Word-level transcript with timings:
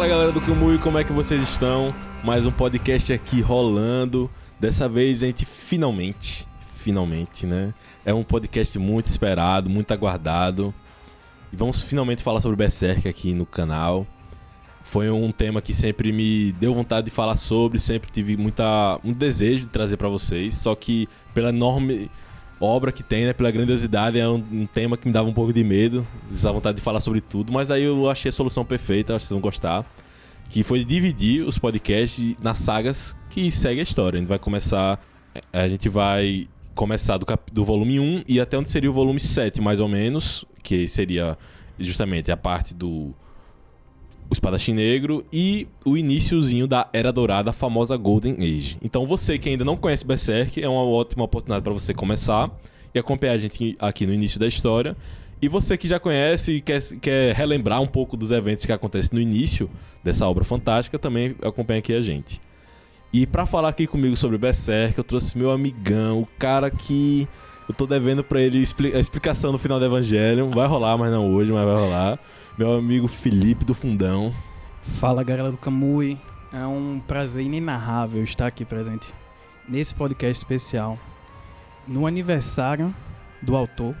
Fala 0.00 0.08
galera 0.08 0.32
do 0.32 0.40
Kamui, 0.40 0.78
como 0.78 0.96
é 0.96 1.04
que 1.04 1.12
vocês 1.12 1.42
estão? 1.42 1.94
Mais 2.24 2.46
um 2.46 2.50
podcast 2.50 3.12
aqui 3.12 3.42
rolando. 3.42 4.30
Dessa 4.58 4.88
vez 4.88 5.22
a 5.22 5.26
gente 5.26 5.44
finalmente, 5.44 6.48
finalmente, 6.78 7.44
né? 7.44 7.74
É 8.02 8.14
um 8.14 8.24
podcast 8.24 8.78
muito 8.78 9.08
esperado, 9.08 9.68
muito 9.68 9.92
aguardado. 9.92 10.72
E 11.52 11.56
vamos 11.56 11.82
finalmente 11.82 12.22
falar 12.22 12.40
sobre 12.40 12.56
Berserk 12.56 13.06
aqui 13.06 13.34
no 13.34 13.44
canal. 13.44 14.06
Foi 14.82 15.10
um 15.10 15.30
tema 15.30 15.60
que 15.60 15.74
sempre 15.74 16.12
me 16.12 16.52
deu 16.52 16.72
vontade 16.72 17.10
de 17.10 17.12
falar 17.12 17.36
sobre, 17.36 17.78
sempre 17.78 18.10
tive 18.10 18.38
muita, 18.38 18.98
um 19.04 19.12
desejo 19.12 19.64
de 19.64 19.68
trazer 19.68 19.98
para 19.98 20.08
vocês, 20.08 20.54
só 20.54 20.74
que 20.74 21.10
pela 21.34 21.50
enorme 21.50 22.10
obra 22.60 22.92
que 22.92 23.02
tem, 23.02 23.24
né, 23.24 23.32
pela 23.32 23.50
grandiosidade, 23.50 24.18
é 24.18 24.28
um, 24.28 24.44
um, 24.52 24.66
tema 24.66 24.96
que 24.96 25.06
me 25.06 25.12
dava 25.12 25.28
um 25.28 25.32
pouco 25.32 25.52
de 25.52 25.64
medo, 25.64 26.06
dessa 26.30 26.52
vontade 26.52 26.76
de 26.76 26.82
falar 26.82 27.00
sobre 27.00 27.20
tudo, 27.20 27.52
mas 27.52 27.70
aí 27.70 27.84
eu 27.84 28.10
achei 28.10 28.28
a 28.28 28.32
solução 28.32 28.64
perfeita, 28.64 29.14
acho 29.14 29.22
que 29.22 29.28
vocês 29.28 29.34
vão 29.34 29.40
gostar, 29.40 29.84
que 30.50 30.62
foi 30.62 30.84
dividir 30.84 31.46
os 31.46 31.56
podcasts 31.56 32.36
nas 32.42 32.58
sagas 32.58 33.16
que 33.30 33.50
segue 33.50 33.80
a 33.80 33.82
história. 33.82 34.18
A 34.18 34.20
gente 34.20 34.28
vai 34.28 34.38
começar, 34.38 35.00
a 35.52 35.68
gente 35.68 35.88
vai 35.88 36.48
começar 36.74 37.16
do, 37.16 37.24
cap, 37.24 37.50
do 37.52 37.64
volume 37.64 37.98
1 38.00 38.24
e 38.28 38.40
até 38.40 38.58
onde 38.58 38.68
seria 38.70 38.90
o 38.90 38.92
volume 38.92 39.20
7, 39.20 39.60
mais 39.60 39.80
ou 39.80 39.88
menos, 39.88 40.44
que 40.62 40.86
seria 40.88 41.38
justamente 41.78 42.30
a 42.30 42.36
parte 42.36 42.74
do 42.74 43.14
o 44.30 44.32
Espadachim 44.32 44.72
Negro 44.72 45.26
e 45.32 45.66
o 45.84 45.96
iníciozinho 45.96 46.68
da 46.68 46.88
Era 46.92 47.12
Dourada, 47.12 47.50
a 47.50 47.52
famosa 47.52 47.96
Golden 47.96 48.34
Age. 48.34 48.78
Então 48.80 49.04
você 49.04 49.36
que 49.36 49.48
ainda 49.48 49.64
não 49.64 49.76
conhece 49.76 50.06
Berserk, 50.06 50.62
é 50.62 50.68
uma 50.68 50.84
ótima 50.84 51.24
oportunidade 51.24 51.64
para 51.64 51.72
você 51.72 51.92
começar 51.92 52.48
e 52.94 52.98
acompanhar 52.98 53.32
a 53.32 53.38
gente 53.38 53.76
aqui 53.80 54.06
no 54.06 54.14
início 54.14 54.38
da 54.38 54.46
história. 54.46 54.96
E 55.42 55.48
você 55.48 55.76
que 55.76 55.88
já 55.88 55.98
conhece 55.98 56.52
e 56.52 56.60
quer, 56.60 56.80
quer 57.00 57.34
relembrar 57.34 57.82
um 57.82 57.86
pouco 57.86 58.16
dos 58.16 58.30
eventos 58.30 58.64
que 58.64 58.72
acontecem 58.72 59.10
no 59.12 59.20
início 59.20 59.68
dessa 60.04 60.28
obra 60.28 60.44
fantástica, 60.44 60.98
também 60.98 61.34
acompanha 61.42 61.80
aqui 61.80 61.92
a 61.92 62.00
gente. 62.00 62.40
E 63.12 63.26
para 63.26 63.46
falar 63.46 63.70
aqui 63.70 63.86
comigo 63.88 64.16
sobre 64.16 64.38
Berserk, 64.38 64.96
eu 64.96 65.02
trouxe 65.02 65.36
meu 65.36 65.50
amigão, 65.50 66.20
o 66.20 66.28
cara 66.38 66.70
que 66.70 67.26
eu 67.68 67.74
tô 67.74 67.84
devendo 67.84 68.22
para 68.22 68.40
ele 68.40 68.58
a 68.94 68.98
explicação 68.98 69.50
no 69.50 69.58
final 69.58 69.80
do 69.80 69.84
Evangelho. 69.84 70.50
Vai 70.50 70.68
rolar, 70.68 70.96
mas 70.96 71.10
não 71.10 71.34
hoje, 71.34 71.50
mas 71.50 71.64
vai 71.64 71.74
rolar 71.74 72.20
meu 72.60 72.74
amigo 72.74 73.08
Felipe 73.08 73.64
do 73.64 73.72
Fundão. 73.72 74.34
Fala 74.82 75.24
galera 75.24 75.50
do 75.50 75.56
Camui, 75.56 76.18
é 76.52 76.66
um 76.66 77.00
prazer 77.08 77.42
inenarrável 77.42 78.22
estar 78.22 78.46
aqui 78.46 78.66
presente 78.66 79.08
nesse 79.66 79.94
podcast 79.94 80.36
especial 80.36 80.98
no 81.88 82.06
aniversário 82.06 82.94
do 83.40 83.56
autor. 83.56 83.96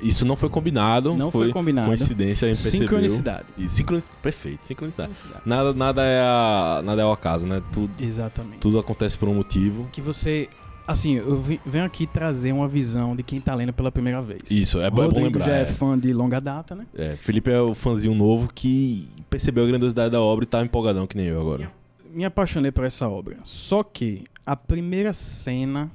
Isso 0.00 0.24
não 0.24 0.34
foi 0.34 0.48
combinado. 0.48 1.14
Não 1.14 1.30
foi, 1.30 1.48
foi 1.48 1.52
combinado. 1.52 1.88
Coincidência, 1.88 2.48
a 2.48 2.52
gente 2.54 2.70
Sincronicidade. 2.70 3.44
E 3.58 3.68
sincron... 3.68 4.00
Perfeito, 4.22 4.64
sincronicidade. 4.64 5.14
sincronicidade. 5.14 5.42
Nada, 5.46 5.74
nada, 5.74 6.02
é 6.02 6.22
a, 6.22 6.80
nada 6.82 7.02
é 7.02 7.04
o 7.04 7.12
acaso, 7.12 7.46
né? 7.46 7.62
Tudo, 7.70 7.92
Exatamente. 8.02 8.60
Tudo 8.60 8.78
acontece 8.78 9.18
por 9.18 9.28
um 9.28 9.34
motivo. 9.34 9.86
Que 9.92 10.00
você 10.00 10.48
Assim, 10.90 11.14
eu 11.18 11.40
venho 11.64 11.84
aqui 11.84 12.04
trazer 12.04 12.50
uma 12.50 12.66
visão 12.66 13.14
de 13.14 13.22
quem 13.22 13.40
tá 13.40 13.54
lendo 13.54 13.72
pela 13.72 13.92
primeira 13.92 14.20
vez. 14.20 14.50
Isso, 14.50 14.80
é, 14.80 14.90
bom, 14.90 15.04
é 15.04 15.08
bom 15.08 15.22
lembrar. 15.22 15.44
já 15.44 15.56
é. 15.56 15.62
é 15.62 15.64
fã 15.64 15.96
de 15.96 16.12
longa 16.12 16.40
data, 16.40 16.74
né? 16.74 16.84
É, 16.92 17.14
Felipe 17.14 17.48
é 17.48 17.60
o 17.60 17.76
fãzinho 17.76 18.12
novo 18.12 18.50
que 18.52 19.08
percebeu 19.30 19.62
a 19.62 19.68
grandiosidade 19.68 20.10
da 20.10 20.20
obra 20.20 20.42
e 20.42 20.48
tá 20.48 20.60
empolgadão 20.62 21.06
que 21.06 21.16
nem 21.16 21.26
eu 21.26 21.40
agora. 21.40 21.70
Me 22.12 22.24
apaixonei 22.24 22.72
por 22.72 22.84
essa 22.84 23.08
obra. 23.08 23.36
Só 23.44 23.84
que 23.84 24.24
a 24.44 24.56
primeira 24.56 25.12
cena 25.12 25.92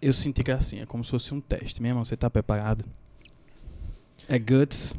eu 0.00 0.12
senti 0.12 0.44
que 0.44 0.52
é 0.52 0.54
assim, 0.54 0.78
é 0.78 0.86
como 0.86 1.02
se 1.02 1.10
fosse 1.10 1.34
um 1.34 1.40
teste. 1.40 1.82
Meu 1.82 1.90
irmão, 1.90 2.04
você 2.04 2.16
tá 2.16 2.30
preparado? 2.30 2.84
É 4.28 4.38
Guts 4.38 4.94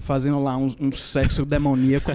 fazendo 0.00 0.42
lá 0.42 0.56
um, 0.56 0.74
um 0.80 0.90
sexo 0.90 1.44
demoníaco. 1.46 2.10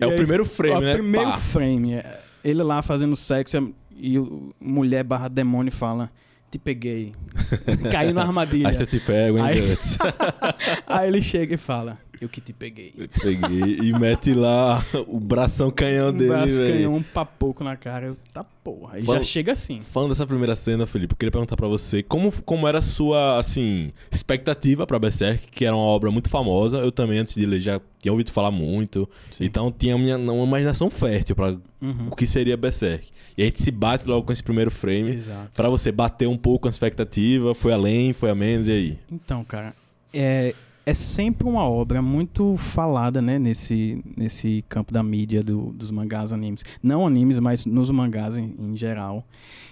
é 0.00 0.04
o 0.04 0.16
primeiro 0.16 0.44
frame, 0.44 0.84
né? 0.84 0.94
O 0.94 0.98
primeiro 0.98 1.30
Pá. 1.30 1.36
frame. 1.36 1.94
É 1.94 2.26
ele 2.46 2.62
lá 2.62 2.80
fazendo 2.80 3.16
sexo 3.16 3.56
é 3.56 3.62
e 3.96 4.18
o 4.18 4.54
mulher 4.60 5.02
barra 5.04 5.28
demônio 5.28 5.72
fala: 5.72 6.10
Te 6.50 6.58
peguei. 6.58 7.12
Caiu 7.90 8.14
na 8.14 8.22
armadilha. 8.22 8.68
Aí 8.68 8.74
você 8.74 8.86
te 8.86 9.00
hein, 9.36 9.40
aí, 9.40 9.60
aí 10.86 11.08
ele 11.08 11.22
chega 11.22 11.54
e 11.54 11.58
fala: 11.58 11.98
Eu 12.20 12.28
que 12.28 12.40
te 12.40 12.52
peguei. 12.52 12.92
Eu 12.96 13.06
te 13.06 13.20
peguei. 13.20 13.78
e 13.82 13.92
mete 13.98 14.32
lá 14.32 14.82
o 15.06 15.20
bração 15.20 15.70
canhão 15.70 16.08
um 16.08 16.12
dele. 16.12 16.30
Braço 16.30 16.56
véio. 16.56 16.74
canhão, 16.74 16.94
um 16.94 17.02
papoco 17.02 17.62
na 17.62 17.76
cara. 17.76 18.06
Eu, 18.06 18.16
tá 18.32 18.44
porra. 18.44 18.98
E 18.98 19.04
já 19.04 19.22
chega 19.22 19.52
assim. 19.52 19.80
Falando 19.80 20.10
dessa 20.10 20.26
primeira 20.26 20.56
cena, 20.56 20.86
Felipe, 20.86 21.12
eu 21.12 21.16
queria 21.16 21.30
perguntar 21.30 21.56
para 21.56 21.68
você 21.68 22.02
como, 22.02 22.32
como 22.42 22.66
era 22.66 22.78
a 22.78 22.82
sua, 22.82 23.38
assim, 23.38 23.92
expectativa 24.10 24.86
pra 24.86 24.98
Berserk, 24.98 25.48
que 25.50 25.64
era 25.64 25.76
uma 25.76 25.84
obra 25.84 26.10
muito 26.10 26.28
famosa. 26.28 26.78
Eu 26.78 26.90
também, 26.90 27.18
antes 27.18 27.34
de 27.34 27.46
ler, 27.46 27.60
já 27.60 27.80
tinha 28.00 28.12
ouvido 28.12 28.32
falar 28.32 28.50
muito. 28.50 29.08
Sim. 29.30 29.44
Então 29.44 29.70
tinha 29.70 29.94
uma, 29.94 30.16
uma 30.16 30.46
imaginação 30.46 30.90
fértil 30.90 31.36
para 31.36 31.56
uhum. 31.80 32.08
o 32.10 32.16
que 32.16 32.26
seria 32.26 32.56
Berserk. 32.56 33.08
E 33.36 33.42
a 33.42 33.44
gente 33.44 33.60
se 33.60 33.70
bate 33.70 34.08
logo 34.08 34.26
com 34.26 34.32
esse 34.32 34.42
primeiro 34.42 34.70
frame. 34.70 35.18
para 35.54 35.68
você 35.68 35.92
bater 35.92 36.26
um 36.26 36.38
pouco 36.38 36.66
a 36.66 36.70
expectativa. 36.70 37.54
Foi 37.54 37.72
além, 37.72 38.12
foi 38.12 38.30
a 38.30 38.34
menos, 38.34 38.66
e 38.66 38.72
aí? 38.72 38.98
Então, 39.12 39.44
cara, 39.44 39.74
é, 40.12 40.54
é 40.86 40.94
sempre 40.94 41.48
uma 41.48 41.68
obra 41.68 42.00
muito 42.00 42.56
falada, 42.56 43.20
né, 43.20 43.40
nesse, 43.40 44.00
nesse 44.16 44.64
campo 44.68 44.92
da 44.92 45.02
mídia 45.02 45.42
do, 45.42 45.72
dos 45.72 45.90
mangás 45.90 46.30
animes. 46.32 46.64
Não 46.80 47.04
animes, 47.04 47.40
mas 47.40 47.66
nos 47.66 47.90
mangás 47.90 48.36
em, 48.36 48.54
em 48.56 48.76
geral. 48.76 49.26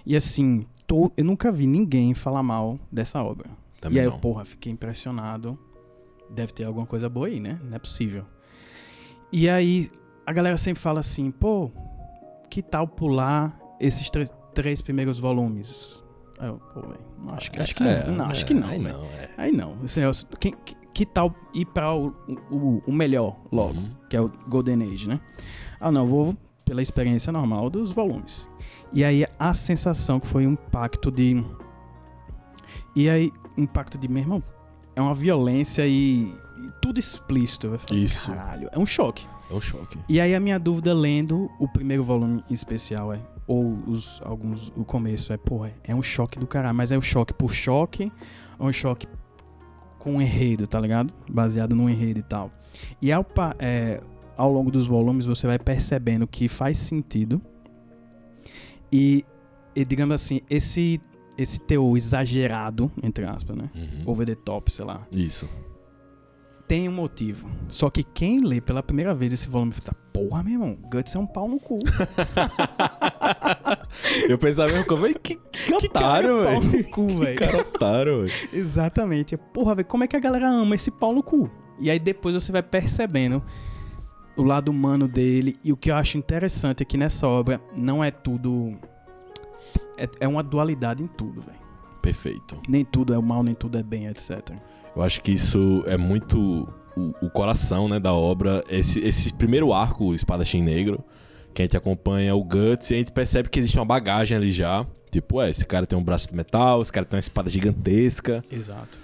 E 0.05 0.17
assim, 0.17 0.63
tô, 0.89 1.13
eu 1.17 1.25
nunca 1.25 1.53
vi 1.53 1.69
ninguém 1.69 2.15
falar 2.15 2.43
mal 2.43 2.81
dessa 2.91 3.23
obra. 3.23 3.49
Também 3.81 3.99
e 3.99 4.01
aí, 4.01 4.07
não. 4.07 4.15
eu, 4.15 4.19
porra, 4.19 4.45
fiquei 4.45 4.73
impressionado. 4.73 5.57
Deve 6.29 6.53
ter 6.53 6.65
alguma 6.65 6.85
coisa 6.85 7.09
boa 7.09 7.29
aí, 7.29 7.39
né? 7.39 7.61
Não 7.63 7.77
é 7.77 7.79
possível. 7.79 8.25
E 9.33 9.49
aí, 9.49 9.89
a 10.27 10.33
galera 10.33 10.57
sempre 10.57 10.83
fala 10.83 10.99
assim, 10.99 11.31
pô, 11.31 11.71
que 12.51 12.61
tal 12.61 12.89
pular 12.89 13.57
esses 13.79 14.11
três 14.53 14.83
primeiros 14.83 15.21
volumes? 15.21 16.03
Eu, 16.41 16.61
pô, 16.73 16.81
véio, 16.81 16.99
acho, 17.29 17.53
que, 17.53 17.61
acho 17.61 17.75
que 17.77 17.85
é, 17.85 18.07
não, 18.09 18.17
não 18.17 18.27
é, 18.27 18.31
acho 18.33 18.45
que 18.45 18.55
não, 18.55 18.67
aí 18.67 18.79
não, 18.81 19.05
é. 19.05 19.31
aí 19.37 19.53
não. 19.53 19.79
Assim, 19.85 20.01
quem, 20.41 20.53
que 20.95 21.05
tal 21.05 21.35
ir 21.53 21.67
para 21.67 21.93
o, 21.95 22.15
o, 22.51 22.83
o, 22.87 22.93
melhor 22.93 23.37
logo, 23.51 23.75
uhum. 23.75 23.91
que 24.09 24.17
é 24.17 24.21
o 24.21 24.31
Golden 24.49 24.83
Age, 24.85 25.09
né? 25.09 25.21
Ah, 25.81 25.91
não, 25.91 26.07
vou 26.07 26.37
pela 26.65 26.81
experiência 26.81 27.33
normal 27.33 27.69
dos 27.69 27.93
volumes. 27.93 28.49
E 28.93 29.05
aí 29.05 29.27
a 29.39 29.53
sensação 29.53 30.21
que 30.21 30.27
foi 30.27 30.47
um 30.47 30.53
impacto 30.53 31.11
de. 31.11 31.45
E 32.97 33.11
aí, 33.11 33.33
impacto 33.59 33.99
de, 33.99 34.07
meu 34.07 34.23
irmão, 34.23 34.43
é 34.95 35.01
uma 35.01 35.15
violência 35.15 35.85
e, 35.87 36.33
e 36.59 36.71
tudo 36.81 36.99
explícito. 36.99 37.67
Eu 37.67 37.79
falei, 37.79 38.05
Isso. 38.05 38.29
Caralho, 38.29 38.69
é 38.73 38.79
um 38.79 38.87
choque. 38.87 39.27
É 39.51 39.55
um 39.55 39.61
choque. 39.61 39.99
E 40.09 40.21
aí 40.21 40.35
a 40.35 40.41
minha 40.41 40.59
dúvida 40.59 40.95
lendo 40.95 41.51
o 41.59 41.69
primeiro 41.69 42.05
volume 42.05 42.43
em 42.49 42.55
especial 42.55 43.13
é, 43.13 43.21
ou 43.47 43.79
os, 43.87 44.23
alguns, 44.25 44.73
o 44.77 44.85
começo 44.85 45.33
é, 45.33 45.37
porra, 45.37 45.73
é 45.83 45.95
um 45.95 46.03
choque 46.03 46.39
do 46.39 46.47
caralho, 46.47 46.75
mas 46.75 46.93
é 46.93 46.97
um 46.97 47.03
choque 47.03 47.35
por 47.35 47.53
choque, 47.53 48.11
ou 48.59 48.69
um 48.69 48.73
choque 48.73 49.07
com 50.05 50.17
um 50.17 50.23
enredo, 50.23 50.67
tá 50.67 50.79
ligado? 50.79 51.13
Baseado 51.29 51.75
no 51.75 51.89
enredo 51.89 52.21
e 52.21 52.23
tal. 52.23 52.51
E 53.01 53.11
ao, 53.11 53.27
é, 53.59 54.03
ao 54.37 54.53
longo 54.53 54.71
dos 54.71 54.87
volumes 54.87 55.25
você 55.25 55.47
vai 55.47 55.59
percebendo 55.59 56.27
que 56.27 56.47
faz 56.47 56.77
sentido. 56.77 57.41
E, 58.93 59.25
e 59.75 59.85
digamos 59.85 60.15
assim, 60.15 60.43
esse 60.49 61.01
esse 61.37 61.59
teor 61.59 61.97
exagerado, 61.97 62.93
entre 63.03 63.25
aspas, 63.25 63.57
né? 63.57 63.69
Uhum. 63.75 64.03
Over 64.07 64.25
the 64.25 64.37
top, 64.37 64.71
sei 64.71 64.85
lá. 64.85 65.05
Isso. 65.11 65.49
Tem 66.69 66.89
um 66.89 66.93
motivo. 66.93 67.51
Só 67.69 67.91
que 67.91 68.05
quem 68.05 68.41
lê 68.41 68.61
pela 68.61 68.85
primeira 68.85 69.13
vez 69.13 69.33
esse 69.33 69.49
volume 69.49 69.73
fala, 69.73 69.97
porra, 70.13 70.45
meu 70.45 70.53
irmão, 70.53 70.79
Guts 70.91 71.15
é 71.15 71.19
um 71.19 71.27
pau 71.27 71.49
no 71.49 71.59
cu. 71.59 71.81
Eu 74.29 74.39
pensava 74.39 74.71
mesmo, 74.71 74.87
como 74.87 75.07
é 75.07 75.15
que, 75.15 75.37
que, 75.37 75.73
que 75.79 75.87
otário, 75.87 76.43
velho. 76.43 77.19
velho. 77.19 77.37
cara 77.37 77.59
otário, 77.59 78.27
velho. 78.27 78.49
Exatamente. 78.53 79.37
Porra, 79.37 79.75
velho, 79.75 79.87
como 79.87 80.05
é 80.05 80.07
que 80.07 80.17
a 80.17 80.21
galera 80.21 80.49
ama 80.49 80.75
esse 80.75 80.91
pau 80.91 81.15
no 81.15 81.23
cu? 81.23 81.51
E 81.79 81.91
aí 81.91 81.99
depois 81.99 82.35
você 82.35 82.53
vai 82.53 82.63
percebendo 82.63 83.43
o 84.37 84.43
lado 84.43 84.71
humano 84.71 85.09
dele. 85.09 85.57
E 85.65 85.73
o 85.73 85.77
que 85.77 85.91
eu 85.91 85.97
acho 85.97 86.19
interessante 86.19 86.83
é 86.83 86.85
que 86.85 86.97
nessa 86.97 87.27
obra 87.27 87.61
não 87.77 88.03
é 88.03 88.11
tudo. 88.11 88.73
É, 89.97 90.09
é 90.21 90.29
uma 90.29 90.43
dualidade 90.43 91.03
em 91.03 91.07
tudo, 91.07 91.41
velho. 91.41 91.65
Perfeito. 92.03 92.61
Nem 92.69 92.85
tudo 92.85 93.15
é 93.15 93.19
mal, 93.19 93.43
nem 93.43 93.55
tudo 93.55 93.79
é 93.79 93.83
bem, 93.83 94.07
etc. 94.07 94.41
Eu 94.95 95.03
acho 95.03 95.23
que 95.23 95.33
isso 95.33 95.83
é 95.87 95.97
muito 95.97 96.69
o, 96.97 97.27
o 97.27 97.31
coração 97.31 97.89
né, 97.89 97.99
da 97.99 98.13
obra. 98.13 98.63
Esse, 98.69 99.01
esse 99.01 99.33
primeiro 99.33 99.73
arco, 99.73 100.15
Espadachim 100.15 100.63
Negro, 100.63 101.03
que 101.55 101.63
a 101.63 101.65
gente 101.65 101.77
acompanha 101.77 102.35
o 102.35 102.43
Guts 102.43 102.91
e 102.91 102.95
a 102.95 102.99
gente 102.99 103.13
percebe 103.13 103.49
que 103.49 103.59
existe 103.59 103.79
uma 103.79 103.85
bagagem 103.85 104.37
ali 104.37 104.51
já. 104.51 104.85
Tipo, 105.11 105.41
é, 105.41 105.49
esse 105.49 105.65
cara 105.65 105.87
tem 105.87 105.97
um 105.97 106.03
braço 106.03 106.29
de 106.29 106.35
metal, 106.35 106.83
esse 106.83 106.93
cara 106.93 107.07
tem 107.07 107.17
uma 107.17 107.21
espada 107.21 107.49
gigantesca. 107.49 108.43
Exato. 108.51 108.99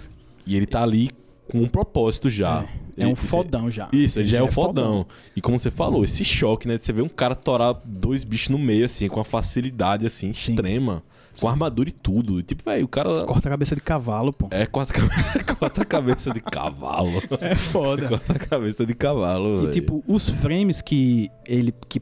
E 0.45 0.57
ele 0.57 0.65
tá 0.65 0.83
ali 0.83 1.09
com 1.49 1.59
um 1.59 1.67
propósito 1.67 2.29
já. 2.29 2.65
É, 2.97 3.03
é 3.03 3.07
um 3.07 3.15
fodão 3.15 3.71
já. 3.71 3.87
Isso, 3.93 4.19
ele, 4.19 4.25
ele 4.25 4.29
já, 4.29 4.37
já 4.37 4.41
é 4.41 4.45
o 4.45 4.49
é 4.49 4.51
fodão. 4.51 4.83
fodão. 4.83 5.05
E 5.35 5.41
como 5.41 5.57
você 5.57 5.71
falou, 5.71 6.03
esse 6.03 6.25
choque, 6.25 6.67
né? 6.67 6.77
De 6.77 6.83
você 6.83 6.91
ver 6.91 7.01
um 7.01 7.09
cara 7.09 7.33
torar 7.33 7.79
dois 7.85 8.25
bichos 8.25 8.49
no 8.49 8.57
meio, 8.57 8.85
assim, 8.85 9.07
com 9.07 9.17
uma 9.17 9.25
facilidade, 9.25 10.05
assim, 10.05 10.33
Sim. 10.33 10.53
extrema. 10.53 11.01
Com 11.39 11.47
armadura 11.47 11.87
e 11.87 11.93
tudo. 11.93 12.43
Tipo, 12.43 12.63
velho, 12.65 12.83
o 12.83 12.87
cara. 12.89 13.23
Corta 13.23 13.47
a 13.47 13.51
cabeça 13.51 13.73
de 13.73 13.81
cavalo, 13.81 14.33
pô. 14.33 14.49
É, 14.51 14.65
corta, 14.65 14.93
corta 15.57 15.81
a 15.81 15.85
cabeça 15.85 16.33
de 16.33 16.41
cavalo. 16.41 17.09
É 17.39 17.55
foda. 17.55 18.09
corta 18.19 18.33
a 18.33 18.39
cabeça 18.39 18.85
de 18.85 18.93
cavalo. 18.93 19.55
E 19.55 19.59
velho. 19.61 19.71
tipo, 19.71 20.03
os 20.05 20.29
frames 20.29 20.81
que 20.81 21.29
ele. 21.47 21.73
que 21.87 22.01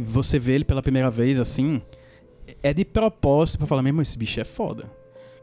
você 0.00 0.38
vê 0.38 0.54
ele 0.54 0.64
pela 0.64 0.82
primeira 0.82 1.10
vez 1.10 1.38
assim. 1.38 1.80
É 2.62 2.72
de 2.72 2.84
propósito 2.84 3.58
pra 3.58 3.66
falar, 3.66 3.82
mesmo 3.82 4.00
esse 4.00 4.16
bicho 4.16 4.40
é 4.40 4.44
foda. 4.44 4.90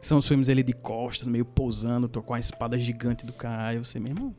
São 0.02 0.18
os 0.18 0.28
filmes 0.28 0.48
ele 0.50 0.63
de 0.63 0.74
costas, 0.74 1.28
meio 1.28 1.46
pousando, 1.46 2.07
tô 2.07 2.22
com 2.22 2.34
a 2.34 2.40
espada 2.40 2.78
gigante 2.78 3.25
do 3.25 3.34
caralho. 3.34 3.84
Você 3.84 4.00
mesmo. 4.00 4.36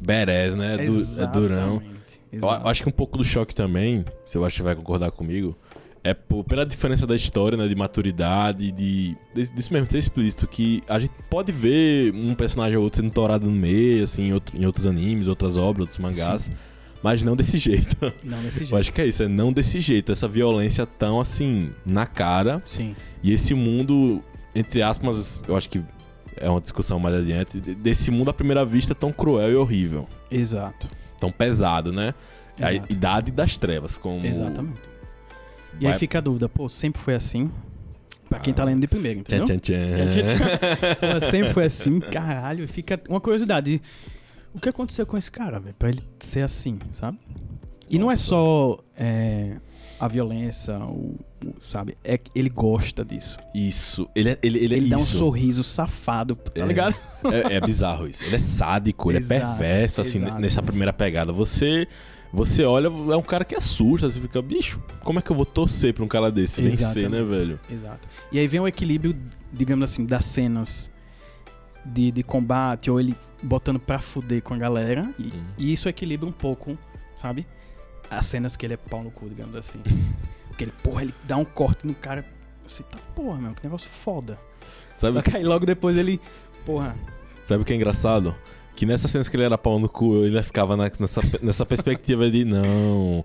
Beres, 0.00 0.54
né? 0.54 0.74
É, 0.74 0.86
du- 0.86 1.22
é 1.22 1.26
durão. 1.26 1.74
Exatamente. 1.74 2.20
Eu 2.32 2.48
acho 2.68 2.82
que 2.82 2.88
um 2.88 2.92
pouco 2.92 3.18
do 3.18 3.24
choque 3.24 3.54
também, 3.54 4.04
se 4.24 4.38
eu 4.38 4.44
acho 4.44 4.56
que 4.56 4.62
vai 4.62 4.74
concordar 4.74 5.10
comigo, 5.10 5.56
é 6.02 6.14
por- 6.14 6.42
pela 6.44 6.64
diferença 6.64 7.06
da 7.06 7.14
história, 7.14 7.56
né? 7.58 7.68
De 7.68 7.74
maturidade, 7.74 8.72
de, 8.72 9.16
de- 9.34 9.50
disso 9.54 9.72
mesmo, 9.72 9.88
ser 9.90 9.98
explícito. 9.98 10.46
Que 10.46 10.82
a 10.88 10.98
gente 10.98 11.12
pode 11.28 11.52
ver 11.52 12.12
um 12.14 12.34
personagem 12.34 12.76
ou 12.78 12.84
outro 12.84 13.02
sendo 13.02 13.12
torado 13.12 13.46
no 13.46 13.52
meio, 13.52 14.02
assim, 14.04 14.28
em, 14.28 14.32
outro- 14.32 14.56
em 14.56 14.64
outros 14.64 14.86
animes, 14.86 15.28
outras 15.28 15.56
obras, 15.56 15.82
outros 15.82 15.98
mangás. 15.98 16.42
Sim. 16.42 16.52
Mas 17.02 17.22
não 17.22 17.34
desse 17.34 17.58
jeito. 17.58 17.96
Não, 18.24 18.40
desse 18.42 18.58
jeito. 18.60 18.72
Eu 18.74 18.78
acho 18.78 18.92
que 18.92 19.00
é 19.00 19.06
isso, 19.06 19.22
é 19.22 19.28
não 19.28 19.52
desse 19.52 19.80
jeito. 19.80 20.12
Essa 20.12 20.28
violência 20.28 20.86
tão, 20.86 21.20
assim, 21.20 21.70
na 21.84 22.06
cara. 22.06 22.60
Sim. 22.64 22.94
E 23.22 23.32
esse 23.32 23.54
mundo, 23.54 24.22
entre 24.54 24.82
aspas, 24.82 25.40
eu 25.48 25.56
acho 25.56 25.68
que 25.68 25.82
é 26.36 26.48
uma 26.48 26.60
discussão 26.60 26.98
mais 26.98 27.14
adiante, 27.16 27.60
de- 27.60 27.74
desse 27.74 28.10
mundo 28.10 28.30
à 28.30 28.34
primeira 28.34 28.64
vista 28.64 28.94
tão 28.94 29.12
cruel 29.12 29.50
e 29.50 29.56
horrível. 29.56 30.08
Exato. 30.30 30.88
Tão 31.18 31.30
pesado, 31.32 31.92
né? 31.92 32.14
A 32.60 32.72
Exato. 32.72 32.92
idade 32.92 33.30
das 33.32 33.56
trevas, 33.56 33.96
como. 33.96 34.24
Exatamente. 34.24 34.80
E 35.80 35.84
Vai- 35.84 35.92
aí 35.94 35.98
fica 35.98 36.18
a 36.18 36.20
dúvida, 36.20 36.48
pô, 36.48 36.68
sempre 36.68 37.00
foi 37.00 37.14
assim? 37.14 37.50
Pra 38.28 38.38
quem 38.38 38.54
tá 38.54 38.62
Ah. 38.62 38.66
lendo 38.66 38.80
de 38.80 38.86
primeiro, 38.86 39.20
entendeu? 39.20 39.44
Tchan, 39.44 39.58
tchan, 39.58 39.94
Tchan, 39.94 40.08
tchan. 40.08 40.24
tchan, 40.24 40.94
tchan. 40.94 41.20
Sempre 41.20 41.52
foi 41.52 41.64
assim, 41.64 41.98
caralho. 42.00 42.66
Fica 42.68 43.00
uma 43.08 43.20
curiosidade. 43.20 43.80
O 44.54 44.60
que 44.60 44.68
aconteceu 44.68 45.06
com 45.06 45.16
esse 45.16 45.30
cara, 45.30 45.58
velho? 45.58 45.74
Pra 45.78 45.88
ele 45.88 46.00
ser 46.18 46.42
assim, 46.42 46.78
sabe? 46.92 47.18
E 47.88 47.98
não 47.98 48.10
é 48.10 48.14
Nossa. 48.14 48.22
só 48.24 48.78
é, 48.96 49.56
a 50.00 50.08
violência, 50.08 50.78
o, 50.78 51.16
o- 51.44 51.54
sabe? 51.60 51.96
É 52.02 52.16
que 52.16 52.30
ele 52.34 52.48
gosta 52.48 53.04
disso. 53.04 53.38
Isso. 53.54 54.08
Ele, 54.14 54.30
é- 54.30 54.38
ele, 54.42 54.58
ele, 54.58 54.74
Ele, 54.76 54.86
é 54.86 54.88
dá 54.90 54.96
um 54.98 55.06
sorriso 55.06 55.62
safado, 55.64 56.34
tá 56.36 56.62
É. 56.62 56.66
ligado? 56.66 56.94
É, 57.24 57.56
é 57.56 57.60
bizarro 57.60 58.06
isso. 58.06 58.24
Ele 58.24 58.36
é 58.36 58.38
sádico, 58.38 59.10
ele 59.10 59.18
Exato, 59.18 59.42
é 59.42 59.46
perverso, 59.58 60.00
assim, 60.00 60.18
exato. 60.18 60.38
nessa 60.40 60.62
primeira 60.62 60.92
pegada. 60.92 61.32
Você. 61.32 61.86
Você 62.34 62.64
olha, 62.64 62.86
é 62.86 63.16
um 63.16 63.22
cara 63.22 63.44
que 63.44 63.54
assusta, 63.54 64.08
você 64.08 64.18
fica, 64.18 64.40
bicho, 64.40 64.82
como 65.04 65.18
é 65.18 65.22
que 65.22 65.30
eu 65.30 65.36
vou 65.36 65.44
torcer 65.44 65.92
pra 65.92 66.02
um 66.02 66.08
cara 66.08 66.30
desse 66.32 66.62
vencer, 66.62 67.10
né, 67.10 67.18
Exatamente. 67.18 67.28
velho? 67.28 67.60
Exato. 67.70 68.08
E 68.32 68.38
aí 68.38 68.46
vem 68.46 68.58
o 68.58 68.66
equilíbrio, 68.66 69.14
digamos 69.52 69.84
assim, 69.84 70.06
das 70.06 70.24
cenas 70.24 70.90
de, 71.84 72.10
de 72.12 72.22
combate, 72.22 72.90
ou 72.90 73.00
ele 73.00 73.14
botando 73.42 73.78
pra 73.78 73.98
fuder 73.98 74.42
com 74.42 74.54
a 74.54 74.58
galera. 74.58 75.12
E, 75.18 75.24
Uhum. 75.24 75.44
e 75.58 75.72
isso 75.72 75.88
equilibra 75.88 76.28
um 76.28 76.32
pouco, 76.32 76.78
sabe? 77.16 77.46
As 78.10 78.26
cenas 78.26 78.56
que 78.56 78.66
ele 78.66 78.74
é 78.74 78.76
pau 78.76 79.02
no 79.02 79.10
cu, 79.10 79.28
digamos 79.28 79.54
assim. 79.56 79.80
Porque 80.48 80.64
ele, 80.64 80.72
porra, 80.82 81.02
ele 81.02 81.14
dá 81.24 81.36
um 81.36 81.44
corte 81.44 81.86
no 81.86 81.94
cara. 81.94 82.24
Você 82.66 82.82
tá, 82.82 82.98
porra, 83.14 83.40
meu, 83.40 83.54
que 83.54 83.64
negócio 83.64 83.90
foda. 83.90 84.38
Sabe, 84.94 85.14
Só 85.14 85.22
que 85.22 85.36
aí 85.36 85.42
logo 85.42 85.64
depois 85.66 85.96
ele, 85.96 86.20
porra, 86.64 86.94
sabe 87.42 87.62
o 87.62 87.64
que 87.64 87.72
é 87.72 87.76
engraçado? 87.76 88.34
Que 88.76 88.86
nessas 88.86 89.10
cenas 89.10 89.28
que 89.28 89.36
ele 89.36 89.42
era 89.44 89.58
pau 89.58 89.78
no 89.78 89.88
cu, 89.88 90.22
ainda 90.22 90.42
ficava 90.42 90.76
na- 90.76 90.90
nessa, 91.00 91.20
nessa 91.42 91.66
perspectiva 91.66 92.30
de, 92.30 92.44
não, 92.44 93.24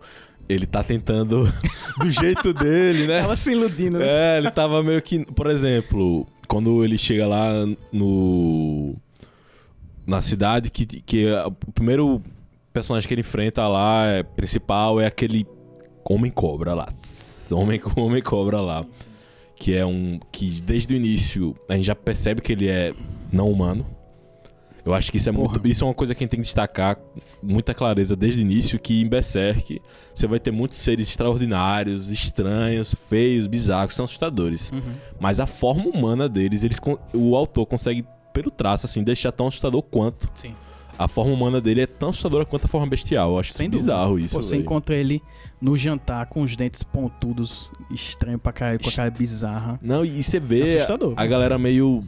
ele 0.50 0.66
tá 0.66 0.84
tentando 0.84 1.52
do 2.00 2.10
jeito 2.10 2.54
dele, 2.54 3.08
né? 3.08 3.22
tava 3.22 3.36
se 3.36 3.52
iludindo, 3.52 4.00
né? 4.00 4.06
É, 4.08 4.38
ele 4.38 4.52
tava 4.52 4.82
meio 4.82 5.02
que. 5.02 5.26
Por 5.34 5.48
exemplo, 5.48 6.26
quando 6.48 6.84
ele 6.84 6.98
chega 6.98 7.28
lá 7.28 7.52
no. 7.92 8.96
Na 10.06 10.22
cidade, 10.22 10.72
que, 10.72 10.86
que 10.86 11.26
o 11.34 11.52
primeiro 11.74 12.22
personagem 12.72 13.06
que 13.08 13.14
ele 13.14 13.22
enfrenta 13.22 13.68
lá, 13.68 14.06
é, 14.06 14.24
principal, 14.24 15.02
é 15.02 15.06
aquele 15.06 15.46
Homem 16.10 16.32
Cobra 16.32 16.74
lá. 16.74 16.88
Homem, 17.52 17.82
homem 17.96 18.22
Cobra 18.22 18.62
lá. 18.62 18.86
Que 19.56 19.74
é 19.76 19.86
um. 19.86 20.20
Que 20.32 20.62
desde 20.62 20.94
o 20.94 20.98
início 20.98 21.56
a 21.68 21.74
gente 21.74 21.86
já 21.86 21.96
percebe 21.96 22.42
que 22.42 22.54
ele 22.54 22.70
é 22.70 22.94
não 23.32 23.50
humano. 23.50 23.86
Eu 24.88 24.94
acho 24.94 25.12
que 25.12 25.18
isso 25.18 25.30
é 25.30 25.34
Porra. 25.34 25.50
muito. 25.54 25.68
Isso 25.68 25.84
é 25.84 25.88
uma 25.88 25.94
coisa 25.94 26.16
que 26.16 26.24
a 26.24 26.26
gente 26.26 26.32
tem 26.32 26.40
que 26.40 26.46
destacar 26.46 26.96
com 26.96 27.20
muita 27.44 27.74
clareza 27.74 28.16
desde 28.16 28.40
o 28.40 28.42
início, 28.42 28.80
que 28.80 29.02
em 29.02 29.08
Berserk 29.08 29.82
você 30.16 30.28
vai 30.28 30.40
ter 30.40 30.52
muitos 30.52 30.78
seres 30.78 31.10
extraordinários, 31.10 32.10
estranhos, 32.10 32.96
feios, 33.10 33.48
bizarros, 33.48 33.94
são 33.96 34.06
assustadores. 34.06 34.72
Uhum. 34.72 34.96
Mas 35.20 35.40
a 35.40 35.46
forma 35.46 35.86
humana 35.86 36.30
deles, 36.30 36.64
eles 36.64 36.78
o 37.14 37.36
autor 37.36 37.66
consegue, 37.66 38.06
pelo 38.32 38.50
traço, 38.50 38.86
assim, 38.86 39.04
deixar 39.04 39.32
tão 39.34 39.48
assustador 39.48 39.82
quanto. 39.82 40.30
Sim. 40.34 40.56
A 41.00 41.08
forma 41.08 41.32
humana 41.34 41.62
dele 41.62 41.82
é 41.82 41.86
tão 41.86 42.10
assustadora 42.10 42.44
quanto 42.46 42.66
a 42.66 42.68
forma 42.68 42.88
bestial. 42.88 43.32
Eu 43.34 43.40
acho 43.40 43.54
Sem 43.54 43.68
isso 43.68 43.72
dúvida. 43.78 43.94
bizarro 43.94 44.18
isso. 44.20 44.36
Pô, 44.36 44.42
Você 44.42 44.56
encontra 44.56 44.96
ele 44.96 45.22
no 45.62 45.76
jantar 45.78 46.26
com 46.26 46.42
os 46.42 46.56
dentes 46.56 46.82
pontudos, 46.82 47.72
estranho 47.92 48.40
pra 48.40 48.52
caralho, 48.52 48.80
com 48.80 48.90
a 48.90 48.92
cara 48.92 49.12
bizarra. 49.12 49.78
Não, 49.84 50.04
e 50.04 50.24
você 50.24 50.40
vê 50.40 50.64
Assustador. 50.64 51.14
a 51.18 51.26
galera 51.28 51.60
meio. 51.60 52.04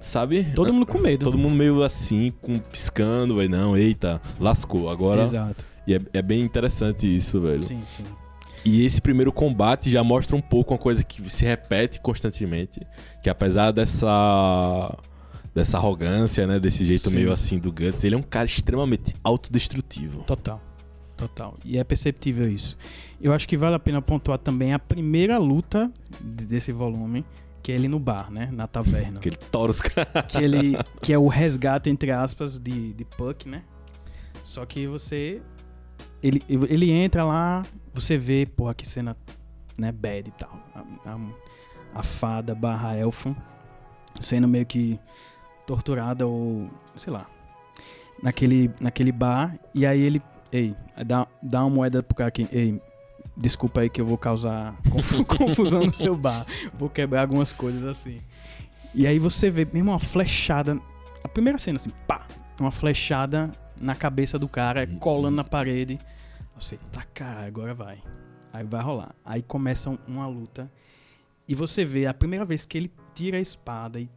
Sabe? 0.00 0.44
Todo 0.54 0.72
mundo 0.72 0.86
com 0.86 0.98
medo. 0.98 1.24
Todo 1.24 1.38
mundo 1.38 1.54
meio 1.54 1.82
assim, 1.82 2.32
com, 2.42 2.58
piscando, 2.58 3.36
velho. 3.36 3.50
Não, 3.50 3.76
eita, 3.76 4.20
lascou. 4.38 4.88
Agora. 4.90 5.22
Exato. 5.22 5.66
E 5.86 5.94
é, 5.94 6.00
é 6.12 6.22
bem 6.22 6.40
interessante 6.42 7.06
isso, 7.06 7.40
velho. 7.40 7.62
Sim, 7.64 7.80
sim. 7.86 8.04
E 8.64 8.84
esse 8.84 9.00
primeiro 9.00 9.32
combate 9.32 9.90
já 9.90 10.02
mostra 10.02 10.34
um 10.34 10.40
pouco 10.40 10.74
uma 10.74 10.78
coisa 10.78 11.04
que 11.04 11.28
se 11.30 11.44
repete 11.44 12.00
constantemente, 12.00 12.80
que 13.22 13.30
apesar 13.30 13.70
dessa 13.70 14.96
dessa 15.54 15.78
arrogância, 15.78 16.46
né, 16.46 16.58
desse 16.60 16.84
jeito 16.84 17.08
Sim. 17.08 17.16
meio 17.16 17.32
assim 17.32 17.58
do 17.58 17.72
Guts, 17.72 18.04
ele 18.04 18.14
é 18.14 18.18
um 18.18 18.22
cara 18.22 18.44
extremamente 18.44 19.14
autodestrutivo. 19.24 20.22
Total. 20.24 20.60
Total. 21.16 21.56
E 21.64 21.78
é 21.78 21.84
perceptível 21.84 22.46
isso. 22.46 22.76
Eu 23.22 23.32
acho 23.32 23.48
que 23.48 23.56
vale 23.56 23.74
a 23.74 23.78
pena 23.78 24.02
pontuar 24.02 24.36
também 24.36 24.74
a 24.74 24.78
primeira 24.78 25.38
luta 25.38 25.90
de- 26.20 26.44
desse 26.44 26.72
volume, 26.72 27.24
que 27.66 27.72
é 27.72 27.74
ele 27.74 27.88
no 27.88 27.98
bar, 27.98 28.30
né? 28.30 28.48
Na 28.52 28.68
taverna. 28.68 29.18
Que 29.18 29.28
ele 29.28 29.36
tora 29.50 29.72
os 29.72 29.80
caras. 29.80 30.24
que 30.30 30.38
ele 30.38 30.76
que 31.02 31.12
é 31.12 31.18
o 31.18 31.26
resgate 31.26 31.90
entre 31.90 32.12
aspas 32.12 32.60
de, 32.60 32.92
de 32.92 33.04
Puck, 33.04 33.48
né? 33.48 33.64
Só 34.44 34.64
que 34.64 34.86
você 34.86 35.42
ele, 36.22 36.44
ele 36.48 36.92
entra 36.92 37.24
lá, 37.24 37.66
você 37.92 38.16
vê, 38.16 38.46
porra, 38.46 38.72
que 38.72 38.86
cena, 38.86 39.16
né, 39.76 39.90
bad 39.90 40.28
e 40.28 40.32
tal. 40.32 40.60
A, 41.04 41.10
a- 41.12 41.18
a 41.96 42.02
fada 42.04 42.54
barra 42.54 42.94
elfo 42.96 43.34
sendo 44.20 44.46
meio 44.46 44.64
que 44.64 45.00
torturada 45.66 46.24
ou, 46.24 46.70
sei 46.94 47.12
lá, 47.12 47.26
naquele, 48.22 48.70
naquele 48.80 49.10
bar. 49.10 49.58
E 49.74 49.84
aí 49.84 50.00
ele, 50.02 50.22
ei, 50.52 50.72
dá, 51.04 51.26
dá 51.42 51.64
uma 51.64 51.70
moeda 51.70 52.00
pro 52.00 52.14
cara 52.14 52.28
aqui, 52.28 52.46
ei, 52.52 52.80
desculpa 53.36 53.80
aí 53.82 53.90
que 53.90 54.00
eu 54.00 54.06
vou 54.06 54.16
causar 54.18 54.74
confu- 54.90 55.24
confusão 55.26 55.84
no 55.86 55.92
seu 55.94 56.16
bar. 56.16 56.46
Vou 56.74 56.88
quebrar 56.88 57.22
algumas 57.22 57.52
coisas 57.52 57.84
assim. 57.84 58.20
E 58.94 59.06
aí 59.06 59.18
você 59.18 59.50
vê 59.50 59.66
mesmo 59.70 59.90
uma 59.90 59.98
flechada. 59.98 60.80
A 61.22 61.28
primeira 61.28 61.58
cena, 61.58 61.76
assim, 61.76 61.90
pá! 62.06 62.26
Uma 62.58 62.70
flechada 62.70 63.52
na 63.78 63.94
cabeça 63.94 64.38
do 64.38 64.48
cara, 64.48 64.86
colando 64.86 65.36
na 65.36 65.44
parede. 65.44 65.98
Você, 66.58 66.78
tá 66.90 67.02
caralho, 67.12 67.48
agora 67.48 67.74
vai. 67.74 68.02
Aí 68.52 68.64
vai 68.64 68.82
rolar. 68.82 69.14
Aí 69.24 69.42
começa 69.42 69.90
um- 69.90 69.98
uma 70.08 70.26
luta. 70.26 70.70
E 71.46 71.54
você 71.54 71.84
vê 71.84 72.06
a 72.06 72.14
primeira 72.14 72.44
vez 72.44 72.64
que 72.64 72.78
ele 72.78 72.90
tira 73.14 73.36
a 73.36 73.40
espada 73.40 74.00
e 74.00 74.08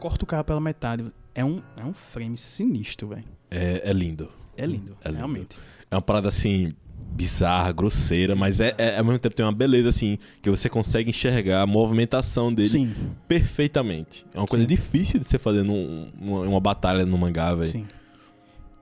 corta 0.00 0.24
o 0.24 0.26
cara 0.26 0.42
pela 0.42 0.60
metade. 0.60 1.04
É 1.34 1.44
um, 1.44 1.62
é 1.76 1.84
um 1.84 1.92
frame 1.92 2.36
sinistro, 2.36 3.08
velho. 3.08 3.24
É, 3.50 3.88
é 3.88 3.92
lindo. 3.92 4.28
É 4.56 4.66
lindo, 4.66 4.96
É 5.02 5.08
lindo. 5.08 5.18
realmente. 5.18 5.58
É 5.90 5.94
uma 5.94 6.02
parada 6.02 6.28
assim 6.28 6.68
bizarra, 7.14 7.72
grosseira, 7.72 8.34
mas 8.36 8.60
é, 8.60 8.74
é- 8.76 8.98
ao 8.98 9.04
mesmo 9.04 9.18
tempo 9.18 9.34
tem 9.34 9.44
uma 9.46 9.52
beleza 9.52 9.88
assim 9.88 10.18
que 10.42 10.50
você 10.50 10.68
consegue 10.68 11.10
enxergar 11.10 11.62
a 11.62 11.66
movimentação 11.66 12.52
dele 12.52 12.68
Sim, 12.68 12.94
perfeitamente. 13.26 14.26
É 14.34 14.38
uma 14.38 14.46
coisa 14.46 14.64
Sim. 14.64 14.68
difícil 14.68 15.18
de 15.20 15.26
você 15.26 15.38
fazer 15.38 15.62
num, 15.62 16.10
numa, 16.20 16.40
uma 16.40 16.60
batalha 16.60 17.06
no 17.06 17.16
mangá, 17.16 17.54
velho. 17.54 17.70
sim. 17.70 17.86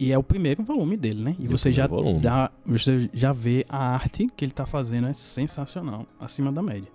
E 0.01 0.11
é 0.11 0.19
o 0.19 0.23
primeiro 0.25 0.65
volume 0.65 0.97
dele, 0.97 1.23
né? 1.23 1.37
E 1.39 1.45
É 1.45 1.49
o 1.49 1.53
você 1.53 1.71
já 1.71 1.87
volume. 1.87 2.19
dá, 2.19 2.51
você 2.67 3.09
já 3.15 3.33
vê 3.33 3.65
a 3.69 3.95
arte 3.95 4.27
que 4.37 4.45
ele 4.45 4.51
tá 4.53 4.67
fazendo 4.67 5.07
é 5.07 5.13
sensacional, 5.15 6.05
acima 6.19 6.51
da 6.51 6.61
média. 6.61 6.89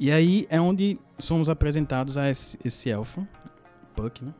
E 0.00 0.10
aí 0.10 0.44
é 0.50 0.60
onde 0.60 0.98
somos 1.20 1.48
apresentados 1.48 2.18
a 2.18 2.28
esse, 2.28 2.58
esse 2.64 2.90
elfo, 2.90 3.24
Puck, 3.94 4.24
né? 4.24 4.32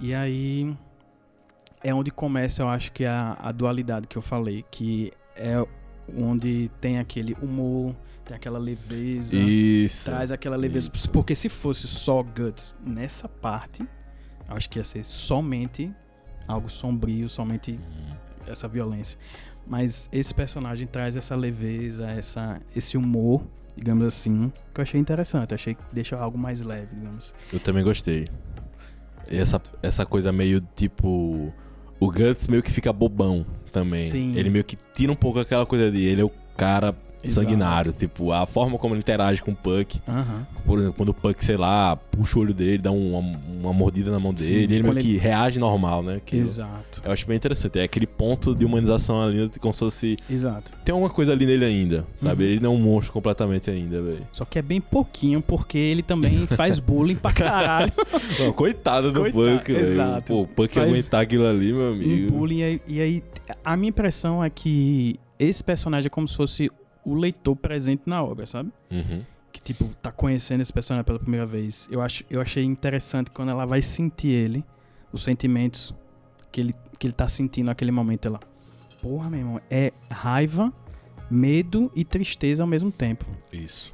E 0.00 0.12
aí 0.12 0.74
é 1.82 1.94
onde 1.94 2.10
começa, 2.10 2.62
eu 2.62 2.68
acho 2.68 2.92
que 2.92 3.04
a, 3.04 3.36
a 3.40 3.52
dualidade 3.52 4.06
que 4.06 4.16
eu 4.16 4.22
falei, 4.22 4.64
que 4.70 5.12
é 5.34 5.64
onde 6.16 6.70
tem 6.80 6.98
aquele 6.98 7.36
humor, 7.40 7.94
tem 8.24 8.36
aquela 8.36 8.58
leveza, 8.58 9.36
Isso. 9.36 10.04
traz 10.10 10.30
aquela 10.30 10.56
leveza. 10.56 10.90
Porque 11.12 11.34
se 11.34 11.48
fosse 11.48 11.86
só 11.86 12.22
Guts 12.22 12.76
nessa 12.84 13.28
parte, 13.28 13.82
eu 14.48 14.56
acho 14.56 14.68
que 14.68 14.78
ia 14.78 14.84
ser 14.84 15.04
somente 15.04 15.92
algo 16.46 16.68
sombrio, 16.68 17.28
somente 17.28 17.78
essa 18.46 18.68
violência. 18.68 19.18
Mas 19.66 20.08
esse 20.12 20.34
personagem 20.34 20.86
traz 20.86 21.14
essa 21.14 21.36
leveza, 21.36 22.10
essa, 22.10 22.60
esse 22.74 22.96
humor 22.96 23.46
digamos 23.76 24.06
assim, 24.06 24.52
que 24.74 24.80
eu 24.80 24.82
achei 24.82 25.00
interessante. 25.00 25.54
Achei 25.54 25.74
que 25.74 25.82
deixa 25.92 26.16
algo 26.16 26.38
mais 26.38 26.60
leve, 26.60 26.94
digamos. 26.94 27.34
Eu 27.52 27.60
também 27.60 27.82
gostei. 27.82 28.26
E 29.30 29.36
essa, 29.36 29.60
essa 29.82 30.06
coisa 30.06 30.30
meio 30.30 30.60
tipo. 30.76 31.52
O 32.00 32.10
Guts 32.10 32.48
meio 32.48 32.62
que 32.62 32.72
fica 32.72 32.92
bobão 32.92 33.44
também. 33.70 34.08
Sim. 34.08 34.36
Ele 34.36 34.48
meio 34.50 34.64
que 34.64 34.76
tira 34.94 35.12
um 35.12 35.16
pouco 35.16 35.38
aquela 35.38 35.66
coisa 35.66 35.90
de 35.90 36.02
ele 36.02 36.22
é 36.22 36.24
o 36.24 36.32
cara 36.56 36.96
Exato. 37.22 37.46
sanguinário. 37.46 37.92
Tipo, 37.92 38.32
a 38.32 38.46
forma 38.46 38.78
como 38.78 38.94
ele 38.94 39.00
interage 39.00 39.42
com 39.42 39.50
o 39.52 39.54
Puck. 39.56 40.00
Por 40.64 40.78
exemplo, 40.78 40.94
quando 40.96 41.08
o 41.10 41.14
Puck, 41.14 41.44
sei 41.44 41.56
lá, 41.56 41.96
puxa 41.96 42.38
o 42.38 42.42
olho 42.42 42.54
dele, 42.54 42.78
dá 42.78 42.90
uma, 42.90 43.18
uma 43.60 43.72
mordida 43.72 44.10
na 44.10 44.18
mão 44.18 44.32
Sim, 44.36 44.44
dele, 44.46 44.64
ele 44.64 44.82
meio 44.82 44.84
quando 44.84 45.00
que 45.00 45.16
reage 45.16 45.58
normal, 45.58 46.02
né? 46.02 46.20
Que 46.24 46.36
eu- 46.36 46.42
Exato. 46.42 47.02
Eu 47.04 47.12
acho 47.12 47.26
bem 47.26 47.36
interessante. 47.36 47.78
É 47.78 47.82
aquele 47.82 48.06
ponto 48.06 48.54
de 48.54 48.64
humanização 48.64 49.22
ali, 49.22 49.50
como 49.60 49.72
se 49.72 49.78
fosse. 49.80 50.16
Exato. 50.28 50.72
Tem 50.84 50.92
alguma 50.92 51.10
coisa 51.10 51.32
ali 51.32 51.46
nele 51.46 51.64
ainda, 51.64 52.06
sabe? 52.16 52.44
Uhum. 52.44 52.50
Ele 52.50 52.60
não 52.60 52.72
é 52.74 52.76
um 52.76 52.80
monstro 52.80 53.12
completamente 53.12 53.70
ainda, 53.70 54.00
velho. 54.02 54.26
Só 54.32 54.44
que 54.44 54.58
é 54.58 54.62
bem 54.62 54.80
pouquinho, 54.80 55.40
porque 55.40 55.78
ele 55.78 56.02
também 56.02 56.46
faz 56.48 56.78
bullying 56.78 57.16
pra 57.16 57.32
caralho. 57.32 57.92
Não, 58.40 58.52
Coitado 58.52 59.12
do 59.12 59.20
Coitado, 59.20 59.58
Puck, 59.58 59.72
velho. 59.72 59.86
exato. 59.86 60.32
Pô, 60.32 60.42
o 60.42 60.46
Puck 60.46 60.74
Faz 60.74 60.88
aguentar 60.88 61.22
aquilo 61.22 61.46
ali, 61.46 61.72
meu 61.72 61.82
um 61.90 61.92
amigo. 61.92 62.32
bullying. 62.32 62.58
E 62.58 62.62
aí, 62.64 62.80
e 62.86 63.00
aí, 63.00 63.22
a 63.64 63.76
minha 63.76 63.88
impressão 63.88 64.42
é 64.44 64.50
que 64.50 65.18
esse 65.38 65.62
personagem 65.64 66.06
é 66.06 66.10
como 66.10 66.28
se 66.28 66.36
fosse 66.36 66.70
o 67.04 67.14
leitor 67.14 67.56
presente 67.56 68.02
na 68.06 68.22
obra, 68.22 68.46
sabe? 68.46 68.72
Uhum. 68.90 69.22
Que, 69.52 69.60
tipo, 69.62 69.84
tá 69.96 70.12
conhecendo 70.12 70.60
esse 70.60 70.72
personagem 70.72 71.04
pela 71.04 71.18
primeira 71.18 71.44
vez. 71.46 71.88
Eu, 71.90 72.00
acho, 72.00 72.24
eu 72.30 72.40
achei 72.40 72.64
interessante 72.64 73.30
quando 73.30 73.50
ela 73.50 73.66
vai 73.66 73.82
sentir 73.82 74.28
ele, 74.28 74.64
os 75.12 75.22
sentimentos 75.22 75.94
que 76.52 76.60
ele, 76.60 76.74
que 76.98 77.06
ele 77.06 77.14
tá 77.14 77.28
sentindo 77.28 77.66
naquele 77.66 77.90
momento. 77.90 78.26
Ela, 78.26 78.40
porra, 79.02 79.28
meu 79.30 79.40
irmão, 79.40 79.60
é 79.70 79.92
raiva, 80.10 80.72
medo 81.30 81.90
e 81.94 82.04
tristeza 82.04 82.62
ao 82.62 82.66
mesmo 82.66 82.92
tempo. 82.92 83.24
Isso. 83.52 83.92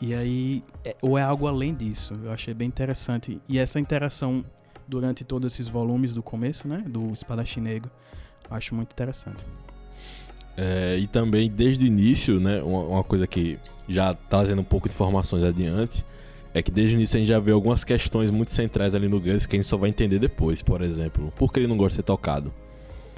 E 0.00 0.12
aí, 0.14 0.62
é- 0.84 0.94
ou 1.00 1.16
é 1.16 1.22
algo 1.22 1.46
além 1.46 1.74
disso. 1.74 2.14
Eu 2.22 2.30
achei 2.30 2.52
bem 2.52 2.68
interessante. 2.68 3.40
E 3.48 3.58
essa 3.58 3.80
interação 3.80 4.44
durante 4.86 5.24
todos 5.24 5.52
esses 5.52 5.68
volumes 5.68 6.14
do 6.14 6.22
começo, 6.22 6.68
né? 6.68 6.84
Do 6.86 7.12
Espadachim 7.12 7.60
Negro, 7.60 7.90
acho 8.50 8.74
muito 8.74 8.92
interessante. 8.92 9.44
É, 10.56 10.96
e 10.98 11.06
também, 11.06 11.50
desde 11.50 11.84
o 11.84 11.86
início, 11.86 12.40
né, 12.40 12.62
uma, 12.62 12.80
uma 12.84 13.04
coisa 13.04 13.26
que 13.26 13.58
já 13.88 14.14
trazendo 14.14 14.60
um 14.60 14.64
pouco 14.64 14.88
de 14.88 14.94
informações 14.94 15.44
adiante, 15.44 16.04
é 16.54 16.62
que 16.62 16.70
desde 16.70 16.94
o 16.94 16.98
início 16.98 17.16
a 17.16 17.18
gente 17.18 17.28
já 17.28 17.38
vê 17.38 17.52
algumas 17.52 17.84
questões 17.84 18.30
muito 18.30 18.50
centrais 18.52 18.94
ali 18.94 19.08
no 19.08 19.20
Guns 19.20 19.44
que 19.46 19.54
a 19.56 19.58
gente 19.58 19.68
só 19.68 19.76
vai 19.76 19.90
entender 19.90 20.18
depois, 20.18 20.62
por 20.62 20.80
exemplo. 20.80 21.32
Por 21.36 21.52
que 21.52 21.60
ele 21.60 21.66
não 21.66 21.76
gosta 21.76 21.90
de 21.90 21.94
ser 21.96 22.02
tocado? 22.04 22.52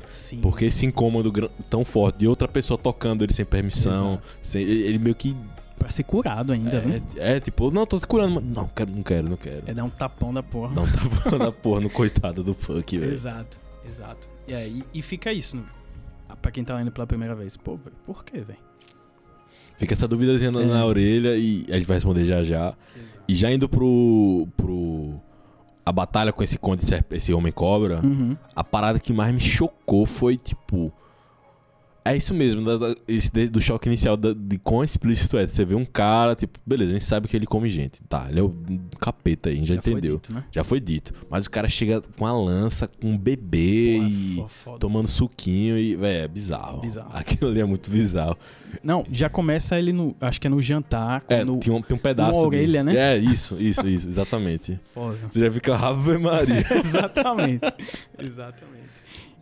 Sim. 0.09 0.41
Por 0.41 0.57
que 0.59 0.65
esse 0.65 0.85
incômodo 0.87 1.31
tão 1.71 1.85
forte 1.85 2.19
de 2.19 2.27
outra 2.27 2.49
pessoa 2.49 2.77
tocando 2.79 3.23
ele 3.23 3.33
sem 3.33 3.45
permissão? 3.45 4.21
Sem- 4.43 4.63
ele 4.63 4.99
meio 4.99 5.15
que. 5.15 5.37
Pra 5.79 5.91
ser 5.91 6.03
curado 6.03 6.53
ainda? 6.53 6.83
É, 7.17 7.37
é, 7.37 7.41
tipo, 7.41 7.71
não, 7.71 7.87
tô 7.87 8.01
te 8.01 8.07
curando, 8.07 8.35
mas 8.35 8.45
não, 8.45 8.67
quero, 8.67 8.91
não 8.91 9.03
quero, 9.03 9.29
não 9.29 9.37
quero. 9.37 9.63
É 9.67 9.73
dar 9.73 9.85
um 9.85 9.91
tapão 9.91 10.35
da 10.35 10.43
porra. 10.43 10.75
Não 10.75 10.85
tá 10.85 11.31
bom 11.31 11.39
na 11.39 11.53
porra 11.53 11.81
no 11.83 11.89
coitado 11.91 12.43
do 12.43 12.53
punk, 12.55 12.99
velho. 12.99 13.13
Exato, 13.13 13.61
exato. 13.87 14.29
E 14.49 14.55
aí, 14.55 14.83
e 14.93 15.01
fica 15.03 15.33
isso, 15.33 15.57
né? 15.57 15.63
Pra 16.37 16.51
quem 16.51 16.63
tá 16.65 16.77
lendo 16.77 16.91
pela 16.93 17.07
primeira 17.07 17.35
vez. 17.35 17.57
Pô, 17.57 17.77
velho, 17.77 17.97
por 18.07 18.25
quê, 18.25 18.41
velho? 18.41 18.59
Fica 19.79 19.95
essa 19.95 20.09
duvidazinha 20.09 20.51
na, 20.51 20.61
É. 20.63 20.67
na 20.67 20.85
orelha 20.85 21.37
e 21.37 21.65
a 21.69 21.75
gente 21.75 21.87
vai 21.87 21.97
responder 21.97 22.27
já 22.27 22.43
já. 22.43 22.75
E 23.27 23.35
já 23.35 23.51
indo 23.51 23.69
pro. 23.69 24.49
pro. 24.57 25.15
A 25.87 25.93
batalha 25.93 26.33
com 26.33 26.43
esse 26.43 26.59
conde, 26.59 26.83
esse 27.13 27.33
homem 27.33 27.51
cobra, 27.51 28.01
Uhum. 28.05 28.37
a 28.55 28.63
parada 28.63 28.99
que 28.99 29.11
mais 29.13 29.33
me 29.33 29.41
chocou 29.41 30.05
foi, 30.05 30.37
tipo. 30.37 30.93
É 32.13 32.17
isso 32.17 32.33
mesmo, 32.35 32.65
da- 32.65 32.77
da- 32.77 32.95
esse 33.07 33.33
de- 33.33 33.49
do 33.49 33.61
choque 33.61 33.89
inicial 33.89 34.17
da- 34.17 34.33
de 34.33 34.59
quão 34.59 34.83
explícito 34.85 35.37
é. 35.37 35.47
Você 35.47 35.65
vê 35.65 35.75
um 35.75 35.85
cara, 35.85 36.35
tipo, 36.35 36.59
beleza, 36.67 36.91
a 36.91 36.95
gente 36.95 37.05
sabe 37.05 37.29
que 37.29 37.37
ele 37.37 37.47
come 37.47 37.69
gente. 37.69 38.03
Tá, 38.09 38.27
ele 38.29 38.41
é 38.41 38.43
o 38.43 38.55
capeta 39.01 39.49
aí, 39.49 39.57
a 39.57 39.59
gente 39.59 39.75
já, 39.75 39.83
foi 39.83 39.93
entendeu. 39.93 40.15
dito, 40.17 40.33
né? 40.33 40.45
Já 40.53 40.65
foi 40.65 40.81
dito. 40.81 41.13
Mas 41.31 41.47
o 41.47 41.51
cara 41.51 41.69
chega 41.69 42.01
com 42.17 42.27
a 42.27 42.33
lança, 42.33 42.89
com 43.01 43.11
um 43.11 43.19
bebê 43.19 43.99
e 43.99 44.35
fo- 44.37 44.49
foda. 44.49 44.79
tomando 44.79 45.09
suquinho 45.09 45.79
e, 45.79 45.97
velho, 45.97 46.25
é 46.25 46.29
bizarro. 46.29 46.81
Bizarro. 46.81 47.11
Aquilo 47.13 47.51
ali 47.51 47.61
é 47.61 47.65
muito 47.65 47.91
bizarro. 47.91 48.37
Não, 48.83 49.05
já 49.11 49.29
começa 49.29 49.79
ele 49.79 49.93
no. 49.93 50.15
Acho 50.21 50.41
que 50.41 50.47
é 50.47 50.51
no 50.51 50.61
jantar. 50.63 51.23
É, 51.29 51.39
quando- 51.45 51.61
tem 51.61 51.73
um, 51.73 51.83
tem 51.83 51.97
um 51.97 52.01
pedaço. 52.01 52.33
uma 52.33 52.47
orelha, 52.47 52.81
de- 52.81 52.85
né? 52.93 52.97
É, 52.97 53.19
isso, 53.19 53.61
isso, 53.61 53.87
isso, 53.89 54.09
exatamente. 54.09 54.79
Foda. 54.95 55.19
Você 55.31 55.41
já 55.41 55.51
fica 55.53 55.75
Ave 55.77 56.19
Maria. 56.19 56.65
Exatamente. 56.75 57.61
Exatamente. 58.19 58.79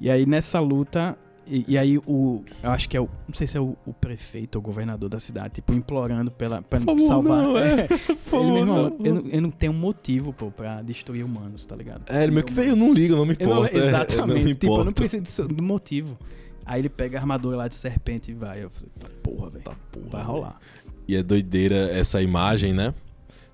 E 0.01 0.11
aí 0.11 0.27
nessa 0.27 0.61
luta. 0.61 1.17
E, 1.47 1.65
e 1.69 1.79
aí 1.79 1.99
o. 1.99 2.43
Eu 2.63 2.71
acho 2.71 2.89
que 2.89 2.97
é 2.97 3.01
o. 3.01 3.09
Não 3.29 3.35
sei 3.35 3.47
se 3.47 3.57
é 3.57 3.61
o, 3.61 3.77
o 3.87 3.93
prefeito 3.93 4.57
ou 4.57 4.61
o 4.61 4.63
governador 4.63 5.09
da 5.09 5.21
cidade, 5.21 5.55
tipo, 5.55 5.73
implorando 5.73 6.31
pela, 6.31 6.61
pra 6.63 6.81
Por 6.81 6.99
salvar. 7.01 7.43
não, 7.43 7.57
é. 7.59 7.83
É. 7.83 7.87
Ele, 8.37 8.51
meu 8.51 8.57
irmão, 8.59 8.97
não. 8.99 9.07
eu, 9.07 9.15
não, 9.15 9.23
eu 9.31 9.43
não 9.43 9.51
tenho 9.51 9.73
motivo, 9.73 10.33
pô, 10.33 10.51
pra 10.51 10.83
destruir 10.83 11.25
humanos, 11.25 11.65
tá 11.65 11.77
ligado? 11.77 12.03
É, 12.09 12.23
ele 12.25 12.33
meio 12.33 12.45
que 12.45 12.53
veio, 12.53 12.75
não 12.75 12.93
liga, 12.93 13.15
não 13.15 13.25
me 13.25 13.37
Eu 13.39 13.47
não- 13.49 13.57
importa. 13.59 13.79
é, 13.79 13.83
exatamente. 13.87 14.27
não 14.27 14.45
me 14.45 14.55
tipo, 14.55 14.67
eu 14.67 14.71
não 14.71 14.81
importa. 14.83 14.93
preciso 14.95 15.23
disso- 15.23 15.49
do 15.49 15.63
motivo. 15.63 16.19
Aí 16.65 16.81
ele 16.81 16.89
pega 16.89 17.17
a 17.17 17.21
armadura 17.21 17.57
lá 17.57 17.69
de 17.69 17.77
serpente 17.77 18.33
e 18.33 18.35
vai. 18.35 18.65
Eu 18.65 18.71
falei, 18.71 18.91
tá 18.99 19.07
porra, 19.23 19.51
velho. 19.51 19.65
Tá, 19.65 19.73
porra, 19.93 20.07
Vai 20.11 20.23
rolar. 20.25 20.59
E 21.07 21.15
é 21.15 21.23
doideira 21.23 21.77
essa 21.93 22.21
imagem, 22.21 22.73
né? 22.75 22.93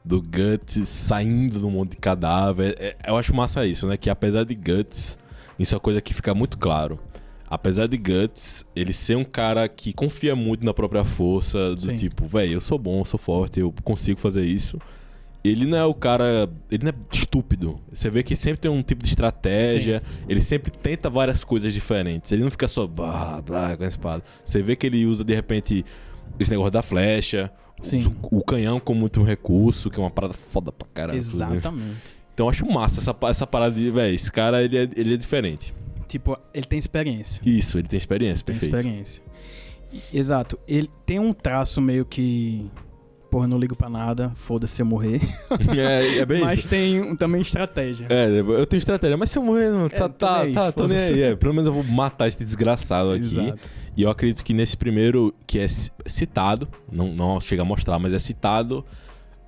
Do 0.03 0.21
Guts 0.23 0.89
saindo 0.89 1.61
do 1.61 1.69
monte 1.71 1.91
de 1.91 1.97
cadáver. 1.99 2.75
É- 2.79 2.97
eu 3.07 3.17
acho 3.19 3.35
massa 3.35 3.67
isso, 3.67 3.87
né? 3.87 3.99
Que 3.99 4.09
apesar 4.09 4.45
de 4.45 4.55
Guts, 4.55 5.19
isso 5.59 5.75
é 5.75 5.77
uma 5.77 5.81
coisa 5.81 6.01
que 6.01 6.15
fica 6.15 6.35
muito 6.35 6.57
claro. 6.57 6.99
Apesar 7.53 7.87
de 7.87 7.99
Guts, 7.99 8.65
ele 8.75 8.95
ser 8.95 9.15
um 9.15 9.25
cara 9.25 9.69
que 9.69 9.93
confia 9.93 10.35
muito 10.35 10.65
na 10.65 10.73
própria 10.73 11.05
força, 11.05 11.75
do 11.75 11.81
Sim. 11.83 11.97
tipo, 11.97 12.27
velho, 12.27 12.55
eu 12.55 12.63
sou 12.63 12.79
bom, 12.79 13.01
eu 13.01 13.05
sou 13.05 13.21
forte, 13.21 13.61
eu 13.61 13.71
consigo 13.85 14.19
fazer 14.19 14.47
isso. 14.47 14.79
Ele 15.45 15.67
não 15.67 15.77
é 15.77 15.85
o 15.85 15.93
cara. 15.93 16.49
Ele 16.71 16.85
não 16.85 16.93
é 16.93 16.95
estúpido. 17.13 17.79
Você 17.93 18.09
vê 18.09 18.23
que 18.23 18.35
sempre 18.37 18.63
tem 18.63 18.71
um 18.71 18.81
tipo 18.81 19.03
de 19.03 19.11
estratégia. 19.11 20.03
Ele 20.27 20.43
sempre 20.43 20.71
tenta 20.71 21.11
várias 21.11 21.45
coisas 21.45 21.75
diferentes. 21.75 22.33
Ele 22.33 22.43
não 22.43 22.51
fica 22.51 22.67
só 22.67 22.87
blá, 22.87 23.43
blá, 23.43 23.77
com 23.77 23.85
a 23.85 23.87
espada. 23.87 24.25
Você 24.43 24.63
vê 24.63 24.75
que 24.75 24.87
ele 24.87 25.05
usa 25.05 25.23
de 25.23 25.35
repente 25.35 25.85
esse 26.41 26.51
negócio 26.51 26.71
da 26.71 26.81
flecha, 26.81 27.53
Sim. 27.83 28.17
o, 28.23 28.39
o 28.39 28.43
canhão 28.43 28.81
como 28.81 29.01
muito 29.01 29.21
um 29.21 29.25
recurso, 29.25 29.91
que 29.91 30.01
é 30.01 30.03
uma 30.03 30.11
parada 30.11 30.33
foda 30.33 30.73
pra 30.73 30.89
caralho. 30.95 31.19
inclusive. 31.19 31.53
Exatamente. 31.53 32.17
Então 32.33 32.47
eu 32.47 32.51
acho 32.51 32.65
massa 32.65 32.99
essa, 32.99 33.15
essa 33.29 33.47
parada 33.47 33.75
de, 33.75 33.91
velho, 33.91 34.15
esse 34.15 34.33
cara 34.33 34.63
ele 34.63 34.79
é, 34.79 34.89
ele 34.97 35.13
é 35.13 35.17
diferente. 35.19 35.75
Tipo, 36.13 36.39
ele 36.53 36.67
tem 36.67 36.79
experiência. 36.79 37.41
Isso, 37.47 37.79
ele 37.79 37.89
tem 37.89 37.97
experiência, 37.97 38.45
Tem 38.45 38.55
perfeito. 38.55 38.77
experiência. 38.77 39.25
E- 39.91 40.19
Exato. 40.19 40.59
Ele 40.69 40.91
tem 41.07 41.19
um 41.19 41.33
traço 41.33 41.81
meio 41.81 42.05
que. 42.05 42.71
Porra, 43.31 43.47
não 43.47 43.59
ligo 43.59 43.75
pra 43.75 43.89
nada, 43.89 44.31
foda-se 44.35 44.75
se 44.75 44.83
eu 44.83 44.87
morrer. 44.87 45.19
é, 45.75 46.19
é 46.19 46.27
bem 46.27 46.43
Mas 46.43 46.59
isso. 46.59 46.69
tem 46.69 47.17
também 47.17 47.41
estratégia. 47.41 48.07
É, 48.11 48.27
eu 48.29 48.67
tenho 48.67 48.77
estratégia, 48.79 49.17
mas 49.17 49.31
se 49.31 49.39
eu 49.39 49.43
morrer, 49.43 49.71
não, 49.71 49.89
tá, 49.89 50.07
tô 50.07 50.27
tá, 50.27 50.39
nem 50.41 50.49
aí, 50.49 50.53
tá, 50.53 50.71
tô 50.71 50.87
nem 50.87 50.99
aí. 50.99 51.23
É, 51.23 51.35
pelo 51.35 51.55
menos 51.55 51.67
eu 51.67 51.73
vou 51.73 51.83
matar 51.85 52.29
esse 52.29 52.37
desgraçado 52.45 53.11
aqui. 53.13 53.25
Exato. 53.25 53.59
E 53.97 54.03
eu 54.03 54.11
acredito 54.11 54.45
que 54.45 54.53
nesse 54.53 54.77
primeiro, 54.77 55.35
que 55.47 55.59
é 55.59 55.67
ci- 55.67 55.91
citado, 56.05 56.69
não, 56.93 57.09
não 57.15 57.41
chega 57.41 57.63
a 57.63 57.65
mostrar, 57.65 57.99
mas 57.99 58.13
é 58.13 58.19
citado 58.19 58.85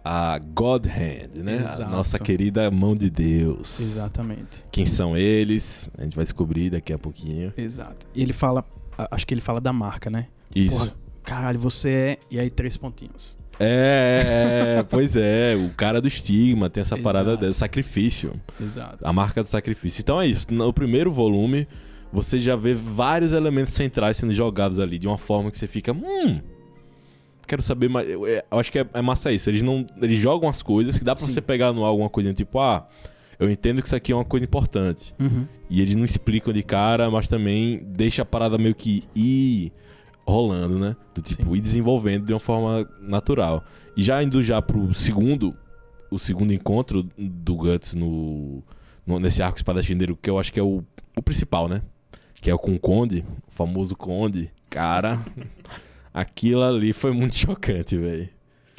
a 0.04 0.38
God 0.38 0.86
Hand, 0.86 1.42
né? 1.42 1.58
A 1.58 1.62
Exato. 1.62 1.90
nossa 1.90 2.18
querida 2.18 2.70
mão 2.70 2.94
de 2.94 3.08
Deus. 3.08 3.80
Exatamente. 3.80 4.62
Quem 4.70 4.84
são 4.84 5.16
eles? 5.16 5.88
A 5.96 6.02
gente 6.02 6.14
vai 6.14 6.24
descobrir 6.24 6.70
daqui 6.70 6.92
a 6.92 6.98
pouquinho. 6.98 7.52
Exato. 7.56 8.06
E 8.14 8.22
ele 8.22 8.32
fala. 8.34 8.64
a- 8.98 9.08
Acho 9.12 9.26
que 9.26 9.32
ele 9.34 9.40
fala 9.40 9.60
da 9.60 9.72
marca, 9.72 10.10
né? 10.10 10.26
Isso. 10.54 10.76
Porra, 10.78 10.92
caralho, 11.22 11.58
você 11.58 11.88
é. 11.90 12.18
E 12.30 12.38
aí, 12.38 12.50
três 12.50 12.76
pontinhos. 12.76 13.38
É, 13.58 14.76
é, 14.78 14.82
pois 14.82 15.14
é, 15.14 15.54
o 15.56 15.70
cara 15.74 16.00
do 16.00 16.08
estigma 16.08 16.68
tem 16.68 16.80
essa 16.80 16.96
parada 16.98 17.36
do 17.36 17.52
sacrifício, 17.52 18.32
Exato. 18.60 18.98
a 19.06 19.12
marca 19.12 19.44
do 19.44 19.48
sacrifício. 19.48 20.00
Então 20.02 20.20
é 20.20 20.26
isso, 20.26 20.52
no 20.52 20.72
primeiro 20.72 21.12
volume 21.12 21.68
você 22.12 22.38
já 22.40 22.56
vê 22.56 22.74
vários 22.74 23.32
elementos 23.32 23.72
centrais 23.74 24.16
sendo 24.16 24.32
jogados 24.34 24.80
ali 24.80 24.98
de 24.98 25.06
uma 25.06 25.18
forma 25.18 25.52
que 25.52 25.58
você 25.58 25.68
fica, 25.68 25.92
hum, 25.92 26.40
quero 27.46 27.62
saber 27.62 27.88
mais. 27.88 28.08
Eu, 28.08 28.26
eu 28.26 28.42
acho 28.52 28.70
que 28.72 28.78
é, 28.78 28.86
é 28.94 29.02
massa 29.02 29.32
isso, 29.32 29.48
eles 29.50 29.62
não, 29.62 29.84
eles 30.00 30.18
jogam 30.18 30.48
as 30.48 30.62
coisas 30.62 30.98
que 30.98 31.04
dá 31.04 31.14
pra 31.14 31.24
Sim. 31.24 31.30
você 31.32 31.40
pegar 31.40 31.72
no 31.72 31.84
alguma 31.84 32.08
coisa 32.10 32.32
tipo, 32.32 32.58
ah, 32.58 32.86
eu 33.38 33.50
entendo 33.50 33.80
que 33.82 33.88
isso 33.88 33.96
aqui 33.96 34.12
é 34.12 34.14
uma 34.14 34.24
coisa 34.24 34.44
importante. 34.44 35.14
Uhum. 35.20 35.46
E 35.68 35.80
eles 35.82 35.96
não 35.96 36.04
explicam 36.04 36.52
de 36.52 36.62
cara, 36.62 37.10
mas 37.10 37.26
também 37.28 37.80
deixa 37.86 38.22
a 38.22 38.24
parada 38.24 38.56
meio 38.58 38.74
que 38.74 39.02
ir 39.14 39.72
rolando, 40.26 40.78
né? 40.78 40.96
Do 41.14 41.20
tipo, 41.20 41.44
Sim. 41.50 41.56
ir 41.56 41.60
desenvolvendo 41.60 42.24
de 42.26 42.32
uma 42.32 42.40
forma 42.40 42.88
natural. 43.00 43.64
E 43.96 44.02
já 44.02 44.22
indo 44.22 44.42
já 44.42 44.60
pro 44.62 44.92
segundo, 44.94 45.54
o 46.10 46.18
segundo 46.18 46.52
encontro 46.52 47.06
do 47.18 47.54
Guts 47.56 47.94
no, 47.94 48.62
no- 49.06 49.18
nesse 49.20 49.42
arco 49.42 49.58
espadachindeiro, 49.58 50.16
que 50.16 50.30
eu 50.30 50.38
acho 50.38 50.52
que 50.52 50.58
é 50.60 50.62
o, 50.62 50.82
o 51.16 51.22
principal, 51.22 51.68
né? 51.68 51.82
Que 52.40 52.50
é 52.50 52.54
o 52.54 52.58
com 52.58 52.74
o 52.74 52.78
Conde, 52.78 53.24
o 53.48 53.50
famoso 53.52 53.96
Conde. 53.96 54.50
Cara, 54.70 55.18
aquilo 56.14 56.62
ali 56.62 56.92
foi 56.92 57.12
muito 57.12 57.34
chocante, 57.36 57.98
velho. 57.98 58.28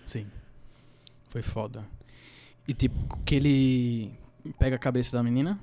Sim. 0.05 0.25
Foi 1.27 1.41
foda. 1.41 1.83
E 2.67 2.73
tipo, 2.73 2.95
que 3.25 3.35
ele 3.35 4.11
pega 4.57 4.75
a 4.77 4.79
cabeça 4.79 5.15
da 5.17 5.21
menina 5.21 5.59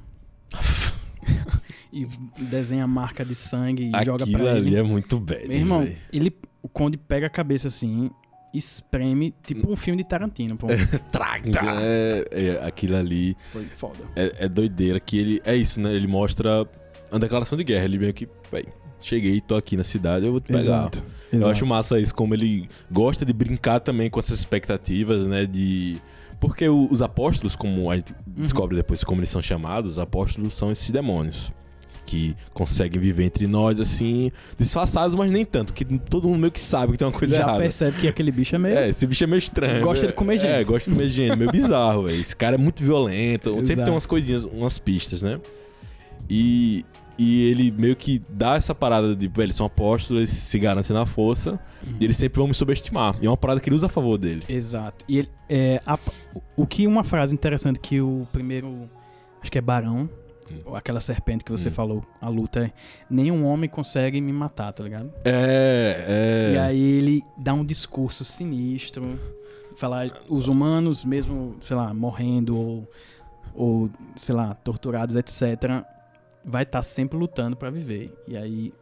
e 1.92 2.06
desenha 2.38 2.84
a 2.84 2.86
marca 2.86 3.24
de 3.24 3.34
sangue 3.34 3.90
e 3.92 4.04
joga 4.04 4.24
Aquilo 4.24 4.40
pra 4.40 4.52
ali 4.52 4.68
ele. 4.68 4.76
é 4.76 4.82
muito 4.82 5.18
bad, 5.18 5.48
Meu 5.48 5.56
irmão, 5.56 5.88
ele, 6.12 6.36
o 6.62 6.68
Conde 6.68 6.96
pega 6.96 7.26
a 7.26 7.30
cabeça 7.30 7.68
assim, 7.68 8.10
espreme, 8.54 9.34
tipo 9.44 9.70
um 9.72 9.76
filme 9.76 10.02
de 10.02 10.08
Tarantino, 10.08 10.56
pô. 10.56 10.66
Traga! 11.10 11.60
É, 11.80 12.24
é, 12.30 12.66
aquilo 12.66 12.96
ali 12.96 13.36
Foi 13.50 13.64
foda. 13.66 13.98
é, 14.14 14.44
é 14.44 14.48
doideira 14.48 15.00
que 15.00 15.16
ele. 15.18 15.40
É 15.44 15.56
isso, 15.56 15.80
né? 15.80 15.92
Ele 15.92 16.06
mostra 16.06 16.68
uma 17.10 17.18
declaração 17.18 17.56
de 17.58 17.64
guerra. 17.64 17.84
Ele 17.84 17.98
meio 17.98 18.14
que, 18.14 18.28
véi, 18.50 18.66
cheguei, 19.06 19.40
tô 19.40 19.54
aqui 19.56 19.76
na 19.76 19.84
cidade, 19.84 20.26
eu 20.26 20.32
vou 20.32 20.40
te 20.40 20.48
pegar. 20.48 20.60
Exato. 20.60 21.04
Eu 21.32 21.38
exato. 21.38 21.50
acho 21.50 21.66
massa 21.66 21.98
isso, 21.98 22.14
como 22.14 22.34
ele 22.34 22.68
gosta 22.90 23.24
de 23.24 23.32
brincar 23.32 23.80
também 23.80 24.10
com 24.10 24.20
essas 24.20 24.38
expectativas, 24.38 25.26
né? 25.26 25.46
De. 25.46 25.96
Porque 26.38 26.68
os 26.68 27.00
apóstolos, 27.00 27.54
como 27.54 27.90
a 27.90 27.96
gente 27.96 28.14
descobre 28.26 28.76
depois 28.76 29.04
como 29.04 29.20
eles 29.20 29.30
são 29.30 29.40
chamados, 29.40 29.92
os 29.92 29.98
apóstolos 29.98 30.54
são 30.54 30.70
esses 30.70 30.90
demônios. 30.90 31.52
Que 32.04 32.36
conseguem 32.52 33.00
viver 33.00 33.24
entre 33.24 33.46
nós, 33.46 33.80
assim, 33.80 34.30
disfarçados, 34.58 35.14
mas 35.14 35.30
nem 35.30 35.46
tanto, 35.46 35.72
que 35.72 35.84
todo 35.84 36.28
mundo 36.28 36.40
meio 36.40 36.50
que 36.50 36.60
sabe 36.60 36.92
que 36.92 36.98
tem 36.98 37.06
uma 37.06 37.16
coisa 37.16 37.36
Já 37.36 37.42
errada. 37.42 37.60
percebe 37.60 37.96
que 38.00 38.08
aquele 38.08 38.32
bicho 38.32 38.54
é 38.56 38.58
meio. 38.58 38.76
É, 38.76 38.88
esse 38.88 39.06
bicho 39.06 39.22
é 39.22 39.26
meio 39.26 39.38
estranho. 39.38 39.82
Gosta 39.82 40.08
de 40.08 40.12
comer 40.12 40.36
gente. 40.36 40.50
É, 40.50 40.64
gosta 40.64 40.90
de 40.90 40.96
comer 40.96 41.08
gente, 41.08 41.36
meio 41.36 41.50
bizarro, 41.50 42.02
velho. 42.02 42.20
Esse 42.20 42.34
cara 42.34 42.56
é 42.56 42.58
muito 42.58 42.82
violento, 42.82 43.50
sempre 43.50 43.72
Exato. 43.72 43.84
tem 43.84 43.94
umas 43.94 44.04
coisinhas, 44.04 44.44
umas 44.44 44.78
pistas, 44.78 45.22
né? 45.22 45.40
E, 46.28 46.84
e 47.18 47.50
ele 47.50 47.70
meio 47.70 47.94
que 47.96 48.20
dá 48.28 48.56
essa 48.56 48.74
parada 48.74 49.14
de, 49.14 49.28
velho, 49.28 49.42
eles 49.46 49.56
são 49.56 49.66
apóstolos, 49.66 50.20
eles 50.20 50.30
se 50.30 50.58
garantem 50.58 50.94
na 50.94 51.06
força, 51.06 51.58
e 52.00 52.04
eles 52.04 52.16
sempre 52.16 52.38
vão 52.38 52.48
me 52.48 52.54
subestimar. 52.54 53.16
E 53.20 53.26
é 53.26 53.30
uma 53.30 53.36
parada 53.36 53.60
que 53.60 53.68
ele 53.68 53.76
usa 53.76 53.86
a 53.86 53.88
favor 53.88 54.16
dele. 54.18 54.42
Exato. 54.48 55.04
E 55.08 55.18
ele, 55.18 55.28
é, 55.48 55.80
a- 55.86 55.98
o 56.56 56.66
que 56.66 56.86
uma 56.86 57.04
frase 57.04 57.34
interessante 57.34 57.78
que 57.78 58.00
o 58.00 58.26
primeiro, 58.32 58.88
acho 59.40 59.50
que 59.50 59.58
é 59.58 59.60
Barão, 59.60 60.08
Hum. 60.50 60.58
ou 60.64 60.76
aquela 60.76 61.00
serpente 61.00 61.44
que 61.44 61.52
você 61.52 61.68
Hum. 61.68 61.72
falou, 61.72 62.02
a 62.20 62.28
luta 62.28 62.66
é 62.66 62.72
nenhum 63.08 63.44
homem 63.46 63.70
consegue 63.70 64.20
me 64.20 64.32
matar, 64.32 64.72
tá 64.72 64.82
ligado? 64.82 65.10
É, 65.24 66.04
é. 66.08 66.54
E 66.54 66.58
aí 66.58 66.80
ele 66.98 67.22
dá 67.38 67.54
um 67.54 67.64
discurso 67.64 68.24
sinistro, 68.24 69.18
falar 69.76 70.10
os 70.28 70.48
humanos 70.48 71.04
mesmo, 71.04 71.56
sei 71.60 71.76
lá, 71.76 71.94
morrendo 71.94 72.56
ou, 72.58 72.90
ou 73.54 73.90
sei 74.16 74.34
lá, 74.34 74.52
torturados, 74.54 75.14
etc, 75.16 75.84
vai 76.44 76.62
estar 76.62 76.82
sempre 76.82 77.16
lutando 77.18 77.56
pra 77.56 77.70
viver. 77.70 78.12
E 78.26 78.36
aí 78.36 78.72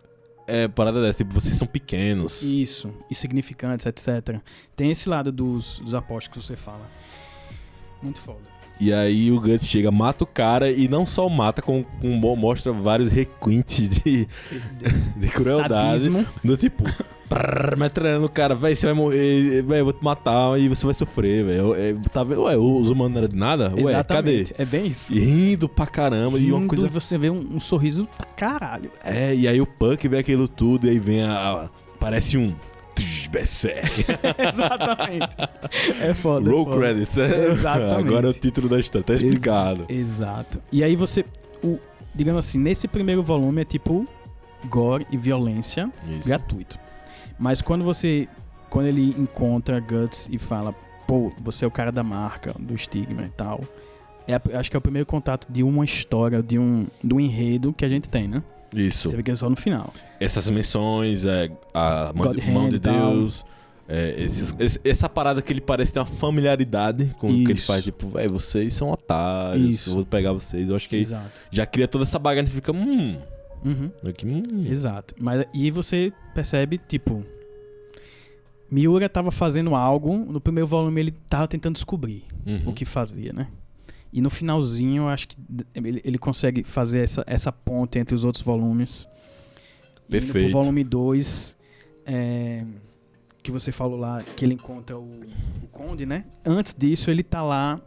É, 0.46 0.66
parada 0.68 1.00
dessa, 1.00 1.18
tipo, 1.18 1.32
vocês 1.32 1.56
são 1.56 1.66
pequenos. 1.66 2.42
Isso, 2.42 2.92
insignificantes, 3.10 3.86
etc. 3.86 4.40
Tem 4.74 4.90
esse 4.90 5.08
lado 5.08 5.30
dos, 5.30 5.78
dos 5.80 5.94
apóstolos 5.94 6.28
que 6.28 6.46
você 6.46 6.56
fala. 6.56 6.84
Muito 8.02 8.18
foda. 8.20 8.59
E 8.80 8.92
aí 8.92 9.30
o 9.30 9.38
Guts 9.40 9.66
chega, 9.66 9.90
mata 9.90 10.24
o 10.24 10.26
cara 10.26 10.70
e 10.70 10.88
não 10.88 11.04
só 11.04 11.28
mata, 11.28 11.60
como, 11.60 11.84
como 12.00 12.34
mostra 12.36 12.72
vários 12.72 13.10
requintes 13.10 13.88
de, 13.88 14.26
de 15.16 15.28
crueldade. 15.28 15.86
Sadismo. 16.02 16.24
Do 16.42 16.56
tipo, 16.56 16.84
prrr, 17.28 17.76
metralhando 17.76 18.24
o 18.24 18.28
cara, 18.30 18.54
véi, 18.54 18.74
você 18.74 18.86
vai 18.86 18.94
morrer, 18.94 19.62
véi, 19.62 19.80
eu 19.80 19.84
vou 19.84 19.92
te 19.92 20.02
matar 20.02 20.58
e 20.58 20.66
você 20.66 20.86
vai 20.86 20.94
sofrer, 20.94 21.44
velho. 21.44 21.74
É, 21.74 21.92
tá 22.10 22.24
vendo? 22.24 22.42
Ué, 22.44 22.56
os 22.56 22.88
humanos 22.88 23.12
não 23.12 23.18
eram 23.18 23.28
de 23.28 23.36
nada? 23.36 23.64
Ué, 23.76 24.02
cadê? 24.02 24.40
Exatamente. 24.40 24.54
É 24.56 24.64
bem 24.64 24.86
isso. 24.86 25.14
E 25.14 25.20
rindo 25.20 25.68
pra 25.68 25.86
caramba, 25.86 26.38
e 26.38 26.50
uma 26.50 26.60
Rindo, 26.60 26.68
coisa. 26.68 26.88
você 26.88 27.18
vê 27.18 27.28
um, 27.28 27.38
um 27.56 27.60
sorriso 27.60 28.08
pra 28.16 28.26
caralho. 28.28 28.90
É, 29.04 29.34
e 29.34 29.46
aí 29.46 29.60
o 29.60 29.66
Punk 29.66 30.08
vê 30.08 30.18
aquilo 30.18 30.48
tudo, 30.48 30.86
e 30.86 30.90
aí 30.90 30.98
vem 30.98 31.22
a. 31.22 31.32
a- 31.34 31.68
parece 31.98 32.38
um. 32.38 32.54
Berserk. 33.30 34.06
Exatamente. 34.48 35.36
É 36.00 36.14
foda. 36.14 36.50
Roll 36.50 36.62
é 36.62 36.64
foda. 36.64 36.76
credits. 36.78 37.18
é. 37.18 37.46
Exatamente. 37.48 38.08
Agora 38.08 38.26
é 38.26 38.30
o 38.30 38.34
título 38.34 38.68
da 38.68 38.78
história, 38.80 39.04
tá 39.04 39.14
explicado. 39.14 39.86
Exato. 39.88 40.60
E 40.72 40.82
aí 40.82 40.96
você, 40.96 41.24
o, 41.62 41.78
digamos 42.14 42.46
assim, 42.46 42.58
nesse 42.58 42.88
primeiro 42.88 43.22
volume 43.22 43.62
é 43.62 43.64
tipo 43.64 44.06
gore 44.68 45.06
e 45.10 45.16
violência 45.16 45.90
Isso. 46.08 46.26
gratuito. 46.28 46.78
Mas 47.38 47.62
quando 47.62 47.84
você, 47.84 48.28
quando 48.68 48.86
ele 48.86 49.14
encontra 49.18 49.80
Guts 49.80 50.28
e 50.30 50.38
fala, 50.38 50.74
pô, 51.06 51.32
você 51.40 51.64
é 51.64 51.68
o 51.68 51.70
cara 51.70 51.90
da 51.90 52.02
marca, 52.02 52.54
do 52.58 52.74
estigma 52.74 53.22
e 53.22 53.30
tal, 53.30 53.62
é, 54.28 54.40
acho 54.56 54.70
que 54.70 54.76
é 54.76 54.78
o 54.78 54.82
primeiro 54.82 55.06
contato 55.06 55.50
de 55.50 55.62
uma 55.62 55.84
história, 55.84 56.42
de 56.42 56.58
um, 56.58 56.86
de 57.02 57.14
um 57.14 57.18
enredo 57.18 57.72
que 57.72 57.84
a 57.84 57.88
gente 57.88 58.08
tem, 58.08 58.28
né? 58.28 58.42
Isso. 58.72 59.10
Você 59.10 59.16
vê 59.16 59.22
que 59.22 59.30
é 59.30 59.34
só 59.34 59.48
no 59.50 59.56
final. 59.56 59.92
Essas 60.20 60.48
menções, 60.48 61.26
é, 61.26 61.50
a 61.74 62.12
mão, 62.14 62.32
de, 62.34 62.50
mão 62.50 62.68
de. 62.70 62.78
Deus. 62.78 63.44
é, 63.88 64.14
esses- 64.22 64.54
esse- 64.60 64.80
essa 64.84 65.08
parada 65.08 65.42
que 65.42 65.52
ele 65.52 65.60
parece 65.60 65.92
ter 65.92 65.98
uma 65.98 66.06
familiaridade 66.06 67.12
com 67.18 67.26
o 67.26 67.30
que 67.30 67.42
ele 67.42 67.52
Isso. 67.54 67.66
faz, 67.66 67.82
tipo, 67.82 68.08
véi, 68.10 68.28
vocês 68.28 68.72
são 68.74 68.88
otários, 68.90 69.68
Isso. 69.74 69.90
eu 69.90 69.94
vou 69.94 70.06
pegar 70.06 70.32
vocês. 70.32 70.68
Eu 70.68 70.76
acho 70.76 70.88
que 70.88 70.94
Exato. 70.96 71.40
já 71.50 71.66
cria 71.66 71.88
toda 71.88 72.04
essa 72.04 72.16
bagagem 72.18 72.48
e 72.48 72.54
fica, 72.54 72.70
hum, 72.70 73.18
Uhum. 73.64 73.90
que, 74.16 74.24
hum. 74.26 74.42
Exato. 74.66 75.14
Mas, 75.18 75.44
e 75.52 75.70
você 75.72 76.12
percebe, 76.34 76.78
tipo. 76.78 77.24
Miura 78.70 79.08
tava 79.08 79.32
fazendo 79.32 79.74
algo, 79.74 80.16
no 80.16 80.40
primeiro 80.40 80.66
volume 80.68 81.00
ele 81.00 81.10
tava 81.28 81.48
tentando 81.48 81.74
descobrir 81.74 82.22
Uhum. 82.46 82.62
o 82.66 82.72
que 82.72 82.84
fazia, 82.84 83.32
né? 83.32 83.48
E 84.12 84.20
no 84.20 84.30
finalzinho 84.30 85.04
eu 85.04 85.08
acho 85.08 85.28
que 85.28 85.36
ele, 85.74 86.00
ele 86.04 86.18
consegue 86.18 86.64
fazer 86.64 87.00
essa, 87.00 87.24
essa 87.26 87.52
ponte 87.52 87.98
entre 87.98 88.14
os 88.14 88.24
outros 88.24 88.42
volumes. 88.42 89.08
E 90.08 90.16
indo 90.16 90.22
Perfeito. 90.26 90.50
pro 90.50 90.52
volume 90.52 90.82
2, 90.82 91.56
é, 92.06 92.64
que 93.42 93.50
você 93.50 93.70
falou 93.70 93.98
lá, 93.98 94.22
que 94.36 94.44
ele 94.44 94.54
encontra 94.54 94.98
o, 94.98 95.20
o 95.62 95.68
Conde, 95.70 96.04
né? 96.04 96.24
Antes 96.44 96.74
disso, 96.76 97.10
ele 97.10 97.22
tá 97.22 97.42
lá 97.42 97.80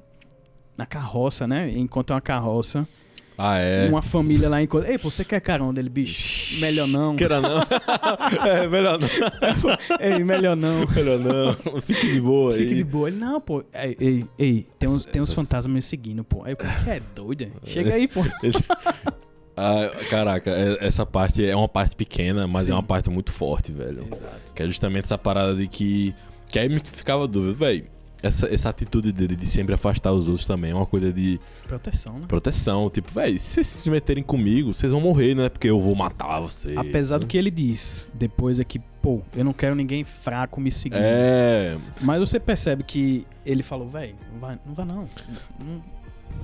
na 0.77 0.85
carroça, 0.85 1.45
né? 1.45 1.69
Encontra 1.77 2.15
uma 2.15 2.21
carroça. 2.21 2.87
Ah, 3.37 3.57
é. 3.57 3.87
Uma 3.89 4.01
família 4.01 4.47
lá 4.47 4.61
encontra. 4.61 4.91
Ei, 4.91 4.97
pô, 4.97 5.09
você 5.09 5.25
quer 5.25 5.41
carona 5.41 5.73
dele, 5.73 5.89
bicho? 5.89 6.61
Melhor 6.61 6.87
não. 6.87 7.15
Queira 7.15 7.41
não. 7.41 7.59
é, 8.47 8.67
melhor 8.67 8.99
não. 8.99 9.07
Ei, 9.99 10.23
melhor 10.23 10.55
não. 10.55 10.85
Melhor 10.95 11.19
não. 11.19 11.81
Fique 11.81 12.13
de 12.13 12.21
boa 12.21 12.53
aí. 12.53 12.59
Fique 12.59 12.75
de 12.75 12.83
boa. 12.83 13.07
Ele, 13.07 13.17
não, 13.17 13.41
pô. 13.41 13.63
Ei, 13.73 13.97
ei, 13.99 14.25
ei, 14.37 14.67
tem 14.77 14.89
uns, 14.89 15.05
tem 15.05 15.21
uns 15.21 15.33
fantasmas 15.33 15.73
me 15.73 15.81
seguindo, 15.81 16.23
pô. 16.23 16.43
Aí 16.45 16.55
cara 16.55 16.79
que 16.83 16.89
é 16.89 17.01
doido? 17.15 17.47
Chega 17.63 17.93
aí, 17.95 18.07
pô. 18.07 18.21
Ah, 19.55 19.87
caraca, 20.09 20.49
é- 20.49 20.77
essa 20.81 21.05
parte 21.05 21.45
é 21.45 21.55
uma 21.55 21.67
parte 21.69 21.95
pequena, 21.95 22.47
mas 22.47 22.63
Sim. 22.63 22.71
é 22.71 22.73
uma 22.73 22.81
parte 22.81 23.07
muito 23.11 23.31
forte, 23.31 23.71
velho. 23.71 23.99
Exato. 24.11 24.53
Que 24.55 24.63
é 24.63 24.65
justamente 24.65 25.05
essa 25.05 25.17
parada 25.17 25.55
de 25.55 25.67
que. 25.67 26.13
Que 26.47 26.57
aí 26.59 26.69
me 26.69 26.79
ficava 26.79 27.23
a 27.23 27.27
dúvida, 27.27 27.53
velho. 27.53 27.85
Essa, 28.23 28.47
essa 28.47 28.69
atitude 28.69 29.11
dele 29.11 29.35
de 29.35 29.45
sempre 29.45 29.75
afastar 29.75 30.13
os 30.13 30.29
outros 30.29 30.47
também 30.47 30.71
é 30.71 30.73
uma 30.73 30.85
coisa 30.85 31.11
de 31.11 31.39
Proteção, 31.67 32.19
né? 32.19 32.25
proteção. 32.27 32.89
Tipo, 32.89 33.11
velho, 33.11 33.37
se 33.37 33.55
vocês 33.55 33.67
se 33.67 33.89
meterem 33.89 34.23
comigo, 34.23 34.73
vocês 34.73 34.93
vão 34.93 35.01
morrer, 35.01 35.35
não 35.35 35.43
é 35.43 35.49
porque 35.49 35.69
eu 35.69 35.79
vou 35.79 35.93
matar 35.93 36.39
vocês. 36.39 36.77
Apesar 36.77 37.17
do 37.17 37.23
né? 37.23 37.27
que 37.27 37.37
ele 37.37 37.51
diz 37.51 38.09
depois 38.13 38.61
é 38.61 38.63
que, 38.63 38.79
pô, 38.79 39.21
eu 39.35 39.43
não 39.43 39.51
quero 39.51 39.75
ninguém 39.75 40.05
fraco 40.05 40.61
me 40.61 40.71
seguindo. 40.71 41.01
É. 41.03 41.77
Mas 41.99 42.19
você 42.19 42.39
percebe 42.39 42.83
que 42.83 43.27
ele 43.45 43.61
falou, 43.61 43.89
velho, 43.89 44.15
não 44.31 44.39
vai, 44.39 44.59
não 44.65 44.73
vai 44.73 44.85
não. 44.85 45.09
não. 45.59 45.93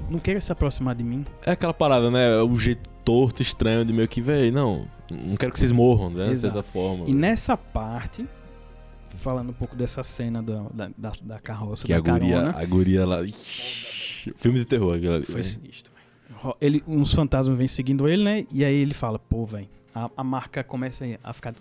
Não 0.10 0.20
queira 0.20 0.42
se 0.42 0.52
aproximar 0.52 0.96
de 0.96 1.04
mim. 1.04 1.26
É 1.46 1.52
aquela 1.52 1.74
parada, 1.74 2.12
né? 2.12 2.42
O 2.42 2.56
jeito 2.58 2.89
torto, 3.04 3.42
estranho 3.42 3.86
de 3.86 3.94
meio 3.94 4.08
que, 4.08 4.22
velho, 4.22 4.52
não. 4.52 4.86
Não 5.10 5.36
quero 5.36 5.52
que 5.52 5.60
vocês 5.60 5.72
morram, 5.72 6.10
né? 6.10 6.26
De 6.26 6.32
Exato. 6.34 6.54
certa 6.54 6.70
forma. 6.70 7.06
E 7.08 7.13
nessa 7.13 7.58
parte, 7.58 8.28
falando 9.20 9.50
um 9.50 9.54
pouco 9.54 9.76
dessa 9.76 10.04
cena 10.04 10.42
da, 10.42 10.64
da, 10.98 11.12
da, 11.22 11.40
carroça, 11.40 11.86
que 11.86 11.92
da 11.94 11.98
a 11.98 12.02
guria, 12.02 12.36
carona, 12.36 12.58
a 12.60 12.66
guria 12.66 13.06
lá. 13.06 13.22
Ixi, 13.24 14.34
filme 14.38 14.60
de 14.60 14.66
terror 14.66 14.96
aquilo 14.96 15.14
ali. 15.14 15.26
foi 15.26 15.44
sinistro. 15.44 15.92
Ele, 16.62 16.82
uns 16.88 17.14
fantasmas 17.14 17.58
vêm 17.58 17.68
seguindo 17.68 18.08
ele, 18.08 18.24
né? 18.24 18.46
E 18.52 18.64
aí 18.64 18.76
ele 18.76 18.94
fala, 18.94 19.20
pô, 19.20 19.46
velho, 19.46 19.68
a, 19.94 20.10
a 20.18 20.24
marca 20.24 20.64
começa 20.64 21.06
a 21.24 21.34
ficar 21.34 21.54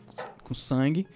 com 0.44 0.54
sangue. 0.54 1.06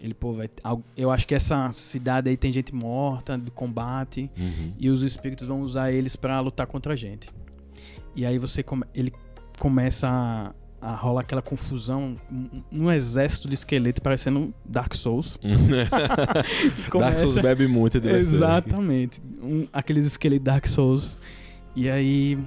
Ele, 0.00 0.14
pô, 0.14 0.34
al- 0.64 0.82
eu 0.96 1.10
acho 1.10 1.26
que 1.26 1.34
essa 1.34 1.72
cidade 1.72 2.30
aí 2.30 2.36
tem 2.36 2.50
gente 2.52 2.74
morta 2.74 3.36
do 3.36 3.50
combate. 3.50 4.30
Uhum. 4.38 4.72
e 4.78 4.88
os 4.88 5.02
espíritos 5.02 5.48
vão 5.48 5.60
usar 5.60 5.90
eles 5.92 6.14
pra 6.16 6.38
lutar 6.40 6.66
contra 6.66 6.92
a 6.94 6.96
gente. 6.96 7.28
E 8.14 8.24
aí 8.24 8.38
você 8.38 8.62
come- 8.62 8.86
ele 8.94 9.12
começa 9.58 10.54
a, 10.80 10.92
a 10.92 10.94
rolar 10.94 11.22
aquela 11.22 11.42
confusão 11.42 12.16
um, 12.72 12.90
exército 12.90 13.48
de 13.48 13.54
esqueleto 13.54 14.00
parecendo 14.00 14.54
Dark 14.64 14.94
Souls. 14.94 15.38
Dark 16.98 17.18
Souls 17.20 17.38
bebe 17.38 17.66
muito 17.66 18.00
desse. 18.00 18.18
Exatamente. 18.18 19.22
Um, 19.42 19.66
aqueles 19.72 20.06
esqueletos 20.06 20.44
Dark 20.44 20.66
Souls. 20.66 21.18
E 21.76 21.88
aí 21.88 22.38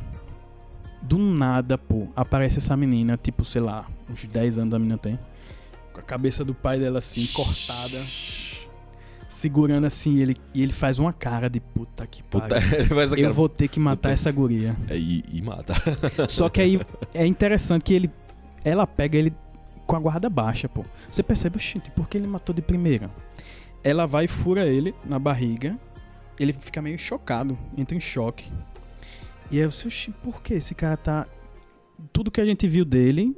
do 1.04 1.18
nada, 1.18 1.78
pô, 1.78 2.08
aparece 2.16 2.60
essa 2.60 2.76
menina, 2.78 3.18
tipo, 3.22 3.44
sei 3.44 3.62
lá, 3.62 3.86
uns 4.10 4.26
10 4.26 4.58
anos 4.58 4.74
a 4.74 4.80
menina 4.80 4.98
tem. 4.98 5.20
Com 5.92 6.00
a 6.00 6.04
cabeça 6.04 6.44
do 6.44 6.54
pai 6.54 6.80
dela 6.80 7.00
assim, 7.00 7.28
cortada. 7.28 8.02
Segurando 9.28 9.86
assim, 9.86 10.20
ele, 10.20 10.36
e 10.54 10.62
ele 10.62 10.72
faz 10.72 11.00
uma 11.00 11.12
cara 11.12 11.50
de 11.50 11.60
puta 11.60 12.06
que 12.08 12.24
pariu. 12.24 12.58
Eu 12.90 13.00
aquela... 13.02 13.34
vou 13.34 13.50
ter 13.50 13.68
que 13.68 13.80
matar 13.80 14.12
essa 14.12 14.32
guria. 14.32 14.76
É, 14.88 14.98
e, 14.98 15.24
e 15.32 15.42
mata. 15.42 15.74
Só 16.30 16.50
que 16.50 16.62
aí 16.62 16.80
é 17.14 17.26
interessante 17.26 17.84
que 17.84 17.94
ele. 17.94 18.10
Ela 18.64 18.86
pega 18.88 19.18
ele 19.18 19.34
com 19.86 19.96
a 19.96 20.00
guarda 20.00 20.30
baixa, 20.30 20.68
pô. 20.70 20.86
Você 21.12 21.22
percebe, 21.22 21.60
gente, 21.60 21.92
por 21.92 22.08
que 22.08 22.18
ele 22.18 22.28
matou 22.28 22.54
de 22.56 22.62
primeira? 22.62 23.10
Ela 23.84 24.06
vai 24.06 24.26
e 24.26 24.28
fura 24.28 24.66
ele 24.66 24.94
na 25.06 25.20
barriga. 25.20 25.78
Ele 26.40 26.54
fica 26.54 26.82
meio 26.82 26.98
chocado, 26.98 27.58
entra 27.78 27.96
em 27.96 28.00
choque. 28.00 28.50
E 29.52 29.60
aí 29.62 29.66
você, 29.66 29.88
"Oxi, 29.88 30.12
por 30.24 30.42
que 30.42 30.54
esse 30.56 30.74
cara 30.74 30.98
tá. 30.98 31.28
Tudo 32.12 32.32
que 32.32 32.42
a 32.42 32.46
gente 32.46 32.68
viu 32.68 32.84
dele, 32.86 33.36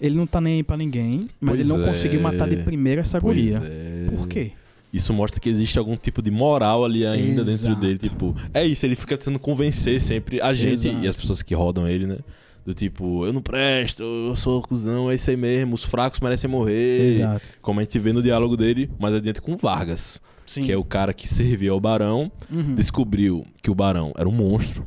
ele 0.00 0.16
não 0.16 0.26
tá 0.26 0.40
nem 0.40 0.54
aí 0.56 0.62
pra 0.62 0.76
ninguém, 0.76 1.28
mas 1.40 1.56
Pois 1.56 1.60
ele 1.60 1.68
não 1.68 1.82
é. 1.82 1.86
conseguiu 1.88 2.20
matar 2.20 2.48
de 2.48 2.56
primeira 2.58 3.00
essa 3.02 3.20
Pois 3.20 3.36
guria. 3.36 3.60
é. 3.64 4.06
Por 4.16 4.26
quê? 4.28 4.52
isso 4.92 5.12
mostra 5.14 5.40
que 5.40 5.48
existe 5.48 5.78
algum 5.78 5.96
tipo 5.96 6.20
de 6.22 6.30
moral 6.30 6.84
ali 6.84 7.06
ainda 7.06 7.42
dentro 7.44 7.66
Exato. 7.68 7.80
dele. 7.80 7.98
Tipo, 7.98 8.34
é 8.52 8.64
isso, 8.64 8.84
ele 8.86 8.94
fica 8.94 9.16
tentando 9.16 9.38
convencer 9.38 10.00
sempre 10.00 10.40
a 10.40 10.52
gente 10.54 10.88
Exato. 10.88 11.04
e 11.04 11.08
as 11.08 11.14
pessoas 11.14 11.40
que 11.42 11.54
rodam 11.54 11.88
ele, 11.88 12.06
né? 12.06 12.18
Do 12.64 12.72
tipo, 12.72 13.26
eu 13.26 13.32
não 13.32 13.40
presto, 13.42 14.02
eu 14.04 14.36
sou 14.36 14.62
cuzão, 14.62 15.10
é 15.10 15.16
isso 15.16 15.28
aí 15.30 15.36
mesmo, 15.36 15.74
os 15.74 15.82
fracos 15.82 16.20
merecem 16.20 16.48
morrer. 16.48 17.08
Exato. 17.08 17.44
Como 17.60 17.80
a 17.80 17.82
gente 17.82 17.98
vê 17.98 18.12
no 18.12 18.22
diálogo 18.22 18.56
dele, 18.56 18.88
mais 19.00 19.14
adiante 19.14 19.40
com 19.42 19.56
Vargas, 19.56 20.20
Sim. 20.46 20.62
que 20.62 20.70
é 20.70 20.76
o 20.76 20.84
cara 20.84 21.12
que 21.12 21.26
servia 21.26 21.72
ao 21.72 21.80
Barão, 21.80 22.30
Uhum. 22.48 22.74
descobriu 22.76 23.44
que 23.60 23.68
o 23.70 23.74
Barão 23.74 24.12
era 24.16 24.28
um 24.28 24.32
monstro 24.32 24.86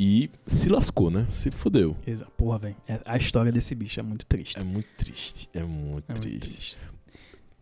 e 0.00 0.30
se 0.46 0.70
lascou, 0.70 1.10
né? 1.10 1.26
Se 1.30 1.50
fudeu. 1.50 1.94
Exa- 2.06 2.26
Porra, 2.38 2.58
velho. 2.58 2.76
é- 2.88 3.00
A 3.04 3.18
história 3.18 3.52
desse 3.52 3.74
bicho 3.74 4.00
é 4.00 4.02
muito 4.02 4.24
triste. 4.24 4.58
É 4.58 4.64
muito 4.64 4.88
triste, 4.96 5.48
é 5.52 5.62
muito 5.62 6.04
É 6.08 6.12
muito 6.12 6.20
triste. 6.22 6.40
triste. 6.40 6.78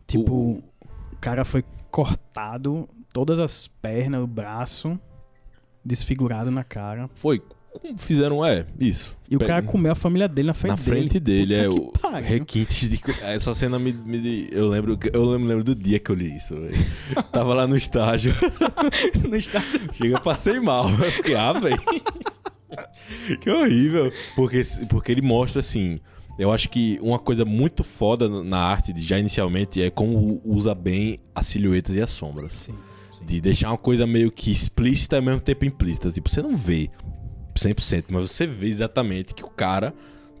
Tipo, 0.07 0.33
O- 0.33 0.63
o 1.11 1.17
cara 1.19 1.43
foi 1.43 1.65
cortado, 1.91 2.87
todas 3.11 3.39
as 3.39 3.67
pernas, 3.67 4.23
o 4.23 4.27
braço, 4.27 4.97
desfigurado 5.83 6.49
na 6.49 6.63
cara. 6.63 7.09
Foi, 7.15 7.41
fizeram, 7.97 8.45
é, 8.45 8.65
isso. 8.79 9.15
E 9.29 9.35
o 9.35 9.39
cara 9.39 9.61
comeu 9.63 9.91
a 9.91 9.95
família 9.95 10.27
dele 10.27 10.47
na 10.47 10.53
frente 10.53 10.71
na 10.71 10.77
frente 10.77 11.19
dele, 11.19 11.55
Puta 11.55 11.65
é 11.65 11.69
que 11.69 11.79
o 11.79 11.91
pariu. 12.11 12.27
requintes 12.29 12.89
de 12.89 12.99
essa 13.23 13.53
cena 13.55 13.79
me, 13.79 13.91
me- 13.93 14.47
eu 14.51 14.67
lembro 14.69 14.97
eu 15.11 15.25
lembro, 15.25 15.47
lembro 15.47 15.63
do 15.63 15.73
dia 15.75 15.99
que 15.99 16.09
eu 16.11 16.15
li 16.15 16.35
isso 16.35 16.55
velho. 16.55 16.75
tava 17.31 17.53
lá 17.53 17.65
no 17.65 17.75
estágio 17.75 18.33
no 19.27 19.35
estágio. 19.35 19.79
chega 19.95 20.19
passei 20.19 20.59
mal 20.59 20.87
eu 20.89 21.11
fiquei 21.11 21.35
ah 21.35 21.53
velho 21.53 21.81
que 23.41 23.49
horrível 23.49 24.11
porque 24.35 24.61
porque 24.89 25.11
ele 25.11 25.21
mostra 25.21 25.59
assim 25.61 25.97
eu 26.37 26.51
acho 26.51 26.69
que 26.69 26.97
uma 27.01 27.17
coisa 27.19 27.45
muito 27.45 27.83
foda 27.83 28.27
na 28.43 28.57
arte 28.57 28.91
de- 28.93 29.01
já 29.03 29.17
inicialmente 29.19 29.81
é 29.81 29.89
como 29.89 30.41
usa 30.45 30.73
bem 30.75 31.19
as 31.33 31.47
silhuetas 31.47 31.95
e 31.95 32.01
as 32.01 32.09
sombras 32.11 32.51
Sim. 32.51 32.73
de 33.25 33.39
deixar 33.41 33.69
uma 33.69 33.77
coisa 33.77 34.05
meio 34.07 34.31
que 34.31 34.51
explícita 34.51 35.15
e 35.15 35.19
ao 35.19 35.23
mesmo 35.25 35.41
tempo 35.41 35.63
implícita. 35.65 36.09
Tipo, 36.09 36.29
você 36.29 36.41
não 36.41 36.57
vê 36.57 36.89
100%, 37.55 38.05
mas 38.09 38.31
você 38.31 38.45
vê 38.47 38.67
exatamente 38.67 39.33
que 39.33 39.43
o 39.43 39.49
cara 39.49 39.93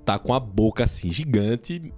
tá 0.05 0.17
com 0.19 0.33
a 0.33 0.39
boca 0.39 0.83
assim 0.83 1.11
gigante 1.11 1.93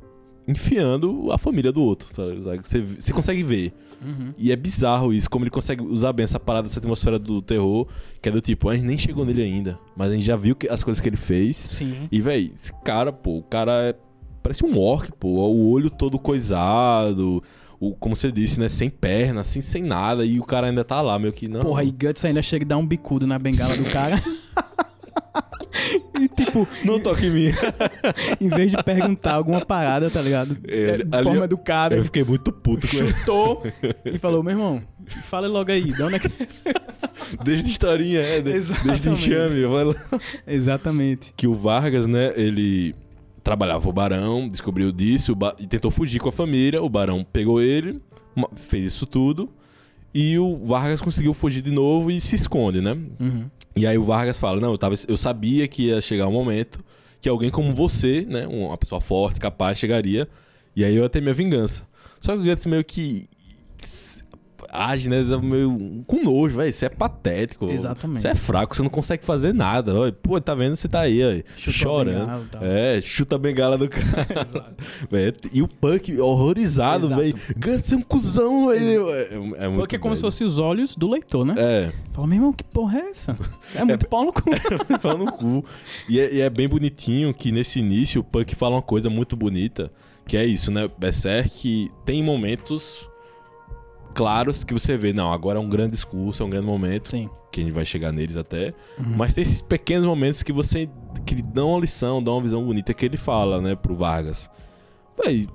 enfiando 0.47 1.31
a 1.31 1.37
família 1.37 1.71
do 1.71 1.81
outro, 1.81 2.07
sabe? 2.13 2.35
Você, 2.61 2.81
você 2.81 3.11
consegue 3.11 3.41
ver. 3.43 3.73
Uhum. 4.01 4.33
E 4.37 4.51
é 4.51 4.55
bizarro 4.55 5.11
isso, 5.13 5.27
como 5.29 5.43
ele 5.43 5.49
consegue 5.49 5.81
usar 5.81 6.13
bem 6.13 6.23
essa 6.23 6.39
parada, 6.39 6.67
essa 6.67 6.77
atmosfera 6.79 7.17
do 7.17 7.41
terror, 7.41 7.87
que 8.21 8.29
é 8.29 8.31
do 8.31 8.39
tipo, 8.41 8.69
a 8.69 8.75
gente 8.75 8.85
nem 8.85 8.97
chegou 8.97 9.25
nele 9.25 9.41
ainda, 9.41 9.79
mas 9.95 10.11
a 10.11 10.13
gente 10.13 10.25
já 10.25 10.35
viu 10.35 10.55
que- 10.55 10.69
as 10.69 10.83
coisas 10.83 11.01
que 11.01 11.09
ele 11.09 11.17
fez. 11.17 11.55
Sim. 11.57 12.07
E, 12.11 12.21
véi, 12.21 12.51
esse 12.53 12.71
cara, 12.83 13.11
pô, 13.11 13.37
o 13.39 13.43
cara 13.43 13.71
é, 13.89 13.95
parece 14.43 14.63
um 14.63 14.77
orc, 14.77 15.11
pô. 15.19 15.29
O 15.29 15.71
olho 15.71 15.89
todo 15.89 16.19
coisado. 16.19 17.41
O, 17.79 17.95
como 17.95 18.15
você 18.15 18.31
disse, 18.31 18.59
né? 18.59 18.69
Sem 18.69 18.89
perna, 18.89 19.41
assim, 19.41 19.61
sem 19.61 19.81
nada. 19.81 20.23
E 20.25 20.39
o 20.39 20.43
cara 20.43 20.67
ainda 20.67 20.83
tá 20.83 21.01
lá, 21.01 21.17
meio 21.17 21.33
que 21.33 21.47
não. 21.47 21.61
Porra, 21.61 21.83
e 21.83 21.91
Guts 21.91 22.23
ainda 22.23 22.41
chega 22.41 22.63
e 22.63 22.67
dá 22.67 22.77
um 22.77 22.85
bicudo 22.85 23.25
na 23.25 23.39
bengala 23.39 23.75
do 23.75 23.83
cara. 23.85 24.21
e 26.19 26.27
tipo, 26.29 26.67
Não 26.85 26.99
toque 26.99 27.25
em 27.27 27.29
mim. 27.31 27.51
em 28.39 28.47
vez 28.49 28.71
de 28.71 28.81
perguntar 28.83 29.33
alguma 29.33 29.65
parada, 29.65 30.09
tá 30.09 30.21
ligado? 30.21 30.57
É, 30.67 30.89
É, 30.89 30.97
de 31.03 31.23
forma 31.23 31.47
do 31.47 31.57
cara, 31.57 31.95
Eu 31.95 32.05
fiquei 32.05 32.23
muito 32.23 32.51
puto 32.51 32.87
com 32.87 32.97
ele. 32.97 33.13
chutou 33.13 33.63
e 34.05 34.17
falou, 34.17 34.41
meu 34.43 34.51
irmão, 34.51 34.81
fala 35.23 35.47
logo 35.47 35.71
aí, 35.71 35.91
de 35.91 36.01
onde 36.03 36.15
é 36.15 36.19
que... 36.19 36.29
Desde 37.43 37.69
historinha, 37.71 38.21
é. 38.21 38.37
de- 38.41 38.51
Desde 38.51 39.09
enxame. 39.09 39.65
vai 39.65 39.83
lá. 39.83 39.95
Exatamente. 40.47 41.33
Que 41.35 41.47
o 41.47 41.53
Vargas, 41.53 42.07
né? 42.07 42.31
Ele 42.35 42.95
trabalhava 43.43 43.87
o 43.89 43.93
Barão, 43.93 44.47
descobriu 44.47 44.91
disso 44.91 45.33
o 45.33 45.35
ba- 45.35 45.55
e 45.59 45.67
tentou 45.67 45.91
fugir 45.91 46.19
com 46.19 46.29
a 46.29 46.31
família. 46.31 46.81
O 46.81 46.89
Barão 46.89 47.25
pegou 47.31 47.61
ele, 47.61 47.99
fez 48.55 48.85
isso 48.85 49.05
tudo. 49.05 49.49
E 50.17 50.39
o 50.39 50.55
Vargas 50.63 51.01
conseguiu 51.01 51.33
fugir 51.33 51.61
de 51.61 51.71
novo 51.71 52.09
e 52.09 52.21
se 52.21 52.35
esconde, 52.35 52.79
né? 52.79 52.93
Uhum. 53.19 53.49
E 53.75 53.85
aí 53.85 53.97
o 53.97 54.05
Vargas 54.05 54.37
fala: 54.37 54.61
Não, 54.61 54.71
eu, 54.71 54.77
tava, 54.77 54.95
eu 55.09 55.17
sabia 55.17 55.67
que 55.67 55.87
ia 55.87 55.99
chegar 55.99 56.25
um 56.25 56.31
momento 56.31 56.79
que 57.19 57.27
alguém 57.27 57.51
como 57.51 57.73
você, 57.73 58.25
né? 58.25 58.47
Uma 58.47 58.77
pessoa 58.77 59.01
forte, 59.01 59.41
capaz, 59.41 59.77
chegaria. 59.77 60.25
E 60.73 60.85
aí 60.85 60.95
eu 60.95 61.03
ia 61.03 61.09
ter 61.09 61.19
minha 61.19 61.33
vingança. 61.33 61.85
Só 62.21 62.31
que 62.31 62.39
o 62.39 62.45
Guts 62.45 62.65
meio 62.65 62.83
que. 62.85 63.27
Age, 64.75 65.09
né? 65.09 65.23
Meio 65.41 66.03
com 66.07 66.23
nojo, 66.23 66.57
velho. 66.57 66.71
Você 66.73 66.85
é 66.85 66.89
patético. 66.89 67.69
Exatamente. 67.69 68.19
Você 68.21 68.27
é 68.29 68.35
fraco, 68.35 68.75
você 68.75 68.83
não 68.83 68.89
consegue 68.89 69.25
fazer 69.25 69.53
nada. 69.53 69.93
Ó. 69.95 70.11
Pô, 70.11 70.39
tá 70.39 70.53
vendo? 70.55 70.75
Você 70.75 70.87
tá 70.87 71.01
aí, 71.01 71.21
ó, 71.23 71.57
Chutou 71.57 71.71
a 71.71 71.73
chorando. 71.73 72.19
bengala 72.19 72.47
tal. 72.51 72.61
É, 72.63 73.01
chuta 73.01 73.35
a 73.35 73.39
bengala 73.39 73.77
do 73.77 73.89
cara. 73.89 74.27
Exato. 74.41 74.75
Véi, 75.09 75.33
e 75.51 75.61
o 75.61 75.67
Punk 75.67 76.19
horrorizado, 76.19 77.07
velho. 77.09 77.35
Guts 77.57 77.91
é 77.91 77.95
um 77.95 78.01
cuzão, 78.01 78.67
velho. 78.69 79.09
É, 79.11 79.33
é 79.33 79.67
muito 79.67 79.79
Porque 79.79 79.95
é 79.95 79.99
como 79.99 80.15
se 80.15 80.21
fossem 80.21 80.45
os 80.45 80.57
olhos 80.59 80.95
do 80.95 81.09
leitor, 81.09 81.45
né? 81.45 81.55
É. 81.57 81.91
Fala, 82.13 82.27
meu 82.27 82.37
irmão, 82.37 82.53
que 82.53 82.63
porra 82.63 82.99
é 82.99 83.09
essa? 83.09 83.35
É 83.75 83.83
muito 83.83 84.07
pau 84.07 84.23
no 84.23 84.31
cu. 84.31 84.43
Fala 85.01 85.17
no 85.17 85.31
cu. 85.31 85.65
E 86.07 86.19
é, 86.19 86.33
e 86.33 86.41
é 86.41 86.49
bem 86.49 86.67
bonitinho 86.67 87.33
que 87.33 87.51
nesse 87.51 87.79
início 87.79 88.21
o 88.21 88.23
Punk 88.23 88.55
fala 88.55 88.75
uma 88.75 88.81
coisa 88.81 89.09
muito 89.09 89.35
bonita, 89.35 89.91
que 90.25 90.37
é 90.37 90.45
isso, 90.45 90.71
né? 90.71 90.89
Berserk 90.97 91.91
tem 92.05 92.23
momentos 92.23 93.09
claros 94.15 94.63
que 94.63 94.73
você 94.73 94.97
vê, 94.97 95.13
não, 95.13 95.31
agora 95.31 95.59
é 95.59 95.61
um 95.61 95.69
grande 95.69 95.91
discurso, 95.91 96.41
é 96.41 96.45
um 96.45 96.49
grande 96.49 96.65
momento, 96.65 97.11
Sim. 97.11 97.29
que 97.51 97.61
a 97.61 97.63
gente 97.63 97.73
vai 97.73 97.85
chegar 97.85 98.11
neles 98.11 98.35
até. 98.37 98.73
Uhum. 98.97 99.13
Mas 99.17 99.33
tem 99.35 99.41
esses 99.43 99.61
pequenos 99.61 100.05
momentos 100.07 100.41
que 100.41 100.51
você 100.53 100.89
que 101.25 101.35
lhe 101.35 101.41
dão 101.43 101.69
uma 101.71 101.79
lição, 101.81 102.23
dão 102.23 102.35
uma 102.35 102.41
visão 102.41 102.63
bonita 102.65 102.93
que 102.93 103.05
ele 103.05 103.17
fala, 103.17 103.61
né, 103.61 103.75
pro 103.75 103.95
Vargas. 103.95 104.49
Véi, 105.21 105.47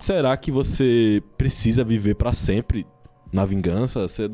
será 0.00 0.36
que 0.36 0.50
você 0.52 1.22
precisa 1.36 1.82
viver 1.82 2.14
pra 2.14 2.32
sempre 2.32 2.86
na 3.32 3.44
vingança? 3.44 4.06
Você- 4.06 4.30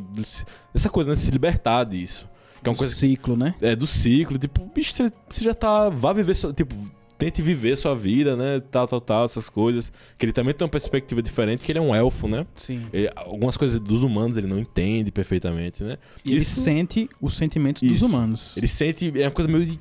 essa 0.74 0.90
coisa, 0.90 1.10
né, 1.10 1.16
se 1.16 1.30
libertar 1.30 1.84
disso. 1.84 2.28
Que 2.62 2.68
é 2.68 2.70
uma 2.70 2.74
O 2.74 2.78
coisa 2.78 2.94
ciclo, 2.94 3.36
né? 3.36 3.54
é, 3.60 3.76
do 3.76 3.86
ciclo, 3.86 4.38
tipo, 4.38 4.64
bicho, 4.74 4.92
você, 4.92 5.12
você 5.28 5.44
já 5.44 5.52
tá. 5.54 5.88
Vá 5.90 6.12
viver. 6.12 6.34
Tipo, 6.54 6.74
tente 7.18 7.40
viver 7.42 7.76
sua 7.76 7.94
vida, 7.94 8.36
né? 8.36 8.60
Tal, 8.70 8.86
tal, 8.88 9.00
tal, 9.00 9.24
essas 9.24 9.48
coisas. 9.48 9.92
Que 10.18 10.24
ele 10.26 10.32
também 10.32 10.52
tem 10.54 10.64
uma 10.64 10.70
perspectiva 10.70 11.22
diferente, 11.22 11.62
que 11.64 11.72
ele 11.72 11.78
é 11.78 11.82
um 11.82 11.94
elfo, 11.94 12.26
né? 12.28 12.46
Sim. 12.56 12.86
Ele- 12.92 13.10
algumas 13.16 13.56
coisas 13.56 13.80
dos 13.80 14.02
humanos 14.02 14.36
ele 14.36 14.46
não 14.46 14.58
entende 14.58 15.10
perfeitamente, 15.10 15.82
né? 15.84 15.96
E 16.24 16.32
ele 16.32 16.40
Isso- 16.42 16.60
sente 16.60 17.08
os 17.20 17.34
sentimentos 17.36 17.82
dos 17.82 17.90
Isso. 17.92 18.06
humanos. 18.06 18.56
Ele 18.56 18.68
sente. 18.68 19.12
É 19.20 19.24
uma 19.26 19.30
coisa 19.30 19.50
meio 19.50 19.64
de. 19.66 19.80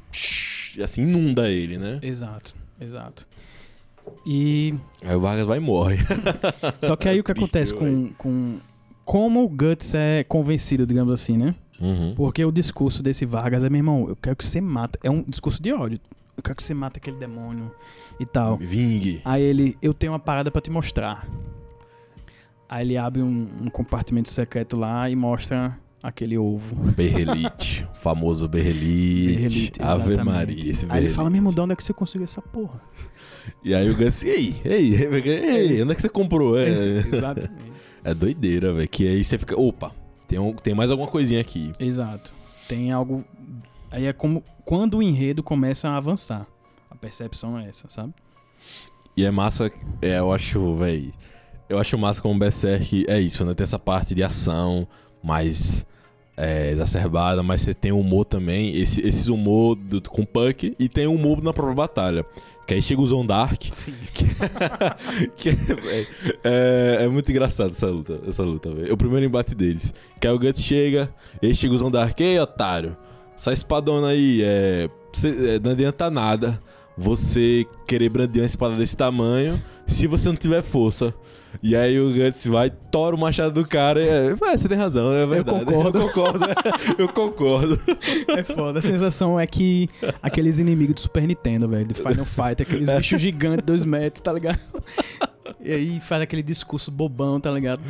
Assim, 0.82 1.02
inunda 1.04 1.50
ele, 1.50 1.78
né? 1.78 2.00
Exato, 2.02 2.54
exato. 2.82 3.28
E. 4.26 4.74
Aí 5.04 5.15
o 5.15 5.19
Vargas 5.19 5.46
vai 5.46 5.58
e 5.58 5.62
morre. 5.62 5.98
Só 6.82 6.96
que 6.96 7.08
aí 7.08 7.19
o 7.19 7.24
que 7.24 7.34
Triste, 7.34 7.43
acontece 7.46 7.74
com, 7.74 8.08
com. 8.17 8.58
Como 9.06 9.43
o 9.43 9.50
Guts 9.50 9.93
é 9.96 10.24
convencido, 10.24 10.86
digamos 10.86 11.13
assim, 11.13 11.38
né? 11.38 11.54
Uhum. 11.82 12.13
Porque 12.15 12.43
o 12.46 12.52
discurso 12.52 13.04
desse 13.04 13.26
Vargas 13.26 13.63
é, 13.63 13.69
meu 13.69 13.80
irmão, 13.80 14.06
eu 14.08 14.15
quero 14.15 14.36
que 14.36 14.46
você 14.46 14.62
mata. 14.62 14.98
É 15.04 15.10
um 15.12 15.22
discurso 15.24 15.62
de 15.62 15.74
ódio. 15.74 16.00
Eu 16.36 16.41
quero 16.43 16.56
que 16.56 16.63
você 16.63 16.74
mata 16.74 16.98
aquele 17.00 17.17
demônio 17.17 17.72
e 18.19 18.26
tal. 18.26 18.58
Vingue. 18.58 19.22
Aí 19.24 19.41
ele, 19.41 19.76
eu 19.82 19.93
tenho 19.93 20.12
uma 20.13 20.19
parada 20.19 20.50
pra 20.50 20.62
te 20.62 20.69
mostrar. 20.72 21.28
Aí 22.67 22.86
ele 22.86 22.98
abre 22.98 23.22
um, 23.22 23.48
um 23.63 23.69
compartimento 23.69 24.30
secreto 24.30 24.76
lá 24.76 25.10
e 25.10 25.15
mostra 25.15 25.78
aquele 26.02 26.38
ovo. 26.38 26.76
Berrelite. 26.91 27.88
o 27.93 27.96
famoso 28.00 28.48
Berrelite. 28.48 29.36
Berrelite, 29.36 29.82
Ave. 29.82 30.24
Maria, 30.24 30.72
esse 30.72 30.86
Aí 30.86 30.89
ele 30.89 30.93
Berrelite. 30.93 31.13
fala, 31.13 31.30
meu 31.30 31.38
irmão, 31.38 31.54
de 31.54 31.62
onde 31.62 31.74
é 31.74 31.76
que 31.76 31.84
você 31.84 31.93
conseguiu 31.93 32.26
essa 32.26 32.41
porra? 32.41 32.82
E 33.63 33.76
aí 33.76 33.89
o 33.89 33.96
Guts, 33.96 34.24
ei, 34.24 34.56
ei, 34.65 34.96
ei, 34.96 35.76
ei, 35.76 35.82
onde 35.84 35.91
é 35.91 35.96
que 35.96 36.02
você 36.02 36.10
comprou? 36.10 36.58
É, 36.58 36.67
Exatamente. 36.69 37.54
é 38.04 38.13
doideira, 38.13 38.74
velho. 38.74 38.88
Que 38.88 39.08
aí 39.08 39.24
você 39.24 39.38
fica, 39.38 39.60
opa, 39.60 39.91
tem, 40.28 40.39
um- 40.39 40.54
tem 40.54 40.74
mais 40.74 40.89
alguma 40.89 41.10
coisinha 41.10 41.41
aqui. 41.41 41.72
Exato. 41.80 42.34
Tem 42.67 42.91
algo. 42.91 43.24
Aí 43.94 44.08
é 44.08 44.12
como 44.12 44.44
quando 44.66 44.98
o 44.98 45.04
enredo 45.04 45.44
começa 45.44 45.88
a 45.88 45.98
avançar. 45.98 46.48
A 46.90 46.96
percepção 46.96 47.60
é 47.60 47.70
essa, 47.70 47.88
sabe? 47.90 48.12
E 49.16 49.24
é 49.24 49.30
massa, 49.30 49.72
é, 50.02 50.18
eu 50.18 50.32
acho, 50.34 50.74
velho. 50.76 51.14
Eu 51.70 51.78
acho 51.78 51.98
massa 51.98 52.22
como 52.22 52.38
Berserk 52.38 53.06
é 53.08 53.22
isso, 53.22 53.46
né? 53.46 53.54
Tem 53.54 53.64
essa 53.64 53.78
parte 53.78 54.16
de 54.16 54.24
ação 54.24 54.88
mais 55.24 55.86
é, 56.36 56.72
exacerbada, 56.72 57.44
mas 57.44 57.62
você 57.62 57.74
tem 57.74 57.92
humor 57.92 58.26
também, 58.26 58.76
esse, 58.76 59.00
esses 59.02 59.28
humor 59.28 59.76
do, 59.76 60.02
com 60.02 60.26
punk 60.26 60.76
e 60.78 60.90
tem 60.90 61.06
humor 61.06 61.42
na 61.42 61.54
própria 61.54 61.76
batalha. 61.76 62.26
Que 62.66 62.74
aí 62.74 62.82
chega 62.82 63.02
o 63.02 63.06
Zondark, 63.08 63.70
Sim. 63.72 63.94
que 65.36 65.50
é, 65.50 65.54
véi, 65.54 66.08
é, 66.44 66.98
é 67.02 67.08
muito 67.08 67.30
engraçado 67.30 67.72
essa 67.72 67.88
luta, 67.88 68.22
essa 68.28 68.42
luta, 68.42 68.72
velho. 68.72 68.90
É 68.90 68.94
o 68.94 68.98
primeiro 68.98 69.26
embate 69.26 69.54
deles. 69.54 69.94
Que 70.20 70.28
aí 70.28 70.34
o 70.34 70.40
Guts 70.40 70.64
chega, 70.64 71.14
e 71.42 71.48
aí 71.48 71.56
chega 71.56 71.74
o 71.74 71.78
Zondark, 71.78 72.20
ei, 72.22 72.40
otário, 72.40 72.98
essa 73.36 73.52
espadona 73.54 74.08
aí, 74.10 74.41
é, 74.43 74.89
você- 75.12 75.56
é, 75.56 75.60
não 75.60 75.72
adianta 75.72 76.10
nada 76.10 76.60
você 76.98 77.65
querer 77.88 78.10
brandir 78.10 78.41
uma 78.41 78.46
espada 78.46 78.74
desse 78.76 78.96
tamanho 78.96 79.62
se 79.88 80.06
você 80.08 80.28
não 80.30 80.36
tiver 80.36 80.62
força. 80.62 81.13
E 81.62 81.76
aí 81.76 82.00
o 82.00 82.12
Guts 82.12 82.48
vai, 82.48 82.72
tora 82.91 83.15
o 83.15 83.19
machado 83.19 83.54
do 83.54 83.67
cara 83.67 84.02
e 84.02 84.08
é, 84.08 84.26
"É, 84.32 84.58
você 84.58 84.67
tem 84.67 84.76
razão, 84.78 85.13
é 85.13 85.24
verdade. 85.26 85.65
concordo. 85.65 86.00
Eu 86.00 86.08
concordo, 86.10 86.46
eu 86.98 87.08
concordo. 87.10 87.80
É 88.30 88.43
foda. 88.43 88.80
A 88.80 88.82
sensação 88.82 89.39
é 89.39 89.46
que 89.46 89.88
aqueles 90.22 90.58
inimigos 90.58 90.96
do 90.96 91.02
Super 91.02 91.28
Nintendo, 91.28 91.67
velho, 91.67 91.86
do 91.86 91.93
Final 91.93 92.26
Fight, 92.26 92.63
aqueles 92.63 92.89
bichos 92.89 93.22
gigantes, 93.22 93.65
dois 93.65 93.86
metros, 93.86 94.22
tá 94.22 94.34
ligado? 94.34 94.60
E 95.62 95.72
aí 95.72 96.00
faz 96.00 96.22
aquele 96.22 96.42
discurso 96.44 96.92
bobão, 96.92 97.39
tá 97.39 97.50
ligado? 97.52 97.82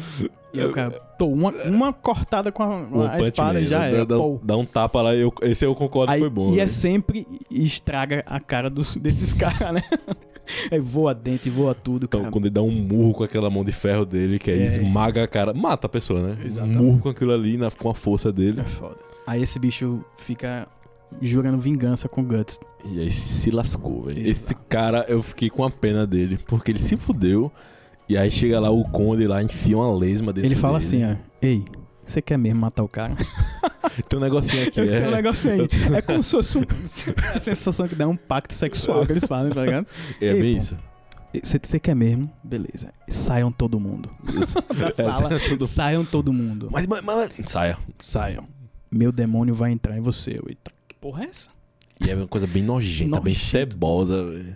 E 0.54 0.60
aí 0.60 0.66
o 0.66 0.72
cara, 0.72 0.92
pô, 0.92 1.26
uma, 1.28 1.52
uma 1.66 1.92
cortada 1.94 2.52
com 2.52 2.62
a, 2.64 3.12
a 3.14 3.20
espada 3.20 3.60
Man, 3.60 3.66
já 3.66 3.80
dá, 3.80 3.86
é. 3.98 4.06
dá- 4.06 4.18
pô. 4.18 4.40
dá 4.44 4.56
um 4.58 4.66
tapa 4.66 5.02
lá, 5.02 5.16
eu, 5.16 5.34
esse 5.42 5.66
eu 5.66 5.74
concordo 5.74 6.12
Aí, 6.12 6.20
foi 6.20 6.30
bom. 6.30 6.48
e 6.50 6.54
é 6.54 6.56
velho. 6.58 6.70
sempre 6.70 7.28
estraga 7.50 8.24
a 8.28 8.40
cara 8.40 8.70
dos, 8.70 8.96
desses 8.98 9.34
caras, 9.34 9.74
né? 9.74 9.82
Aí 10.72 10.80
voa 10.80 11.14
dente, 11.14 11.50
voa 11.50 11.74
tudo, 11.74 12.04
Então, 12.06 12.20
cara. 12.22 12.32
quando 12.32 12.46
ele 12.46 12.54
dá 12.54 12.62
um 12.62 12.70
murro 12.72 13.14
com 13.14 13.24
aquela 13.24 13.50
mão 13.50 13.64
de 13.64 13.72
ferro 13.72 14.06
dele, 14.06 14.38
que 14.38 14.52
aí 14.52 14.60
É. 14.60 14.64
esmaga 14.64 15.24
a 15.24 15.28
cara, 15.28 15.54
mata 15.54 15.88
a 15.88 15.90
pessoa, 15.90 16.22
né? 16.22 16.38
Exatamente. 16.46 16.78
Um 16.78 16.84
murro 16.84 17.00
com 17.00 17.10
aquilo 17.10 17.32
ali, 17.32 17.58
na- 17.58 17.72
com 17.72 17.90
a 17.90 17.96
força 17.96 18.32
dele. 18.32 18.60
É 18.62 18.64
foda. 18.66 18.98
Aí 19.26 19.42
esse 19.42 19.58
bicho 19.58 20.04
fica 20.18 20.68
jurando 21.22 21.60
vingança 21.60 22.08
com 22.10 22.22
o 22.22 22.24
Guts. 22.24 22.60
E 22.86 23.00
aí 23.00 23.12
se 23.12 23.50
lascou, 23.52 24.04
velho. 24.04 24.28
Esse 24.28 24.54
cara, 24.68 25.06
eu 25.08 25.22
fiquei 25.22 25.50
com 25.50 25.64
a 25.64 25.70
pena 25.70 26.06
dele, 26.06 26.38
porque 26.48 26.72
ele 26.72 26.80
se 26.80 26.96
fudeu. 26.98 27.52
E 28.10 28.18
aí 28.18 28.30
chega 28.30 28.60
lá 28.60 28.70
o 28.70 28.84
Conde 28.84 29.26
lá, 29.28 29.42
enfia 29.42 29.78
uma 29.78 29.94
lesma 29.98 30.34
dentro 30.34 30.48
Ele 30.48 30.56
fala 30.56 30.78
dele. 30.80 31.04
assim, 31.06 31.14
ó, 31.14 31.16
ei, 31.42 31.64
você 32.06 32.22
quer 32.22 32.38
mesmo 32.38 32.60
matar 32.60 32.84
o 32.84 32.88
cara? 32.88 33.16
Tem 34.10 34.20
um 34.20 34.22
negocinho 34.22 34.68
aqui, 34.68 34.82
é. 34.82 34.98
Tem 35.00 35.08
um 35.08 35.12
negócio 35.12 35.52
aí. 35.52 35.68
É 35.96 36.02
como 36.02 36.22
se 36.24 36.32
fosse 36.32 36.58
um, 36.58 36.62
a 37.34 37.40
sensação 37.40 37.88
que 37.88 37.96
dá 37.96 38.08
um 38.08 38.16
pacto 38.18 38.54
sexual 38.54 39.06
que 39.06 39.14
eles 39.14 39.24
fazem, 39.26 39.54
tá 39.54 39.64
ligado? 39.64 39.88
É 40.20 40.26
Ei, 40.26 40.42
bem 40.42 40.54
pô. 40.56 40.60
isso. 40.62 40.78
Você 41.42 41.80
quer 41.80 41.96
mesmo? 41.96 42.30
Beleza. 42.44 42.92
Saiam 43.08 43.52
todo 43.52 43.80
mundo. 43.80 44.10
Da 44.78 44.88
Essa 44.90 45.12
sala. 45.12 45.34
é 45.34 45.40
tudo- 45.40 45.66
Saiam 45.66 46.06
todo 46.06 46.32
mundo. 46.34 46.68
Mas, 46.72 46.86
mas, 46.86 47.02
mas- 47.04 47.32
Saia. 47.48 47.78
Saiam. 47.98 48.48
Meu 48.92 49.12
demônio 49.12 49.56
vai 49.56 49.72
entrar 49.72 49.98
em 49.98 50.02
você. 50.02 50.32
Eu, 50.38 50.46
porra 51.04 51.26
é 51.26 51.28
essa? 51.28 51.50
E 52.02 52.10
é 52.10 52.16
uma 52.16 52.28
coisa 52.28 52.48
bem 52.48 52.64
nojenta, 52.64 53.20
bem 53.20 53.36
cebosa. 53.36 54.16
Ele 54.16 54.56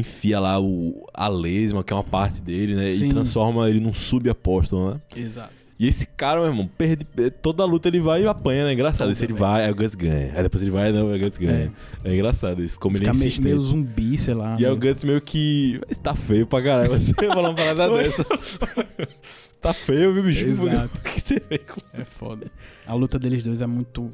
enfia 0.00 0.38
lá 0.38 0.60
o, 0.60 1.06
a 1.14 1.26
lesma, 1.26 1.82
que 1.82 1.90
é 1.92 1.96
uma 1.96 2.04
parte 2.04 2.42
dele, 2.42 2.74
né? 2.74 2.90
Sim. 2.90 3.06
E 3.06 3.08
transforma 3.08 3.68
ele 3.70 3.80
num 3.80 3.94
subapóstolo, 3.94 4.92
né? 4.92 5.00
Exato. 5.16 5.54
E 5.78 5.86
esse 5.86 6.06
cara, 6.06 6.40
meu 6.40 6.48
irmão, 6.50 6.66
perde, 6.66 7.06
toda 7.42 7.62
a 7.62 7.66
luta 7.66 7.88
ele 7.88 8.00
vai 8.00 8.22
e 8.22 8.26
apanha, 8.26 8.64
né? 8.66 8.72
Engraçado. 8.72 9.10
Isso 9.10 9.24
ele 9.24 9.32
vai, 9.32 9.64
aí 9.64 9.70
o 9.70 9.74
Guts 9.74 9.94
ganha. 9.94 10.32
Aí 10.34 10.42
depois 10.42 10.62
ele 10.62 10.70
vai, 10.70 10.92
não, 10.92 11.08
aí 11.08 11.16
o 11.16 11.20
Guts 11.20 11.38
ganha. 11.38 11.72
É, 12.04 12.14
engraçado 12.14 12.62
isso, 12.62 12.78
como 12.78 12.96
ele 12.96 13.06
é 13.08 13.12
Fica 13.14 13.42
meio, 13.42 13.60
zumbi, 13.60 14.18
sei 14.18 14.34
lá. 14.34 14.56
E 14.58 14.64
aí 14.64 14.72
o 14.72 14.76
meio- 14.76 14.92
Guts 14.94 15.04
meio 15.04 15.20
que. 15.20 15.80
Tá 16.02 16.14
feio 16.14 16.46
pra 16.46 16.62
caralho. 16.62 16.90
Você 16.98 17.12
falar 17.14 17.50
uma 17.50 17.54
parada 17.54 17.88
dessa. 17.96 18.24
tá 19.60 19.72
feio, 19.72 20.14
viu, 20.14 20.22
bicho? 20.22 20.46
Exato. 20.46 21.00
Que 21.02 21.20
você 21.20 21.42
vê 21.48 21.58
com- 21.58 21.80
É 21.92 22.04
foda. 22.04 22.46
A 22.86 22.94
luta 22.94 23.18
deles 23.18 23.42
dois 23.42 23.60
é 23.60 23.66
muito. 23.66 24.12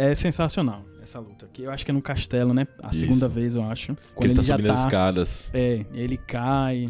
É 0.00 0.14
sensacional, 0.14 0.84
essa 1.02 1.18
luta. 1.18 1.48
Que 1.52 1.64
eu 1.64 1.72
acho 1.72 1.84
que 1.84 1.90
é 1.90 1.94
no 1.94 2.00
castelo, 2.00 2.54
né? 2.54 2.68
A 2.80 2.90
Isso. 2.90 3.00
segunda 3.00 3.28
vez, 3.28 3.56
eu 3.56 3.64
acho. 3.64 3.96
Que 3.96 4.02
Quando 4.14 4.24
ele 4.26 4.32
ele, 4.32 4.36
tá 4.36 4.42
já 4.42 4.54
subindo 4.54 4.70
as 4.70 4.78
tá. 4.78 4.84
escadas. 4.84 5.50
É, 5.52 5.84
ele 5.92 6.16
cai. 6.16 6.86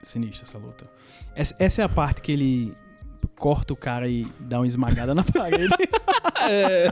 Sinistro 0.00 0.44
essa 0.46 0.56
luta. 0.56 0.88
Essa, 1.34 1.54
essa 1.58 1.82
é 1.82 1.84
a 1.84 1.88
parte 1.88 2.22
que 2.22 2.32
ele 2.32 2.74
corta 3.38 3.74
o 3.74 3.76
cara 3.76 4.08
e 4.08 4.26
dá 4.40 4.58
uma 4.58 4.66
esmagada 4.66 5.14
na 5.14 5.22
parede. 5.30 5.68
É. 6.48 6.90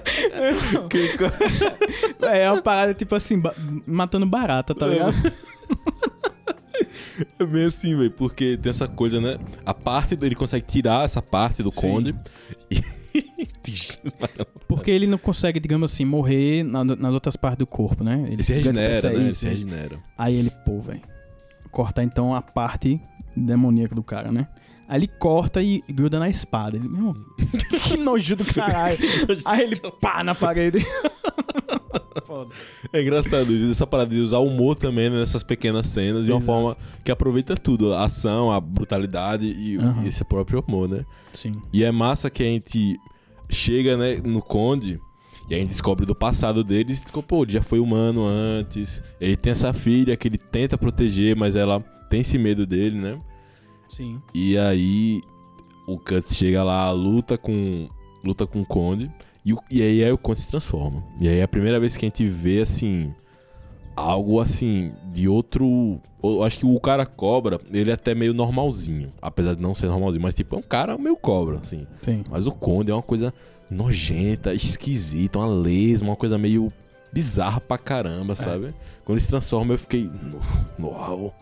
Que 0.91 1.17
co- 2.21 2.27
é 2.27 2.51
uma 2.53 2.61
parada 2.61 2.93
tipo 2.93 3.15
assim, 3.15 3.39
ba- 3.41 3.55
matando 3.87 4.27
barata, 4.27 4.75
tá 4.75 4.87
ligado? 4.87 5.15
É 7.39 7.45
bem 7.47 7.65
assim, 7.65 7.97
velho, 7.97 8.11
porque 8.11 8.59
tem 8.59 8.69
essa 8.69 8.87
coisa, 8.89 9.19
né? 9.19 9.39
A 9.65 9.73
parte 9.73 10.15
dele 10.15 10.35
consegue 10.35 10.67
tirar 10.67 11.05
essa 11.05 11.23
parte 11.23 11.63
do 11.63 11.71
Sim. 11.71 11.81
conde 11.81 12.15
e. 12.71 12.83
Porque 14.69 14.91
ele 14.91 15.07
não 15.07 15.19
consegue, 15.19 15.59
digamos 15.61 15.93
assim, 15.93 16.05
morrer 16.05 16.63
na- 16.63 16.85
nas 16.85 17.15
outras 17.15 17.37
partes 17.37 17.59
do 17.59 17.67
corpo, 17.67 18.03
né? 18.05 18.23
Ele 18.25 18.35
Ele 18.35 18.43
se 18.43 18.53
regenera, 18.55 19.11
né? 19.13 19.29
isso, 19.29 19.41
se 19.41 19.49
regenera. 19.49 19.99
Aí 20.19 20.35
ele, 20.37 20.51
pô, 20.65 20.81
velho. 20.81 21.01
Cortar 21.71 22.03
então 22.05 22.35
a 22.35 22.41
parte 22.43 23.01
demoníaca 23.37 23.95
do 23.95 24.03
cara, 24.03 24.31
né? 24.31 24.47
Aí 24.89 25.01
ele 25.01 25.09
corta 25.09 25.63
e 25.63 25.83
gruda 25.91 26.19
na 26.19 26.29
espada. 26.29 26.77
Ele, 26.77 26.89
meu, 26.89 27.15
que 27.83 27.97
nojo 27.97 28.37
do 28.37 28.45
caralho. 28.45 28.99
Aí 29.47 29.63
ele 29.63 29.77
pá 30.01 30.23
na 30.23 30.35
parede. 30.35 30.79
Foda. 32.27 32.55
É 32.93 33.03
engraçado 33.03 33.71
essa 33.71 33.87
parada 33.87 34.15
de 34.15 34.21
usar 34.21 34.39
o 34.39 34.47
humor 34.47 34.77
também 34.77 35.11
né, 35.11 35.19
nessas 35.21 35.43
pequenas 35.43 35.89
cenas 35.89 36.25
de 36.25 36.31
uma 36.33 36.39
Exato. 36.39 36.45
forma 36.47 36.77
que 37.05 37.11
aproveita 37.11 37.57
tudo, 37.57 37.93
a 37.93 38.05
ação, 38.05 38.51
a 38.53 38.61
brutalidade 38.61 39.47
e, 39.47 39.77
Aham. 39.77 40.05
e 40.05 40.09
esse 40.09 40.25
próprio 40.25 40.63
humor, 40.67 40.89
né? 40.89 41.05
Sim. 41.33 41.53
E 41.73 41.83
é 41.83 41.91
massa 41.91 42.31
que 42.31 42.43
a 42.43 42.47
gente 42.47 42.97
chega, 43.49 43.97
né, 43.97 44.17
no 44.17 44.43
Conde 44.43 45.01
e 45.49 45.55
a 45.55 45.59
gente 45.59 45.69
descobre 45.69 46.07
do 46.07 46.15
passado 46.15 46.65
deles, 46.65 47.03
e, 47.03 47.23
pô, 47.23 47.43
ele 47.43 47.53
já 47.53 47.63
foi 47.63 47.79
humano 47.79 48.27
antes, 48.27 49.03
ele 49.21 49.37
tem 49.37 49.51
essa 49.51 49.73
filha 49.73 50.17
que 50.17 50.29
ele 50.29 50.39
tenta 50.39 50.79
proteger, 50.79 51.37
mas 51.37 51.55
ela 51.55 51.81
tem 52.09 52.21
esse 52.21 52.39
medo 52.39 52.65
dele, 52.67 52.99
né? 52.99 53.21
Sim. 53.89 54.21
E 54.33 54.57
aí 54.57 55.21
o 55.87 55.99
Guts 55.99 56.35
chega 56.35 56.63
lá, 56.63 56.91
luta 56.91 57.37
com 57.37 57.89
luta 58.25 58.47
com 58.47 58.63
o 58.63 58.67
Conde 58.67 59.11
e, 59.45 59.55
e 59.71 59.83
aí, 59.83 60.03
aí 60.03 60.13
o 60.13 60.17
Conde 60.17 60.41
se 60.41 60.49
transforma. 60.49 61.05
E 61.21 61.29
aí 61.29 61.39
é 61.39 61.43
a 61.43 61.49
primeira 61.49 61.79
vez 61.79 61.95
que 61.95 62.07
a 62.07 62.09
gente 62.09 62.27
vê 62.27 62.61
assim 62.61 63.15
algo 63.97 64.41
assim 64.41 64.93
de 65.13 65.29
outro, 65.29 66.01
eu 66.23 66.43
acho 66.43 66.59
que 66.59 66.67
o 66.67 66.81
cara 66.81 67.07
cobra, 67.07 67.61
ele 67.73 67.91
é 67.91 67.95
até 67.95 68.15
meio 68.15 68.35
normalzinho, 68.35 69.13
apesar 69.23 69.55
de 69.55 69.63
não 69.63 69.75
ser 69.75 69.87
normalzinho, 69.87 70.23
mas 70.23 70.35
tipo 70.35 70.57
é 70.57 70.59
um 70.59 70.63
cara 70.63 70.99
meio 70.99 71.17
cobra 71.17 71.59
assim. 71.59 71.87
Sim. 72.03 72.23
Mas 72.31 72.47
o 72.47 72.53
Conde 72.53 72.91
é 72.91 72.95
uma 72.95 73.03
coisa 73.03 73.33
nojenta, 73.71 74.53
esquisita, 74.55 75.39
uma 75.39 75.47
lesma, 75.49 76.11
uma 76.11 76.17
coisa 76.17 76.37
meio 76.39 76.73
bizarra 77.13 77.61
pra 77.61 77.79
caramba, 77.79 78.35
sabe? 78.35 78.75
Quando 79.05 79.17
ele 79.19 79.21
se 79.25 79.29
transforma 79.29 79.75
eu 79.75 79.79
fiquei 79.79 80.11
"No- 80.79 80.89
uau. 80.89 81.35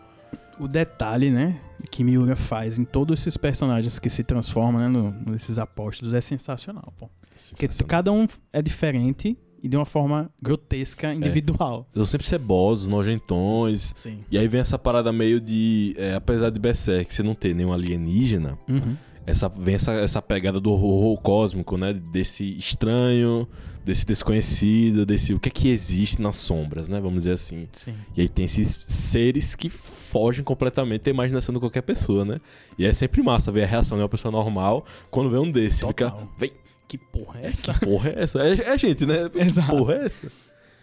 O 0.59 0.67
detalhe, 0.67 1.31
né, 1.31 1.59
que 1.89 2.03
Miura 2.03 2.35
faz 2.35 2.77
em 2.77 2.85
todos 2.85 3.19
esses 3.19 3.35
personagens 3.37 3.97
que 3.97 4.09
se 4.09 4.23
transformam, 4.23 4.81
né, 4.81 4.87
no- 4.87 5.11
nesses 5.31 5.57
apóstolos 5.57 6.13
é 6.13 6.21
sensacional, 6.21 6.93
pô. 6.97 7.09
Porque 7.49 7.67
tu- 7.67 7.85
cada 7.85 8.11
um 8.11 8.27
é 8.53 8.61
diferente 8.61 9.35
e 9.63 9.67
de 9.69 9.77
uma 9.77 9.85
forma 9.85 10.29
grotesca, 10.41 11.13
individual. 11.13 11.87
Eles 11.95 12.05
são 12.07 12.11
sempre 12.11 12.27
cebosos, 12.27 12.87
nojentões. 12.87 13.93
Sim. 13.95 14.19
E 14.29 14.37
aí 14.37 14.47
vem 14.47 14.59
essa 14.61 14.77
parada 14.77 15.11
meio 15.13 15.39
de. 15.39 15.95
é, 15.97 16.13
apesar 16.15 16.49
de 16.49 16.59
Berserk 16.59 17.13
você 17.13 17.23
não 17.23 17.33
ter 17.33 17.55
nenhum 17.55 17.71
alienígena, 17.71 18.57
Uhum. 18.67 18.95
essa, 19.25 19.47
vem 19.49 19.75
essa, 19.75 19.93
essa 19.93 20.21
pegada 20.21 20.59
do 20.59 20.71
horror 20.71 21.17
cósmico, 21.21 21.77
né? 21.77 21.93
Desse 21.93 22.57
estranho, 22.57 23.47
desse 23.85 24.05
desconhecido, 24.05 25.05
desse. 25.05 25.33
O 25.33 25.39
que 25.39 25.47
é 25.47 25.51
que 25.51 25.69
existe 25.69 26.21
nas 26.21 26.35
sombras, 26.37 26.89
né? 26.89 26.99
Vamos 26.99 27.19
dizer 27.19 27.33
assim. 27.33 27.63
Sim. 27.71 27.93
E 28.17 28.21
aí 28.21 28.27
tem 28.29 28.43
esses 28.45 28.77
seres 28.81 29.55
que 29.55 29.69
fogem 29.69 30.43
completamente 30.43 31.03
da 31.03 31.09
imaginação 31.11 31.53
de 31.53 31.59
qualquer 31.59 31.81
pessoa, 31.83 32.25
né? 32.25 32.39
E 32.77 32.85
é 32.85 32.93
sempre 32.93 33.23
massa 33.23 33.51
ver 33.51 33.63
a 33.63 33.67
reação 33.67 33.97
de 33.97 34.03
uma 34.03 34.09
pessoa 34.09 34.31
normal 34.31 34.85
quando 35.09 35.29
vê 35.29 35.37
um 35.37 35.49
desse. 35.49 35.81
Total. 35.81 36.11
Fica. 36.17 36.29
Vem, 36.37 36.51
Que 36.93 36.97
porra 36.99 37.39
é 37.39 37.47
essa? 37.47 37.73
que 37.73 37.79
porra 37.87 38.09
é 38.09 38.21
essa? 38.21 38.39
É, 38.39 38.53
é 38.53 38.69
a 38.69 38.77
gente, 38.77 39.03
né? 39.03 39.27
Que 39.27 39.39
Exato. 39.39 39.75
porra 39.75 39.95
é 39.95 40.05
essa? 40.05 40.31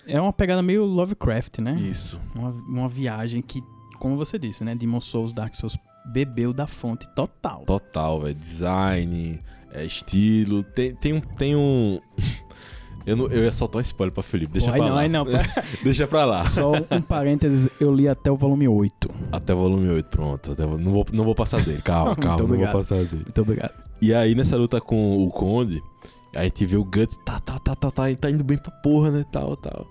É 0.09 0.21
uma 0.21 0.33
pegada 0.33 0.61
meio 0.61 0.85
Lovecraft, 0.85 1.61
né? 1.61 1.75
Isso. 1.75 2.21
Uma, 2.35 2.51
uma 2.51 2.89
viagem 2.89 3.41
que, 3.41 3.63
como 4.01 4.17
você 4.17 4.37
disse, 4.37 4.65
né? 4.65 4.75
Demon 4.75 5.01
Souls, 5.01 5.33
Dark 5.33 5.55
Souls 5.55 5.79
bebeu 6.07 6.53
da 6.53 6.67
fonte 6.67 7.09
total. 7.15 7.63
Total, 7.65 8.23
velho. 8.23 8.35
Design, 8.35 9.39
é, 9.73 9.85
estilo. 9.85 10.65
Tem, 10.65 10.97
tem 10.97 11.13
um. 11.13 11.21
Tem 11.21 11.55
um... 11.55 12.01
eu, 13.07 13.17
não, 13.17 13.27
eu 13.29 13.45
ia 13.45 13.53
soltar 13.53 13.79
um 13.79 13.83
spoiler 13.83 14.13
pra 14.13 14.23
Felipe. 14.23 14.53
Deixa 14.53 14.71
Pô, 14.71 14.77
pra 14.79 14.87
não, 14.89 14.95
lá. 14.95 15.09
não. 15.09 15.25
pera- 15.25 15.65
Deixa 15.83 16.07
pra 16.07 16.25
lá. 16.25 16.49
Só 16.49 16.73
um 16.91 17.01
parênteses, 17.01 17.69
eu 17.81 17.95
li 17.95 18.09
até 18.09 18.31
o 18.31 18.37
volume 18.37 18.69
8. 18.69 19.09
Até 19.33 19.55
o 19.55 19.57
volume 19.57 19.89
8, 19.89 20.07
pronto. 20.09 20.53
Até 20.53 20.65
não, 20.67 20.93
vou, 20.93 21.07
não 21.13 21.25
vou 21.25 21.35
passar 21.35 21.61
dele. 21.63 21.81
Calma, 21.83 22.15
calma, 22.17 22.31
não 22.39 22.47
vou 22.47 22.47
obrigado. 22.57 22.73
passar 22.73 22.97
dele. 22.97 23.23
Muito 23.25 23.41
obrigado. 23.43 23.73
E 24.03 24.15
aí, 24.15 24.35
nessa 24.35 24.57
luta 24.57 24.81
com 24.81 25.25
o 25.25 25.31
Conde, 25.31 25.83
a 26.35 26.45
gente 26.45 26.65
vê 26.67 26.77
o 26.77 26.85
Guts, 26.85 27.17
tá, 27.25 27.41
tá, 27.41 27.59
tá, 27.59 27.75
tá, 27.75 27.91
tá, 27.91 28.15
tá 28.15 28.31
indo 28.31 28.45
bem 28.45 28.57
pra 28.59 28.71
porra, 28.71 29.11
né? 29.11 29.25
Tal, 29.33 29.57
tal. 29.57 29.87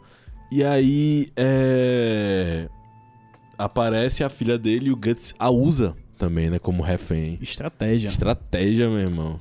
E 0.51 0.63
aí, 0.63 1.27
é. 1.35 2.67
Aparece 3.57 4.23
a 4.23 4.29
filha 4.29 4.57
dele 4.57 4.87
e 4.87 4.91
o 4.91 4.95
Guts 4.95 5.33
a 5.37 5.49
usa 5.49 5.95
também, 6.17 6.49
né? 6.49 6.57
Como 6.59 6.81
refém. 6.81 7.37
Estratégia. 7.41 8.07
Estratégia, 8.07 8.89
meu 8.89 8.99
irmão. 8.99 9.39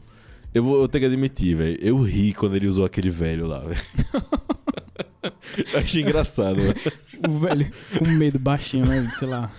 Eu 0.55 0.63
vou 0.63 0.81
eu 0.81 0.89
tenho 0.89 1.03
que 1.03 1.07
admitir, 1.07 1.55
velho. 1.57 1.79
Eu 1.81 2.01
ri 2.01 2.33
quando 2.33 2.57
ele 2.57 2.67
usou 2.67 2.85
aquele 2.85 3.11
velho 3.11 3.47
lá, 3.47 3.61
velho. 3.61 3.81
Achei 5.77 6.03
engraçado, 6.03 6.57
velho. 6.57 6.75
O 7.29 7.33
velho 7.33 7.73
com 7.99 8.09
medo 8.09 8.39
baixinho, 8.39 8.87
né? 8.87 9.09
Sei 9.13 9.29
lá, 9.29 9.51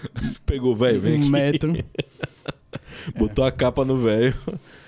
Pegou, 0.46 0.74
velho, 0.76 1.00
vem 1.02 1.16
um 1.16 1.22
aqui. 1.22 1.30
metro. 1.30 1.74
Botou 3.18 3.46
a 3.46 3.52
capa 3.52 3.84
no 3.86 3.98
velho. 3.98 4.36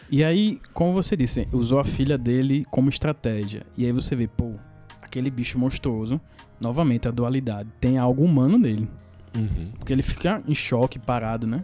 E 0.09 0.23
aí, 0.23 0.59
como 0.73 0.91
você 0.93 1.15
disse, 1.15 1.47
usou 1.51 1.79
a 1.79 1.83
filha 1.83 2.17
dele 2.17 2.65
como 2.69 2.89
estratégia. 2.89 3.63
E 3.77 3.85
aí 3.85 3.91
você 3.91 4.15
vê, 4.15 4.27
pô, 4.27 4.53
aquele 5.01 5.31
bicho 5.31 5.57
monstruoso, 5.57 6.19
novamente 6.59 7.07
a 7.07 7.11
dualidade, 7.11 7.69
tem 7.79 7.97
algo 7.97 8.23
humano 8.23 8.57
nele. 8.57 8.89
Uhum. 9.35 9.71
Porque 9.79 9.93
ele 9.93 10.01
fica 10.01 10.43
em 10.47 10.53
choque, 10.53 10.99
parado, 10.99 11.47
né? 11.47 11.63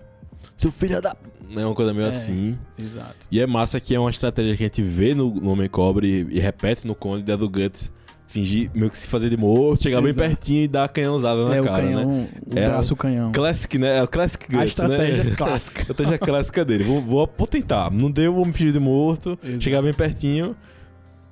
Seu 0.56 0.72
filho 0.72 1.02
da. 1.02 1.16
É 1.56 1.66
uma 1.66 1.74
coisa 1.76 1.94
meio 1.94 2.06
É. 2.06 2.10
assim. 2.10 2.58
Exato. 2.78 3.28
E 3.32 3.40
é 3.40 3.46
massa 3.48 3.80
que 3.80 3.94
é 3.96 4.00
uma 4.00 4.10
estratégia 4.10 4.56
que 4.58 4.64
a 4.64 4.66
gente 4.68 4.82
vê 4.82 5.14
no, 5.14 5.34
no 5.36 5.52
Homem 5.52 5.70
Cobre 5.70 6.28
e, 6.30 6.38
e 6.38 6.40
repete 6.40 6.86
no 6.86 6.94
Conde, 6.96 7.24
da 7.24 7.36
do 7.36 7.50
Guts 7.50 7.92
fingir, 8.30 8.70
meio 8.74 8.90
que 8.92 8.98
se 8.98 9.08
fazer 9.08 9.30
de 9.30 9.38
morto, 9.38 9.84
chegar 9.84 10.02
bem 10.02 10.10
Exato. 10.10 10.28
pertinho 10.28 10.64
e 10.64 10.68
dar 10.68 10.84
a 10.84 10.88
canhãozada 10.90 11.48
na 11.48 11.56
é 11.56 11.62
o 11.62 11.64
cara, 11.64 11.82
né? 11.82 11.94
canhão, 11.94 12.28
o 12.46 12.60
É 12.60 12.66
braço 12.68 12.94
canhão. 12.98 13.32
Classic, 13.32 13.78
né? 13.78 14.00
É 14.00 14.04
o 14.04 14.08
Classic 14.08 14.46
Guts, 14.46 14.60
A 14.60 14.66
estratégia 14.66 15.24
né? 15.24 15.32
clássica. 15.38 15.80
A 15.80 15.82
estratégia 15.84 16.18
clássica 16.18 16.66
dele. 16.66 16.84
Vou, 16.84 17.00
vou, 17.00 17.30
vou 17.38 17.48
tentar. 17.48 17.90
Não 17.90 18.12
deu, 18.12 18.34
vou 18.34 18.46
me 18.46 18.52
fingir 18.52 18.74
de 18.74 18.80
morto, 18.82 19.40
Exato. 19.42 19.62
chegar 19.64 19.82
bem 19.82 19.94
pertinho 19.94 20.58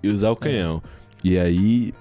e 0.02 0.08
usar 0.08 0.30
o 0.32 0.38
canhão. 0.38 0.82
E 1.22 1.38
aí 1.38 1.92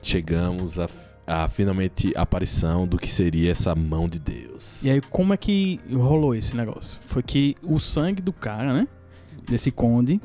chegamos 0.00 0.78
a, 0.78 0.88
a 1.28 1.46
finalmente 1.46 2.12
a 2.16 2.22
aparição 2.22 2.86
do 2.88 2.96
que 2.96 3.10
seria 3.10 3.50
essa 3.50 3.74
mão 3.74 4.08
de 4.08 4.18
Deus. 4.18 4.82
E 4.82 4.90
aí, 4.90 5.00
como 5.00 5.34
é 5.34 5.36
que 5.36 5.78
rolou 5.92 6.34
esse 6.34 6.56
negócio? 6.56 6.98
Foi 7.02 7.22
que 7.22 7.54
o 7.62 7.78
sangue 7.78 8.22
do 8.22 8.32
cara, 8.32 8.72
né? 8.72 8.88
Desse 9.46 9.70
conde. 9.70 10.20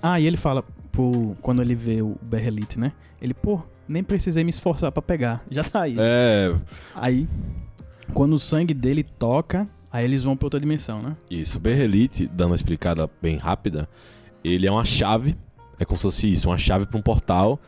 Ah, 0.00 0.20
e 0.20 0.26
ele 0.26 0.36
fala, 0.36 0.62
pro... 0.92 1.36
quando 1.42 1.60
ele 1.60 1.74
vê 1.74 2.00
o 2.00 2.16
Berrelite, 2.22 2.78
né? 2.78 2.92
Ele, 3.20 3.34
pô, 3.34 3.60
nem 3.88 4.04
precisei 4.04 4.44
me 4.44 4.50
esforçar 4.50 4.92
pra 4.92 5.02
pegar. 5.02 5.44
Já 5.50 5.64
tá 5.64 5.82
aí. 5.82 5.96
É, 5.98 6.54
Aí, 6.94 7.28
quando 8.14 8.34
o 8.34 8.38
sangue 8.38 8.72
dele 8.72 9.02
toca, 9.02 9.68
aí 9.90 10.04
eles 10.04 10.22
vão 10.22 10.36
pra 10.36 10.46
outra 10.46 10.60
dimensão, 10.60 11.02
né? 11.02 11.16
isso. 11.28 11.58
O 11.58 11.60
Berrelite, 11.60 12.28
dando 12.28 12.50
uma 12.50 12.56
explicada 12.56 13.10
bem 13.20 13.36
rápida, 13.36 13.88
ele 14.44 14.64
é 14.64 14.70
uma 14.70 14.84
chave, 14.84 15.36
é 15.76 15.84
como 15.84 15.98
se 15.98 16.02
fosse 16.02 16.32
isso, 16.32 16.48
uma 16.48 16.58
chave 16.58 16.86
para 16.86 16.98
um 16.98 17.02
portal. 17.02 17.58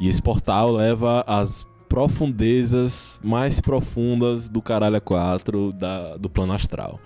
E 0.00 0.08
esse 0.08 0.20
portal 0.20 0.72
leva 0.72 1.24
às 1.26 1.66
profundezas 1.88 3.20
mais 3.22 3.60
profundas 3.60 4.48
do 4.48 4.60
caralho 4.60 5.00
4 5.00 5.72
da, 5.72 6.16
do 6.16 6.28
plano 6.28 6.52
astral. 6.52 6.98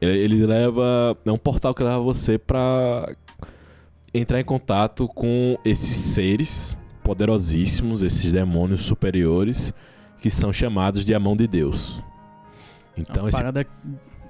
Ele, 0.00 0.18
ele 0.18 0.46
leva. 0.46 1.16
É 1.24 1.32
um 1.32 1.38
portal 1.38 1.74
que 1.74 1.82
leva 1.82 2.00
você 2.00 2.38
pra 2.38 3.14
entrar 4.12 4.40
em 4.40 4.44
contato 4.44 5.06
com 5.08 5.58
esses 5.64 5.96
seres 5.96 6.76
poderosíssimos, 7.02 8.02
esses 8.02 8.32
demônios 8.32 8.82
superiores, 8.82 9.72
que 10.20 10.30
são 10.30 10.52
chamados 10.52 11.06
de 11.06 11.14
a 11.14 11.20
mão 11.20 11.36
de 11.36 11.46
Deus. 11.46 12.02
Então, 12.96 13.26
a 13.26 13.28
esse, 13.28 13.38
parada 13.38 13.64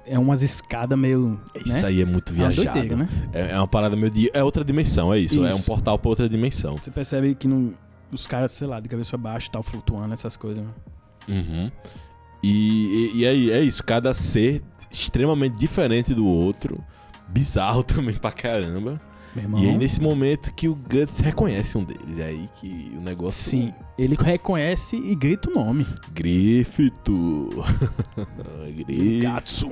é 0.09 0.17
umas 0.19 0.41
escadas 0.41 0.97
meio. 0.97 1.39
isso 1.65 1.81
né? 1.83 1.87
aí 1.87 2.01
é 2.01 2.05
muito 2.05 2.33
É 2.33 2.35
viajado. 2.35 2.71
doideira, 2.71 2.95
né? 2.95 3.09
É, 3.31 3.51
é 3.51 3.57
uma 3.57 3.67
parada 3.67 3.95
meio 3.95 4.09
de. 4.09 4.29
É 4.33 4.43
outra 4.43 4.63
dimensão, 4.63 5.13
é 5.13 5.19
isso. 5.19 5.43
É 5.45 5.47
um 5.53 5.57
Isso. 5.57 5.65
portal 5.65 5.97
pra 5.99 6.09
outra 6.09 6.27
dimensão. 6.27 6.77
Você 6.77 6.91
percebe 6.91 7.35
que 7.35 7.47
não, 7.47 7.73
os 8.11 8.25
caras, 8.27 8.51
sei 8.51 8.67
lá, 8.67 8.79
de 8.79 8.89
cabeça 8.89 9.11
pra 9.11 9.31
baixo, 9.31 9.49
tal, 9.51 9.61
flutuando, 9.63 10.13
essas 10.13 10.35
coisas. 10.35 10.63
Né? 10.63 10.69
Uhum. 11.27 11.71
E, 12.41 13.11
e, 13.13 13.17
e 13.19 13.27
aí, 13.27 13.51
é 13.51 13.61
isso. 13.61 13.83
Cada 13.83 14.13
ser 14.13 14.63
extremamente 14.91 15.57
diferente 15.59 16.13
do 16.13 16.25
outro. 16.25 16.83
Bizarro 17.27 17.83
também 17.83 18.15
pra 18.15 18.31
caramba. 18.31 18.99
E 19.57 19.69
aí, 19.69 19.77
nesse 19.77 20.01
momento 20.01 20.53
que 20.53 20.67
o 20.67 20.75
Guts 20.75 21.19
reconhece 21.19 21.77
um 21.77 21.83
deles. 21.83 22.19
É 22.19 22.25
aí 22.25 22.49
que 22.55 22.91
o 22.99 23.03
negócio. 23.03 23.51
Sim, 23.51 23.73
ele 23.97 24.15
reconhece 24.19 24.95
e 24.95 25.15
grita 25.15 25.49
o 25.49 25.53
nome. 25.53 25.85
Grifito. 26.13 27.49
Grifito. 28.75 29.23
Gatsu. 29.23 29.69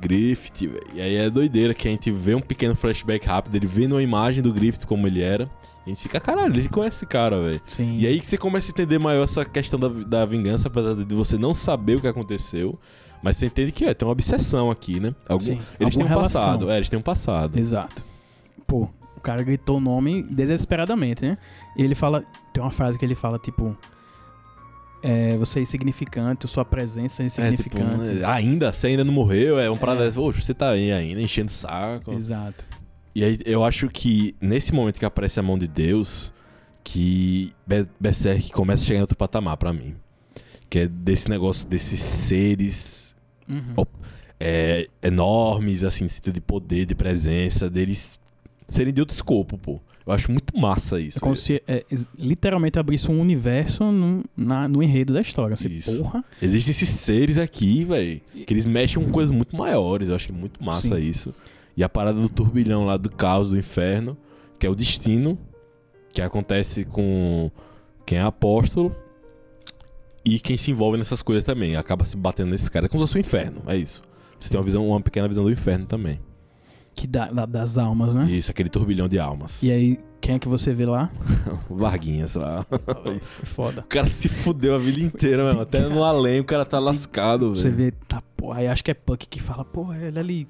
Griffith, 0.00 0.66
velho. 0.66 0.86
E 0.92 1.00
aí 1.00 1.16
é 1.16 1.30
doideira 1.30 1.72
que 1.72 1.88
a 1.88 1.90
gente 1.90 2.10
vê 2.10 2.34
um 2.34 2.40
pequeno 2.40 2.74
flashback 2.74 3.26
rápido, 3.26 3.56
ele 3.56 3.66
vendo 3.66 3.92
uma 3.92 4.02
imagem 4.02 4.42
do 4.42 4.52
Griffith 4.52 4.86
como 4.86 5.06
ele 5.06 5.22
era. 5.22 5.50
E 5.86 5.90
a 5.90 5.94
gente 5.94 6.02
fica, 6.02 6.18
caralho, 6.18 6.54
ele 6.54 6.68
conhece 6.68 6.98
esse 6.98 7.06
cara, 7.06 7.40
velho. 7.40 7.60
Sim. 7.66 7.98
E 7.98 8.06
aí 8.06 8.18
que 8.18 8.26
você 8.26 8.38
começa 8.38 8.70
a 8.70 8.72
entender 8.72 8.98
maior 8.98 9.24
essa 9.24 9.44
questão 9.44 9.78
da, 9.78 9.88
da 9.88 10.26
vingança, 10.26 10.68
apesar 10.68 10.94
de 10.94 11.14
você 11.14 11.36
não 11.36 11.54
saber 11.54 11.96
o 11.96 12.00
que 12.00 12.08
aconteceu. 12.08 12.78
Mas 13.22 13.38
você 13.38 13.46
entende 13.46 13.72
que 13.72 13.84
é, 13.86 13.94
tem 13.94 14.06
uma 14.06 14.12
obsessão 14.12 14.70
aqui, 14.70 15.00
né? 15.00 15.14
Algum, 15.26 15.44
Sim, 15.44 15.58
eles 15.80 15.94
têm 15.96 16.04
um 16.04 16.08
relação. 16.08 16.42
passado, 16.42 16.70
é, 16.70 16.76
eles 16.76 16.90
têm 16.90 16.98
um 16.98 17.02
passado. 17.02 17.58
Exato. 17.58 18.13
Pô, 18.76 18.88
o 19.16 19.20
cara 19.20 19.42
gritou 19.44 19.76
o 19.76 19.80
nome 19.80 20.22
desesperadamente, 20.24 21.24
né? 21.24 21.38
E 21.76 21.82
ele 21.82 21.94
fala. 21.94 22.24
Tem 22.52 22.62
uma 22.62 22.70
frase 22.72 22.98
que 22.98 23.04
ele 23.04 23.14
fala, 23.14 23.38
tipo. 23.38 23.76
É, 25.02 25.36
você 25.36 25.58
é 25.58 25.62
insignificante, 25.62 26.48
sua 26.48 26.64
presença 26.64 27.22
é 27.22 27.26
É, 27.26 27.28
tipo, 27.28 27.44
insignificante. 27.52 27.96
né, 28.14 28.24
ainda, 28.24 28.72
você 28.72 28.86
ainda 28.86 29.04
não 29.04 29.12
morreu, 29.12 29.58
é 29.58 29.70
um 29.70 29.76
parada 29.76 30.00
É. 30.02 30.04
dessa, 30.06 30.16
"Poxa, 30.18 30.40
você 30.40 30.54
tá 30.54 30.70
aí 30.70 30.90
ainda, 30.90 31.20
enchendo 31.20 31.50
o 31.50 31.54
saco. 31.54 32.10
Exato. 32.14 32.66
E 33.14 33.22
aí 33.22 33.38
eu 33.44 33.62
acho 33.62 33.86
que 33.90 34.34
nesse 34.40 34.72
momento 34.74 34.98
que 34.98 35.04
aparece 35.04 35.38
a 35.38 35.42
mão 35.42 35.58
de 35.58 35.68
Deus, 35.68 36.32
que 36.82 37.52
Be- 37.66 37.86
Berserk 38.00 38.50
começa 38.52 38.82
a 38.82 38.86
chegar 38.86 38.98
em 38.98 39.02
outro 39.02 39.16
patamar 39.16 39.56
pra 39.58 39.72
mim. 39.74 39.94
Que 40.70 40.80
é 40.80 40.88
desse 40.88 41.28
negócio 41.28 41.68
desses 41.68 42.00
seres 42.00 43.14
Uhum. 43.46 43.84
É, 44.40 44.88
enormes, 45.02 45.84
assim, 45.84 46.08
sentido 46.08 46.32
de 46.32 46.40
poder, 46.40 46.86
de 46.86 46.94
presença, 46.94 47.68
deles 47.68 48.18
serem 48.68 48.92
de 48.92 49.00
outro 49.00 49.14
escopo, 49.14 49.56
pô. 49.58 49.80
Eu 50.06 50.12
acho 50.12 50.30
muito 50.30 50.56
massa 50.58 51.00
isso. 51.00 51.16
É 51.18 51.20
como 51.20 51.34
se 51.34 51.62
é, 51.66 51.84
literalmente 52.18 52.78
abrisse 52.78 53.10
um 53.10 53.18
universo 53.20 53.84
no, 53.90 54.22
na- 54.36 54.68
no 54.68 54.82
enredo 54.82 55.14
da 55.14 55.20
história. 55.20 55.54
Assim, 55.54 55.68
Isso. 55.68 55.96
porra. 55.98 56.22
Existem 56.42 56.72
esses 56.72 56.90
seres 56.90 57.38
aqui, 57.38 57.84
velho, 57.86 58.20
que 58.46 58.52
eles 58.52 58.66
mexem 58.66 59.02
com 59.02 59.10
coisas 59.10 59.34
muito 59.34 59.56
maiores. 59.56 60.10
Eu 60.10 60.14
acho 60.16 60.30
muito 60.32 60.62
massa 60.62 60.96
Sim. 60.96 61.08
isso. 61.08 61.34
E 61.74 61.82
a 61.82 61.88
parada 61.88 62.20
do 62.20 62.28
turbilhão 62.28 62.84
lá 62.84 62.98
do 62.98 63.08
caos, 63.08 63.48
do 63.48 63.58
inferno, 63.58 64.14
que 64.58 64.66
é 64.66 64.70
o 64.70 64.74
destino, 64.74 65.38
que 66.12 66.20
acontece 66.20 66.84
com 66.84 67.50
quem 68.04 68.18
é 68.18 68.22
apóstolo 68.22 68.94
e 70.24 70.38
quem 70.38 70.56
se 70.58 70.70
envolve 70.70 70.98
nessas 70.98 71.22
coisas 71.22 71.44
também. 71.44 71.76
Acaba 71.76 72.04
se 72.04 72.16
batendo 72.16 72.50
nesses 72.50 72.68
caras. 72.68 72.86
É 72.86 72.88
como 72.90 73.00
se 73.06 73.10
fosse 73.12 73.18
o 73.18 73.20
inferno, 73.20 73.62
é 73.66 73.76
isso. 73.76 74.02
Você 74.38 74.50
tem 74.50 74.58
uma 74.58 74.64
visão, 74.64 74.86
uma 74.86 75.00
pequena 75.00 75.26
visão 75.28 75.44
do 75.44 75.50
inferno 75.50 75.86
também. 75.86 76.20
Que 76.94 77.06
dá, 77.06 77.28
lá 77.32 77.44
das 77.44 77.76
almas, 77.76 78.14
né? 78.14 78.24
Isso, 78.30 78.50
aquele 78.50 78.68
turbilhão 78.68 79.08
de 79.08 79.18
almas. 79.18 79.60
E 79.62 79.70
aí, 79.70 79.98
quem 80.20 80.36
é 80.36 80.38
que 80.38 80.48
você 80.48 80.72
vê 80.72 80.86
lá? 80.86 81.10
Varguinhas 81.68 82.34
lá. 82.36 82.64
Foi 83.02 83.18
foda. 83.44 83.80
O 83.82 83.84
cara 83.86 84.06
se 84.06 84.28
fudeu 84.28 84.74
a 84.76 84.78
vida 84.78 85.00
inteira, 85.00 85.44
mesmo. 85.44 85.60
Até 85.62 85.80
no 85.88 86.04
além 86.04 86.40
o 86.40 86.44
cara 86.44 86.64
tá 86.64 86.78
lascado, 86.78 87.54
Você 87.54 87.68
velho. 87.68 87.76
vê, 87.76 87.90
tá, 88.08 88.22
porra, 88.36 88.60
aí 88.60 88.68
acho 88.68 88.84
que 88.84 88.90
é 88.90 88.94
Puck 88.94 89.26
que 89.26 89.42
fala, 89.42 89.64
porra, 89.64 89.98
ele 89.98 90.18
ali. 90.18 90.48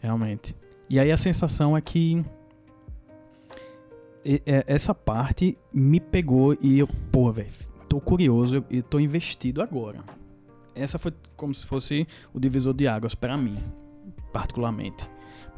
Realmente. 0.00 0.54
E 0.90 0.98
aí 1.00 1.10
a 1.10 1.16
sensação 1.16 1.74
é 1.76 1.80
que 1.80 2.22
é- 4.24 4.64
essa 4.66 4.94
parte 4.94 5.56
me 5.72 5.98
pegou 5.98 6.56
e 6.60 6.78
eu, 6.78 6.86
porra, 7.10 7.32
velho, 7.32 7.48
tô 7.88 8.00
curioso 8.00 8.64
e 8.70 8.82
tô 8.82 9.00
investido 9.00 9.62
agora. 9.62 9.98
Essa 10.74 10.98
foi 10.98 11.12
como 11.36 11.54
se 11.54 11.66
fosse 11.66 12.06
o 12.32 12.38
divisor 12.40 12.72
de 12.74 12.86
águas 12.86 13.14
pra 13.14 13.36
mim, 13.36 13.58
particularmente. 14.32 15.08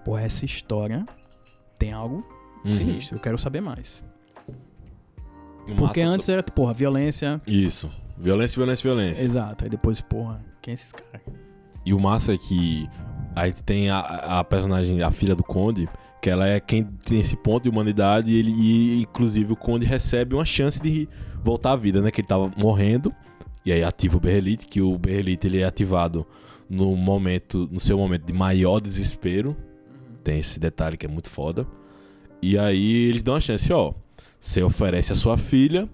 Porra, 0.04 0.22
essa 0.22 0.44
história 0.44 1.06
tem 1.78 1.92
algo 1.92 2.24
Uhum. 2.64 2.70
sinistro, 2.70 3.16
eu 3.16 3.20
quero 3.20 3.36
saber 3.38 3.60
mais. 3.60 4.02
O 5.68 5.74
Porque 5.76 6.00
massa- 6.00 6.14
antes 6.14 6.28
era, 6.28 6.42
porra, 6.42 6.74
violência. 6.74 7.40
Isso. 7.46 7.88
Violência, 8.18 8.56
violência, 8.56 8.82
violência. 8.82 9.22
Exato. 9.22 9.64
Aí 9.64 9.70
depois, 9.70 10.00
porra, 10.00 10.44
quem 10.62 10.72
é 10.72 10.74
esses 10.74 10.92
caras? 10.92 11.20
E 11.84 11.92
o 11.92 12.00
massa 12.00 12.34
é 12.34 12.38
que 12.38 12.88
aí 13.34 13.52
tem 13.52 13.90
a, 13.90 14.00
a 14.00 14.44
personagem, 14.44 15.02
a 15.02 15.10
filha 15.10 15.34
do 15.34 15.42
Conde, 15.42 15.88
que 16.22 16.30
ela 16.30 16.46
é 16.46 16.60
quem 16.60 16.84
tem 16.84 17.20
esse 17.20 17.36
ponto 17.36 17.64
de 17.64 17.68
humanidade 17.68 18.30
e, 18.30 18.38
ele, 18.38 18.50
e 18.52 19.02
inclusive 19.02 19.52
o 19.52 19.56
Conde 19.56 19.84
recebe 19.84 20.34
uma 20.34 20.44
chance 20.44 20.80
de 20.80 21.08
voltar 21.42 21.72
à 21.72 21.76
vida, 21.76 22.00
né? 22.00 22.10
Que 22.10 22.20
ele 22.20 22.28
tava 22.28 22.50
morrendo 22.56 23.12
e 23.64 23.72
aí 23.72 23.82
ativa 23.84 24.16
o 24.16 24.20
Berrelite, 24.20 24.66
que 24.66 24.80
o 24.80 24.96
Berrelite 24.98 25.46
ele 25.46 25.60
é 25.60 25.64
ativado 25.64 26.26
no 26.68 26.94
momento, 26.96 27.68
no 27.70 27.80
seu 27.80 27.98
momento 27.98 28.24
de 28.24 28.32
maior 28.32 28.80
desespero. 28.80 29.54
Tem 30.24 30.40
esse 30.40 30.58
detalhe 30.58 30.96
que 30.96 31.06
é 31.06 31.08
muito 31.08 31.30
foda. 31.30 31.66
E 32.42 32.58
aí 32.58 33.08
eles 33.08 33.22
dão 33.22 33.36
a 33.36 33.40
chance, 33.40 33.72
ó, 33.72 33.92
você 34.40 34.62
oferece 34.62 35.12
a 35.12 35.16
sua 35.16 35.38
filha, 35.38 35.88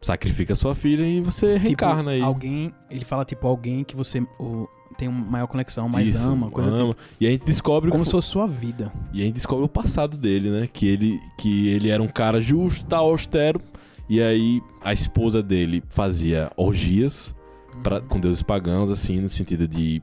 sacrifica 0.00 0.54
a 0.54 0.56
sua 0.56 0.74
filha 0.74 1.04
e 1.04 1.20
você 1.20 1.56
reencarna 1.56 2.12
aí. 2.12 2.18
Tipo, 2.18 2.28
Alguém, 2.28 2.72
ele 2.90 3.04
fala 3.04 3.24
tipo 3.24 3.46
alguém 3.46 3.84
que 3.84 3.94
você 3.94 4.20
o, 4.38 4.68
tem 4.96 5.08
uma 5.08 5.24
maior 5.24 5.46
conexão, 5.46 5.88
mais 5.88 6.10
Isso, 6.10 6.28
ama, 6.28 6.50
coisa 6.50 6.70
ama. 6.70 6.96
E 7.20 7.26
a 7.26 7.30
gente 7.30 7.44
descobre 7.44 7.88
tipo, 7.88 7.92
como 7.92 8.04
se 8.04 8.12
fosse 8.12 8.28
sua 8.28 8.46
vida. 8.46 8.92
E 9.12 9.22
a 9.22 9.24
gente 9.24 9.34
descobre 9.34 9.64
o 9.64 9.68
passado 9.68 10.16
dele, 10.16 10.50
né? 10.50 10.68
Que 10.72 10.86
ele, 10.86 11.20
que 11.38 11.68
ele 11.68 11.88
era 11.88 12.02
um 12.02 12.08
cara 12.08 12.40
justo, 12.40 12.84
tal, 12.84 13.06
austero. 13.10 13.60
E 14.08 14.20
aí 14.20 14.60
a 14.82 14.92
esposa 14.92 15.42
dele 15.42 15.82
fazia 15.88 16.50
orgias 16.56 17.34
pra, 17.82 18.00
com 18.00 18.18
deuses 18.18 18.42
pagãos, 18.42 18.90
assim, 18.90 19.20
no 19.20 19.28
sentido 19.28 19.66
de. 19.66 20.02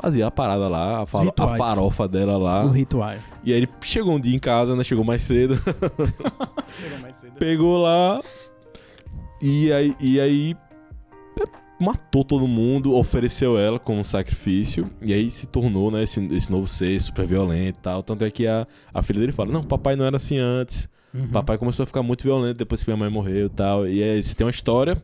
Fazia 0.00 0.26
a 0.26 0.30
parada 0.30 0.68
lá, 0.68 1.02
a, 1.02 1.06
faro- 1.06 1.32
a 1.38 1.56
farofa 1.56 2.06
dela 2.06 2.36
lá. 2.36 2.64
O 2.64 2.70
ritual. 2.70 3.14
E 3.42 3.52
aí 3.52 3.58
ele 3.60 3.68
chegou 3.82 4.14
um 4.14 4.20
dia 4.20 4.34
em 4.36 4.38
casa, 4.38 4.76
né? 4.76 4.84
Chegou 4.84 5.04
mais 5.04 5.22
cedo. 5.22 5.58
Pegou 7.38 7.78
lá. 7.78 8.20
E 9.40 9.72
aí, 9.72 9.94
e 10.00 10.20
aí 10.20 10.56
matou 11.80 12.24
todo 12.24 12.46
mundo, 12.46 12.94
ofereceu 12.94 13.58
ela 13.58 13.78
como 13.78 14.04
sacrifício. 14.04 14.90
E 15.00 15.12
aí 15.12 15.30
se 15.30 15.46
tornou, 15.46 15.90
né, 15.90 16.02
esse, 16.02 16.20
esse 16.34 16.50
novo 16.50 16.66
ser 16.66 16.98
super 17.00 17.26
violento 17.26 17.78
e 17.78 17.82
tal. 17.82 18.02
Tanto 18.02 18.24
é 18.24 18.30
que 18.30 18.46
a, 18.46 18.66
a 18.92 19.02
filha 19.02 19.20
dele 19.20 19.32
fala: 19.32 19.52
Não, 19.52 19.62
papai 19.64 19.96
não 19.96 20.04
era 20.04 20.16
assim 20.16 20.38
antes. 20.38 20.88
Uhum. 21.14 21.28
Papai 21.28 21.56
começou 21.56 21.84
a 21.84 21.86
ficar 21.86 22.02
muito 22.02 22.22
violento 22.22 22.58
depois 22.58 22.82
que 22.84 22.90
minha 22.90 22.98
mãe 22.98 23.10
morreu 23.10 23.46
e 23.46 23.50
tal. 23.50 23.88
E 23.88 24.02
aí 24.02 24.22
você 24.22 24.34
tem 24.34 24.46
uma 24.46 24.50
história 24.50 25.02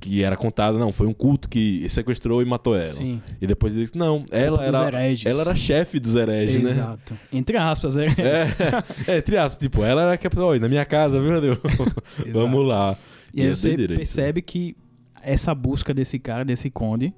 que 0.00 0.22
era 0.22 0.36
contada, 0.36 0.78
não, 0.78 0.92
foi 0.92 1.06
um 1.06 1.12
culto 1.12 1.48
que 1.48 1.88
sequestrou 1.88 2.40
e 2.40 2.44
matou 2.44 2.76
ela. 2.76 2.88
Sim. 2.88 3.20
E 3.40 3.46
depois 3.46 3.74
ele 3.74 3.82
disse, 3.82 3.96
não, 3.98 4.24
ela 4.30 4.64
era, 4.64 4.86
hereges. 4.86 5.26
ela 5.26 5.40
era 5.42 5.56
chefe 5.56 5.98
dos 5.98 6.14
hereges, 6.14 6.62
né? 6.62 6.70
Exato. 6.70 7.18
Entre 7.32 7.56
aspas, 7.56 7.96
hereges. 7.96 8.18
É, 8.20 9.10
é, 9.14 9.18
entre 9.18 9.36
aspas, 9.36 9.58
tipo, 9.58 9.82
ela 9.82 10.02
era 10.02 10.16
que 10.16 10.28
oi, 10.38 10.58
na 10.58 10.68
minha 10.68 10.84
casa, 10.84 11.20
viu, 11.20 11.40
Deus? 11.40 11.58
Vamos 12.32 12.66
lá. 12.66 12.96
E 13.34 13.40
aí 13.42 13.48
E 13.48 13.50
é 13.50 13.56
você 13.56 13.68
doideira 13.68 13.92
isso. 13.94 13.98
percebe 14.00 14.40
que 14.42 14.76
essa 15.22 15.54
busca 15.54 15.92
desse 15.92 16.18
cara, 16.18 16.44
desse 16.44 16.70
conde, 16.70 17.12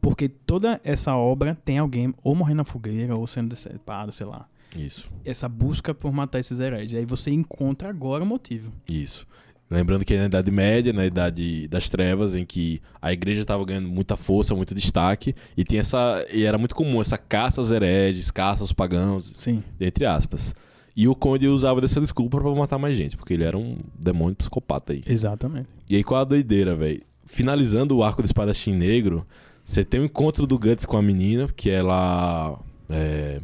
porque 0.00 0.28
toda 0.28 0.80
essa 0.84 1.16
obra 1.16 1.54
tem 1.64 1.78
alguém 1.78 2.12
ou 2.22 2.34
morrendo 2.34 2.58
na 2.58 2.64
fogueira 2.64 3.14
ou 3.16 3.26
sendo 3.26 3.48
decepado, 3.50 4.12
sei 4.12 4.26
lá. 4.26 4.46
Isso, 4.76 5.10
Essa 5.24 5.48
busca 5.48 5.94
por 5.94 6.12
matar 6.12 6.38
esses 6.38 6.60
hereges. 6.60 6.98
Aí 6.98 7.06
você 7.06 7.30
encontra 7.30 7.88
agora 7.88 8.22
o 8.22 8.26
motivo. 8.26 8.70
isso. 8.86 9.26
Lembrando 9.70 10.04
que 10.04 10.14
é 10.14 10.18
na 10.18 10.26
Idade 10.26 10.50
Média, 10.50 10.92
na 10.92 11.04
Idade 11.04 11.68
das 11.68 11.88
Trevas, 11.90 12.34
em 12.34 12.44
que 12.44 12.80
a 13.02 13.12
igreja 13.12 13.42
estava 13.42 13.62
ganhando 13.64 13.88
muita 13.88 14.16
força, 14.16 14.54
muito 14.54 14.74
destaque, 14.74 15.34
e 15.56 15.62
tinha 15.62 15.80
essa. 15.80 16.24
E 16.32 16.44
era 16.44 16.56
muito 16.56 16.74
comum 16.74 17.00
essa 17.00 17.18
caça 17.18 17.60
aos 17.60 17.70
hereges, 17.70 18.30
caça 18.30 18.62
aos 18.62 18.72
pagãos, 18.72 19.30
Sim. 19.34 19.62
entre 19.78 20.06
aspas. 20.06 20.54
E 20.96 21.06
o 21.06 21.14
Conde 21.14 21.46
usava 21.46 21.80
dessa 21.80 22.00
desculpa 22.00 22.40
pra 22.40 22.50
matar 22.54 22.78
mais 22.78 22.96
gente, 22.96 23.16
porque 23.16 23.34
ele 23.34 23.44
era 23.44 23.56
um 23.58 23.76
demônio 23.98 24.34
psicopata 24.34 24.94
aí. 24.94 25.02
Exatamente. 25.06 25.68
E 25.88 25.96
aí, 25.96 26.02
qual 26.02 26.22
a 26.22 26.24
doideira, 26.24 26.74
velho? 26.74 27.02
Finalizando 27.26 27.96
o 27.96 28.02
arco 28.02 28.22
do 28.22 28.24
espadachim 28.24 28.74
negro, 28.74 29.26
você 29.64 29.84
tem 29.84 30.00
o 30.00 30.04
encontro 30.04 30.46
do 30.46 30.58
Guts 30.58 30.86
com 30.86 30.96
a 30.96 31.02
menina, 31.02 31.46
que 31.54 31.68
ela. 31.68 32.58
É, 32.88 33.40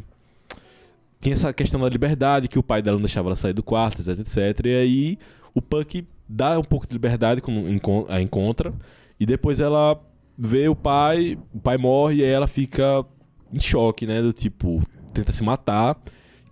tinha 1.21 1.35
essa 1.35 1.53
questão 1.53 1.81
da 1.81 1.89
liberdade, 1.89 2.49
que 2.49 2.59
o 2.59 2.63
pai 2.63 2.81
dela 2.81 2.97
não 2.97 3.03
deixava 3.03 3.29
ela 3.29 3.37
sair 3.37 3.53
do 3.53 3.63
quarto, 3.63 4.01
etc, 4.01 4.19
etc. 4.19 4.67
E 4.67 4.75
aí 4.75 5.19
o 5.55 5.63
Puck 5.63 6.05
dá 6.29 6.59
um 6.59 6.63
pouco 6.65 6.87
de 6.87 6.93
liberdade 6.93 7.41
encon- 7.47 8.07
a 8.09 8.21
encontra. 8.21 8.73
E 9.19 9.27
depois 9.27 9.61
ela 9.61 10.01
vê 10.37 10.69
o 10.69 10.75
pai, 10.75 11.39
o 11.53 11.61
pai 11.61 11.77
morre 11.79 12.17
e 12.17 12.25
aí 12.25 12.31
ela 12.31 12.47
fica 12.47 13.05
em 13.53 13.61
choque, 13.61 14.07
né? 14.07 14.21
Do 14.21 14.33
tipo, 14.33 14.83
tenta 15.13 15.33
se 15.33 15.43
matar. 15.43 15.97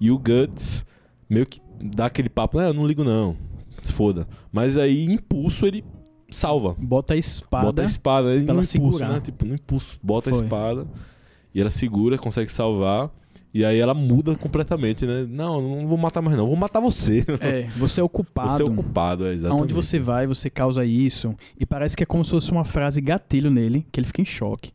E 0.01 0.11
o 0.11 0.19
Guts 0.19 0.85
meio 1.29 1.47
que 1.47 1.61
dá 1.81 2.07
aquele 2.07 2.29
papo, 2.29 2.59
ah, 2.59 2.65
eu 2.69 2.75
não 2.75 2.87
ligo 2.87 3.03
não, 3.05 3.37
se 3.79 3.93
foda. 3.93 4.27
Mas 4.53 4.77
aí, 4.77 5.05
impulso, 5.05 5.67
ele 5.67 5.85
salva. 6.31 6.75
Bota 6.79 7.15
a 7.15 7.17
espada. 7.17 7.67
Bota 7.67 7.83
a 7.83 7.85
espada 7.85 8.29
né? 8.29 8.41
no 8.43 8.51
ela 8.51 8.63
impulso, 8.63 8.69
segurar. 8.99 9.09
né? 9.09 9.21
Tipo, 9.21 9.45
no 9.45 9.55
impulso. 9.55 9.99
Bota 10.03 10.31
a 10.31 10.35
Foi. 10.35 10.43
espada 10.43 10.87
e 11.55 11.61
ela 11.61 11.71
segura, 11.71 12.17
consegue 12.19 12.51
salvar. 12.51 13.11
E 13.55 13.65
aí 13.65 13.79
ela 13.79 13.93
muda 13.93 14.35
completamente, 14.35 15.05
né? 15.05 15.27
Não, 15.29 15.61
não 15.61 15.87
vou 15.87 15.99
matar 15.99 16.23
mais 16.23 16.37
não, 16.37 16.47
vou 16.47 16.57
matar 16.57 16.81
você. 16.81 17.23
É, 17.41 17.69
você 17.77 18.01
é 18.01 18.05
o 18.05 18.09
culpado. 18.09 18.49
Você 18.57 18.63
é 18.63 18.65
o 18.65 18.75
culpado, 18.75 19.27
é, 19.27 19.35
exatamente. 19.35 19.61
Aonde 19.61 19.75
você 19.75 19.99
vai, 19.99 20.27
você 20.27 20.49
causa 20.49 20.85
isso. 20.87 21.35
E 21.61 21.67
parece 21.67 21.95
que 21.97 22.03
é 22.03 22.07
como 22.07 22.25
se 22.25 22.31
fosse 22.31 22.51
uma 22.51 22.65
frase 22.65 23.01
gatilho 23.01 23.51
nele, 23.51 23.87
que 23.93 24.01
ele 24.01 24.07
fica 24.07 24.23
em 24.23 24.25
choque. 24.25 24.73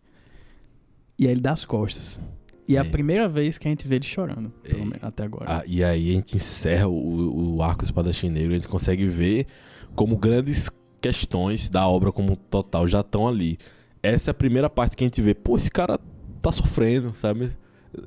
E 1.18 1.26
aí 1.26 1.32
ele 1.32 1.42
dá 1.42 1.54
as 1.54 1.66
costas. 1.66 2.20
E 2.68 2.76
é, 2.76 2.80
a 2.80 2.84
É. 2.84 2.88
primeira 2.88 3.28
vez 3.28 3.58
que 3.58 3.68
a 3.68 3.72
gente 3.72 3.88
vê 3.88 3.96
ele 3.96 4.06
chorando, 4.06 4.52
pelo 4.62 4.82
É. 4.82 4.86
menos, 4.86 5.04
até 5.04 5.24
agora. 5.24 5.46
Ah, 5.48 5.64
e 5.66 5.84
aí 5.84 6.12
a 6.12 6.14
gente 6.14 6.36
encerra 6.38 6.88
o, 6.88 7.56
o 7.56 7.64
arco 7.64 7.80
do 7.84 7.86
espadachim 7.86 8.30
negro, 8.30 8.52
a 8.52 8.56
gente 8.58 8.68
consegue 8.68 9.08
ver 9.08 9.48
como 9.96 10.16
grandes 10.18 10.70
questões 11.02 11.70
da 11.70 11.88
obra 11.88 12.12
como 12.12 12.36
total 12.36 12.88
já 12.88 13.00
estão 13.00 13.28
ali. 13.28 13.58
Essa 14.04 14.30
é 14.30 14.32
a 14.32 14.36
primeira 14.36 14.70
parte 14.70 14.96
que 14.96 15.04
a 15.04 15.08
gente 15.08 15.22
vê, 15.22 15.34
pô, 15.34 15.56
esse 15.56 15.72
cara 15.72 16.00
tá 16.42 16.52
sofrendo, 16.52 17.14
sabe? 17.16 17.50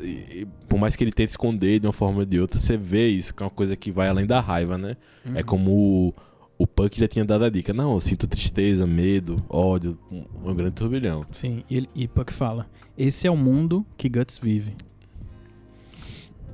E- 0.00 0.40
e 0.42 0.46
por 0.68 0.78
mais 0.78 0.94
que 0.96 1.04
ele 1.04 1.12
tente 1.12 1.30
esconder 1.30 1.80
de 1.80 1.86
uma 1.86 1.92
forma 1.92 2.20
ou 2.20 2.24
de 2.24 2.38
outra, 2.40 2.58
você 2.60 2.76
vê 2.76 3.08
isso, 3.08 3.34
que 3.34 3.42
é 3.42 3.46
uma 3.46 3.50
coisa 3.50 3.74
que 3.76 3.90
vai 3.90 4.08
além 4.08 4.26
da 4.26 4.40
raiva, 4.40 4.76
né? 4.78 4.96
Uhum. 5.26 5.36
É 5.36 5.42
como 5.42 5.70
o, 5.72 6.14
o 6.58 6.66
Puck 6.66 6.98
já 6.98 7.08
tinha 7.08 7.24
dado 7.24 7.44
a 7.44 7.50
dica. 7.50 7.72
Não, 7.72 7.94
eu 7.94 8.00
sinto 8.00 8.26
tristeza, 8.26 8.86
medo, 8.86 9.42
ódio, 9.48 9.98
um, 10.10 10.24
um 10.50 10.54
grande 10.54 10.72
turbilhão. 10.74 11.24
Sim, 11.32 11.64
e, 11.70 11.76
ele, 11.76 11.88
e 11.94 12.06
Puck 12.06 12.32
fala: 12.32 12.68
Esse 12.96 13.26
é 13.26 13.30
o 13.30 13.36
mundo 13.36 13.84
que 13.96 14.08
Guts 14.08 14.38
vive. 14.38 14.74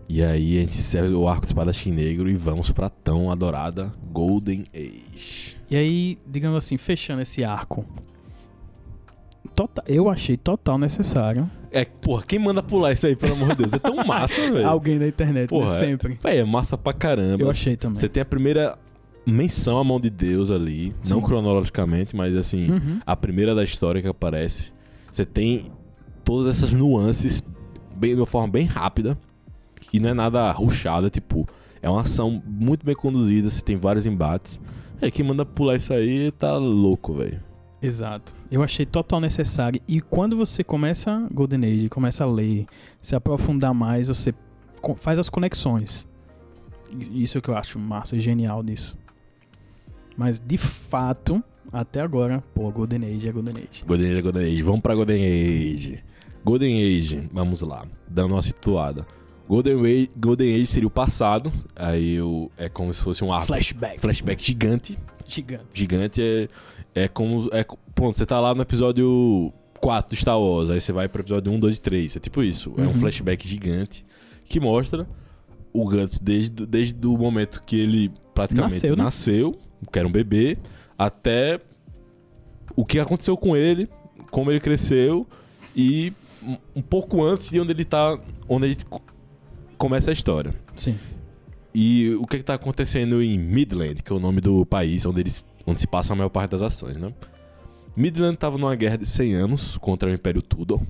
E 0.08 0.22
aí 0.22 0.58
a 0.58 0.60
gente 0.60 0.78
encerra 0.78 1.08
o 1.10 1.26
arco 1.26 1.40
do 1.42 1.46
espadachim 1.46 1.90
negro 1.90 2.30
e 2.30 2.36
vamos 2.36 2.70
pra 2.70 2.88
tão 2.88 3.28
adorada 3.28 3.92
Golden 4.12 4.62
Age. 4.72 5.56
E 5.68 5.74
aí, 5.76 6.16
digamos 6.24 6.56
assim, 6.58 6.78
fechando 6.78 7.22
esse 7.22 7.42
arco. 7.42 7.84
Tota- 9.56 9.82
eu 9.88 10.08
achei 10.10 10.36
total 10.36 10.76
necessário. 10.78 11.50
É, 11.72 11.84
porra, 11.84 12.22
quem 12.24 12.38
manda 12.38 12.62
pular 12.62 12.92
isso 12.92 13.06
aí, 13.06 13.16
pelo 13.16 13.32
amor 13.34 13.48
de 13.50 13.56
Deus? 13.56 13.72
É 13.72 13.78
tão 13.78 13.96
massa, 14.06 14.40
velho. 14.52 14.68
Alguém 14.68 14.98
na 14.98 15.08
internet, 15.08 15.48
Porra, 15.48 15.66
né? 15.66 15.72
é- 15.72 15.74
Sempre. 15.74 16.18
Véi, 16.22 16.38
é 16.38 16.44
massa 16.44 16.76
pra 16.78 16.92
caramba. 16.92 17.42
Eu 17.42 17.48
achei 17.50 17.74
também. 17.76 17.96
Você 17.98 18.08
tem 18.08 18.20
a 18.20 18.26
primeira 18.26 18.78
menção 19.26 19.78
à 19.78 19.82
mão 19.84 19.98
de 19.98 20.08
Deus 20.10 20.50
ali, 20.50 20.94
não 21.08 21.18
Sim. 21.20 21.26
cronologicamente, 21.26 22.14
mas 22.14 22.36
assim, 22.36 22.70
Uhum. 22.70 23.00
a 23.04 23.16
primeira 23.16 23.54
da 23.54 23.64
história 23.64 24.00
que 24.00 24.06
aparece. 24.06 24.72
Você 25.10 25.24
tem 25.24 25.64
todas 26.22 26.56
essas 26.56 26.70
nuances 26.72 27.42
bem, 27.96 28.14
de 28.14 28.20
uma 28.20 28.26
forma 28.26 28.48
bem 28.48 28.66
rápida. 28.66 29.18
E 29.92 29.98
não 29.98 30.10
é 30.10 30.14
nada 30.14 30.50
rushada, 30.52 31.08
tipo, 31.08 31.46
é 31.80 31.88
uma 31.88 32.02
ação 32.02 32.42
muito 32.46 32.84
bem 32.84 32.94
conduzida, 32.94 33.48
você 33.48 33.62
tem 33.62 33.76
vários 33.76 34.04
embates. 34.06 34.60
É, 35.00 35.10
quem 35.10 35.24
manda 35.24 35.44
pular 35.46 35.76
isso 35.76 35.92
aí 35.92 36.30
tá 36.32 36.56
louco, 36.56 37.14
velho. 37.14 37.40
Exato. 37.80 38.34
Eu 38.50 38.62
achei 38.62 38.86
total 38.86 39.20
necessário. 39.20 39.80
E 39.86 40.00
quando 40.00 40.36
você 40.36 40.64
começa 40.64 41.26
Golden 41.32 41.64
Age, 41.64 41.88
começa 41.88 42.24
a 42.24 42.26
ler, 42.26 42.66
se 43.00 43.14
aprofundar 43.14 43.74
mais, 43.74 44.08
você 44.08 44.34
faz 44.96 45.18
as 45.18 45.28
conexões. 45.28 46.06
Isso 47.12 47.36
é 47.36 47.38
o 47.38 47.42
que 47.42 47.48
eu 47.48 47.56
acho 47.56 47.78
massa, 47.78 48.18
genial 48.18 48.62
disso. 48.62 48.96
Mas 50.16 50.40
de 50.40 50.56
fato, 50.56 51.42
até 51.72 52.00
agora, 52.00 52.42
pô, 52.54 52.70
Golden 52.70 53.04
Age 53.04 53.28
é 53.28 53.32
Golden 53.32 53.54
Age. 53.56 53.84
Golden 53.84 54.12
Age, 54.12 54.22
Golden 54.22 54.44
Age. 54.44 54.62
Vamos 54.62 54.80
pra 54.80 54.94
Golden 54.94 55.24
Age. 55.24 56.04
Golden 56.44 56.96
Age, 56.96 57.28
vamos 57.32 57.60
lá, 57.60 57.84
dando 58.08 58.32
uma 58.34 58.42
situada. 58.42 59.06
Golden 59.48 59.80
Age, 59.80 60.10
Golden 60.16 60.54
Age 60.54 60.66
seria 60.66 60.86
o 60.86 60.90
passado, 60.90 61.52
aí 61.74 62.20
o, 62.20 62.50
é 62.56 62.68
como 62.68 62.92
se 62.94 63.00
fosse 63.00 63.24
um 63.24 63.32
arco. 63.32 63.46
Flashback. 63.46 64.00
Flashback 64.00 64.44
gigante. 64.44 64.98
Gigante. 65.26 65.66
Gigante 65.74 66.22
é, 66.22 66.48
é 66.96 67.06
como. 67.08 67.48
É, 67.52 67.64
pronto, 67.94 68.16
você 68.18 68.26
tá 68.26 68.40
lá 68.40 68.54
no 68.54 68.62
episódio 68.62 69.52
4 69.80 70.10
do 70.10 70.16
Star 70.16 70.40
Wars, 70.40 70.70
aí 70.70 70.80
você 70.80 70.92
vai 70.92 71.06
pro 71.08 71.22
episódio 71.22 71.52
1, 71.52 71.60
2 71.60 71.78
e 71.78 71.82
3. 71.82 72.16
É 72.16 72.20
tipo 72.20 72.42
isso. 72.42 72.72
É 72.76 72.82
um 72.82 72.86
Uhum. 72.86 72.94
flashback 72.94 73.46
gigante 73.46 74.04
que 74.44 74.58
mostra 74.58 75.06
o 75.72 75.84
Guts 75.84 76.18
desde, 76.18 76.64
desde 76.66 77.06
o 77.06 77.16
momento 77.18 77.62
que 77.64 77.78
ele 77.78 78.10
praticamente 78.34 78.74
Nasceu, 78.74 78.96
né? 78.96 79.02
nasceu, 79.04 79.58
que 79.92 79.98
era 79.98 80.08
um 80.08 80.10
bebê, 80.12 80.56
até 80.98 81.60
o 82.74 82.84
que 82.84 82.98
aconteceu 82.98 83.36
com 83.36 83.56
ele, 83.56 83.88
como 84.30 84.50
ele 84.50 84.60
cresceu 84.60 85.26
e 85.74 86.12
um- 86.74 86.82
pouco 86.82 87.22
antes 87.22 87.50
de 87.50 87.60
onde 87.60 87.72
ele 87.72 87.84
tá. 87.84 88.18
Onde 88.48 88.66
ele 88.66 88.76
co- 88.88 89.02
começa 89.76 90.10
a 90.10 90.12
história. 90.12 90.54
Sim. 90.74 90.96
E 91.74 92.14
o 92.14 92.26
que, 92.26 92.38
que 92.38 92.42
tá 92.44 92.54
acontecendo 92.54 93.20
em 93.22 93.38
Midland, 93.38 94.02
que 94.02 94.10
é 94.10 94.16
o 94.16 94.20
nome 94.20 94.40
do 94.40 94.64
país 94.64 95.04
onde, 95.04 95.20
eles, 95.20 95.44
onde 95.66 95.80
se 95.80 95.86
passa 95.86 96.12
a 96.12 96.16
maior 96.16 96.28
parte 96.28 96.52
das 96.52 96.62
ações, 96.62 96.96
né? 96.96 97.12
Midland 97.96 98.36
tava 98.36 98.58
numa 98.58 98.74
guerra 98.76 98.96
de 98.98 99.06
100 99.06 99.34
anos 99.34 99.78
contra 99.78 100.08
o 100.08 100.12
Império 100.12 100.42
Tudor. 100.42 100.80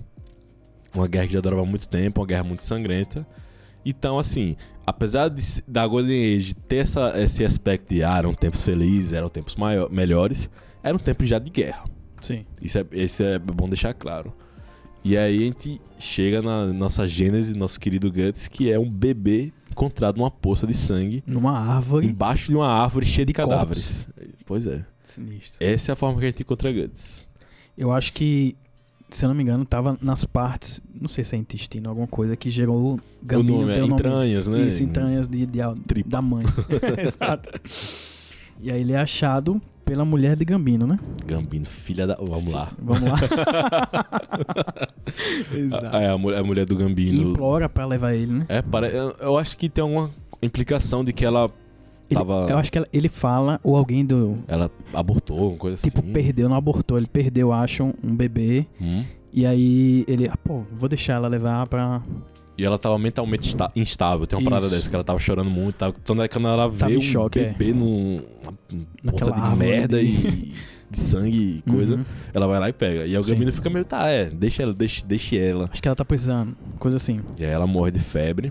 Uma 0.95 1.07
guerra 1.07 1.27
que 1.27 1.33
já 1.33 1.41
durava 1.41 1.65
muito 1.65 1.87
tempo, 1.89 2.21
uma 2.21 2.27
guerra 2.27 2.43
muito 2.45 2.65
sangrenta. 2.65 3.27
Então, 3.85 4.19
assim, 4.19 4.57
apesar 4.85 5.29
de, 5.29 5.43
da 5.69 5.87
Golden 5.87 6.35
Age 6.37 6.55
ter 6.55 6.79
essa, 6.79 7.13
esse 7.21 7.45
aspecto 7.45 7.95
de 7.95 8.03
ah, 8.03 8.19
eram 8.19 8.35
tempos 8.35 8.63
felizes, 8.63 9.13
eram 9.13 9.29
tempos 9.29 9.55
maior, 9.55 9.89
melhores, 9.91 10.51
era 10.83 10.97
um 10.97 10.99
tempo 10.99 11.25
já 11.25 11.39
de 11.39 11.51
guerra. 11.51 11.85
Sim. 12.21 12.45
Isso 12.61 12.79
é, 12.79 12.87
isso 12.93 13.23
é 13.23 13.39
bom 13.39 13.69
deixar 13.69 13.95
claro. 13.95 14.33
E 15.05 15.17
aí 15.17 15.37
a 15.37 15.47
gente 15.47 15.81
chega 16.01 16.43
na 16.43 16.67
nossa 16.67 17.07
gênese, 17.07 17.55
nosso 17.57 17.79
querido 17.79 18.11
Guts, 18.11 18.49
que 18.49 18.73
é 18.73 18.77
um 18.77 18.91
bebê 18.91 19.53
encontrado 19.71 20.17
numa 20.17 20.31
poça 20.31 20.67
de 20.67 20.75
sangue 20.75 21.23
Numa 21.27 21.57
árvore. 21.57 22.07
embaixo 22.09 22.49
de 22.49 22.57
uma 22.57 22.67
árvore 22.67 23.07
cheia 23.07 23.25
de, 23.25 23.33
De 23.33 23.37
cadáveres. 23.37 24.09
Pois 24.47 24.67
é. 24.67 24.85
Sinistro. 25.03 25.59
Essa 25.65 25.91
é 25.91 25.93
a 25.93 25.97
forma 25.97 26.19
que 26.19 26.25
a 26.25 26.29
gente 26.31 26.43
encontra 26.43 26.73
Guts. 26.73 27.27
Eu 27.77 27.93
acho 27.93 28.13
que, 28.13 28.57
se 29.11 29.25
eu 29.25 29.29
não 29.29 29.35
me 29.35 29.43
engano, 29.43 29.65
tava 29.67 29.99
nas 30.01 30.25
partes, 30.25 30.81
não 30.99 31.09
sei 31.09 31.25
se 31.25 31.35
é 31.35 31.39
intestino, 31.39 31.89
alguma 31.91 32.07
coisa 32.07 32.35
que 32.37 32.49
gerou 32.49 32.95
o 32.95 33.01
Gambino 33.23 33.61
nome 33.61 33.73
é 33.73 33.77
o 33.77 33.81
nome- 33.83 33.95
entranhas, 33.95 34.47
né? 34.47 34.63
Isso, 34.63 34.83
entranhas 34.83 35.29
de, 35.29 35.45
de- 35.47 35.61
Tripa. 35.87 36.09
da 36.09 36.23
mãe. 36.23 36.47
Exato. 36.99 37.51
E 38.61 38.71
aí 38.71 38.81
ele 38.81 38.93
é 38.93 38.99
achado 38.99 39.61
pela 39.85 40.05
mulher 40.05 40.37
de 40.37 40.45
Gambino, 40.45 40.87
né? 40.87 40.99
Gambino, 41.27 41.67
filha 41.67 42.07
da. 42.07 42.15
Vamos 42.17 42.53
lá. 42.53 42.71
Vamos 42.79 43.03
lá. 43.09 43.17
Exato. 45.55 45.97
É, 45.97 46.09
a 46.09 46.19
mulher, 46.19 46.39
a 46.41 46.45
mulher 46.45 46.67
do 46.67 46.75
E 46.75 46.79
Gambino. 46.79 47.31
implora 47.31 47.69
pra 47.69 47.87
levar 47.87 48.15
ele, 48.15 48.33
né? 48.33 48.47
É, 48.49 48.63
para, 48.63 48.89
eu, 48.89 49.15
eu 49.21 49.39
acho 49.39 49.57
que 49.57 49.69
tem 49.69 49.83
alguma 49.83 50.11
implicação 50.43 51.05
de 51.05 51.13
que 51.13 51.25
ela, 51.25 51.51
Ele- 52.11 52.19
Tava- 52.21 52.47
Eu 52.49 52.59
acho 52.59 52.71
que 52.71 52.79
ela- 52.79 52.87
ele 52.93 53.09
fala, 53.09 53.59
ou 53.65 53.77
alguém 53.77 54.05
do. 54.05 54.39
ela 54.47 54.71
abortou, 54.95 55.51
uma 55.51 55.57
coisa 55.59 55.83
Tipo, 55.83 56.01
assim. 56.01 56.13
perdeu, 56.13 56.49
não 56.49 56.57
abortou. 56.57 56.97
Ele 56.97 57.07
perdeu, 57.09 57.53
acho, 57.53 57.85
um, 58.03 58.15
bebê. 58.17 58.67
Hum. 58.81 59.03
E 59.33 59.45
aí 59.45 60.05
ele, 60.07 60.29
ah, 60.29 60.37
pô, 60.37 60.63
vou 60.79 60.89
deixar 60.89 61.15
ela 61.15 61.29
levar 61.29 61.67
pra. 61.67 62.01
E 62.57 62.65
ela 62.65 62.79
tava 62.79 62.99
mentalmente 62.99 63.55
instável. 63.75 64.27
Tem 64.27 64.39
uma 64.39 64.49
parada 64.49 64.71
dessa, 64.71 64.89
que 64.89 64.95
ela 64.95 65.05
tava 65.05 65.19
chorando 65.19 65.51
muito. 65.51 65.75
Tava, 65.75 65.93
tanto 66.05 66.23
é 66.23 66.29
que 66.29 66.35
quando 66.35 66.49
ela 66.49 66.71
Tava 66.71 66.89
vê 66.89 66.97
um 66.97 67.01
choque, 67.03 67.39
é. 67.41 67.45
bebê 67.53 67.73
num 67.75 68.15
uma 69.05 69.13
poça 69.13 69.31
Naquela 69.31 69.51
de 69.51 69.57
merda 69.59 70.01
e 70.01 70.55
de 70.91 70.99
sangue 70.99 71.63
e 71.67 71.71
coisa, 71.71 71.97
Uhum. 71.97 72.05
ela 72.33 72.47
vai 72.47 72.61
lá 72.61 72.69
e 72.71 72.73
pega. 72.73 73.01
E 73.05 73.15
aí 73.15 73.19
o. 73.19 73.25
Gambino 73.25 73.53
fica 73.53 73.69
meio, 73.69 73.85
tá, 73.85 74.09
é, 74.09 74.25
deixa 74.31 74.63
ela, 74.63 74.73
deixa, 74.73 75.05
deixa 75.07 75.37
ela. 75.37 75.69
Acho 75.71 75.83
que 75.83 75.89
ela 75.89 75.97
tá 75.97 76.05
precisando, 76.05 76.57
coisa 76.79 76.97
assim. 76.97 77.21
E 77.37 77.45
aí 77.45 77.51
ela 77.51 77.67
morre 77.67 77.91
de 77.91 78.01
febre. 78.01 78.51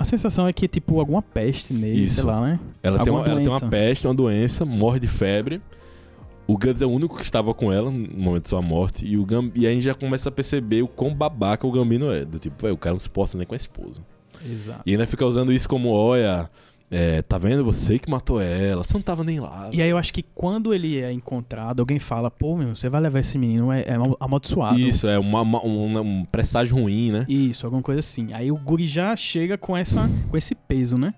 A 0.00 0.04
sensação 0.04 0.48
é 0.48 0.52
que, 0.52 0.66
tipo, 0.66 0.98
alguma 0.98 1.20
peste 1.20 1.74
nele, 1.74 2.06
Isso. 2.06 2.14
sei 2.14 2.24
lá, 2.24 2.40
né? 2.40 2.58
Ela 2.82 3.04
tem, 3.04 3.12
uma, 3.12 3.22
ela 3.22 3.38
tem 3.38 3.48
uma 3.48 3.60
peste, 3.60 4.06
uma 4.06 4.14
doença, 4.14 4.64
morre 4.64 4.98
de 4.98 5.06
febre. 5.06 5.60
O 6.46 6.56
Guts 6.56 6.80
é 6.80 6.86
o 6.86 6.90
único 6.90 7.18
que 7.18 7.22
estava 7.22 7.52
com 7.52 7.70
ela 7.70 7.90
no 7.90 8.08
momento 8.18 8.44
de 8.44 8.48
sua 8.48 8.62
morte. 8.62 9.06
E, 9.06 9.18
o 9.18 9.26
Gam... 9.26 9.52
e 9.54 9.66
aí 9.66 9.72
a 9.72 9.74
gente 9.74 9.84
já 9.84 9.92
começa 9.92 10.30
a 10.30 10.32
perceber 10.32 10.80
o 10.80 10.88
quão 10.88 11.14
babaca 11.14 11.66
o 11.66 11.70
Gambino 11.70 12.10
é. 12.10 12.24
Do 12.24 12.38
tipo, 12.38 12.62
"Véi, 12.62 12.72
o 12.72 12.78
cara 12.78 12.94
não 12.94 12.98
se 12.98 13.10
porta 13.10 13.36
nem 13.36 13.46
com 13.46 13.52
a 13.52 13.56
esposa. 13.58 14.00
Exato. 14.42 14.80
E 14.86 14.92
ainda 14.92 15.06
fica 15.06 15.26
usando 15.26 15.52
isso 15.52 15.68
como, 15.68 15.90
olha, 15.90 16.48
é, 16.90 17.22
tá 17.22 17.38
vendo? 17.38 17.64
Você 17.64 17.98
que 17.98 18.10
matou 18.10 18.40
ela. 18.40 18.82
Você 18.82 18.94
não 18.94 19.02
tava 19.02 19.22
nem 19.22 19.38
lá. 19.38 19.70
E 19.72 19.80
aí 19.80 19.88
eu 19.88 19.96
acho 19.96 20.12
que 20.12 20.22
quando 20.34 20.74
ele 20.74 21.00
é 21.00 21.12
encontrado, 21.12 21.80
alguém 21.80 21.98
fala, 22.00 22.30
pô, 22.30 22.56
meu, 22.56 22.74
você 22.74 22.88
vai 22.88 23.00
levar 23.00 23.20
esse 23.20 23.38
menino, 23.38 23.70
é, 23.70 23.82
é 23.82 23.94
amaldiçoado. 24.18 24.78
Isso, 24.78 25.06
é 25.06 25.18
uma, 25.18 25.42
uma- 25.42 25.64
um, 25.64 25.98
um 26.00 26.24
presságio 26.24 26.74
ruim, 26.76 27.12
né? 27.12 27.24
Isso, 27.28 27.64
alguma 27.64 27.82
coisa 27.82 28.00
assim. 28.00 28.32
Aí 28.32 28.50
o 28.50 28.56
Guri 28.56 28.86
já 28.86 29.14
chega 29.14 29.56
com, 29.56 29.76
essa, 29.76 30.10
com 30.28 30.36
esse 30.36 30.54
peso, 30.54 30.96
né? 30.98 31.14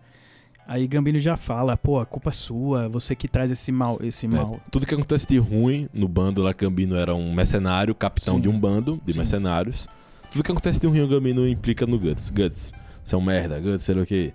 Aí 0.67 0.87
Gambino 0.87 1.19
já 1.19 1.37
fala, 1.37 1.77
pô, 1.77 1.99
a 1.99 2.07
culpa 2.07 2.31
é 2.31 2.33
sua, 2.33 2.89
você 2.89 3.17
que 3.17 3.27
traz 3.27 3.51
esse 3.51 3.73
mal, 3.73 3.99
esse 4.03 4.29
mal. 4.29 4.61
É, 4.65 4.71
tudo 4.71 4.87
que 4.87 4.95
acontece 4.95 5.27
de 5.27 5.37
ruim 5.37 5.89
no 5.93 6.07
bando 6.07 6.41
lá, 6.43 6.53
Gambino 6.53 6.95
era 6.97 7.15
um 7.15 7.35
mercenário, 7.35 7.95
capitão 7.95 8.37
Sim. 8.37 8.43
de 8.43 8.49
um 8.49 8.59
bando 8.59 9.01
de 9.05 9.13
Sim. 9.13 9.19
mercenários. 9.19 9.89
Tudo 10.31 10.45
que 10.45 10.53
acontece 10.53 10.79
de 10.81 10.87
ruim, 10.87 11.01
o 11.01 11.09
Gambino 11.09 11.47
implica 11.49 11.85
no 11.87 11.99
Guts. 11.99 12.31
Guts, 12.31 12.73
você 13.03 13.15
é 13.15 13.19
um 13.19 13.23
merda, 13.23 13.59
Guts, 13.59 13.83
sei 13.85 13.95
lá 13.95 14.03
o 14.03 14.07
que. 14.07 14.33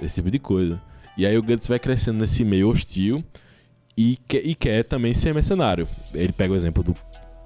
Esse 0.00 0.16
tipo 0.16 0.30
de 0.30 0.38
coisa. 0.38 0.80
E 1.16 1.24
aí 1.24 1.36
o 1.38 1.42
Guts 1.42 1.68
vai 1.68 1.78
crescendo 1.78 2.18
nesse 2.18 2.44
meio 2.44 2.68
hostil 2.68 3.22
e, 3.96 4.16
que- 4.28 4.38
e 4.38 4.54
quer 4.54 4.82
também 4.84 5.14
ser 5.14 5.32
mercenário. 5.32 5.86
Ele 6.12 6.32
pega 6.32 6.52
o 6.52 6.56
exemplo 6.56 6.82
do 6.82 6.94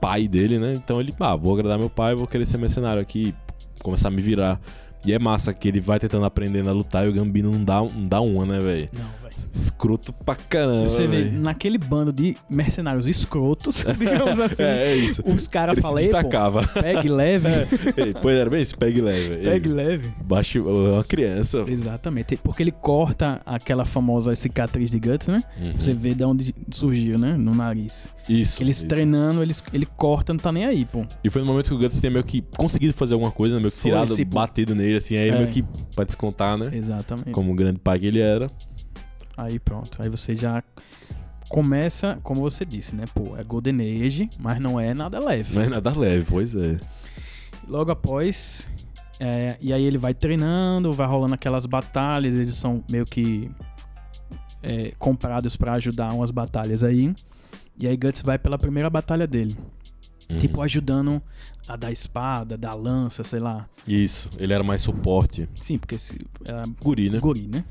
pai 0.00 0.26
dele, 0.26 0.58
né? 0.58 0.74
Então 0.74 1.00
ele, 1.00 1.14
ah, 1.20 1.36
vou 1.36 1.52
agradar 1.54 1.78
meu 1.78 1.90
pai, 1.90 2.14
vou 2.14 2.26
querer 2.26 2.46
ser 2.46 2.56
mercenário 2.56 3.02
aqui, 3.02 3.34
começar 3.82 4.08
a 4.08 4.10
me 4.10 4.22
virar. 4.22 4.60
E 5.04 5.12
é 5.12 5.18
massa 5.18 5.52
que 5.54 5.68
ele 5.68 5.80
vai 5.80 5.98
tentando 5.98 6.24
aprender 6.24 6.66
a 6.68 6.72
lutar 6.72 7.06
e 7.06 7.08
o 7.08 7.12
Gambino 7.12 7.50
não 7.52 7.62
dá, 7.64 7.80
não 7.82 8.06
dá 8.06 8.20
uma, 8.20 8.44
né, 8.44 8.58
velho? 8.58 8.88
Não, 8.94 9.04
velho. 9.22 9.28
Escroto 9.52 10.12
pra 10.12 10.34
caramba. 10.36 10.88
Você 10.88 11.06
vê, 11.06 11.24
naquele 11.24 11.78
bando 11.78 12.12
de 12.12 12.36
mercenários 12.50 13.06
escrotos, 13.06 13.84
digamos 13.98 14.38
assim, 14.38 14.62
É, 14.62 14.88
é 14.92 14.96
isso. 14.96 15.22
os 15.26 15.48
caras 15.48 15.72
Ele 15.76 15.80
se 15.80 15.82
falam, 15.82 15.98
"Ei, 15.98 16.08
pô, 16.08 16.12
destacava. 16.16 16.66
pegue 16.68 17.08
leve, 17.08 17.48
Ei, 17.96 18.14
pois 18.20 18.36
era 18.38 18.50
bem 18.50 18.62
isso, 18.62 18.76
pegue 18.76 19.00
leve. 19.00 19.36
Pegue 19.48 19.68
leve. 19.68 20.08
Baixe 20.22 20.58
uma 20.60 21.02
criança. 21.02 21.64
Exatamente, 21.66 22.36
porque 22.36 22.62
ele 22.62 22.70
corta 22.72 23.40
aquela 23.46 23.84
famosa 23.84 24.34
cicatriz 24.36 24.90
de 24.90 24.98
Guts, 25.00 25.28
né? 25.28 25.42
Uhum. 25.60 25.72
Você 25.78 25.94
vê 25.94 26.14
de 26.14 26.24
onde 26.24 26.54
surgiu, 26.70 27.18
né? 27.18 27.36
No 27.36 27.54
nariz. 27.54 28.12
Isso. 28.28 28.62
Eles 28.62 28.78
isso. 28.78 28.86
treinando, 28.86 29.42
eles, 29.42 29.62
ele 29.72 29.86
corta, 29.86 30.32
não 30.34 30.38
tá 30.38 30.52
nem 30.52 30.66
aí, 30.66 30.84
pô. 30.84 31.04
E 31.24 31.30
foi 31.30 31.40
no 31.40 31.48
momento 31.48 31.68
que 31.68 31.74
o 31.74 31.78
Guts 31.78 31.98
tinha 31.98 32.10
meio 32.10 32.24
que 32.24 32.42
conseguido 32.56 32.92
fazer 32.92 33.14
alguma 33.14 33.30
coisa, 33.32 33.54
né? 33.54 33.60
meio 33.60 33.70
que 33.72 33.78
Foi, 33.78 33.90
tirado, 33.90 34.14
tipo- 34.14 34.34
batido 34.34 34.74
nele, 34.74 34.87
assim, 34.96 35.16
aí 35.16 35.28
ele 35.28 35.36
É. 35.36 35.40
meio 35.40 35.52
que 35.52 35.62
pra 35.94 36.04
descontar, 36.04 36.56
né? 36.56 36.70
Exatamente. 36.72 37.30
Como 37.30 37.52
o 37.52 37.54
grande 37.54 37.78
pai 37.78 37.98
que 37.98 38.06
ele 38.06 38.20
era. 38.20 38.50
Aí 39.36 39.58
pronto. 39.58 40.02
Aí 40.02 40.08
você 40.08 40.34
já 40.34 40.62
começa, 41.48 42.18
como 42.22 42.40
você 42.40 42.64
disse, 42.64 42.94
né? 42.94 43.04
Pô, 43.14 43.36
é 43.36 43.42
Golden 43.42 43.80
Age, 44.06 44.30
mas 44.38 44.60
não 44.60 44.78
é 44.78 44.92
nada 44.94 45.18
leve. 45.18 45.54
Não 45.54 45.62
é 45.62 45.68
nada 45.68 45.96
leve, 45.96 46.26
pois 46.28 46.54
é. 46.54 46.78
Logo 47.66 47.90
após. 47.90 48.66
é, 49.20 49.56
e 49.60 49.72
aí 49.72 49.82
ele 49.84 49.98
vai 49.98 50.14
treinando, 50.14 50.92
vai 50.92 51.06
rolando 51.06 51.34
aquelas 51.34 51.66
batalhas, 51.66 52.34
eles 52.34 52.54
são 52.54 52.84
meio 52.88 53.04
que 53.04 53.50
é, 54.62 54.92
comprados 54.98 55.56
pra 55.56 55.72
ajudar 55.74 56.12
umas 56.12 56.30
batalhas 56.30 56.82
aí. 56.84 57.14
E 57.80 57.86
aí 57.86 57.96
Guts 57.96 58.22
vai 58.22 58.38
pela 58.38 58.58
primeira 58.58 58.88
batalha 58.90 59.26
dele. 59.26 59.56
Uhum. 60.30 60.38
Tipo, 60.38 60.60
ajudando 60.62 61.22
a 61.68 61.76
dar 61.76 61.92
espada, 61.92 62.56
dar 62.56 62.72
lança, 62.72 63.22
sei 63.22 63.38
lá. 63.38 63.68
Isso, 63.86 64.30
ele 64.38 64.54
era 64.54 64.64
mais 64.64 64.80
suporte. 64.80 65.46
Sim, 65.60 65.76
porque 65.76 65.98
se, 65.98 66.18
era 66.44 66.66
Guri, 66.82 67.10
né? 67.10 67.20
guri, 67.20 67.46
né? 67.46 67.62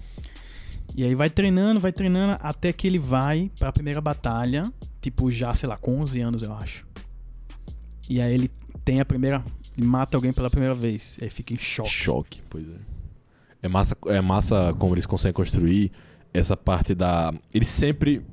E 0.95 1.03
aí 1.03 1.15
vai 1.15 1.29
treinando, 1.29 1.79
vai 1.79 1.91
treinando, 1.91 2.37
até 2.41 2.71
que 2.71 2.87
ele 2.87 2.99
vai 2.99 3.51
pra 3.59 3.73
primeira 3.73 3.99
batalha, 3.99 4.71
tipo, 5.01 5.29
já, 5.31 5.53
sei 5.53 5.67
lá, 5.67 5.77
com 5.77 5.99
11 5.99 6.21
anos, 6.21 6.43
eu 6.43 6.53
acho. 6.53 6.85
E 8.09 8.21
aí 8.21 8.33
ele 8.33 8.49
tem 8.85 9.01
a 9.01 9.05
primeira. 9.05 9.43
Mata 9.79 10.17
alguém 10.17 10.31
pela 10.31 10.49
primeira 10.49 10.73
vez. 10.73 11.17
Aí 11.21 11.29
fica 11.29 11.53
em 11.53 11.57
choque. 11.57 11.89
Choque, 11.89 12.41
pois 12.49 12.65
é. 12.67 12.77
É 13.61 13.67
massa, 13.67 13.97
é 14.07 14.21
massa 14.21 14.73
como 14.79 14.93
eles 14.93 15.05
conseguem 15.05 15.33
construir 15.33 15.91
essa 16.33 16.55
parte 16.55 16.95
da. 16.95 17.33
Ele 17.53 17.65
sempre 17.65 18.25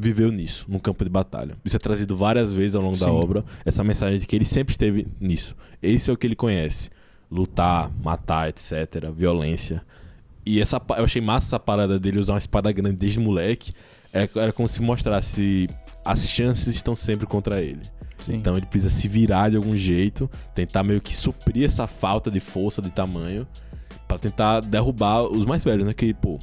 viveu 0.00 0.30
nisso, 0.32 0.66
no 0.68 0.80
campo 0.80 1.04
de 1.04 1.10
batalha. 1.10 1.56
Isso 1.64 1.76
é 1.76 1.78
trazido 1.78 2.16
várias 2.16 2.52
vezes 2.52 2.74
ao 2.74 2.82
longo 2.82 2.96
da 2.98 3.06
Sim. 3.06 3.12
obra. 3.12 3.44
Essa 3.64 3.84
mensagem 3.84 4.18
de 4.18 4.26
que 4.26 4.34
ele 4.34 4.44
sempre 4.44 4.72
esteve 4.72 5.06
nisso. 5.20 5.54
Esse 5.82 6.10
é 6.10 6.12
o 6.12 6.16
que 6.16 6.26
ele 6.26 6.36
conhece. 6.36 6.90
Lutar, 7.30 7.90
matar, 8.02 8.48
etc. 8.48 9.10
Violência. 9.14 9.82
E 10.44 10.60
essa, 10.60 10.80
eu 10.96 11.04
achei 11.04 11.20
massa 11.22 11.46
essa 11.48 11.60
parada 11.60 11.98
dele 11.98 12.18
usar 12.18 12.32
uma 12.32 12.38
espada 12.38 12.72
grande 12.72 12.96
desde 12.96 13.20
moleque. 13.20 13.72
É- 14.12 14.28
Era 14.34 14.52
como 14.52 14.68
se 14.68 14.82
mostrasse 14.82 15.68
as 16.04 16.28
chances 16.28 16.74
estão 16.74 16.96
sempre 16.96 17.26
contra 17.26 17.62
ele. 17.62 17.82
Sim. 18.18 18.34
Então 18.34 18.56
ele 18.56 18.66
precisa 18.66 18.90
se 18.90 19.06
virar 19.08 19.50
de 19.50 19.56
algum 19.56 19.74
jeito, 19.74 20.30
tentar 20.54 20.82
meio 20.82 21.00
que 21.00 21.16
suprir 21.16 21.64
essa 21.64 21.86
falta 21.86 22.30
de 22.30 22.40
força, 22.40 22.82
de 22.82 22.90
tamanho, 22.90 23.46
pra 24.08 24.18
tentar 24.18 24.60
derrubar 24.60 25.22
os 25.22 25.44
mais 25.44 25.62
velhos, 25.64 25.86
né? 25.86 25.94
Que, 25.94 26.12
pô, 26.12 26.38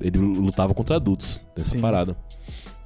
ele 0.00 0.18
lutava 0.18 0.74
contra 0.74 0.96
adultos 0.96 1.40
nessa 1.56 1.70
Sim. 1.70 1.80
parada. 1.80 2.16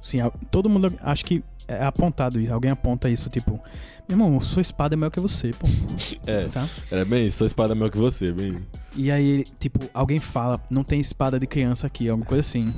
Sim, 0.01 0.19
todo 0.49 0.69
mundo 0.69 0.93
acho 1.01 1.25
que 1.25 1.43
é 1.67 1.83
apontado 1.83 2.39
isso. 2.39 2.53
Alguém 2.53 2.71
aponta 2.71 3.09
isso, 3.09 3.29
tipo, 3.29 3.59
meu 4.07 4.17
irmão, 4.17 4.39
sua 4.41 4.61
espada 4.61 4.95
é 4.95 4.97
maior 4.97 5.11
que 5.11 5.19
você, 5.19 5.53
pô. 5.53 5.67
É, 6.25 6.45
Sabe? 6.47 6.69
era 6.91 7.05
bem 7.05 7.27
isso, 7.27 7.37
sua 7.39 7.45
espada 7.45 7.73
é 7.73 7.75
maior 7.75 7.91
que 7.91 7.97
você, 7.97 8.31
bem. 8.31 8.57
E 8.95 9.11
aí, 9.11 9.45
tipo, 9.59 9.87
alguém 9.93 10.19
fala, 10.19 10.59
não 10.69 10.83
tem 10.83 10.99
espada 10.99 11.39
de 11.39 11.45
criança 11.45 11.85
aqui, 11.87 12.09
alguma 12.09 12.25
coisa 12.25 12.39
assim. 12.39 12.73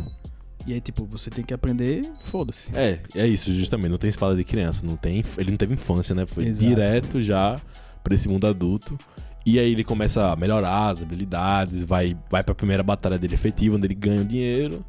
E 0.66 0.74
aí, 0.74 0.82
tipo, 0.82 1.06
você 1.06 1.30
tem 1.30 1.44
que 1.44 1.54
aprender, 1.54 2.12
foda-se. 2.20 2.76
É, 2.76 3.00
é 3.16 3.26
isso, 3.28 3.52
justamente. 3.54 3.92
Não 3.92 3.98
tem 3.98 4.10
espada 4.10 4.36
de 4.36 4.44
criança, 4.44 4.86
não 4.86 4.96
tem, 4.96 5.24
ele 5.38 5.52
não 5.52 5.58
teve 5.58 5.74
infância, 5.74 6.14
né? 6.14 6.26
Foi 6.26 6.46
Exato. 6.46 6.68
direto 6.68 7.22
já 7.22 7.60
pra 8.04 8.14
esse 8.14 8.28
mundo 8.28 8.46
adulto. 8.46 8.98
E 9.44 9.58
aí 9.58 9.72
ele 9.72 9.84
começa 9.84 10.32
a 10.32 10.36
melhorar 10.36 10.90
as 10.90 11.02
habilidades, 11.02 11.82
vai, 11.84 12.16
vai 12.30 12.44
pra 12.44 12.54
primeira 12.54 12.84
batalha 12.84 13.18
dele 13.18 13.34
efetiva, 13.34 13.76
onde 13.76 13.88
ele 13.88 13.96
ganha 13.96 14.22
o 14.22 14.26
dinheiro. 14.26 14.86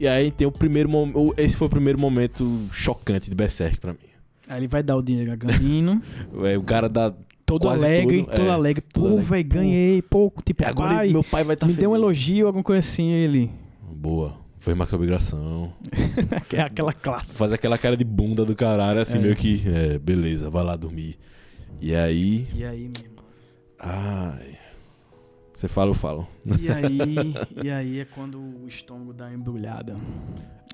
E 0.00 0.08
aí 0.08 0.30
tem 0.30 0.46
o 0.46 0.50
primeiro 0.50 0.88
momento. 0.88 1.34
Esse 1.36 1.54
foi 1.54 1.66
o 1.66 1.70
primeiro 1.70 2.00
momento 2.00 2.66
chocante 2.72 3.28
de 3.28 3.36
Berserk 3.36 3.78
pra 3.78 3.92
mim. 3.92 3.98
Aí 4.48 4.58
ele 4.60 4.66
vai 4.66 4.82
dar 4.82 4.96
o 4.96 5.02
dinheiro 5.02 5.30
a 5.30 5.36
É, 6.50 6.56
o 6.56 6.62
cara 6.62 6.88
dá. 6.88 7.12
todo 7.44 7.68
alegre, 7.68 8.22
tudo, 8.22 8.34
todo 8.34 8.46
é, 8.46 8.50
alegre. 8.50 8.82
Pô, 8.94 9.20
velho, 9.20 9.46
ganhei, 9.46 10.00
pô, 10.00 10.32
tipo, 10.42 10.64
Agora 10.64 10.94
pai, 10.94 11.10
meu 11.10 11.22
pai 11.22 11.44
vai 11.44 11.52
estar 11.52 11.66
me 11.66 11.74
deu 11.74 11.90
um 11.90 11.94
elogio, 11.94 12.46
alguma 12.46 12.64
coisa 12.64 12.78
assim, 12.78 13.12
ele. 13.12 13.50
Boa. 13.92 14.38
Foi 14.58 14.74
que 14.74 14.94
obrigação. 14.94 15.70
É 16.54 16.62
aquela 16.62 16.94
classe. 16.94 17.36
Faz 17.36 17.52
aquela 17.52 17.76
cara 17.76 17.94
de 17.94 18.04
bunda 18.04 18.44
do 18.46 18.56
caralho, 18.56 19.00
assim, 19.00 19.18
É. 19.18 19.20
meio 19.20 19.36
que. 19.36 19.62
É, 19.66 19.98
beleza, 19.98 20.48
vai 20.48 20.64
lá 20.64 20.76
dormir. 20.76 21.18
E 21.78 21.94
aí. 21.94 22.46
E 22.54 22.64
aí, 22.64 22.88
meu 22.88 23.04
irmão? 23.04 23.24
Ai. 23.78 24.59
Você 25.60 25.68
fala, 25.68 25.90
eu 25.90 25.94
falo. 25.94 26.26
E 26.58 26.70
aí, 26.70 27.34
e 27.62 27.70
aí 27.70 28.00
é 28.00 28.06
quando 28.06 28.38
o 28.38 28.66
estômago 28.66 29.12
dá 29.12 29.30
embrulhada. 29.30 29.94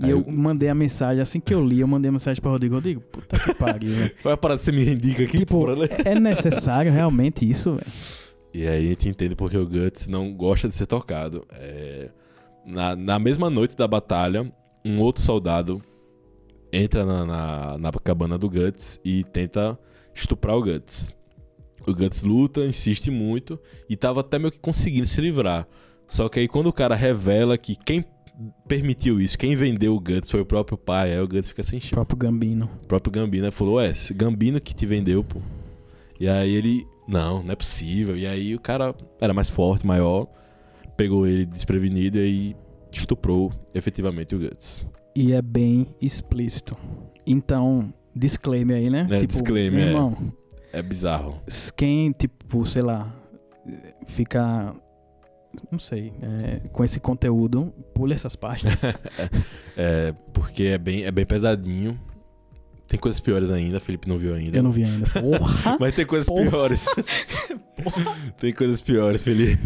E 0.01 0.05
Aí 0.05 0.11
eu 0.13 0.23
eu- 0.25 0.33
mandei 0.33 0.69
a 0.69 0.75
mensagem, 0.77 1.21
assim 1.21 1.41
que 1.41 1.53
eu 1.53 1.65
li, 1.67 1.81
eu 1.81 1.89
mandei 1.89 2.09
a 2.09 2.13
mensagem 2.13 2.41
pra 2.41 2.53
Rodrigo. 2.53 2.77
Rodrigo, 2.77 3.01
puta 3.01 3.37
que 3.37 3.53
pariu. 3.53 3.91
velho. 3.99 4.13
Vai 4.23 4.35
a 4.35 4.37
parada 4.37 4.61
que 4.61 4.65
você 4.65 4.71
me 4.71 4.89
indica 4.89 5.25
aqui 5.25 5.39
tipo, 5.39 5.67
ler. 5.67 5.91
é 6.07 6.15
necessário 6.15 6.93
realmente 6.93 7.45
isso, 7.51 7.73
velho? 7.73 7.87
E 8.55 8.65
aí 8.69 8.87
a 8.87 8.89
gente 8.91 9.09
entende 9.09 9.35
porque 9.35 9.59
o 9.59 9.67
Guts 9.67 10.07
não 10.07 10.33
gosta 10.33 10.69
de 10.69 10.75
ser 10.77 10.87
tocado. 10.87 11.45
É, 11.51 12.09
na, 12.65 12.95
na 12.95 13.19
mesma 13.19 13.51
noite 13.51 13.77
da 13.77 13.89
batalha, 13.89 14.49
um 14.85 15.01
outro 15.01 15.21
soldado 15.21 15.83
entra 16.73 17.05
na, 17.05 17.27
na, 17.27 17.79
na 17.79 17.91
cabana 17.91 18.39
do 18.39 18.49
Guts 18.49 19.01
e 19.05 19.25
tenta 19.25 19.77
estuprar 20.15 20.55
o 20.57 20.63
Guts. 20.63 21.13
O 21.87 21.95
Guts 21.95 22.23
luta, 22.23 22.65
insiste 22.65 23.11
muito 23.11 23.59
e 23.89 23.97
tava 23.97 24.21
até 24.21 24.39
meio 24.39 24.51
que 24.53 24.59
conseguindo 24.59 25.07
se 25.07 25.21
livrar. 25.21 25.67
Só 26.09 26.29
que 26.29 26.41
aí 26.41 26.49
quando 26.49 26.67
o 26.69 26.73
cara 26.73 26.95
revela 26.95 27.57
que 27.57 27.77
quem 27.77 28.05
permitiu 28.69 29.21
isso, 29.21 29.39
quem 29.39 29.55
vendeu 29.57 29.95
o 29.95 30.01
Guts 30.01 30.31
foi 30.31 30.41
o 30.41 30.47
próprio 30.47 30.77
pai, 30.77 31.13
aí 31.13 31.21
o 31.21 31.29
Guts 31.29 31.49
fica 31.49 31.63
sem 31.63 31.79
O 31.79 31.83
chão. 31.83 31.91
próprio 31.93 32.17
Gambino. 32.19 32.69
O 32.83 32.87
próprio 32.87 33.13
Gambino 33.13 33.51
falou, 33.51 33.77
ué, 33.77 33.93
Gambino 34.15 34.61
que 34.61 34.75
te 34.75 34.85
vendeu, 34.85 35.25
pô. 35.25 35.41
E 36.21 36.29
aí 36.29 36.55
ele, 36.55 36.87
não, 37.09 37.43
não 37.43 37.53
é 37.53 37.57
possível. 37.57 38.17
E 38.17 38.27
aí 38.27 38.55
o 38.55 38.61
cara 38.61 38.95
era 39.21 39.33
mais 39.33 39.49
forte, 39.49 39.87
maior, 39.87 40.27
pegou 40.97 41.27
ele 41.27 41.47
desprevenido 41.47 42.19
e 42.19 42.21
aí 42.21 42.57
estuprou 42.93 43.53
efetivamente 43.75 44.35
o 44.35 44.39
Guts. 44.39 44.87
E 45.15 45.33
é 45.33 45.41
bem 45.41 45.87
explícito. 46.01 46.77
Então, 47.27 47.93
disclaimer 48.15 48.77
aí, 48.77 48.91
né? 48.91 49.07
É, 49.11 49.27
disclaimer, 49.27 49.87
meu 49.87 49.99
é. 49.99 50.17
É 50.77 50.83
bizarro. 50.83 51.41
quem, 51.75 52.13
tipo, 52.13 52.67
sei 52.67 52.83
lá, 52.83 53.11
fica 54.07 54.75
não 55.73 55.79
sei, 55.79 56.13
é, 56.21 56.69
com 56.69 56.85
esse 56.85 57.01
conteúdo, 57.01 57.73
pule 57.95 58.13
essas 58.13 58.37
páginas. 58.37 58.83
É, 59.79 60.15
porque 60.33 60.63
é 60.65 60.79
bem, 60.79 61.05
é 61.05 61.11
bem 61.11 61.27
pesadinho. 61.27 62.01
Tem 62.89 62.99
coisas 63.01 63.21
piores 63.21 63.51
ainda, 63.51 63.81
Felipe 63.81 64.09
não 64.09 64.17
viu 64.17 64.35
ainda. 64.35 64.57
Eu 64.57 64.63
não 64.63 64.71
vi 64.71 64.85
ainda. 64.85 65.07
Porra! 65.09 65.77
Mas 65.81 65.95
tem 65.95 66.07
coisas 66.07 66.29
Porra. 66.29 66.49
piores. 66.49 66.87
tem 68.39 68.53
coisas 68.53 68.81
piores, 68.81 69.23
Felipe. 69.25 69.61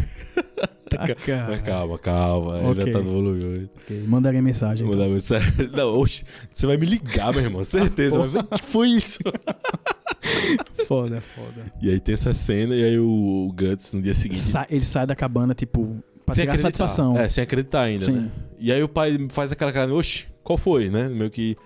Tá, 0.89 1.05
Mas 1.07 1.25
cara. 1.25 1.59
calma, 1.59 1.99
calma. 1.99 2.59
Ele 2.59 2.67
Ok. 2.69 2.87
Já 2.87 2.93
tá 2.93 2.99
no 2.99 3.13
volume 3.13 3.45
hoje. 3.45 3.71
Ok, 3.83 4.05
Mandarei 4.09 4.41
mensagem. 4.43 4.87
Então. 4.87 4.99
mandar 4.99 5.13
mensagem. 5.15 5.53
Não, 5.73 5.99
oxe, 6.01 6.25
você 6.53 6.67
vai 6.67 6.77
me 6.77 6.87
ligar, 6.87 7.33
meu 7.33 7.43
irmão. 7.43 7.63
Certeza. 7.63 8.19
Vai 8.19 8.29
ver 8.29 8.39
o 8.41 8.45
que 8.45 8.63
foi 8.65 8.89
isso? 8.89 9.19
Foda, 10.87 11.21
foda. 11.21 11.73
E 11.81 11.89
aí 11.91 12.01
tem 12.01 12.15
essa 12.15 12.33
cena, 12.35 12.75
e 12.75 12.83
aí 12.85 12.99
o, 12.99 13.07
o 13.49 13.53
Guts 13.53 13.93
no 13.93 14.03
dia 14.03 14.15
seguinte. 14.15 14.41
Sa- 14.41 14.67
ele 14.69 14.85
sai 14.85 15.07
da 15.07 15.15
cabana, 15.15 15.55
tipo, 15.55 15.85
pra 16.27 16.35
sem 16.35 16.43
tirar 16.43 16.55
acreditar. 16.55 16.59
satisfação. 16.89 17.17
É, 17.17 17.29
sem 17.29 17.43
acreditar 17.45 17.83
ainda, 17.83 18.05
Sim. 18.07 18.13
né? 18.13 18.31
E 18.59 18.73
aí 18.73 18.83
o 18.83 18.89
pai 18.89 19.17
faz 19.31 19.53
aquela 19.53 19.73
cara, 19.73 19.93
oxe, 19.95 20.25
qual 20.43 20.59
foi, 20.59 20.89
né? 20.91 21.09
Meio 21.09 21.31
que. 21.31 21.57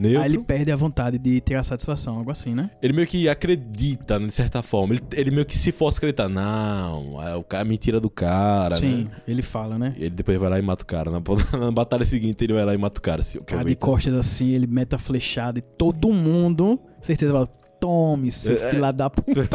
Neutro. 0.00 0.20
Aí 0.20 0.28
ele 0.30 0.38
perde 0.38 0.72
a 0.72 0.76
vontade 0.76 1.18
de 1.18 1.40
tirar 1.40 1.62
satisfação, 1.62 2.18
algo 2.18 2.30
assim, 2.30 2.54
né? 2.54 2.70
Ele 2.82 2.92
meio 2.92 3.06
que 3.06 3.28
acredita, 3.28 4.18
né, 4.18 4.26
de 4.26 4.32
certa 4.32 4.62
forma. 4.62 4.94
Ele, 4.94 5.02
ele 5.12 5.30
meio 5.30 5.44
que 5.46 5.58
se 5.58 5.72
fosse 5.72 5.98
acreditar. 5.98 6.28
Não, 6.28 7.22
é 7.22 7.34
o 7.34 7.42
cara, 7.42 7.64
mentira 7.64 8.00
do 8.00 8.08
cara, 8.10 8.76
Sim, 8.76 9.04
né? 9.04 9.10
ele 9.26 9.42
fala, 9.42 9.78
né? 9.78 9.94
Ele 9.96 10.10
depois 10.10 10.38
vai 10.38 10.48
lá 10.50 10.58
e 10.58 10.62
mata 10.62 10.82
o 10.82 10.86
cara. 10.86 11.10
Na, 11.10 11.20
na 11.58 11.70
batalha 11.70 12.04
seguinte, 12.04 12.44
ele 12.44 12.54
vai 12.54 12.64
lá 12.64 12.74
e 12.74 12.78
mata 12.78 12.98
o 12.98 13.02
cara. 13.02 13.22
Se 13.22 13.38
Cara 13.40 13.64
de 13.64 13.76
costas 13.76 14.14
assim, 14.14 14.50
ele 14.50 14.66
mete 14.66 14.94
a 14.94 14.98
flechada 14.98 15.58
e 15.58 15.62
todo 15.62 16.12
mundo, 16.12 16.80
certeza, 17.00 17.32
fala, 17.32 17.46
tome, 17.80 18.30
seu 18.30 18.56
É, 18.56 18.60
é. 18.66 18.70
filho 18.70 18.92
da 18.92 19.08
puta. 19.10 19.48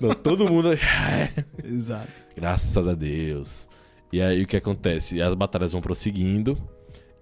Não, 0.00 0.14
todo 0.14 0.48
mundo. 0.48 0.68
Exato. 1.64 2.08
Graças 2.36 2.88
a 2.88 2.94
Deus. 2.94 3.68
E 4.12 4.20
aí 4.20 4.42
o 4.42 4.46
que 4.46 4.56
acontece? 4.56 5.20
As 5.22 5.34
batalhas 5.34 5.72
vão 5.72 5.80
prosseguindo 5.80 6.56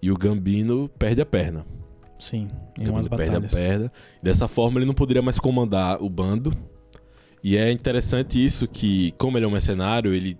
e 0.02 0.10
o 0.10 0.16
Gambino 0.16 0.88
perde 0.98 1.20
a 1.20 1.26
perna. 1.26 1.64
Sim, 2.20 2.48
em 2.78 2.88
O 2.88 2.92
umas 2.92 3.06
batalhas. 3.06 3.52
perna. 3.52 3.90
Dessa 4.22 4.46
forma 4.46 4.78
ele 4.78 4.86
não 4.86 4.94
poderia 4.94 5.22
mais 5.22 5.38
comandar 5.38 6.02
o 6.02 6.08
bando. 6.08 6.56
E 7.42 7.56
é 7.56 7.72
interessante 7.72 8.44
isso 8.44 8.68
que, 8.68 9.12
como 9.12 9.38
ele 9.38 9.46
é 9.46 9.48
um 9.48 9.52
mercenário, 9.52 10.12
ele 10.12 10.38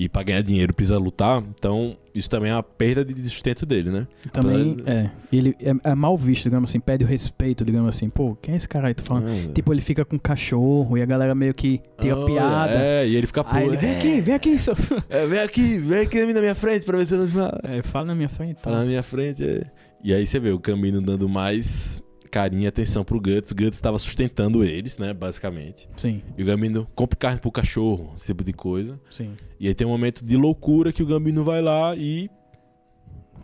e 0.00 0.08
pra 0.08 0.22
ganhar 0.22 0.40
dinheiro 0.40 0.72
precisa 0.72 0.96
lutar, 0.96 1.44
então 1.58 1.94
isso 2.14 2.30
também 2.30 2.50
é 2.50 2.54
uma 2.54 2.62
perda 2.62 3.04
de 3.04 3.22
sustento 3.24 3.66
dele, 3.66 3.90
né? 3.90 4.06
Também, 4.32 4.74
Apesar 4.80 4.98
é, 4.98 5.10
ele 5.30 5.54
é, 5.60 5.90
é 5.90 5.94
mal 5.94 6.16
visto, 6.16 6.44
digamos 6.44 6.70
assim, 6.70 6.80
pede 6.80 7.04
o 7.04 7.06
respeito, 7.06 7.66
digamos 7.66 7.94
assim, 7.94 8.08
pô, 8.08 8.34
quem 8.40 8.54
é 8.54 8.56
esse 8.56 8.66
cara 8.66 8.88
aí? 8.88 8.94
Tu 8.94 9.02
falando? 9.02 9.28
Ah, 9.28 9.52
Tipo, 9.52 9.74
ele 9.74 9.82
fica 9.82 10.02
com 10.02 10.18
cachorro 10.18 10.96
e 10.96 11.02
a 11.02 11.06
galera 11.06 11.34
meio 11.34 11.52
que 11.52 11.82
tira 12.00 12.18
oh, 12.18 12.24
piada. 12.24 12.78
É, 12.78 13.06
e 13.06 13.14
ele 13.14 13.26
fica 13.26 13.44
ele, 13.62 13.76
vem 13.76 13.90
é, 13.90 13.98
aqui, 13.98 14.20
vem 14.22 14.34
aqui, 14.34 14.58
seu... 14.58 14.74
é, 15.10 15.26
vem 15.26 15.38
aqui, 15.38 15.76
vem 15.76 16.00
aqui 16.00 16.32
na 16.32 16.40
minha 16.40 16.54
frente 16.54 16.86
pra 16.86 16.96
ver 16.96 17.04
se 17.04 17.12
eu 17.12 17.18
não 17.18 17.28
fala. 17.28 17.60
É, 17.64 17.82
fala 17.82 18.06
na 18.06 18.14
minha 18.14 18.28
frente. 18.30 18.56
Tá 18.56 18.70
na 18.70 18.84
minha 18.86 19.02
frente. 19.02 19.44
é. 19.44 19.66
E 20.02 20.14
aí 20.14 20.26
você 20.26 20.38
vê 20.38 20.50
o 20.50 20.58
Gambino 20.58 21.00
dando 21.00 21.28
mais 21.28 22.02
carinho 22.30 22.62
e 22.62 22.66
atenção 22.66 23.02
pro 23.04 23.20
Guts. 23.20 23.50
O 23.50 23.54
Guts 23.54 23.74
estava 23.76 23.98
sustentando 23.98 24.62
eles, 24.64 24.98
né, 24.98 25.12
basicamente. 25.12 25.88
Sim, 25.96 26.22
E 26.38 26.42
o 26.42 26.46
Gambino 26.46 26.86
compra 26.94 27.16
carne 27.16 27.40
pro 27.40 27.50
cachorro, 27.50 28.12
esse 28.16 28.26
tipo 28.26 28.44
de 28.44 28.52
coisa. 28.52 28.98
sim. 29.10 29.32
E 29.58 29.66
aí 29.68 29.74
tem 29.74 29.86
um 29.86 29.90
momento 29.90 30.24
de 30.24 30.36
loucura 30.36 30.92
que 30.92 31.02
o 31.02 31.06
Gambino 31.06 31.44
vai 31.44 31.60
lá 31.60 31.94
e 31.96 32.30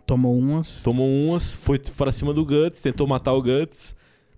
Tomou 0.07 0.39
umas. 0.39 0.83
tomou 0.85 1.09
umas, 1.09 1.55
foi 1.57 1.79
para 1.79 2.13
cima 2.13 2.33
do 2.33 2.45
Guts, 2.47 2.81
tentou 2.81 3.07
matar 3.09 3.33
o 3.33 3.43
Guts, 3.43 3.97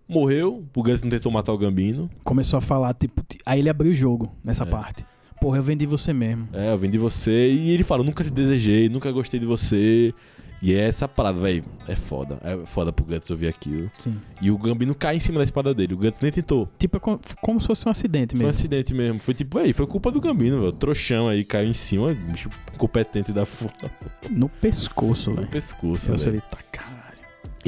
morreu. 0.09 0.65
O 0.75 0.83
Guts 0.83 1.03
não 1.03 1.11
tentou 1.11 1.31
matar 1.31 1.53
o 1.53 1.59
Gambino. 1.59 2.09
Começou 2.25 2.57
a 2.57 2.61
falar, 2.61 2.95
tipo, 2.95 3.23
aí 3.45 3.59
ele 3.61 3.69
abriu 3.69 3.93
o 3.93 3.95
jogo 3.95 4.35
nessa 4.43 4.65
É. 4.65 4.67
parte. 4.67 5.05
Porra, 5.41 5.59
eu 5.59 5.63
vendi 5.63 5.87
você 5.87 6.13
mesmo. 6.13 6.49
É, 6.53 6.73
eu 6.73 6.79
de 6.79 6.99
você. 6.99 7.51
E 7.51 7.71
ele 7.71 7.83
fala, 7.85 8.03
nunca 8.03 8.25
te 8.25 8.31
desejei, 8.31 8.89
nunca 8.89 9.11
gostei 9.13 9.39
de 9.39 9.47
você. 9.47 10.13
E 10.61 10.75
é 10.75 10.89
essa 10.89 11.07
parada, 11.07 11.39
velho. 11.39 11.63
É 11.87 11.95
foda. 11.95 12.41
É 12.43 12.67
foda 12.67 12.93
pro 12.93 13.05
Guts 13.05 13.31
ouvir 13.31 13.47
aquilo. 13.47 13.89
Sim. 13.97 14.17
E 14.43 14.51
o 14.51 14.59
Gambino 14.59 14.93
cai 14.93 15.15
em 15.17 15.21
cima 15.21 15.39
da 15.39 15.45
espada 15.45 15.73
dele. 15.73 15.95
O 15.95 15.97
Guts 15.97 16.21
nem 16.21 16.33
tentou. 16.33 16.69
Tipo, 16.77 16.97
é 16.97 17.01
co- 17.01 17.21
como 17.41 17.61
se 17.61 17.69
fosse 17.69 17.87
um 17.87 17.93
acidente 17.93 18.33
Foi 18.35 18.45
um 18.45 18.49
mesmo. 18.49 18.59
acidente 18.59 18.93
mesmo. 18.93 19.21
Foi 19.21 19.35
tipo, 19.35 19.57
véi, 19.61 19.73
foi 19.73 19.87
culpa 19.87 20.11
do 20.11 20.21
Gambino, 20.21 20.59
velho. 20.59 20.73
Trouxão 20.73 21.29
aí 21.29 21.45
caiu 21.45 21.71
em 21.71 21.73
cima, 21.75 22.13
bicho 22.13 22.49
competente 22.77 23.33
da 23.33 23.47
foda 23.47 23.89
No 24.29 24.49
pescoço, 24.49 25.31
no 25.31 25.37
velho. 25.37 25.49
pescoço. 25.49 26.11
Eu 26.11 26.17
velho. 26.17 26.25
falei, 26.25 26.41
tá 26.41 26.59
caralho. 26.73 26.98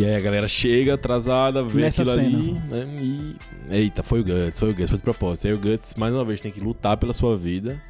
E 0.01 0.05
aí 0.05 0.14
a 0.16 0.20
galera 0.20 0.48
chega 0.48 0.94
atrasada, 0.94 1.62
vê 1.62 1.82
Nessa 1.82 2.03
aquilo 2.03 2.14
cena. 2.16 2.26
ali, 2.38 2.53
né? 2.53 2.96
E. 3.03 3.36
Eita, 3.74 4.03
foi 4.03 4.20
o 4.20 4.24
Guts, 4.24 4.59
foi 4.59 4.70
o 4.70 4.74
Guts, 4.74 4.88
foi 4.90 4.98
de 4.98 5.05
propósito. 5.05 5.46
Aí 5.46 5.53
o 5.53 5.59
Guts, 5.59 5.94
mais 5.96 6.14
uma 6.14 6.24
vez, 6.24 6.40
tem 6.40 6.51
que 6.51 6.61
lutar 6.61 6.96
pela 6.96 7.12
sua 7.12 7.36
vida. 7.36 7.80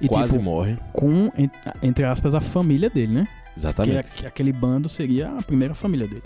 E 0.00 0.08
quase 0.08 0.32
tipo, 0.32 0.42
morre. 0.44 0.76
com, 0.92 1.30
en- 1.36 1.50
entre 1.82 2.04
aspas, 2.04 2.34
a 2.34 2.40
família 2.40 2.88
dele, 2.90 3.12
né? 3.12 3.28
Exatamente. 3.56 3.98
a- 3.98 4.02
que 4.02 4.26
aquele 4.26 4.52
bando 4.52 4.88
seria 4.88 5.28
a 5.28 5.42
primeira 5.42 5.74
família 5.74 6.06
dele. 6.08 6.22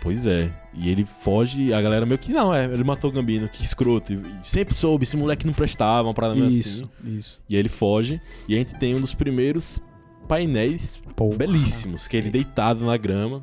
Pois 0.00 0.26
é. 0.26 0.48
E 0.74 0.88
ele 0.88 1.04
foge, 1.04 1.72
a 1.74 1.82
galera 1.82 2.06
meio 2.06 2.18
que, 2.18 2.32
não, 2.32 2.54
é, 2.54 2.64
ele 2.64 2.84
matou 2.84 3.10
o 3.10 3.12
Gambino, 3.12 3.48
que 3.48 3.62
escroto. 3.62 4.12
E 4.12 4.22
sempre 4.42 4.74
soube, 4.74 5.04
esse 5.04 5.16
moleque 5.16 5.44
não 5.46 5.52
prestava, 5.52 6.08
uma 6.08 6.14
parada 6.14 6.34
meio 6.36 6.48
Isso, 6.48 6.84
assim. 7.02 7.16
isso. 7.18 7.40
E 7.50 7.54
aí 7.56 7.60
ele 7.60 7.68
foge, 7.68 8.20
e 8.48 8.54
a 8.54 8.58
gente 8.58 8.74
tem 8.76 8.94
um 8.94 9.00
dos 9.00 9.12
primeiros 9.12 9.80
painéis 10.28 11.00
Pô, 11.16 11.28
belíssimos, 11.30 12.06
que 12.06 12.16
é 12.16 12.20
ele 12.20 12.30
deitado 12.30 12.84
na 12.84 12.96
grama, 12.96 13.42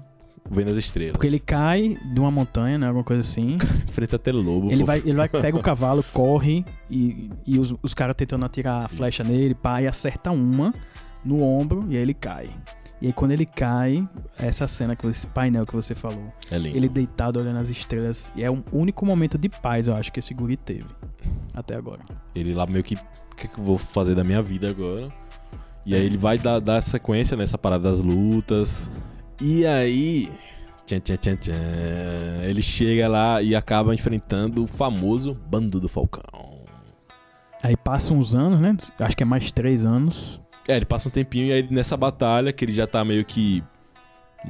vendo 0.50 0.72
as 0.72 0.78
estrelas. 0.78 1.14
Porque 1.14 1.28
ele 1.28 1.39
cai 1.39 1.98
de 2.14 2.20
uma 2.20 2.32
montanha, 2.32 2.78
né? 2.78 2.88
Alguma 2.88 3.04
coisa 3.04 3.22
assim. 3.22 3.58
enfrenta 3.88 4.16
até 4.16 4.32
lobo. 4.32 4.72
Ele 4.72 4.82
pô. 4.82 4.86
vai, 4.86 5.00
ele 5.00 5.14
vai, 5.14 5.30
pega 5.30 5.58
o 5.58 5.62
cavalo, 5.64 6.04
corre 6.14 6.64
e, 6.89 7.30
e 7.46 7.58
os, 7.60 7.74
os 7.82 7.93
caras 7.93 8.16
tentando 8.16 8.46
atirar 8.46 8.86
a 8.86 8.88
flecha 8.88 9.24
nele, 9.24 9.56
pá, 9.56 9.82
e 9.82 9.88
acerta 9.88 10.32
uma 10.32 10.74
no 11.24 11.41
ombro 11.41 11.86
e 11.89 11.96
aí 11.96 12.02
ele 12.02 12.14
cai. 12.14 12.50
E 13.02 13.08
aí 13.08 13.14
quando 13.14 13.32
ele 13.32 13.46
cai, 13.46 14.08
essa 14.38 14.68
cena, 14.68 14.96
que 14.96 15.06
esse 15.08 15.28
painel 15.28 15.66
que 15.66 15.76
você 15.76 15.93
falou, 15.93 16.30
É 16.50 16.58
lindo. 16.58 16.78
ele 16.78 16.88
deitado 16.88 17.39
olhando 17.39 17.58
as 17.60 17.70
estrelas, 17.70 18.32
e 18.36 18.43
é 18.43 18.50
o 18.50 18.64
único 18.72 19.06
momento 19.06 19.38
de 19.38 19.50
paz, 19.50 19.88
eu 19.88 19.96
acho, 19.96 20.12
que 20.12 20.20
esse 20.20 20.34
guri 20.34 20.56
teve. 20.56 20.86
Até 21.54 21.76
agora. 21.76 22.00
Ele 22.34 22.54
lá 22.54 22.66
meio 22.66 22.84
que, 22.84 22.96
o 22.96 23.36
que, 23.36 23.48
que 23.50 23.60
eu 23.60 23.64
vou 23.64 23.78
fazer 23.78 24.16
da 24.16 24.24
minha 24.24 24.41
vida 24.41 24.70
agora? 24.70 25.10
E 25.86 25.93
aí 25.93 26.06
ele 26.06 26.18
vai 26.18 26.38
dar, 26.38 26.60
dar 26.60 26.82
sequência 26.82 27.36
nessa 27.36 27.58
parada 27.58 27.89
das 27.89 28.00
lutas. 28.00 28.89
E 29.40 29.66
aí. 29.66 30.32
Tchan, 30.86 31.00
tchan, 31.00 31.18
tchan, 31.18 31.36
tchan, 31.38 32.44
ele 32.44 32.62
chega 32.62 33.08
lá 33.08 33.42
e 33.42 33.56
acaba 33.56 33.94
enfrentando 33.94 34.64
o 34.64 34.68
famoso 34.68 35.34
Bando 35.34 35.80
do 35.80 35.90
Falcão. 35.90 36.60
Aí 37.64 37.76
passam 37.76 38.18
uns 38.18 38.36
anos, 38.36 38.60
né? 38.60 38.78
Acho 39.00 39.18
que 39.18 39.24
é 39.24 39.26
mais 39.26 39.52
três 39.52 39.84
anos. 39.84 40.40
É, 40.68 40.76
ele 40.76 40.86
passa 40.86 41.10
um 41.10 41.12
tempinho 41.12 41.48
e 41.48 41.54
aí 41.54 41.68
nessa 41.72 41.98
batalha, 41.98 42.54
que 42.54 42.64
ele 42.64 42.72
já 42.72 42.86
tá 42.86 43.04
meio 43.04 43.26
que. 43.26 43.64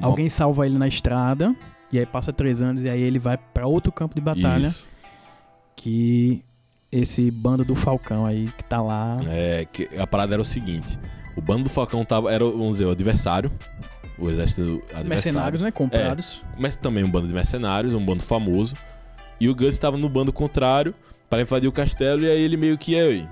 Alguém 0.02 0.28
salva 0.28 0.66
ele 0.66 0.76
na 0.76 0.86
estrada, 0.86 1.56
e 1.90 1.98
aí 1.98 2.04
passa 2.04 2.32
três 2.32 2.60
anos, 2.60 2.82
e 2.82 2.90
aí 2.90 3.00
ele 3.00 3.18
vai 3.18 3.38
pra 3.38 3.66
outro 3.66 3.90
campo 3.90 4.14
de 4.14 4.20
batalha, 4.20 4.66
Isso. 4.66 4.86
que 5.74 6.44
esse 6.92 7.30
bando 7.30 7.64
do 7.64 7.74
Falcão 7.74 8.26
aí, 8.26 8.44
que 8.44 8.64
tá 8.64 8.82
lá. 8.82 9.18
É, 9.26 9.64
que 9.64 9.88
a 9.98 10.06
parada 10.06 10.34
era 10.34 10.42
o 10.42 10.44
seguinte: 10.44 10.98
o 11.36 11.40
Bando 11.40 11.64
do 11.64 11.70
Falcão 11.70 12.04
tava, 12.04 12.32
era, 12.32 12.44
vamos 12.44 12.76
dizer, 12.76 12.86
o 12.86 12.90
adversário. 12.90 13.52
O 14.18 14.30
exército 14.30 14.62
adversário. 14.62 15.08
Mercenários, 15.08 15.60
né? 15.60 15.70
Comprados. 15.70 16.42
mas 16.58 16.74
também 16.76 17.04
um 17.04 17.10
bando 17.10 17.28
de 17.28 17.34
mercenários, 17.34 17.94
um 17.94 18.04
bando 18.04 18.22
famoso. 18.22 18.74
E 19.38 19.48
o 19.48 19.54
Gus 19.54 19.74
estava 19.74 19.96
no 19.96 20.08
bando 20.08 20.32
contrário 20.32 20.94
para 21.28 21.42
invadir 21.42 21.68
o 21.68 21.72
castelo 21.72 22.22
e 22.22 22.30
aí 22.30 22.40
ele 22.40 22.56
meio 22.56 22.78
que, 22.78 22.98
aí, 22.98 23.28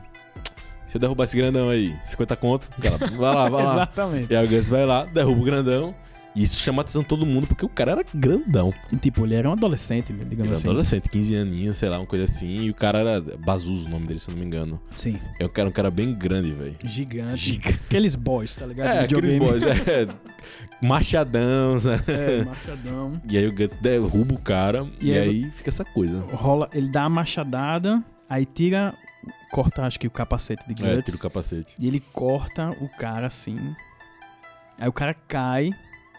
se 0.89 0.97
eu 0.97 1.01
derrubar 1.01 1.25
esse 1.25 1.37
grandão 1.37 1.71
aí, 1.71 1.97
50 2.05 2.37
conto, 2.37 2.69
vai 3.17 3.35
lá, 3.35 3.49
vai 3.49 3.65
lá. 3.65 3.73
Exatamente. 3.75 4.33
E 4.33 4.37
aí 4.37 4.45
o 4.45 4.49
Gus 4.49 4.69
vai 4.69 4.85
lá, 4.85 5.05
derruba 5.05 5.41
o 5.41 5.45
grandão. 5.45 5.95
E 6.37 6.43
isso 6.43 6.57
chama 6.61 6.81
a 6.81 6.83
atenção 6.83 7.03
de 7.03 7.09
todo 7.09 7.25
mundo 7.25 7.47
porque 7.47 7.65
o 7.65 7.69
cara 7.69 7.93
era 7.93 8.05
grandão. 8.13 8.73
E, 8.93 8.97
tipo, 8.97 9.25
ele 9.25 9.37
era 9.37 9.49
um 9.49 9.53
adolescente, 9.53 10.13
né, 10.13 10.19
digamos 10.21 10.41
Ele 10.41 10.49
era 10.49 10.55
assim. 10.59 10.69
adolescente, 10.69 11.09
15 11.09 11.37
aninhos, 11.37 11.77
sei 11.77 11.89
lá, 11.89 11.99
uma 11.99 12.07
coisa 12.07 12.25
assim. 12.25 12.49
E 12.65 12.71
o 12.71 12.75
cara 12.75 12.99
era 12.99 13.21
Bazuzo, 13.39 13.87
o 13.87 13.89
nome 13.89 14.07
dele, 14.07 14.19
se 14.19 14.29
eu 14.29 14.33
não 14.33 14.41
me 14.41 14.47
engano. 14.47 14.81
Sim. 14.95 15.21
É 15.39 15.45
um 15.47 15.49
cara, 15.49 15.69
um 15.69 15.73
cara 15.73 15.91
bem 15.93 16.13
grande, 16.13 16.51
velho. 16.53 16.77
Gigante. 16.85 17.37
Gigante. 17.37 17.81
Aqueles 17.87 18.17
boys, 18.17 18.57
tá 18.57 18.67
ligado? 18.67 18.89
É, 18.89 19.01
aqueles 19.05 19.39
boys, 19.39 19.63
é. 19.63 20.07
Machadão, 20.83 21.77
né? 21.77 22.01
É, 22.09 22.45
machadão. 22.45 23.21
E 23.31 23.39
aí 23.39 23.47
o 23.47 23.53
Guts 23.55 23.77
derruba 23.77 24.35
o 24.35 24.39
cara 24.39 24.87
e, 25.01 25.11
E 25.11 25.19
aí- 25.19 25.29
aí 25.29 25.51
fica 25.53 25.71
essa 25.71 25.85
coisa. 25.85 26.21
Rola, 26.33 26.69
ele 26.73 26.89
dá 26.89 27.05
a 27.05 27.09
machadada, 27.09 28.03
aí 28.29 28.45
tira, 28.45 28.93
corta 29.53 29.83
acho 29.85 29.99
que 29.99 30.07
o 30.07 30.11
capacete 30.11 30.63
de 30.67 30.85
É, 30.85 30.97
Guts. 30.97 31.05
tira 31.07 31.17
o 31.17 31.21
capacete. 31.21 31.75
E 31.79 31.87
ele 31.87 32.01
corta 32.13 32.71
o 32.81 32.89
cara 32.89 33.27
assim. 33.29 33.57
Aí 34.79 34.89
o 34.89 34.93
cara 34.93 35.15
cai 35.15 35.71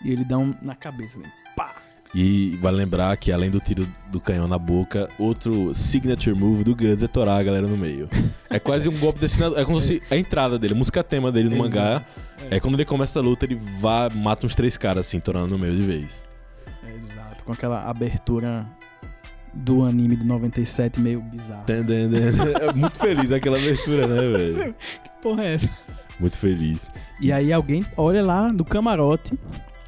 e 0.04 0.12
ele 0.12 0.24
dá 0.24 0.38
um 0.38 0.54
na 0.62 0.76
cabeça. 0.76 1.18
Né? 1.18 1.32
Pá! 1.56 1.74
E 2.14 2.58
vale 2.62 2.78
lembrar 2.78 3.18
que 3.18 3.32
além 3.32 3.50
do 3.50 3.60
tiro 3.60 3.86
do 4.10 4.22
canhão 4.22 4.48
na 4.48 4.58
boca, 4.58 5.10
outro 5.20 5.74
signature 5.74 6.34
move 6.34 6.64
do 6.64 6.74
Guts 6.74 7.04
é 7.04 7.08
torar 7.08 7.40
a 7.40 7.44
galera 7.44 7.68
no 7.68 7.76
meio. 7.76 8.08
É 8.50 8.58
quase 8.58 8.88
um 8.88 8.98
golpe 8.98 9.20
destinado. 9.20 9.60
É 9.60 9.66
como 9.66 9.82
se 9.82 10.02
a 10.10 10.16
entrada 10.16 10.58
dele, 10.58 10.74
a 10.74 10.78
música 10.78 11.04
tema 11.04 11.30
dele 11.30 11.50
no 11.50 11.58
mangá. 11.58 12.02
É 12.50 12.58
quando 12.58 12.76
ele 12.76 12.86
começa 12.86 13.20
a 13.20 13.22
luta, 13.22 13.46
ele 13.46 13.60
vai, 13.82 14.10
mata 14.10 14.46
uns 14.46 14.56
três 14.56 14.78
caras 14.78 15.08
assim, 15.08 15.20
torando 15.20 15.50
no 15.50 15.60
meio 15.60 15.76
de 15.76 15.82
vez. 15.82 16.26
É, 16.88 16.96
exato. 16.96 17.44
Com 17.44 17.52
aquela 17.52 17.82
abertura 17.82 18.66
do 19.54 19.84
anime 19.84 20.16
de 20.16 20.26
97 20.26 21.02
meio 21.02 21.22
bizarro. 21.22 21.66
É 21.68 22.74
muito 22.74 22.98
feliz 22.98 23.32
aquela 23.32 23.58
abertura, 23.58 24.08
né, 24.08 24.22
velho? 24.32 24.74
Que 24.74 25.10
porra 25.22 25.44
é 25.44 25.54
essa? 25.56 25.70
Muito 26.18 26.38
feliz. 26.38 26.90
E 27.20 27.32
aí 27.32 27.52
alguém 27.52 27.86
olha 27.98 28.24
lá 28.24 28.54
no 28.54 28.64
camarote 28.64 29.38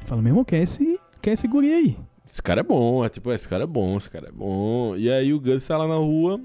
fala, 0.08 0.22
meu 0.22 0.30
irmão, 0.30 0.44
quem 0.44 0.58
é 0.60 0.62
esse, 0.62 0.98
quem 1.20 1.30
é 1.30 1.34
esse 1.34 1.46
guri 1.46 1.72
aí? 1.72 1.96
Esse 2.26 2.42
cara 2.42 2.60
é 2.60 2.64
bom, 2.64 3.04
é 3.04 3.08
tipo, 3.08 3.32
esse 3.32 3.48
cara 3.48 3.64
é 3.64 3.66
bom, 3.66 3.96
esse 3.96 4.10
cara 4.10 4.28
é 4.28 4.32
bom. 4.32 4.94
E 4.96 5.10
aí 5.10 5.32
o 5.32 5.40
Guts 5.40 5.66
tá 5.66 5.76
lá 5.78 5.86
na 5.86 5.94
rua, 5.96 6.40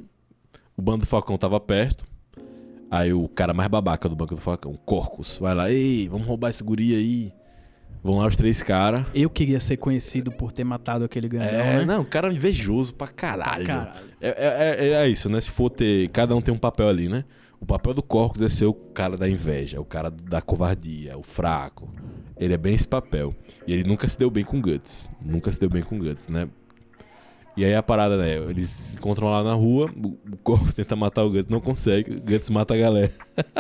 o 0.78 0.82
bando 0.82 1.00
do 1.00 1.06
Falcão 1.06 1.38
tava 1.38 1.60
perto. 1.60 2.06
Aí 2.90 3.12
o 3.12 3.28
cara 3.28 3.54
mais 3.54 3.70
babaca 3.70 4.08
do 4.08 4.16
banco 4.16 4.36
do 4.36 4.42
Falcão, 4.42 4.72
o 4.72 4.80
Corcus, 4.80 5.40
vai 5.40 5.56
lá, 5.56 5.72
ei, 5.72 6.08
vamos 6.08 6.28
roubar 6.28 6.50
esse 6.52 6.64
guri 6.64 6.94
aí. 6.96 7.34
Vão 8.04 8.18
lá 8.18 8.28
os 8.28 8.36
três 8.36 8.62
caras. 8.62 9.06
Eu 9.16 9.30
queria 9.30 9.60
ser 9.62 9.78
conhecido 9.78 10.30
por 10.32 10.52
ter 10.52 10.66
matado 10.66 11.06
aquele 11.06 11.28
grandão, 11.30 11.50
É, 11.50 11.78
né? 11.80 11.86
não, 11.86 12.02
um 12.02 12.06
cara 12.06 12.32
invejoso 12.34 12.94
pra 12.94 13.08
caralho. 13.08 13.66
Caralho. 13.66 14.06
É, 14.20 14.28
é, 14.30 14.88
é- 14.90 14.92
é 15.06 15.08
isso, 15.10 15.30
né? 15.30 15.40
Se 15.40 15.50
for 15.50 15.70
ter. 15.70 16.10
Cada 16.10 16.36
um 16.36 16.42
tem 16.42 16.54
um 16.54 16.58
papel 16.58 16.90
ali, 16.90 17.08
né? 17.08 17.24
O 17.62 17.66
papel 17.66 17.94
do 17.94 18.04
Corcus 18.04 18.42
é 18.42 18.50
ser 18.50 18.66
o 18.66 18.74
cara 18.74 19.16
da 19.16 19.28
inveja, 19.30 19.80
o 19.80 19.86
cara 19.86 20.12
da 20.12 20.42
covardia, 20.42 21.18
o 21.18 21.24
fraco. 21.24 21.90
Ele 22.44 22.54
é 22.54 22.58
bem 22.58 22.74
esse 22.76 22.88
papel. 22.88 23.34
E 23.68 23.74
ele 23.74 23.84
nunca 23.84 24.08
se 24.08 24.18
deu 24.18 24.30
bem 24.30 24.44
com 24.44 24.62
Guts. 24.62 25.08
Nunca 25.22 25.52
se 25.52 25.60
deu 25.60 25.70
bem 25.70 25.82
com 25.84 25.98
Guts, 25.98 26.28
né? 26.28 26.48
E 27.56 27.64
aí 27.64 27.76
a 27.76 27.84
parada, 27.84 28.18
né? 28.18 28.36
Eles 28.50 28.70
se 28.70 28.96
encontram 28.96 29.30
lá 29.30 29.44
na 29.44 29.54
rua, 29.54 29.90
o 29.96 30.08
o 30.34 30.38
Corcus 30.44 30.74
tenta 30.76 30.96
matar 30.96 31.24
o 31.24 31.30
Guts, 31.30 31.48
não 31.50 31.62
consegue, 31.62 32.16
o 32.16 32.20
Guts 32.22 32.50
mata 32.50 32.74
a 32.74 32.78
galera. 32.78 33.12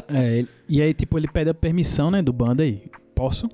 É, 0.08 0.40
ele- 0.40 0.48
e 0.68 0.82
aí, 0.82 0.94
tipo, 0.94 1.18
ele 1.18 1.28
pede 1.28 1.52
a 1.52 1.54
permissão, 1.54 2.10
né, 2.10 2.22
do 2.22 2.34
bando 2.34 2.64
aí. 2.64 2.84
Posso? 3.14 3.48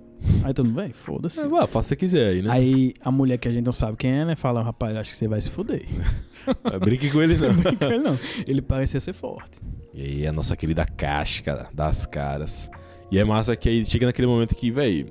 Aí 0.44 0.54
todo 0.54 0.66
mundo, 0.68 0.76
véi, 0.78 0.92
foda-se. 0.94 1.40
É, 1.42 1.68
faça 1.68 1.94
o 1.94 1.98
que 1.98 2.06
quiser 2.06 2.28
aí, 2.30 2.42
né? 2.42 2.50
Aí 2.52 2.94
a 3.04 3.12
mulher 3.12 3.38
que 3.38 3.48
a 3.48 3.52
gente 3.52 3.66
não 3.66 3.72
sabe 3.74 3.98
quem 3.98 4.12
é, 4.12 4.26
né, 4.26 4.36
fala, 4.36 4.62
rapaz, 4.64 4.96
acho 4.96 5.12
que 5.12 5.18
você 5.18 5.28
vai 5.28 5.40
se 5.42 5.50
fuder. 5.50 5.84
Brinque 6.80 7.10
com 7.12 7.22
ele, 7.22 7.38
não. 7.38 7.54
Brinca 7.56 7.86
ele 7.86 8.00
não. 8.00 8.18
Ele 8.48 8.62
parecia 8.62 9.00
ser 9.00 9.14
forte. 9.14 9.60
E 9.94 10.02
aí 10.02 10.28
a 10.28 10.32
nossa 10.32 10.56
querida 10.56 10.86
casca 10.86 11.68
das 11.74 12.06
caras. 12.06 12.70
E 13.12 13.18
é 13.18 13.24
massa 13.24 13.56
que 13.56 13.68
aí 13.68 13.86
chega 13.86 14.06
naquele 14.06 14.28
momento 14.28 14.56
que, 14.56 14.72
véi, 14.72 15.06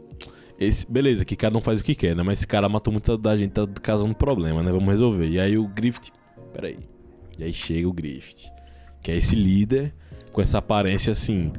esse, 0.58 0.90
beleza, 0.90 1.24
que 1.24 1.36
cada 1.36 1.56
um 1.56 1.60
faz 1.60 1.80
o 1.80 1.84
que 1.84 1.94
quer, 1.94 2.16
né? 2.16 2.22
Mas 2.22 2.40
esse 2.40 2.46
cara 2.46 2.68
matou 2.68 2.92
muita 2.92 3.16
da 3.16 3.36
gente, 3.36 3.52
tá 3.52 3.66
causando 3.82 4.14
problema, 4.14 4.62
né? 4.62 4.72
Vamos 4.72 4.88
resolver. 4.88 5.28
E 5.28 5.38
aí 5.38 5.56
o 5.56 5.68
Grift. 5.68 6.10
Peraí. 6.52 6.78
E 7.38 7.44
aí 7.44 7.52
chega 7.52 7.88
o 7.88 7.92
Grift. 7.92 8.50
Que 9.02 9.12
é 9.12 9.16
esse 9.16 9.36
líder 9.36 9.94
com 10.32 10.40
essa 10.42 10.58
aparência 10.58 11.12
assim. 11.12 11.52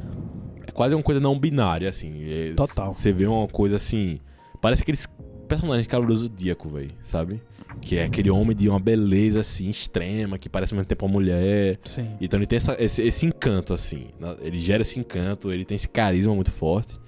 É 0.68 0.72
quase 0.72 0.94
uma 0.94 1.02
coisa 1.04 1.20
não 1.22 1.40
binária, 1.40 1.88
assim. 1.90 2.12
É- 2.30 2.54
Total. 2.56 2.92
Você 2.94 3.12
vê 3.12 3.26
uma 3.26 3.48
coisa 3.48 3.78
assim. 3.78 4.20
Parece 4.62 4.82
aqueles 4.84 5.08
personagens 5.48 5.88
do 5.88 6.16
Zodíaco, 6.16 6.68
velho, 6.70 6.92
sabe? 7.02 7.42
Que 7.82 7.98
é 7.98 8.04
aquele 8.04 8.30
homem 8.30 8.56
de 8.56 8.68
uma 8.68 8.80
beleza 8.80 9.40
assim 9.40 9.70
extrema, 9.70 10.38
que 10.38 10.50
parece 10.50 10.74
ao 10.74 10.78
mesmo 10.78 10.88
tempo 10.90 11.06
uma 11.06 11.12
mulher. 11.14 11.78
Sim. 11.86 12.10
Então 12.20 12.38
ele 12.38 12.46
tem 12.46 12.58
essa- 12.58 12.76
esse, 12.78 13.02
esse 13.02 13.26
encanto, 13.26 13.74
assim. 13.74 14.08
Ele 14.42 14.60
gera 14.60 14.82
esse 14.82 15.00
encanto, 15.00 15.52
ele 15.52 15.64
tem 15.64 15.76
esse 15.76 15.88
carisma 15.88 16.36
muito 16.36 16.52
forte. 16.52 17.00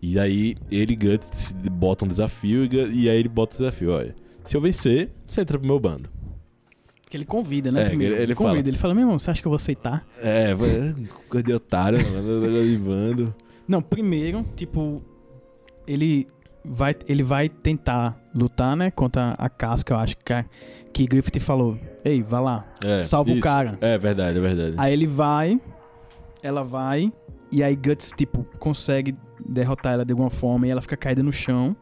E 0.00 0.18
aí 0.18 0.56
ele 0.70 0.92
e 0.92 0.96
Guts 0.96 1.52
botam 1.72 2.06
um 2.06 2.08
desafio 2.10 2.64
e, 2.64 3.02
e 3.04 3.10
aí 3.10 3.18
ele 3.18 3.28
bota 3.28 3.54
o 3.56 3.58
desafio, 3.58 3.92
olha. 3.92 4.14
Se 4.44 4.56
eu 4.56 4.60
vencer, 4.60 5.10
você 5.26 5.40
entra 5.42 5.58
pro 5.58 5.66
meu 5.66 5.78
bando. 5.80 6.08
Que 7.10 7.16
ele 7.16 7.24
convida, 7.24 7.72
né? 7.72 7.82
É, 7.82 7.88
primeiro. 7.88 8.14
ele- 8.14 8.22
ele 8.24 8.34
convida. 8.34 8.56
fala. 8.58 8.68
Ele 8.68 8.76
fala, 8.76 8.94
meu 8.94 9.02
irmão, 9.02 9.18
você 9.18 9.30
acha 9.30 9.40
que 9.42 9.48
eu 9.48 9.50
vou 9.50 9.56
aceitar? 9.56 10.06
É, 10.22 10.54
coisa 11.28 11.42
de 11.44 11.52
otário, 11.52 11.98
mano, 12.12 12.78
bando. 12.80 13.34
Não, 13.66 13.80
primeiro, 13.82 14.44
tipo, 14.54 15.02
ele 15.86 16.26
vai, 16.64 16.94
ele 17.06 17.22
vai 17.22 17.48
tentar 17.48 18.18
lutar, 18.34 18.76
né, 18.76 18.90
contra 18.90 19.30
a 19.38 19.48
casca, 19.48 19.94
eu 19.94 19.98
acho 19.98 20.16
que, 20.18 20.32
é- 20.32 20.44
que 20.92 21.06
Griffith 21.06 21.40
falou. 21.40 21.78
Ei, 22.04 22.22
vai 22.22 22.40
lá, 22.42 22.66
É, 22.84 23.02
salva 23.02 23.30
o 23.30 23.34
isso. 23.34 23.42
cara. 23.42 23.76
É 23.80 23.96
verdade, 23.98 24.38
é 24.38 24.40
verdade. 24.40 24.74
Aí 24.78 24.92
ele 24.92 25.06
vai, 25.06 25.58
ela 26.42 26.62
vai, 26.62 27.12
e 27.50 27.62
aí 27.62 27.74
Guts, 27.74 28.12
tipo, 28.16 28.44
consegue 28.58 29.16
derrotar 29.44 29.94
ela 29.94 30.04
de 30.04 30.12
alguma 30.12 30.30
forma 30.30 30.66
e 30.66 30.70
ela 30.70 30.80
fica 30.80 30.96
caída 30.96 31.22
no 31.22 31.32
chão. 31.32 31.76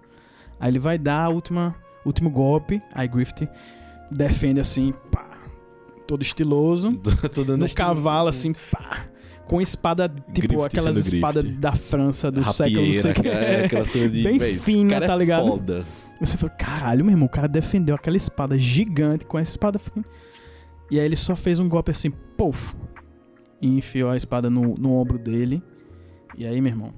Aí 0.58 0.70
ele 0.70 0.78
vai 0.78 0.98
dar 0.98 1.24
a 1.24 1.28
última, 1.28 1.74
último 2.04 2.30
golpe, 2.30 2.80
aí 2.94 3.08
Griffith 3.08 3.48
defende 4.10 4.60
assim, 4.60 4.92
pá, 5.10 5.28
todo 6.06 6.22
estiloso, 6.22 6.92
Tô 7.34 7.44
dando 7.44 7.60
no 7.60 7.66
este- 7.66 7.76
cavalo, 7.76 8.28
assim, 8.28 8.54
pá, 8.70 9.06
com 9.46 9.60
espada, 9.60 10.08
tipo, 10.08 10.48
Griffith 10.48 10.66
aquelas 10.66 10.96
espadas 10.96 11.44
da 11.44 11.72
França 11.72 12.30
do 12.30 12.42
século 12.52 12.86
não 12.86 12.94
sei 12.94 13.12
é, 13.30 13.64
aquelas 13.64 13.88
coisas 13.88 14.12
de. 14.12 14.22
Bem 14.24 14.38
véi, 14.38 14.50
esse 14.52 14.60
fina, 14.60 14.96
é 14.96 15.00
tá 15.06 15.14
ligado? 15.14 15.46
Foda. 15.46 15.84
Você 16.20 16.38
fala, 16.38 16.52
caralho, 16.52 17.04
meu 17.04 17.12
irmão, 17.12 17.26
o 17.26 17.30
cara 17.30 17.46
defendeu 17.46 17.94
aquela 17.94 18.16
espada 18.16 18.56
gigante 18.56 19.26
com 19.26 19.36
a 19.36 19.42
espada 19.42 19.78
fina. 19.78 20.04
E 20.90 20.98
aí 20.98 21.04
ele 21.04 21.16
só 21.16 21.36
fez 21.36 21.58
um 21.58 21.68
golpe 21.68 21.90
assim, 21.90 22.10
pouf, 22.10 22.74
e 23.60 23.78
enfiou 23.78 24.10
a 24.10 24.16
espada 24.16 24.48
no, 24.50 24.74
no 24.74 24.92
ombro 24.94 25.18
dele. 25.18 25.62
E 26.36 26.46
aí, 26.46 26.60
meu 26.60 26.70
irmão, 26.72 26.92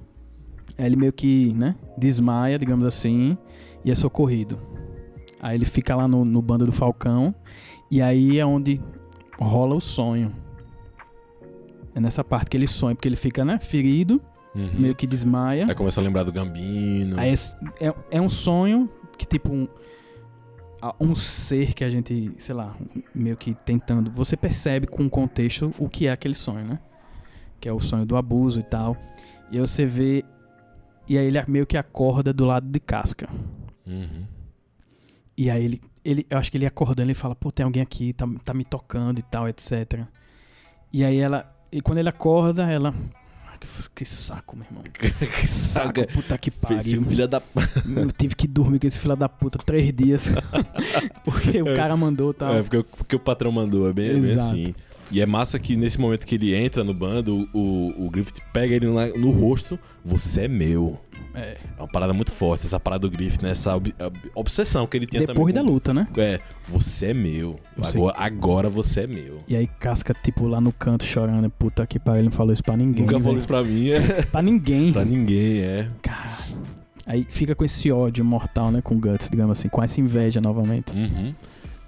aí 0.77 0.85
ele 0.85 0.95
meio 0.95 1.13
que, 1.13 1.53
né, 1.53 1.75
desmaia, 1.97 2.57
digamos 2.59 2.85
assim, 2.85 3.37
e 3.83 3.91
é 3.91 3.95
socorrido. 3.95 4.59
Aí 5.41 5.55
ele 5.55 5.65
fica 5.65 5.95
lá 5.95 6.07
no, 6.07 6.25
no 6.25 6.41
bando 6.41 6.65
do 6.65 6.71
Falcão, 6.71 7.33
e 7.89 8.01
aí 8.01 8.39
é 8.39 8.45
onde 8.45 8.81
rola 9.39 9.75
o 9.75 9.79
sonho. 9.81 10.35
É 11.95 11.99
nessa 11.99 12.23
parte 12.23 12.49
que 12.49 12.57
ele 12.57 12.67
sonha, 12.67 12.95
porque 12.95 13.07
ele 13.07 13.15
fica, 13.15 13.43
né, 13.43 13.57
ferido, 13.57 14.21
Uhum. 14.55 14.69
meio 14.79 14.95
que 14.95 15.05
desmaia. 15.05 15.65
Aí 15.69 15.75
começa 15.75 16.01
a 16.01 16.03
lembrar 16.03 16.23
do 16.23 16.31
Gambino. 16.31 17.19
Aí 17.19 17.31
esse- 17.31 17.55
é, 17.79 17.93
é 18.11 18.19
um 18.19 18.27
sonho 18.27 18.89
que, 19.17 19.25
tipo, 19.25 19.53
um, 19.53 19.67
um 20.99 21.15
ser 21.15 21.73
que 21.73 21.83
a 21.83 21.89
gente, 21.89 22.31
sei 22.37 22.55
lá, 22.55 22.75
meio 23.13 23.35
que 23.35 23.53
tentando. 23.53 24.11
Você 24.11 24.37
percebe 24.37 24.87
com 24.87 25.05
o 25.05 25.09
contexto 25.09 25.71
o 25.77 25.89
que 25.89 26.07
é 26.07 26.11
aquele 26.11 26.33
sonho, 26.33 26.65
né? 26.65 26.79
Que 27.59 27.67
é 27.67 27.73
o 27.73 27.79
sonho 27.79 28.05
do 28.05 28.15
abuso 28.15 28.59
e 28.59 28.63
tal. 28.63 28.95
E 29.51 29.55
aí 29.55 29.59
você 29.59 29.85
vê. 29.85 30.23
E 31.07 31.17
aí 31.17 31.25
ele 31.25 31.41
meio 31.47 31.65
que 31.65 31.77
acorda 31.77 32.31
do 32.31 32.45
lado 32.45 32.67
de 32.67 32.79
casca. 32.79 33.27
Uhum. 33.85 34.25
E 35.37 35.49
aí 35.49 35.65
ele, 35.65 35.81
ele 36.03 36.27
eu 36.29 36.37
acho 36.37 36.51
que 36.51 36.57
ele 36.57 36.65
acordando, 36.65 37.07
ele 37.07 37.13
fala, 37.13 37.35
pô, 37.35 37.51
tem 37.51 37.63
alguém 37.63 37.81
aqui, 37.81 38.13
tá, 38.13 38.27
tá 38.43 38.53
me 38.53 38.63
tocando 38.63 39.19
e 39.19 39.23
tal, 39.23 39.47
etc. 39.47 40.05
E 40.91 41.03
aí 41.03 41.17
ela. 41.17 41.55
E 41.71 41.81
quando 41.81 41.97
ele 41.99 42.09
acorda, 42.09 42.69
ela. 42.71 42.93
"Ai, 43.61 43.83
Que, 43.95 44.05
saco, 44.05 44.55
meu 44.55 44.65
irmão. 44.65 44.83
Que 45.41 45.47
saco, 45.47 46.05
puta 46.13 46.37
que 46.37 46.49
Esse 46.49 46.59
pariu. 46.59 47.03
filho 47.03 47.27
da. 47.27 47.41
Eu 47.95 48.11
tive 48.11 48.35
que 48.35 48.47
dormir 48.47 48.79
com 48.79 48.87
esse 48.87 48.99
filho 48.99 49.15
da 49.15 49.27
puta 49.29 49.59
três 49.59 49.91
dias. 49.93 50.29
porque 51.23 51.61
o 51.61 51.75
cara 51.75 51.95
mandou 51.97 52.33
tal. 52.33 52.55
É, 52.55 52.61
porque, 52.61 52.83
porque 52.97 53.15
o 53.15 53.19
patrão 53.19 53.51
mandou, 53.51 53.89
é 53.89 53.93
bem, 53.93 54.09
é 54.09 54.13
bem 54.13 54.21
Exato. 54.23 54.47
assim. 54.55 54.75
E 55.11 55.19
é 55.21 55.25
massa 55.25 55.57
que 55.57 55.75
nesse 55.75 55.99
momento 55.99 56.25
que 56.25 56.35
ele 56.35 56.53
entra 56.53 56.83
no 56.83 56.93
bando, 56.93 57.49
o, 57.53 57.93
o 58.05 58.09
Griffith 58.11 58.41
pega 58.53 58.75
ele 58.75 58.87
na- 58.87 59.07
no 59.07 59.31
rosto, 59.31 59.77
você 60.05 60.41
é 60.43 60.47
meu. 60.47 60.99
É. 61.33 61.57
É 61.77 61.81
uma 61.81 61.87
parada 61.87 62.13
muito 62.13 62.31
forte, 62.31 62.65
essa 62.65 62.79
parada 62.79 63.07
do 63.07 63.11
Griffith, 63.11 63.41
né? 63.41 63.51
Essa 63.51 63.75
ob- 63.75 63.93
ob- 63.99 64.17
obsessão 64.35 64.85
que 64.85 64.97
ele 64.97 65.05
tinha 65.05 65.25
Depois 65.25 65.53
da 65.53 65.61
também. 65.61 65.73
luta, 65.73 65.93
né? 65.93 66.07
com- 66.13 66.21
É, 66.21 66.39
você 66.67 67.07
é 67.07 67.13
meu. 67.13 67.55
Agora, 67.81 68.15
agora 68.17 68.69
você 68.69 69.01
é 69.01 69.07
meu. 69.07 69.37
E 69.47 69.55
aí 69.55 69.67
casca, 69.79 70.13
tipo, 70.23 70.45
lá 70.47 70.59
no 70.61 70.71
canto 70.71 71.03
chorando. 71.03 71.49
Puta 71.49 71.85
que 71.87 71.97
pariu, 71.99 72.19
ele 72.19 72.25
não 72.29 72.31
falou 72.31 72.53
isso 72.53 72.63
pra 72.63 72.77
ninguém. 72.77 73.05
Nunca 73.05 73.19
falou 73.19 73.37
isso 73.37 73.47
pra 73.47 73.63
mim, 73.63 73.89
é. 73.89 73.99
Pra 74.31 74.41
ninguém. 74.41 74.93
pra 74.93 75.05
ninguém, 75.05 75.59
é. 75.61 75.87
Cara. 76.01 76.37
Aí 77.05 77.25
fica 77.27 77.55
com 77.55 77.65
esse 77.65 77.91
ódio 77.91 78.23
mortal, 78.23 78.69
né? 78.71 78.81
Com 78.81 78.95
o 78.95 78.99
Guts, 78.99 79.29
digamos 79.29 79.57
assim. 79.57 79.67
Com 79.69 79.81
essa 79.81 79.99
inveja 79.99 80.39
novamente. 80.39 80.93
Uhum. 80.93 81.33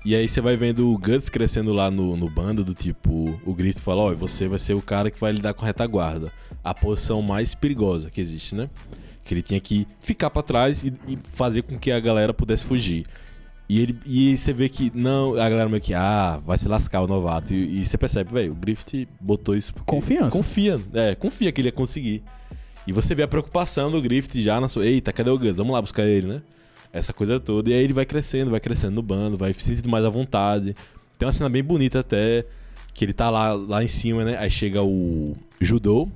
E 0.03 0.15
aí 0.15 0.27
você 0.27 0.41
vai 0.41 0.57
vendo 0.57 0.91
o 0.91 0.97
Guts 0.97 1.29
crescendo 1.29 1.71
lá 1.71 1.91
no, 1.91 2.17
no 2.17 2.27
bando, 2.27 2.63
do 2.63 2.73
tipo, 2.73 3.39
o 3.45 3.53
Griffith 3.53 3.81
fala, 3.81 4.01
ó, 4.01 4.15
você 4.15 4.47
vai 4.47 4.57
ser 4.57 4.73
o 4.73 4.81
cara 4.81 5.11
que 5.11 5.19
vai 5.19 5.31
lidar 5.31 5.53
com 5.53 5.63
a 5.63 5.67
retaguarda. 5.67 6.33
A 6.63 6.73
posição 6.73 7.21
mais 7.21 7.53
perigosa 7.53 8.09
que 8.09 8.19
existe, 8.19 8.55
né? 8.55 8.67
Que 9.23 9.35
ele 9.35 9.43
tinha 9.43 9.59
que 9.59 9.87
ficar 9.99 10.31
pra 10.31 10.41
trás 10.41 10.83
e, 10.83 10.91
e 11.07 11.17
fazer 11.31 11.61
com 11.61 11.77
que 11.77 11.91
a 11.91 11.99
galera 11.99 12.33
pudesse 12.33 12.65
fugir. 12.65 13.05
E, 13.69 13.79
ele, 13.79 13.99
e 14.05 14.35
você 14.35 14.51
vê 14.51 14.67
que, 14.67 14.91
não, 14.95 15.35
a 15.35 15.47
galera 15.47 15.69
meio 15.69 15.81
que, 15.81 15.93
ah, 15.93 16.41
vai 16.43 16.57
se 16.57 16.67
lascar 16.67 17.01
o 17.01 17.07
novato. 17.07 17.53
E, 17.53 17.79
e 17.81 17.85
você 17.85 17.95
percebe, 17.95 18.33
velho, 18.33 18.53
o 18.53 18.55
Griffith 18.55 19.07
botou 19.19 19.55
isso. 19.55 19.71
Confiança. 19.85 20.35
Confia, 20.35 20.81
é, 20.93 21.13
confia 21.13 21.51
que 21.51 21.61
ele 21.61 21.67
ia 21.67 21.71
conseguir. 21.71 22.23
E 22.87 22.91
você 22.91 23.13
vê 23.13 23.21
a 23.21 23.27
preocupação 23.27 23.91
do 23.91 24.01
Griffith 24.01 24.41
já 24.41 24.59
na 24.59 24.67
sua, 24.67 24.83
eita, 24.85 25.13
cadê 25.13 25.29
o 25.29 25.37
Guts? 25.37 25.57
Vamos 25.57 25.73
lá 25.73 25.81
buscar 25.81 26.03
ele, 26.07 26.27
né? 26.27 26.41
Essa 26.93 27.13
coisa 27.13 27.39
toda. 27.39 27.69
E 27.69 27.73
aí 27.73 27.83
ele 27.83 27.93
vai 27.93 28.05
crescendo, 28.05 28.51
vai 28.51 28.59
crescendo 28.59 28.95
no 28.95 29.01
bando, 29.01 29.37
vai 29.37 29.53
se 29.53 29.61
sentindo 29.61 29.89
mais 29.89 30.03
à 30.05 30.09
vontade. 30.09 30.75
Tem 31.17 31.25
uma 31.25 31.33
cena 31.33 31.49
bem 31.49 31.63
bonita 31.63 31.99
até, 31.99 32.45
que 32.93 33.05
ele 33.05 33.13
tá 33.13 33.29
lá, 33.29 33.53
lá 33.53 33.83
em 33.83 33.87
cima, 33.87 34.25
né? 34.25 34.37
Aí 34.37 34.49
chega 34.49 34.83
o 34.83 35.35
judô. 35.59 36.07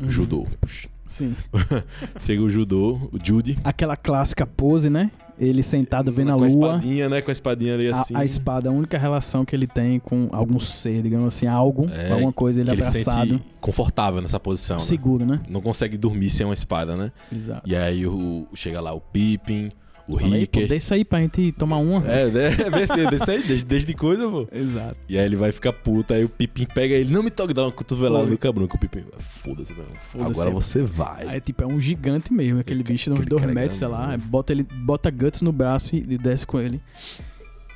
Uhum. 0.00 0.10
Judô. 0.10 0.46
Puxa. 0.60 0.88
Sim. 1.06 1.36
Chega 2.18 2.42
o 2.42 2.48
judô, 2.50 2.92
o 3.12 3.18
Judy. 3.22 3.58
Aquela 3.62 3.96
clássica 3.96 4.46
pose, 4.46 4.88
né? 4.88 5.10
Ele 5.38 5.62
sentado 5.62 6.10
vendo 6.12 6.32
a 6.32 6.36
com 6.36 6.44
a 6.44 6.46
lua. 6.46 6.66
espadinha, 6.76 7.08
né? 7.08 7.20
Com 7.20 7.30
a 7.30 7.32
espadinha 7.32 7.74
ali 7.74 7.88
assim. 7.88 8.16
a 8.16 8.24
espada, 8.24 8.68
a 8.68 8.72
única 8.72 8.96
relação 8.96 9.44
que 9.44 9.54
ele 9.54 9.66
tem 9.66 9.98
com 9.98 10.28
algum 10.32 10.58
ser, 10.58 11.02
digamos 11.02 11.26
assim, 11.26 11.46
algo, 11.46 11.88
É, 11.90 12.12
alguma 12.12 12.32
coisa, 12.32 12.60
ele 12.60 12.68
que 12.68 12.74
ele 12.76 12.82
abraçado, 12.82 13.30
sente 13.30 13.44
confortável 13.60 14.22
nessa 14.22 14.40
posição. 14.40 14.76
né? 14.76 14.82
seguro, 14.82 15.26
né? 15.26 15.40
Não 15.48 15.60
consegue 15.60 15.96
dormir 15.96 16.30
sem 16.30 16.46
uma 16.46 16.54
espada, 16.54 16.96
né? 16.96 17.12
Exato. 17.34 17.68
E 17.68 17.76
aí 17.76 18.06
o, 18.06 18.46
chega 18.54 18.80
lá 18.80 18.92
o 18.92 19.00
Pippin, 19.00 19.70
o 20.08 20.18
pô, 20.18 20.24
Ricker. 20.24 20.68
deixa 20.68 20.94
aí 20.94 21.04
pra 21.04 21.20
gente 21.20 21.52
tomar 21.52 21.78
uma. 21.78 22.06
É, 22.06 22.26
né? 22.26 22.50
Se 22.86 23.06
desse 23.10 23.30
aí, 23.30 23.42
desde, 23.42 23.64
desde 23.64 23.94
coisa, 23.94 24.28
pô. 24.28 24.46
Exato. 24.52 24.98
E 25.08 25.18
aí 25.18 25.24
ele 25.24 25.36
vai 25.36 25.50
ficar 25.50 25.72
puto, 25.72 26.12
aí 26.12 26.24
o 26.24 26.28
Pipim 26.28 26.66
pega 26.66 26.94
ele, 26.94 27.12
não 27.12 27.22
me 27.22 27.30
toque, 27.30 27.54
dá 27.54 27.62
uma 27.62 27.72
cotovelada 27.72 28.26
no 28.26 28.36
cabrão, 28.36 28.66
que 28.66 28.76
o 28.76 28.78
Pipim, 28.78 29.04
foda-se, 29.18 29.72
não. 29.72 29.84
Foda-se. 29.98 30.40
Agora 30.40 30.50
você 30.50 30.82
vai. 30.82 31.26
Aí, 31.28 31.40
tipo, 31.40 31.62
é 31.62 31.66
um 31.66 31.80
gigante 31.80 32.32
mesmo, 32.32 32.60
aquele 32.60 32.82
bicho 32.82 33.04
de 33.04 33.10
uns 33.10 33.20
Aquele 33.20 33.30
dois 33.30 33.42
é 33.42 33.46
metros, 33.46 33.76
sei 33.76 33.88
lá. 33.88 34.16
Bota, 34.16 34.52
ele, 34.52 34.62
bota 34.62 35.10
Guts 35.10 35.42
no 35.42 35.52
braço 35.52 35.96
e, 35.96 36.00
e 36.00 36.18
desce 36.18 36.46
com 36.46 36.60
ele. 36.60 36.80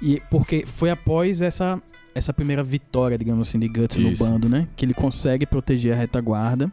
E 0.00 0.22
porque 0.30 0.64
foi 0.66 0.90
após 0.90 1.42
essa, 1.42 1.80
essa 2.14 2.32
primeira 2.32 2.62
vitória, 2.62 3.16
digamos 3.18 3.48
assim, 3.48 3.58
de 3.58 3.68
Guts 3.68 3.96
no 3.96 4.10
Isso. 4.10 4.22
bando, 4.22 4.48
né? 4.48 4.68
Que 4.76 4.84
ele 4.84 4.94
consegue 4.94 5.46
proteger 5.46 5.94
a 5.94 5.96
retaguarda. 5.96 6.70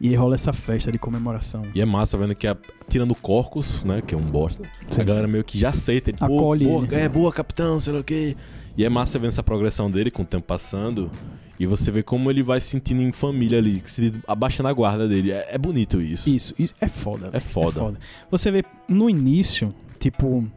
E 0.00 0.08
aí 0.08 0.14
rola 0.14 0.34
essa 0.34 0.52
festa 0.52 0.92
de 0.92 0.98
comemoração. 0.98 1.62
E 1.74 1.80
é 1.80 1.84
massa 1.84 2.16
vendo 2.16 2.34
que, 2.34 2.46
a, 2.46 2.56
tirando 2.88 3.10
o 3.10 3.14
Corcus, 3.16 3.82
né, 3.84 4.00
que 4.00 4.14
é 4.14 4.18
um 4.18 4.22
bosta, 4.22 4.62
Sim. 4.86 5.00
a 5.00 5.04
galera 5.04 5.26
meio 5.26 5.42
que 5.42 5.58
já 5.58 5.70
aceita. 5.70 6.10
Ele, 6.10 6.18
pô, 6.18 6.24
Acolhe 6.24 6.64
boa, 6.66 6.84
ele. 6.84 6.94
É, 6.94 7.08
boa, 7.08 7.32
capitão, 7.32 7.80
sei 7.80 7.92
lá 7.92 8.00
o 8.00 8.04
quê. 8.04 8.36
E 8.76 8.84
é 8.84 8.88
massa 8.88 9.18
vendo 9.18 9.30
essa 9.30 9.42
progressão 9.42 9.90
dele 9.90 10.10
com 10.10 10.22
o 10.22 10.24
tempo 10.24 10.44
passando. 10.44 11.10
E 11.58 11.66
você 11.66 11.90
vê 11.90 12.02
como 12.02 12.30
ele 12.30 12.42
vai 12.42 12.60
se 12.60 12.68
sentindo 12.68 13.02
em 13.02 13.10
família 13.10 13.58
ali, 13.58 13.82
se 13.86 14.14
abaixando 14.28 14.68
a 14.68 14.72
guarda 14.72 15.08
dele. 15.08 15.32
É, 15.32 15.54
é 15.54 15.58
bonito 15.58 16.00
isso. 16.00 16.30
Isso, 16.30 16.54
isso 16.56 16.74
é 16.80 16.86
foda. 16.86 17.28
É 17.28 17.40
velho, 17.40 17.44
foda. 17.50 17.98
Você 18.30 18.50
vê 18.52 18.64
no 18.88 19.10
início, 19.10 19.74
tipo, 19.98 20.48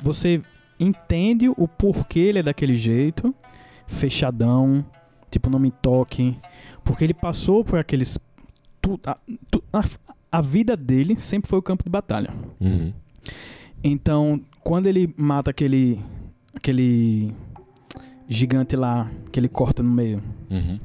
você 0.00 0.40
entende 0.78 1.48
o 1.48 1.66
porquê 1.66 2.20
ele 2.20 2.38
é 2.38 2.42
daquele 2.44 2.76
jeito, 2.76 3.34
fechadão, 3.88 4.86
tipo, 5.28 5.50
não 5.50 5.58
me 5.58 5.72
toque, 5.72 6.38
porque 6.84 7.02
ele 7.02 7.14
passou 7.14 7.64
por 7.64 7.78
aqueles. 7.78 8.16
Tu- 8.96 9.10
a, 9.10 9.16
tu- 9.50 9.64
a- 9.72 9.84
a 10.30 10.40
vida 10.40 10.76
dele 10.76 11.16
sempre 11.16 11.48
foi 11.50 11.58
o 11.58 11.62
campo 11.62 11.82
de 11.84 11.90
batalha. 11.90 12.30
Uhum. 12.60 12.92
Então, 13.82 14.40
quando 14.62 14.86
ele 14.86 15.12
mata 15.16 15.50
aquele. 15.50 16.00
aquele 16.54 17.32
gigante 18.28 18.76
lá, 18.76 19.10
que 19.32 19.40
ele 19.40 19.48
corta 19.48 19.82
no 19.82 19.90
meio, 19.90 20.22
Uhum. 20.50 20.78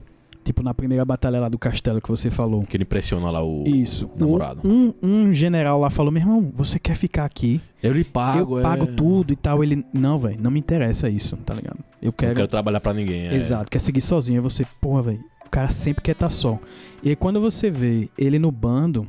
tipo 0.45 0.64
na 0.64 0.74
primeira 0.74 1.04
batalha 1.04 1.39
lá 1.41 1.49
do 1.49 1.58
castelo 1.60 1.99
que 2.01 2.08
você 2.08 2.30
falou. 2.32 2.64
Que 2.64 2.78
ele 2.78 2.84
impressiona 2.84 3.30
lá 3.30 3.43
o 3.43 3.64
Isso. 3.68 4.10
namorado. 4.16 4.62
Um, 4.64 4.93
um 5.01 5.34
general 5.34 5.80
lá 5.80 5.89
falou: 5.89 6.10
meu 6.12 6.22
irmão, 6.22 6.51
você 6.56 6.80
quer 6.80 6.95
ficar 6.95 7.26
aqui? 7.26 7.62
Eu 7.82 7.91
lhe 7.91 8.04
pago, 8.06 8.60
eu 8.60 8.64
pago 8.64 8.84
é. 8.86 8.88
tudo 8.93 9.34
e 9.34 9.36
tal. 9.36 9.62
Ele, 9.62 9.86
não, 9.93 10.18
velho, 10.18 10.38
não 10.41 10.49
me 10.51 10.60
interessa 10.60 11.10
isso, 11.10 11.36
tá 11.38 11.54
ligado? 11.54 11.80
Eu 12.01 12.08
Não 12.08 12.14
quero. 12.14 12.36
quero 12.36 12.47
trabalhar 12.47 12.80
pra 12.80 12.93
ninguém. 12.93 13.28
é. 13.28 13.36
Exato, 13.36 13.70
quer 13.70 13.80
seguir 13.80 14.01
sozinho. 14.01 14.38
Aí 14.39 14.43
você, 14.43 14.66
porra, 14.80 15.01
velho, 15.01 15.24
o 15.45 15.49
cara 15.49 15.70
sempre 15.70 16.01
quer 16.01 16.14
estar 16.14 16.30
só. 16.30 16.58
E 17.04 17.10
aí 17.10 17.16
quando 17.16 17.39
você 17.41 17.70
vê 17.70 18.10
ele 18.18 18.39
no 18.39 18.51
bando, 18.51 19.08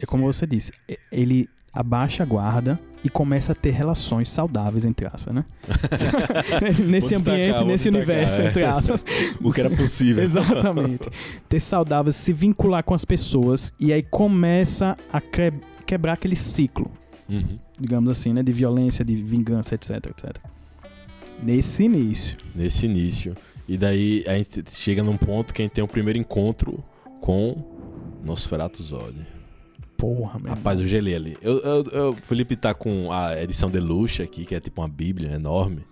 é 0.00 0.06
como 0.06 0.24
você 0.24 0.46
disse, 0.46 0.72
ele 1.10 1.48
abaixa 1.72 2.22
a 2.22 2.26
guarda 2.26 2.78
e 3.04 3.08
começa 3.10 3.52
a 3.52 3.54
ter 3.54 3.70
relações 3.70 4.28
saudáveis, 4.28 4.84
entre 4.84 5.06
aspas, 5.06 5.34
né? 5.34 5.44
nesse 6.86 7.14
destacar, 7.14 7.34
ambiente, 7.34 7.64
nesse 7.64 7.90
destacar, 7.90 7.94
universo, 7.94 8.42
é. 8.42 8.46
entre 8.48 8.64
aspas. 8.64 9.04
O 9.42 9.50
que 9.52 9.60
era 9.60 9.70
possível. 9.70 10.22
Exatamente. 10.24 11.08
Ter 11.48 11.60
saudáveis, 11.60 12.16
se 12.16 12.32
vincular 12.32 12.84
com 12.84 12.94
as 12.94 13.04
pessoas 13.04 13.72
e 13.78 13.92
aí 13.92 14.02
começa 14.02 14.96
a 15.12 15.20
que- 15.20 15.52
quebrar 15.86 16.14
aquele 16.14 16.36
ciclo 16.36 16.90
Uhum. 17.28 17.58
digamos 17.80 18.10
assim, 18.10 18.32
né? 18.32 18.42
De 18.42 18.52
violência, 18.52 19.04
de 19.04 19.14
vingança, 19.14 19.74
etc, 19.74 19.90
etc. 20.10 20.36
Nesse 21.42 21.84
início. 21.84 22.36
Nesse 22.54 22.84
início. 22.86 23.34
E 23.66 23.78
daí 23.78 24.22
a 24.26 24.34
gente 24.36 24.70
chega 24.70 25.02
num 25.02 25.16
ponto 25.16 25.54
que 25.54 25.62
a 25.62 25.64
gente 25.64 25.72
tem 25.72 25.82
o 25.82 25.88
primeiro 25.88 26.18
encontro 26.18 26.82
com 27.22 27.54
Nosferatu 28.22 28.82
Zod. 28.82 29.14
Porra, 29.96 30.38
meu 30.40 30.50
Rapaz, 30.52 30.80
eu 30.80 30.86
gelei 30.86 31.14
ali. 31.14 31.38
Eu, 31.40 31.58
eu- 31.60 31.84
eu- 31.92 32.10
o 32.10 32.16
Felipe 32.16 32.56
tá 32.56 32.74
com 32.74 33.10
a 33.12 33.40
edição 33.40 33.70
Deluxe 33.70 34.20
aqui, 34.20 34.44
que 34.44 34.54
é 34.54 34.60
tipo 34.60 34.80
uma 34.82 34.88
bíblia 34.88 35.30
enorme. 35.32 35.86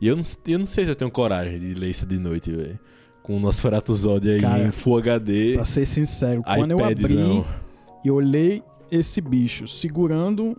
E 0.00 0.08
eu 0.08 0.16
não, 0.16 0.24
eu 0.48 0.58
não 0.58 0.66
sei 0.66 0.84
se 0.86 0.90
eu 0.90 0.94
tenho 0.96 1.10
coragem 1.10 1.58
de 1.58 1.74
ler 1.74 1.90
isso 1.90 2.06
de 2.06 2.18
noite, 2.18 2.50
velho. 2.50 2.78
Com 3.22 3.36
o 3.36 3.40
Nosferatu 3.40 3.94
Zod 3.94 4.28
aí 4.28 4.40
Cara, 4.40 4.64
em 4.64 4.72
Full 4.72 4.96
HD. 4.98 5.54
Pra 5.54 5.64
ser 5.64 5.86
sincero, 5.86 6.42
quando 6.42 6.72
eu 6.72 6.82
abri 6.84 7.44
e 8.04 8.10
olhei 8.10 8.62
esse 8.90 9.20
bicho 9.20 9.68
segurando 9.68 10.58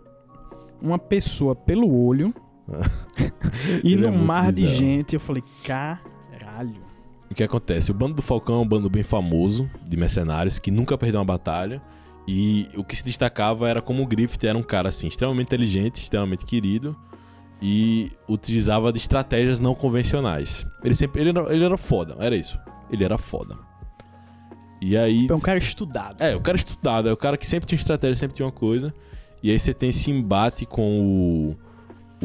uma 0.81 0.97
pessoa 0.99 1.55
pelo 1.55 1.91
olho 1.93 2.33
e 3.83 3.93
Ele 3.93 4.05
é 4.05 4.11
mar 4.11 4.51
de 4.51 4.61
bizarro. 4.61 4.77
gente, 4.79 5.13
eu 5.15 5.19
falei, 5.19 5.43
caralho. 5.65 6.82
O 7.33 7.35
que 7.35 7.43
acontece? 7.43 7.89
O 7.89 7.95
bando 7.95 8.13
do 8.13 8.21
Falcão 8.21 8.57
é 8.57 8.59
um 8.59 8.67
bando 8.67 8.87
bem 8.91 9.01
famoso 9.01 9.67
de 9.89 9.97
mercenários 9.97 10.59
que 10.59 10.69
nunca 10.69 10.95
perdeu 10.95 11.19
uma 11.19 11.25
batalha. 11.25 11.81
E 12.27 12.69
o 12.77 12.83
que 12.83 12.95
se 12.95 13.03
destacava 13.03 13.67
era 13.67 13.81
como 13.81 14.03
o 14.03 14.05
Griffith 14.05 14.45
era 14.45 14.55
um 14.55 14.61
cara 14.61 14.89
assim, 14.89 15.07
extremamente 15.07 15.47
inteligente, 15.47 15.95
extremamente 15.95 16.45
querido 16.45 16.95
e 17.59 18.11
utilizava 18.29 18.91
de 18.91 18.99
estratégias 18.99 19.59
não 19.59 19.73
convencionais. 19.73 20.63
Ele 20.83 20.93
sempre 20.93 21.21
ele 21.21 21.29
era, 21.31 21.51
ele 21.51 21.65
era 21.65 21.75
foda, 21.75 22.15
era 22.19 22.35
isso. 22.35 22.55
Ele 22.91 23.03
era 23.03 23.17
foda. 23.17 23.57
E 24.79 24.95
aí 24.95 25.21
Tipo, 25.21 25.33
é 25.33 25.35
um 25.35 25.39
cara 25.39 25.57
estudado. 25.57 26.21
é, 26.21 26.35
o 26.35 26.39
cara 26.39 26.55
estudado, 26.55 27.09
é 27.09 27.11
o 27.13 27.17
cara 27.17 27.35
que 27.35 27.47
sempre 27.47 27.65
tinha 27.65 27.79
estratégia, 27.79 28.15
sempre 28.15 28.35
tinha 28.35 28.45
uma 28.45 28.51
coisa. 28.51 28.93
E 29.41 29.49
aí 29.49 29.57
você 29.57 29.73
tem 29.73 29.89
esse 29.89 30.11
embate 30.11 30.67
com 30.67 30.99
o, 31.01 31.55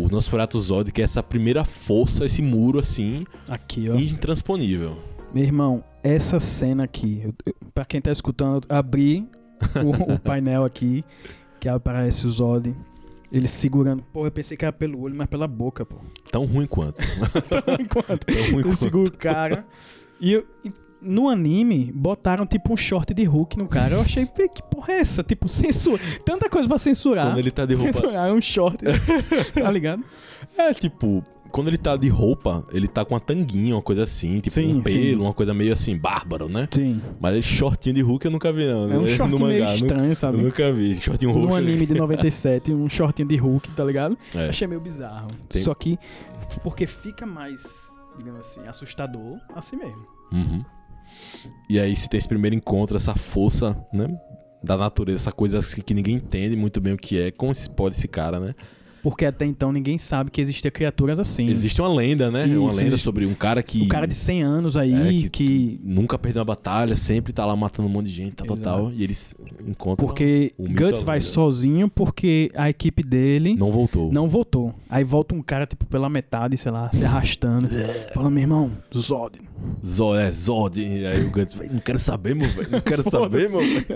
o 0.05 0.09
Nosferatu 0.11 0.61
Zod, 0.61 0.91
que 0.93 1.01
é 1.01 1.05
essa 1.05 1.23
primeira 1.23 1.65
força, 1.65 2.25
esse 2.25 2.43
muro 2.43 2.79
assim, 2.79 3.25
Aqui, 3.49 3.87
ó. 3.91 3.95
intransponível. 3.97 4.97
Meu 5.35 5.45
irmão, 5.45 5.85
essa 6.03 6.41
cena 6.41 6.85
aqui, 6.85 7.21
eu, 7.25 7.33
eu, 7.47 7.55
pra 7.75 7.85
quem 7.85 8.01
tá 8.01 8.11
escutando, 8.11 8.65
eu 8.69 8.77
abri 8.77 9.29
o, 9.85 10.15
o 10.15 10.19
painel 10.19 10.65
aqui, 10.65 11.05
que 11.61 11.69
aparece 11.69 12.27
o 12.27 12.31
Zod, 12.31 12.75
ele 13.31 13.47
segurando. 13.49 14.03
Pô, 14.13 14.25
eu 14.27 14.31
pensei 14.31 14.57
que 14.57 14.65
era 14.65 14.73
pelo 14.73 15.01
olho, 15.03 15.15
mas 15.15 15.27
pela 15.29 15.47
boca, 15.47 15.85
pô. 15.85 15.97
Tão 16.33 16.45
ruim 16.47 16.67
quanto. 16.67 17.03
Então, 17.45 17.77
enquanto 17.79 18.25
Tão 18.25 18.37
ruim 18.37 18.55
ele 18.55 18.63
quanto. 18.63 18.77
segura 18.77 19.09
o 19.09 19.13
cara. 19.13 19.67
E, 20.21 20.33
eu- 20.33 20.47
no 21.01 21.29
anime, 21.29 21.93
botaram 21.95 22.47
tipo 22.47 22.73
um 22.73 22.77
short 22.77 23.15
de 23.15 23.25
Hulk 23.25 23.57
no 23.59 23.69
cara. 23.69 23.95
Eu 23.95 24.01
achei, 24.01 24.29
"Vê, 24.37 24.49
que 24.49 24.63
porra 24.63 24.95
é 24.95 25.01
essa? 25.01 25.23
Tipo, 25.23 25.49
censura. 25.49 26.03
Tanta 26.25 26.49
coisa 26.51 26.69
pra 26.69 26.79
censurar. 26.79 27.27
Quando 27.29 27.39
ele 27.39 27.51
tá 27.51 27.65
de 27.65 27.75
roupa. 27.75 27.93
Censurar 27.93 28.33
um 28.33 28.41
short. 28.41 28.79
tá 29.55 29.71
ligado? 29.71 30.03
É, 30.57 30.73
tipo, 30.75 31.25
quando 31.51 31.69
ele 31.69 31.79
tá 31.79 31.97
de 31.97 32.09
roupa, 32.09 32.65
ele 32.73 32.87
tá 32.89 33.05
com 33.05 33.15
uma 33.15 33.21
tanguinha, 33.21 33.75
uma 33.77 33.83
coisa 33.83 34.03
assim, 34.03 34.41
tipo 34.41 34.55
Sim, 34.55 34.75
um 34.77 34.83
pelo, 34.83 34.97
sim. 34.97 35.15
uma 35.17 35.33
coisa 35.33 35.55
meio 35.55 35.73
assim, 35.73 35.97
bárbaro, 35.97 36.49
né? 36.49 36.67
Sim. 36.71 37.01
Mas 37.21 37.33
ele 37.35 37.43
shortinho 37.43 37.95
de 37.95 38.03
Hulk 38.03 38.25
eu 38.27 38.31
nunca 38.31 38.53
vi, 38.53 38.65
não. 38.67 38.91
É 38.93 38.99
um 38.99 39.03
né? 39.03 39.07
short 39.09 39.33
no 39.33 39.47
meio 39.47 39.61
mangá, 39.61 39.75
estranho, 39.75 40.13
Eu 40.13 40.15
sabe? 40.19 40.39
nunca 40.39 40.73
vi. 40.73 40.97
Shortinho 41.01 41.33
roxo. 41.33 41.47
No 41.49 41.55
anime 41.55 41.87
de 41.87 41.95
97, 41.95 42.73
um 42.75 42.89
shortinho 42.89 43.29
de 43.29 43.37
Hulk, 43.37 43.71
tá 43.71 43.85
ligado? 43.85 44.17
É. 44.35 44.49
Achei 44.49 44.67
meio 44.69 44.81
bizarro. 44.81 45.29
Tem- 45.49 45.63
Só 45.63 45.75
que, 45.75 45.99
porque 46.63 46.87
fica 46.87 47.25
mais, 47.25 47.89
digamos 48.17 48.41
assim, 48.41 48.61
assustador 48.69 49.39
assim 49.55 49.77
mesmo. 49.77 50.07
Uhum. 50.33 50.63
E 51.69 51.79
aí 51.79 51.95
se 51.95 52.09
tem 52.09 52.19
esse 52.19 52.29
primeiro 52.29 52.57
encontro, 52.57 52.97
essa 52.97 53.15
força, 53.15 53.77
né? 53.93 54.09
Da 54.63 54.77
natureza, 54.77 55.25
essa 55.25 55.33
coisa 55.33 55.61
que 55.83 55.95
ninguém 55.95 56.17
entende 56.17 56.57
muito 56.57 56.81
bem 56.81 56.95
o 56.95 56.99
que 56.99 57.21
é. 57.21 57.31
Como 57.31 57.55
se 57.55 57.69
pode 57.71 57.97
esse 57.97 58.09
cara, 58.09 58.41
né? 58.41 58.55
Porque 59.03 59.25
até 59.25 59.47
então 59.47 59.71
ninguém 59.73 59.97
sabe 59.99 60.31
que 60.31 60.41
existiam 60.41 60.71
criaturas 60.71 61.19
assim. 61.19 61.49
Existe 61.49 61.81
uma 61.81 61.93
lenda, 61.93 62.31
né? 62.31 62.45
uma 62.45 62.69
Isso, 62.69 62.77
lenda 62.77 62.89
existe- 62.89 63.05
sobre 63.05 63.27
um 63.27 63.35
cara 63.35 63.63
que. 63.63 63.83
Um 63.83 63.89
cara 63.89 64.07
de 64.07 64.15
100 64.15 64.43
anos 64.43 64.77
aí 64.77 64.93
É, 64.93 65.11
que- 65.23 65.31
que... 65.31 65.81
Nunca 65.83 66.19
perdeu 66.19 66.41
uma 66.41 66.47
batalha, 66.47 66.97
sempre 66.97 67.33
tá 67.33 67.45
lá 67.47 67.55
matando 67.57 67.89
um 67.89 67.93
monte 67.93 68.07
de 68.07 68.13
gente, 68.13 68.33
tal, 68.33 68.47
tal, 68.47 68.57
Exato. 68.57 68.77
tal. 68.83 68.93
E 68.93 69.03
eles 69.05 69.35
encontram. 69.67 70.07
Porque 70.07 70.53
mito 70.59 70.83
Guts 70.85 71.03
vai 71.03 71.19
lenda. 71.19 71.31
sozinho 71.31 71.89
porque 71.89 72.51
a 72.55 72.69
equipe 72.69 73.03
dele 73.03 73.51
não, 73.55 73.67
Não 73.69 73.71
voltou. 73.71 74.11
voltou. 74.29 74.75
Aí 74.89 75.05
volta 75.05 75.35
um 75.35 75.43
cara, 75.43 75.67
tipo, 75.67 75.87
pela 75.87 76.09
metade, 76.09 76.57
sei 76.59 76.73
lá, 76.73 76.91
se 76.93 77.05
arrastando. 77.05 77.69
Fala, 78.15 78.29
meu 78.31 78.43
irmão, 78.43 78.71
Zod. 78.97 79.39
Zod, 79.85 80.19
é 80.21 80.31
Zod. 80.31 80.81
Aí 81.07 81.25
o 81.25 81.31
Guts, 81.31 81.55
"Véi, 81.55 81.69
não 81.71 81.81
quero 81.81 81.99
saber, 81.99 82.35
meu 82.35 82.49
velho. 82.49 82.71
Não 82.71 82.81
quero 82.81 83.03
saber, 83.11 83.49
meu 83.51 83.61
velho. 83.61 83.87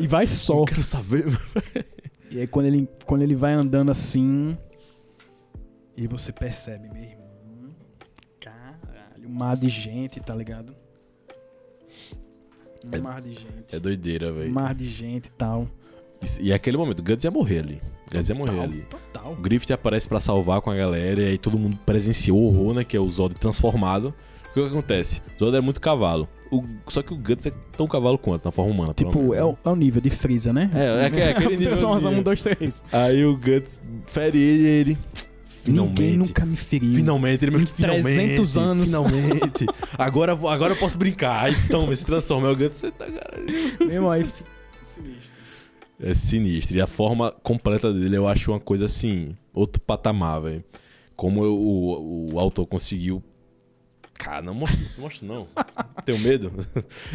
E 0.02 0.06
vai 0.06 0.26
só. 0.26 0.56
Não 0.56 0.64
quero 0.64 0.82
saber, 0.82 1.26
meu 1.26 1.38
E 2.30 2.40
aí 2.40 2.46
quando 2.46 2.66
ele, 2.66 2.88
quando 3.06 3.22
ele 3.22 3.34
vai 3.34 3.52
andando 3.52 3.90
assim. 3.90 4.56
E 5.96 6.06
você 6.06 6.32
percebe, 6.32 6.88
meu 6.88 7.02
irmão. 7.02 7.74
Caralho, 8.40 9.28
um 9.28 9.32
mar 9.32 9.56
de 9.56 9.68
gente, 9.68 10.20
tá 10.20 10.34
ligado? 10.34 10.74
Um 12.84 12.88
É- 12.96 12.98
mar 13.00 13.20
de 13.20 13.32
gente. 13.32 13.74
É 13.76 13.78
doideira, 13.78 14.30
Um 14.32 14.36
velho. 14.36 14.52
mar 14.52 14.74
de 14.74 14.88
gente 14.88 15.26
e 15.26 15.30
tal. 15.32 15.68
E, 16.38 16.46
e 16.46 16.52
é 16.52 16.54
aquele 16.54 16.76
momento, 16.76 17.00
o 17.00 17.02
Guts 17.02 17.24
ia 17.24 17.30
morrer 17.30 17.58
ali. 17.58 17.82
O 18.10 18.14
Guts 18.16 18.28
ia 18.28 18.34
morrer 18.34 18.50
Total, 18.52 18.64
ali. 18.64 18.82
Total. 18.82 19.32
O 19.32 19.36
Griffith 19.36 19.72
aparece 19.72 20.08
pra 20.08 20.20
salvar 20.20 20.60
com 20.62 20.70
a 20.70 20.76
galera 20.76 21.20
e 21.20 21.26
aí 21.26 21.38
todo 21.38 21.58
mundo 21.58 21.78
presenciou 21.84 22.38
o 22.38 22.46
horror, 22.46 22.74
né? 22.74 22.84
Que 22.84 22.96
é 22.96 23.00
o 23.00 23.08
Zod 23.08 23.34
transformado. 23.34 24.14
O 24.50 24.54
que, 24.54 24.60
que 24.62 24.66
acontece? 24.68 25.20
O 25.36 25.44
Zod 25.44 25.56
é 25.56 25.60
muito 25.60 25.80
cavalo. 25.80 26.28
O- 26.50 26.64
só 26.88 27.00
que 27.02 27.12
o 27.14 27.16
Guts 27.16 27.46
é 27.46 27.52
tão 27.76 27.86
cavalo 27.86 28.18
quanto 28.18 28.44
na 28.44 28.50
forma 28.50 28.72
humana. 28.72 28.92
Tipo, 28.94 29.32
é 29.34 29.44
o, 29.44 29.56
é 29.64 29.68
o 29.68 29.76
nível 29.76 30.02
de 30.02 30.10
Freeza, 30.10 30.52
né? 30.52 30.68
É, 30.74 31.06
é, 31.06 31.10
que- 31.10 31.20
é 31.20 31.30
aquele 31.30 31.56
Transformação 31.64 32.10
nívelzinho. 32.10 32.20
1, 32.20 32.22
2, 32.22 32.42
3. 32.42 32.82
Aí 32.92 33.24
o 33.24 33.36
Guts 33.36 33.80
fere 34.06 34.38
ele 34.38 34.62
e 34.62 34.66
ele. 34.66 34.98
Finalmente. 35.62 36.00
Ninguém 36.02 36.16
nunca 36.16 36.46
me 36.46 36.56
feriu. 36.56 36.94
Finalmente, 36.94 37.44
ele 37.44 37.58
que 37.66 37.72
finalmente. 37.72 38.04
300 38.04 38.58
anos. 38.58 38.88
Finalmente. 38.88 39.66
agora, 39.98 40.32
agora 40.32 40.72
eu 40.72 40.76
posso 40.76 40.96
brincar. 40.98 41.50
Toma, 41.70 41.94
se 41.94 42.04
transforma. 42.06 42.48
Aí 42.48 42.54
o 42.54 42.56
Guts, 42.56 42.78
você 42.78 42.90
tá, 42.90 43.04
cara. 43.06 43.36
Mesmo 43.86 44.08
aí, 44.10 44.24
sinistro. 44.82 45.40
É 46.02 46.14
sinistro. 46.14 46.78
E 46.78 46.80
a 46.80 46.86
forma 46.86 47.30
completa 47.42 47.92
dele 47.92 48.16
eu 48.16 48.26
acho 48.26 48.50
uma 48.52 48.58
coisa 48.60 48.86
assim, 48.86 49.36
outro 49.52 49.80
patamar, 49.82 50.40
velho. 50.40 50.64
Como 51.14 51.44
eu- 51.44 51.54
o, 51.54 52.32
o 52.32 52.38
autor 52.40 52.66
conseguiu. 52.66 53.22
Cara, 54.22 54.42
não 54.42 54.52
mostra 54.52 54.78
isso, 54.78 55.00
não 55.00 55.04
mostra 55.04 55.26
não. 55.26 55.46
Tenho 56.04 56.18
medo. 56.18 56.52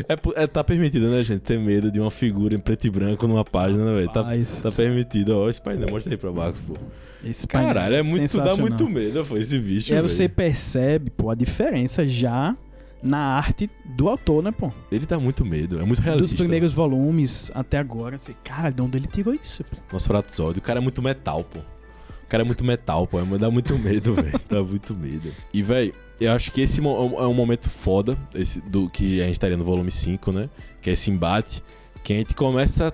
É, 0.10 0.44
é, 0.44 0.48
tá 0.48 0.64
permitido, 0.64 1.08
né, 1.08 1.22
gente? 1.22 1.42
Ter 1.42 1.60
medo 1.60 1.92
de 1.92 2.00
uma 2.00 2.10
figura 2.10 2.56
em 2.56 2.60
preto 2.60 2.88
e 2.88 2.90
branco 2.90 3.28
numa 3.28 3.46
página, 3.46 3.86
né, 3.86 3.94
velho? 3.94 4.12
Tá, 4.12 4.24
tá 4.64 4.72
permitido. 4.72 5.38
Ó, 5.38 5.48
esse 5.48 5.62
painel, 5.62 5.88
mostra 5.90 6.12
aí 6.12 6.18
pra 6.18 6.32
Max, 6.32 6.62
pô. 6.62 6.76
esse 7.24 7.46
painel 7.46 7.74
Caralho, 7.74 7.96
é 7.96 8.02
muito, 8.04 8.38
dá 8.38 8.56
muito 8.58 8.90
medo, 8.90 9.24
pô, 9.24 9.38
esse 9.38 9.60
bicho. 9.60 9.92
E 9.92 9.94
aí 9.94 10.02
velho. 10.02 10.10
você 10.10 10.28
percebe, 10.28 11.12
pô, 11.12 11.30
a 11.30 11.36
diferença 11.36 12.08
já 12.08 12.58
na 13.04 13.20
arte 13.20 13.70
do 13.86 14.10
autor, 14.10 14.44
né, 14.44 14.52
pô? 14.52 14.72
Ele 14.92 15.06
dá 15.06 15.20
muito 15.20 15.46
medo, 15.46 15.80
é 15.80 15.86
muito 15.86 16.02
realista. 16.02 16.28
Dos 16.28 16.34
primeiros 16.34 16.74
volumes 16.74 17.52
até 17.54 17.78
agora, 17.78 18.18
você, 18.18 18.34
cara, 18.44 18.72
de 18.72 18.82
onde 18.82 18.98
ele 18.98 19.08
tirou 19.08 19.34
isso? 19.34 19.64
Pô? 19.64 19.78
Nosferatu, 19.94 20.50
o 20.50 20.62
cara 20.62 20.80
é 20.80 20.82
muito 20.82 21.04
metal, 21.04 21.44
pô. 21.44 21.60
O 21.60 22.28
cara 22.28 22.42
é 22.42 22.46
muito 22.46 22.64
metal, 22.64 23.06
pô. 23.06 23.20
Dá 23.38 23.52
muito 23.52 23.78
medo, 23.78 24.16
velho. 24.18 24.40
Dá 24.50 24.64
muito 24.64 24.96
medo. 24.96 25.32
E, 25.54 25.62
velho, 25.62 25.94
eu 26.20 26.32
acho 26.32 26.52
que 26.52 26.62
esse 26.62 26.80
mo- 26.82 27.16
é 27.20 27.28
um 27.28 27.34
momento 27.34 27.70
foda 27.70 28.18
esse, 28.34 28.62
do 28.62 28.90
que 28.90 29.22
a 29.22 29.26
gente 29.26 29.34
estaria 29.34 29.58
no 29.58 29.64
volume 29.64 29.92
5, 29.92 30.32
né? 30.32 30.50
Que 30.82 30.90
é 30.90 30.94
esse 30.94 31.10
embate. 31.12 31.64
Que 32.04 32.14
a 32.14 32.18
gente 32.18 32.34
começa 32.36 32.88
a 32.90 32.94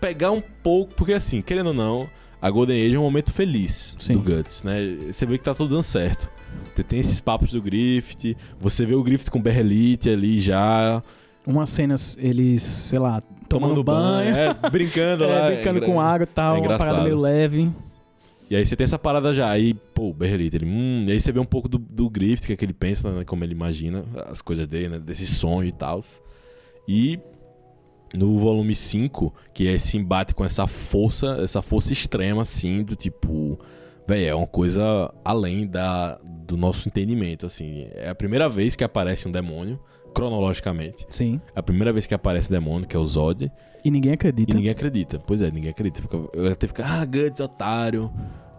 pegar 0.00 0.30
um 0.30 0.42
pouco. 0.62 0.94
Porque, 0.94 1.12
assim, 1.12 1.40
querendo 1.42 1.68
ou 1.68 1.74
não, 1.74 2.08
a 2.40 2.50
Golden 2.50 2.84
Age 2.86 2.96
é 2.96 2.98
um 2.98 3.02
momento 3.02 3.32
feliz 3.32 3.96
Sim. 4.00 4.14
do 4.14 4.20
Guts, 4.20 4.62
né? 4.62 4.78
Você 5.10 5.24
vê 5.26 5.38
que 5.38 5.44
tá 5.44 5.54
tudo 5.54 5.70
dando 5.74 5.82
certo. 5.82 6.30
Você 6.74 6.82
tem 6.82 7.00
esses 7.00 7.20
papos 7.20 7.50
do 7.50 7.60
Griffith. 7.62 8.36
Você 8.60 8.84
vê 8.84 8.94
o 8.94 9.02
Griffith 9.02 9.30
com 9.30 9.40
Berrelite 9.40 10.10
ali 10.10 10.38
já. 10.38 11.02
Umas 11.46 11.70
cenas, 11.70 12.16
eles, 12.20 12.62
sei 12.62 12.98
lá, 12.98 13.20
tomando, 13.48 13.82
banho, 13.82 14.34
é, 14.36 14.54
brincando 14.70 15.24
é, 15.24 15.26
lá. 15.26 15.46
brincando 15.50 15.82
é, 15.82 15.86
com 15.86 16.00
água 16.00 16.22
e 16.24 16.26
tal, 16.26 16.56
é 16.56 16.60
uma 16.60 16.78
parada 16.78 17.02
meio 17.02 17.18
leve. 17.18 17.68
E 18.52 18.56
aí 18.56 18.66
você 18.66 18.76
tem 18.76 18.84
essa 18.84 18.98
parada 18.98 19.32
já, 19.32 19.48
aí, 19.48 19.72
pô, 19.72 20.10
o 20.10 20.12
Berrelito, 20.12 20.56
ele, 20.56 20.66
hum, 20.66 21.06
e 21.08 21.12
aí 21.12 21.18
você 21.18 21.32
vê 21.32 21.40
um 21.40 21.44
pouco 21.44 21.70
do, 21.70 21.78
do 21.78 22.10
Griffith, 22.10 22.48
que 22.48 22.52
é 22.52 22.56
que 22.56 22.62
ele 22.62 22.74
pensa, 22.74 23.10
né, 23.10 23.24
como 23.24 23.42
ele 23.42 23.52
imagina 23.52 24.04
as 24.26 24.42
coisas 24.42 24.68
dele, 24.68 24.90
né, 24.90 24.98
desse 24.98 25.26
sonho 25.26 25.66
e 25.66 25.72
tal. 25.72 25.98
E 26.86 27.18
no 28.12 28.38
volume 28.38 28.74
5, 28.74 29.32
que 29.54 29.66
é 29.66 29.72
esse 29.72 29.96
embate 29.96 30.34
com 30.34 30.44
essa 30.44 30.66
força, 30.66 31.38
essa 31.42 31.62
força 31.62 31.94
extrema, 31.94 32.42
assim, 32.42 32.82
do 32.82 32.94
tipo, 32.94 33.58
velho, 34.06 34.28
é 34.28 34.34
uma 34.34 34.46
coisa 34.46 35.10
além 35.24 35.66
da, 35.66 36.20
do 36.22 36.54
nosso 36.54 36.90
entendimento, 36.90 37.46
assim. 37.46 37.88
É 37.94 38.10
a 38.10 38.14
primeira 38.14 38.50
vez 38.50 38.76
que 38.76 38.84
aparece 38.84 39.26
um 39.26 39.32
demônio, 39.32 39.80
cronologicamente. 40.12 41.06
Sim. 41.08 41.40
É 41.56 41.60
a 41.60 41.62
primeira 41.62 41.90
vez 41.90 42.06
que 42.06 42.12
aparece 42.12 42.48
o 42.48 42.52
demônio, 42.52 42.86
que 42.86 42.94
é 42.94 42.98
o 43.00 43.04
Zod. 43.06 43.50
E 43.82 43.90
ninguém 43.90 44.12
acredita. 44.12 44.52
E 44.52 44.54
ninguém 44.54 44.70
acredita. 44.70 45.18
Pois 45.18 45.40
é, 45.40 45.50
ninguém 45.50 45.70
acredita. 45.70 46.02
Eu 46.34 46.52
até 46.52 46.68
fico, 46.68 46.82
ah, 46.84 47.02
Guts, 47.06 47.40
otário. 47.40 48.12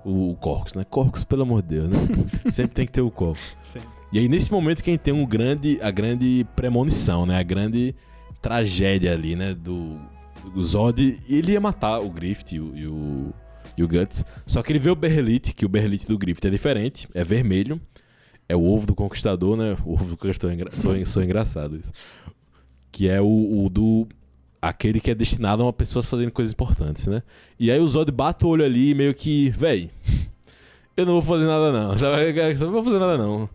O, 0.05 0.35
Corcus, 0.35 0.73
né? 0.75 0.85
Corcus, 0.89 1.23
pelo 1.23 1.43
amor 1.43 1.61
de 1.61 1.69
Deus, 1.69 1.89
né? 1.89 1.97
Sempre 2.51 2.73
tem 2.73 2.85
que 2.85 2.91
ter 2.91 3.01
o 3.01 3.09
Corcus. 3.09 3.55
Sim. 3.59 3.79
E 4.11 4.19
aí, 4.19 4.27
nesse 4.27 4.51
momento, 4.51 4.83
quem 4.83 4.97
tem 4.97 5.13
um 5.13 5.25
grande, 5.25 5.79
a 5.81 5.89
grande 5.89 6.45
premonição, 6.55 7.25
né? 7.25 7.39
A 7.39 7.43
grande 7.43 7.95
tragédia 8.41 9.13
ali, 9.13 9.35
né? 9.35 9.53
Do, 9.53 9.97
do 10.53 10.63
Zod. 10.63 11.19
Ele 11.27 11.53
ia 11.53 11.61
matar 11.61 11.99
o 11.99 12.09
Griffith 12.09 12.53
e 12.53 12.59
o, 12.59 12.77
e 12.77 12.87
o, 12.87 13.33
e 13.77 13.83
o 13.83 13.87
Guts. 13.87 14.25
Só 14.45 14.61
que 14.61 14.71
ele 14.71 14.79
vê 14.79 14.91
o 14.91 14.95
Berrelite, 14.95 15.53
que 15.53 15.65
o 15.65 15.69
Berrelite 15.69 16.05
do 16.05 16.17
Griffith 16.17 16.45
é 16.45 16.49
diferente. 16.49 17.07
É 17.13 17.23
vermelho. 17.23 17.81
É 18.47 18.55
o 18.55 18.63
ovo 18.63 18.85
do 18.85 18.93
Conquistador, 18.93 19.55
né? 19.55 19.75
O 19.85 19.93
ovo 19.93 20.05
do 20.05 20.17
Conquistador. 20.17 20.67
é 20.67 20.75
Sou, 20.75 20.93
sou 21.05 21.23
engraçado 21.23 21.77
isso. 21.77 21.91
Que 22.91 23.07
é 23.07 23.21
o, 23.21 23.65
o 23.65 23.69
do 23.69 24.07
aquele 24.63 24.99
que 25.01 25.11
é 25.11 25.15
destinado 25.15 25.61
a 25.61 25.65
uma 25.65 25.73
pessoa 25.73 26.01
fazendo 26.01 26.31
coisas 26.31 26.53
importantes, 26.53 27.05
né? 27.07 27.21
E 27.59 27.69
aí 27.69 27.79
o 27.79 27.87
Zod 27.87 28.09
bate 28.11 28.45
o 28.45 28.47
olho 28.47 28.63
ali 28.63 28.91
e 28.91 28.95
meio 28.95 29.13
que, 29.13 29.49
véi, 29.49 29.89
eu 30.95 31.05
não 31.05 31.13
vou 31.13 31.21
fazer 31.21 31.45
nada 31.45 31.71
não, 31.71 31.95
sabe? 31.99 32.37
Eu 32.39 32.59
não 32.59 32.71
vou 32.71 32.83
fazer 32.83 32.99
nada 32.99 33.17
não. 33.17 33.49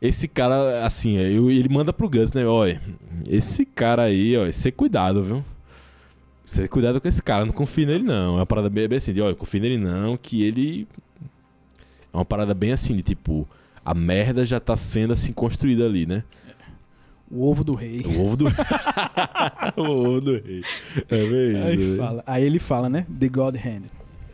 Esse 0.00 0.28
cara, 0.28 0.84
assim, 0.84 1.16
eu- 1.16 1.50
ele 1.50 1.68
manda 1.68 1.92
pro 1.92 2.08
Gus, 2.08 2.32
né? 2.34 2.44
Olha, 2.46 2.80
esse 3.28 3.64
cara 3.64 4.02
aí, 4.02 4.36
ó, 4.36 4.44
você 4.44 4.70
cuidado, 4.70 5.22
viu? 5.22 5.44
Você 6.44 6.68
cuidado 6.68 7.00
com 7.00 7.08
esse 7.08 7.22
cara, 7.22 7.46
não 7.46 7.52
confia 7.52 7.86
nele 7.86 8.04
não. 8.04 8.34
É 8.34 8.40
uma 8.40 8.46
parada 8.46 8.68
bem, 8.68 8.86
bem 8.88 8.98
assim, 8.98 9.12
de, 9.12 9.20
olha, 9.22 9.34
confia 9.34 9.60
nele 9.60 9.78
não, 9.78 10.16
que 10.16 10.42
ele... 10.42 10.86
É 12.12 12.16
uma 12.16 12.24
parada 12.24 12.52
bem 12.54 12.72
assim, 12.72 12.96
de 12.96 13.02
tipo, 13.02 13.48
a 13.84 13.94
merda 13.94 14.44
já 14.44 14.58
tá 14.60 14.76
sendo 14.76 15.12
assim 15.12 15.32
construída 15.32 15.86
ali, 15.86 16.06
né? 16.06 16.24
O 17.30 17.48
ovo 17.48 17.62
do 17.62 17.74
rei. 17.74 18.00
O 18.04 18.22
ovo 18.26 18.36
do... 18.36 18.46
o 19.76 19.80
ovo 19.82 20.20
do 20.20 20.32
rei. 20.32 20.62
É 21.08 21.16
bem 21.28 21.62
Aí, 21.62 21.76
né? 21.76 21.96
fala- 21.96 22.22
aí 22.26 22.44
ele 22.44 22.58
fala, 22.58 22.88
né? 22.88 23.06
The 23.18 23.28
God 23.28 23.54
Hand. 23.56 23.82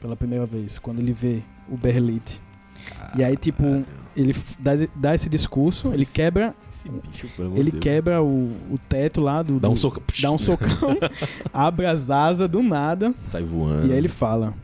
Pela 0.01 0.17
primeira 0.17 0.47
vez, 0.47 0.79
quando 0.79 1.01
ele 1.01 1.13
vê 1.13 1.43
o 1.69 1.77
Berlite. 1.77 2.41
E 3.17 3.25
aí, 3.25 3.37
tipo, 3.37 3.85
ele 4.17 4.35
dá, 4.59 4.73
dá 4.95 5.15
esse 5.15 5.29
discurso, 5.29 5.93
ele 5.93 6.07
quebra, 6.07 6.55
Esse 6.73 6.89
bicho, 6.89 7.29
ele 7.55 7.65
de 7.65 7.71
Deus. 7.73 7.83
quebra 7.83 8.23
o, 8.23 8.47
o 8.71 8.79
teto 8.89 9.21
lá 9.21 9.43
do. 9.43 9.59
Dá 9.59 9.69
um 9.69 9.77
soco. 9.77 10.01
Dá 10.21 10.31
um 10.31 10.39
socão, 10.39 10.97
abre 11.53 11.87
as 11.87 12.11
asas 12.11 12.49
do 12.49 12.63
nada. 12.63 13.13
Sai 13.17 13.43
voando. 13.43 13.89
E 13.89 13.93
aí 13.93 13.99
ele 13.99 14.09
fala. 14.09 14.55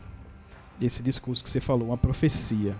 Esse 0.81 1.01
discurso 1.03 1.43
que 1.43 1.49
você 1.49 1.59
falou, 1.59 1.89
uma 1.89 1.97
profecia. 1.97 2.75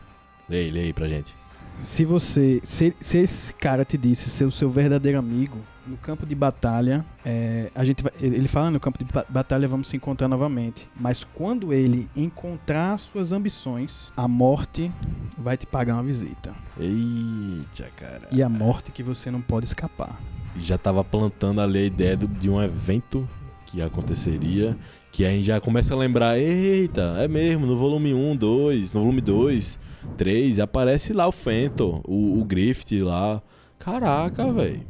Aí, 0.49 0.69
lê 0.71 0.81
aí 0.81 0.93
pra 0.93 1.07
gente. 1.07 1.33
Se 1.79 2.05
você. 2.05 2.59
Se, 2.63 2.95
se 2.99 3.17
esse 3.19 3.53
cara 3.53 3.83
te 3.83 3.97
disse 3.97 4.29
ser 4.29 4.45
o 4.45 4.51
seu 4.51 4.69
verdadeiro 4.69 5.19
amigo, 5.19 5.57
no 5.85 5.97
campo 5.97 6.25
de 6.25 6.33
batalha, 6.33 7.05
é, 7.25 7.69
a 7.75 7.83
gente 7.83 8.01
vai, 8.01 8.13
ele 8.21 8.47
fala 8.47 8.71
no 8.71 8.79
campo 8.79 8.97
de 8.97 9.05
ba- 9.05 9.25
batalha 9.27 9.67
vamos 9.67 9.87
se 9.89 9.97
encontrar 9.97 10.27
novamente. 10.29 10.87
Mas 10.99 11.23
quando 11.25 11.73
ele 11.73 12.09
encontrar 12.15 12.97
suas 12.97 13.33
ambições, 13.33 14.13
a 14.15 14.27
morte 14.27 14.89
vai 15.37 15.57
te 15.57 15.67
pagar 15.67 15.95
uma 15.95 16.03
visita. 16.03 16.53
Eita, 16.79 17.89
cara. 17.97 18.29
E 18.31 18.41
a 18.41 18.47
morte 18.47 18.91
que 18.91 19.03
você 19.03 19.29
não 19.29 19.41
pode 19.41 19.65
escapar. 19.65 20.17
Já 20.57 20.77
tava 20.77 21.03
plantando 21.03 21.59
ali 21.59 21.79
a 21.79 21.85
ideia 21.85 22.15
de 22.15 22.49
um 22.49 22.61
evento 22.61 23.27
que 23.65 23.81
aconteceria. 23.81 24.77
Que 25.11 25.25
aí 25.25 25.43
já 25.43 25.59
começa 25.59 25.93
a 25.93 25.97
lembrar: 25.97 26.39
eita, 26.39 27.15
é 27.17 27.27
mesmo, 27.27 27.65
no 27.65 27.77
volume 27.77 28.13
1, 28.13 28.35
2, 28.37 28.93
no 28.93 29.01
volume 29.01 29.19
2, 29.21 29.79
3, 30.17 30.59
aparece 30.59 31.13
lá 31.13 31.27
o 31.27 31.31
Fenton, 31.31 32.01
o, 32.05 32.39
o 32.39 32.45
Griffith 32.45 33.01
lá. 33.01 33.41
Caraca, 33.79 34.51
velho. 34.51 34.81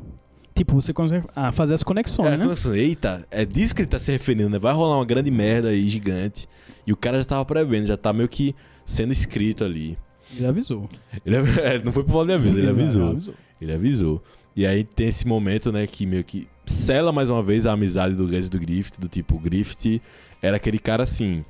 Tipo, 0.56 0.76
você 0.76 0.94
consegue 0.94 1.26
ah, 1.36 1.52
fazer 1.52 1.74
as 1.74 1.82
conexões, 1.82 2.34
É, 2.34 2.38
né? 2.38 2.46
nossa, 2.46 2.78
eita, 2.78 3.26
é 3.32 3.44
disso 3.44 3.74
que 3.74 3.82
ele 3.82 3.90
tá 3.90 3.98
se 3.98 4.12
referindo, 4.12 4.50
né? 4.50 4.60
Vai 4.60 4.74
rolar 4.74 4.98
uma 4.98 5.06
grande 5.06 5.32
merda 5.32 5.70
aí, 5.70 5.90
gigante. 5.90 6.48
E 6.86 6.94
o 6.94 6.98
cara 6.98 7.18
já 7.18 7.26
tava 7.26 7.46
prevendo, 7.46 7.88
já 7.88 7.98
tá 7.98 8.14
meio 8.14 8.30
que 8.30 8.56
sendo 8.86 9.12
escrito 9.12 9.64
ali. 9.64 9.98
Ele 10.36 10.46
avisou. 10.46 10.88
Ele 11.26 11.38
é, 11.62 11.82
não 11.84 11.92
foi 11.92 12.04
por 12.04 12.12
volta 12.12 12.34
da 12.34 12.38
vida, 12.38 12.60
ele 12.60 12.70
avisou. 12.70 13.18
Ele 13.60 13.74
avisou. 13.74 14.22
E 14.56 14.68
aí 14.68 14.84
tem 14.84 15.08
esse 15.08 15.28
momento, 15.28 15.72
né, 15.72 15.88
que 15.88 16.06
meio 16.06 16.24
que 16.24 16.48
sela 16.66 17.12
mais 17.12 17.30
uma 17.30 17.42
vez 17.42 17.66
a 17.66 17.74
amizade 17.74 18.14
do 18.14 18.28
Gus 18.28 18.48
e 18.48 18.50
do 18.50 18.60
Griffith, 18.60 19.00
do 19.00 19.08
tipo, 19.08 19.36
o 19.36 19.40
Griffith 19.40 20.00
era 20.42 20.58
aquele 20.58 20.78
cara 20.78 21.02
assim, 21.04 21.44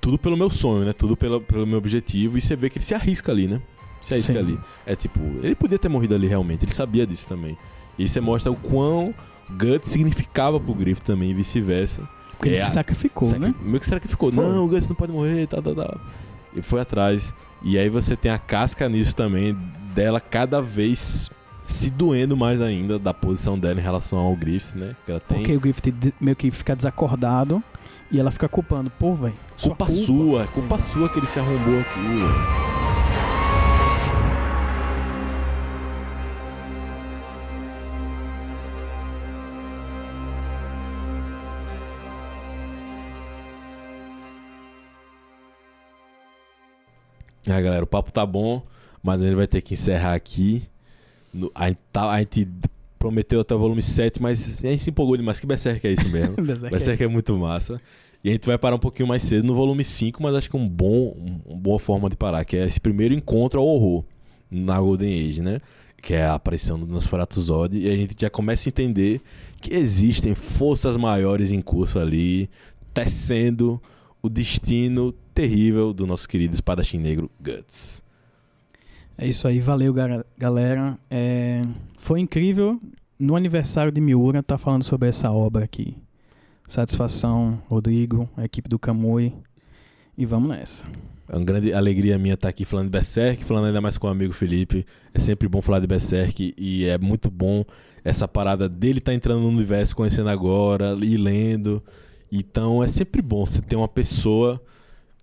tudo 0.00 0.18
pelo 0.18 0.36
meu 0.36 0.50
sonho, 0.50 0.84
né, 0.84 0.92
tudo 0.92 1.16
pelo, 1.16 1.40
pelo 1.40 1.66
meu 1.66 1.78
objetivo, 1.78 2.36
e 2.36 2.40
você 2.40 2.56
vê 2.56 2.68
que 2.70 2.78
ele 2.78 2.84
se 2.84 2.94
arrisca 2.94 3.30
ali, 3.32 3.46
né, 3.46 3.60
se 4.00 4.14
arrisca 4.14 4.32
Sim. 4.32 4.38
ali. 4.38 4.58
É 4.86 4.96
tipo, 4.96 5.20
ele 5.42 5.54
podia 5.54 5.78
ter 5.78 5.88
morrido 5.88 6.14
ali 6.14 6.26
realmente, 6.26 6.64
ele 6.64 6.72
sabia 6.74 7.06
disso 7.06 7.26
também. 7.28 7.56
E 7.98 8.08
você 8.08 8.20
mostra 8.20 8.50
o 8.50 8.56
quão 8.56 9.14
Guts 9.50 9.90
significava 9.90 10.58
pro 10.58 10.74
Griffith 10.74 11.04
também 11.04 11.30
e 11.30 11.34
vice-versa. 11.34 12.08
Porque 12.32 12.48
ele 12.48 12.56
É, 12.56 12.64
se 12.64 12.70
sacrificou, 12.72 13.28
Sacri- 13.28 13.48
né? 13.48 13.54
Meio 13.60 13.78
que 13.78 13.86
sacrificou. 13.86 14.32
Foi. 14.32 14.44
Não, 14.44 14.64
o 14.64 14.68
Gus 14.68 14.88
não 14.88 14.96
pode 14.96 15.12
morrer, 15.12 15.46
tá, 15.46 15.60
tá, 15.62 15.74
tá. 15.74 16.00
E 16.56 16.62
foi 16.62 16.80
atrás. 16.80 17.32
E 17.62 17.78
aí 17.78 17.88
você 17.88 18.16
tem 18.16 18.32
a 18.32 18.38
casca 18.38 18.88
nisso 18.88 19.14
também, 19.14 19.56
dela 19.94 20.20
cada 20.20 20.60
vez 20.60 21.30
se 21.62 21.90
doendo 21.90 22.36
mais 22.36 22.60
ainda 22.60 22.98
da 22.98 23.14
posição 23.14 23.58
dela 23.58 23.78
em 23.78 23.82
relação 23.82 24.18
ao 24.18 24.34
Griffith, 24.34 24.76
né? 24.76 24.96
Que 25.04 25.12
ela 25.12 25.20
tem 25.20 25.38
Porque 25.38 25.56
o 25.56 25.60
Griffith 25.60 26.12
meio 26.20 26.36
que 26.36 26.50
fica 26.50 26.74
desacordado 26.74 27.62
e 28.10 28.18
ela 28.18 28.30
fica 28.30 28.48
culpando. 28.48 28.90
Pô, 28.90 29.14
velho. 29.14 29.34
culpa 29.60 29.90
sua, 29.90 30.46
culpa 30.48 30.80
sua 30.80 31.08
que 31.08 31.18
ele 31.18 31.26
se 31.26 31.38
arrombou 31.38 31.80
aqui. 31.80 32.00
velho. 32.00 32.72
É, 47.44 47.60
galera, 47.60 47.82
o 47.82 47.88
papo 47.88 48.12
tá 48.12 48.24
bom, 48.24 48.62
mas 49.02 49.20
a 49.20 49.26
gente 49.26 49.34
vai 49.34 49.48
ter 49.48 49.60
que 49.62 49.74
encerrar 49.74 50.14
aqui. 50.14 50.68
No- 51.32 51.50
a, 51.54 51.68
gente 51.68 51.78
tá- 51.92 52.10
a 52.10 52.18
gente 52.20 52.48
prometeu 52.98 53.40
até 53.40 53.54
o 53.54 53.58
volume 53.58 53.82
7, 53.82 54.20
mas 54.22 54.64
a 54.64 54.68
gente 54.68 54.82
se 54.82 54.90
empolgou 54.90 55.16
demais. 55.16 55.40
Que 55.40 55.46
Berserk 55.46 55.86
é 55.86 55.92
isso 55.92 56.08
mesmo? 56.10 56.36
Berserk 56.36 56.70
Berserk 56.76 57.02
é 57.02 57.06
é, 57.06 57.08
muito 57.08 57.36
massa. 57.36 57.80
E 58.24 58.28
a 58.28 58.32
gente 58.32 58.46
vai 58.46 58.56
parar 58.56 58.76
um 58.76 58.78
pouquinho 58.78 59.08
mais 59.08 59.22
cedo 59.24 59.44
no 59.44 59.54
volume 59.54 59.82
5, 59.82 60.22
mas 60.22 60.34
acho 60.34 60.48
que 60.48 60.54
é 60.56 60.58
um 60.58 60.68
bom, 60.68 61.16
um- 61.18 61.40
uma 61.52 61.56
boa 61.58 61.78
forma 61.78 62.08
de 62.08 62.16
parar, 62.16 62.44
que 62.44 62.56
é 62.56 62.64
esse 62.64 62.80
primeiro 62.80 63.12
encontro 63.14 63.58
ao 63.60 63.66
horror 63.66 64.04
na 64.50 64.78
Golden 64.80 65.28
Age, 65.28 65.42
né? 65.42 65.60
Que 66.00 66.14
é 66.14 66.24
a 66.24 66.34
aparição 66.34 66.78
do 66.78 66.86
Nosferatu 66.86 67.40
Zod, 67.40 67.76
e 67.78 67.88
a 67.88 67.96
gente 67.96 68.14
já 68.20 68.28
começa 68.30 68.68
a 68.68 68.70
entender 68.70 69.20
que 69.60 69.74
existem 69.74 70.34
forças 70.34 70.96
maiores 70.96 71.50
em 71.52 71.60
curso 71.60 71.98
ali, 71.98 72.48
tecendo 72.92 73.80
o 74.22 74.28
destino 74.28 75.12
terrível 75.34 75.92
do 75.92 76.06
nosso 76.06 76.28
querido 76.28 76.54
espadachim 76.54 76.98
negro 76.98 77.30
Guts. 77.40 78.01
É 79.16 79.28
isso 79.28 79.46
aí, 79.46 79.60
valeu 79.60 79.94
galera. 80.38 80.98
É, 81.10 81.62
foi 81.96 82.20
incrível 82.20 82.80
no 83.18 83.36
aniversário 83.36 83.92
de 83.92 84.00
Miura 84.00 84.40
estar 84.40 84.54
tá 84.54 84.58
falando 84.58 84.82
sobre 84.82 85.08
essa 85.08 85.30
obra 85.30 85.64
aqui. 85.64 85.96
Satisfação, 86.66 87.62
Rodrigo, 87.68 88.28
a 88.36 88.44
equipe 88.44 88.68
do 88.68 88.78
Camui. 88.78 89.32
E 90.16 90.26
vamos 90.26 90.48
nessa. 90.48 90.84
É 91.28 91.36
uma 91.36 91.44
grande 91.44 91.72
alegria 91.72 92.18
minha 92.18 92.34
estar 92.34 92.48
aqui 92.48 92.64
falando 92.64 92.86
de 92.86 92.90
Berserk, 92.90 93.44
falando 93.44 93.66
ainda 93.66 93.80
mais 93.80 93.96
com 93.96 94.06
o 94.06 94.10
amigo 94.10 94.32
Felipe. 94.32 94.84
É 95.14 95.18
sempre 95.18 95.48
bom 95.48 95.62
falar 95.62 95.80
de 95.80 95.86
Berserk 95.86 96.54
e 96.58 96.84
é 96.84 96.98
muito 96.98 97.30
bom 97.30 97.64
essa 98.04 98.26
parada 98.26 98.68
dele 98.68 98.98
estar 98.98 99.12
tá 99.12 99.16
entrando 99.16 99.40
no 99.40 99.48
universo, 99.48 99.94
conhecendo 99.96 100.28
agora 100.28 100.96
e 101.00 101.16
lendo. 101.16 101.82
Então 102.30 102.82
é 102.82 102.86
sempre 102.86 103.22
bom 103.22 103.46
você 103.46 103.62
ter 103.62 103.76
uma 103.76 103.88
pessoa 103.88 104.60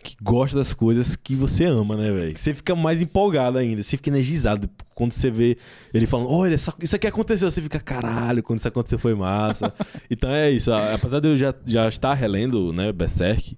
que 0.04 0.16
gosta 0.22 0.58
das 0.58 0.74
coisas 0.74 1.16
que 1.16 1.36
você 1.36 1.66
ama, 1.66 1.98
né, 1.98 2.12
velho? 2.12 2.38
Você 2.38 2.54
fica 2.54 2.76
mais 2.76 3.02
empolgado 3.02 3.58
ainda, 3.58 3.84
você 3.84 3.98
fica 3.98 4.10
energizado 4.10 4.70
quando 4.96 5.12
você 5.12 5.30
vê 5.30 5.58
ele 5.94 6.08
falando, 6.08 6.30
olha, 6.30 6.56
isso 6.56 6.96
aqui 6.96 7.08
aconteceu, 7.08 7.50
você 7.50 7.62
fica, 7.62 7.80
caralho, 7.80 8.42
quando 8.42 8.60
isso 8.60 8.68
aconteceu 8.68 9.00
foi 9.00 9.14
massa. 9.14 9.74
então 10.10 10.30
é 10.30 10.50
isso, 10.50 10.72
apesar 10.72 11.20
de 11.20 11.28
eu 11.30 11.38
já, 11.38 11.54
já 11.66 11.88
estar 11.88 12.14
relendo, 12.14 12.74
né, 12.74 12.92
Berserk, 12.92 13.58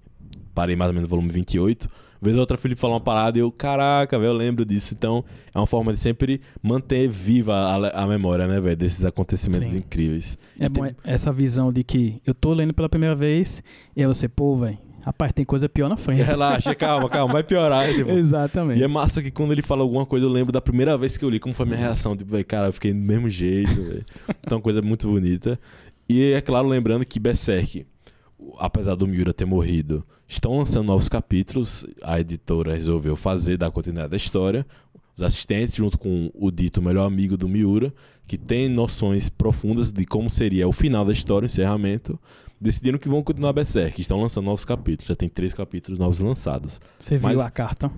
parei 0.54 0.76
mais 0.76 0.90
ou 0.90 0.94
menos 0.94 1.08
no 1.08 1.10
volume 1.10 1.32
28, 1.32 1.90
vez 2.22 2.36
ou 2.36 2.42
outra 2.42 2.58
Felipe 2.58 2.80
falou 2.80 2.96
uma 2.96 3.02
parada 3.02 3.38
e 3.38 3.42
eu, 3.42 3.52
caraca, 3.52 4.18
velho, 4.20 4.30
eu 4.30 4.34
lembro 4.34 4.64
disso. 4.64 4.94
Então, 4.96 5.26
é 5.54 5.58
uma 5.58 5.66
forma 5.66 5.92
de 5.92 6.00
sempre 6.00 6.40
manter 6.62 7.10
viva 7.10 7.56
a, 7.56 8.04
a 8.04 8.08
memória, 8.08 8.48
né, 8.48 8.60
velho, 8.62 8.78
desses 8.78 9.04
acontecimentos 9.04 9.70
Sim. 9.70 9.80
incríveis. 9.80 10.38
É 10.60 10.70
bom 10.70 10.86
tem... 10.86 10.96
essa 11.04 11.34
visão 11.34 11.72
de 11.72 11.84
que 11.84 12.22
eu 12.26 12.36
tô 12.36 12.54
lendo 12.54 12.74
pela 12.74 12.88
primeira 12.88 13.16
vez 13.16 13.64
e 13.96 14.02
aí 14.02 14.08
você, 14.08 14.28
pô, 14.28 14.56
velho, 14.56 14.78
Rapaz, 15.04 15.34
tem 15.34 15.44
coisa 15.44 15.68
pior 15.68 15.90
na 15.90 15.98
frente. 15.98 16.22
Relaxa, 16.24 16.76
calma, 16.76 17.10
calma, 17.10 17.34
vai 17.34 17.44
piorar. 17.44 17.88
Tipo. 17.88 18.12
Exatamente. 18.12 18.80
E 18.80 18.84
é 18.84 18.88
massa 18.88 19.22
que 19.22 19.32
quando 19.32 19.52
ele 19.52 19.62
fala 19.62 19.82
alguma 19.82 20.06
coisa, 20.06 20.26
eu 20.26 20.30
lembro 20.30 20.52
da 20.52 20.62
primeira 20.62 20.98
vez 20.98 21.18
que 21.18 21.26
eu 21.26 21.30
li, 21.30 21.40
como 21.40 21.54
foi 21.54 21.66
a 21.66 21.70
minha 21.70 21.80
reação. 21.80 22.16
Tipo, 22.16 22.32
véio, 22.32 22.46
cara, 22.46 22.68
eu 22.68 22.74
fiquei 22.74 22.94
do 22.94 23.00
mesmo 23.00 23.30
jeito, 23.30 23.84
véio. 23.84 24.06
Então, 24.40 24.58
uma 24.58 24.62
coisa 24.62 24.82
muito 24.82 25.08
bonita. 25.08 25.60
E 26.08 26.34
é 26.34 26.42
claro, 26.42 26.68
lembrando 26.68 27.06
que 27.06 27.20
Berserk, 27.20 27.86
apesar 28.60 28.96
do 28.96 29.08
Miura 29.08 29.34
ter 29.34 29.46
morrido, 29.46 30.06
estão 30.28 30.58
lançando 30.58 30.88
novos 30.88 31.10
capítulos. 31.10 31.86
A 32.04 32.20
editora 32.20 32.74
resolveu 32.74 33.16
fazer, 33.16 33.58
dar 33.58 33.72
continuidade 33.72 34.14
à 34.14 34.18
história. 34.18 34.66
Os 35.22 35.24
assistentes, 35.24 35.76
junto 35.76 36.00
com 36.00 36.32
o 36.34 36.50
dito 36.50 36.82
melhor 36.82 37.06
amigo 37.06 37.38
do 37.38 37.48
Miura, 37.48 37.94
que 38.26 38.40
tem 38.40 38.68
noções 38.68 39.30
profundas 39.30 39.92
de 39.92 40.04
como 40.04 40.32
seria 40.32 40.68
o 40.68 40.72
final 40.72 41.06
da 41.06 41.14
história, 41.14 41.46
o 41.46 41.48
encerramento 41.48 42.20
decidiram 42.60 42.98
que 42.98 43.08
vão 43.08 43.22
continuar 43.22 43.54
Berserk. 43.54 44.02
Estão 44.02 44.20
lançando 44.20 44.46
novos 44.46 44.66
capítulos. 44.66 45.08
Já 45.08 45.16
tem 45.16 45.30
três 45.30 45.54
capítulos 45.54 46.00
novos 46.00 46.20
lançados. 46.22 46.82
Você 46.98 47.20
Mas 47.20 47.34
viu 47.34 47.42
a 47.42 47.52
carta? 47.52 47.92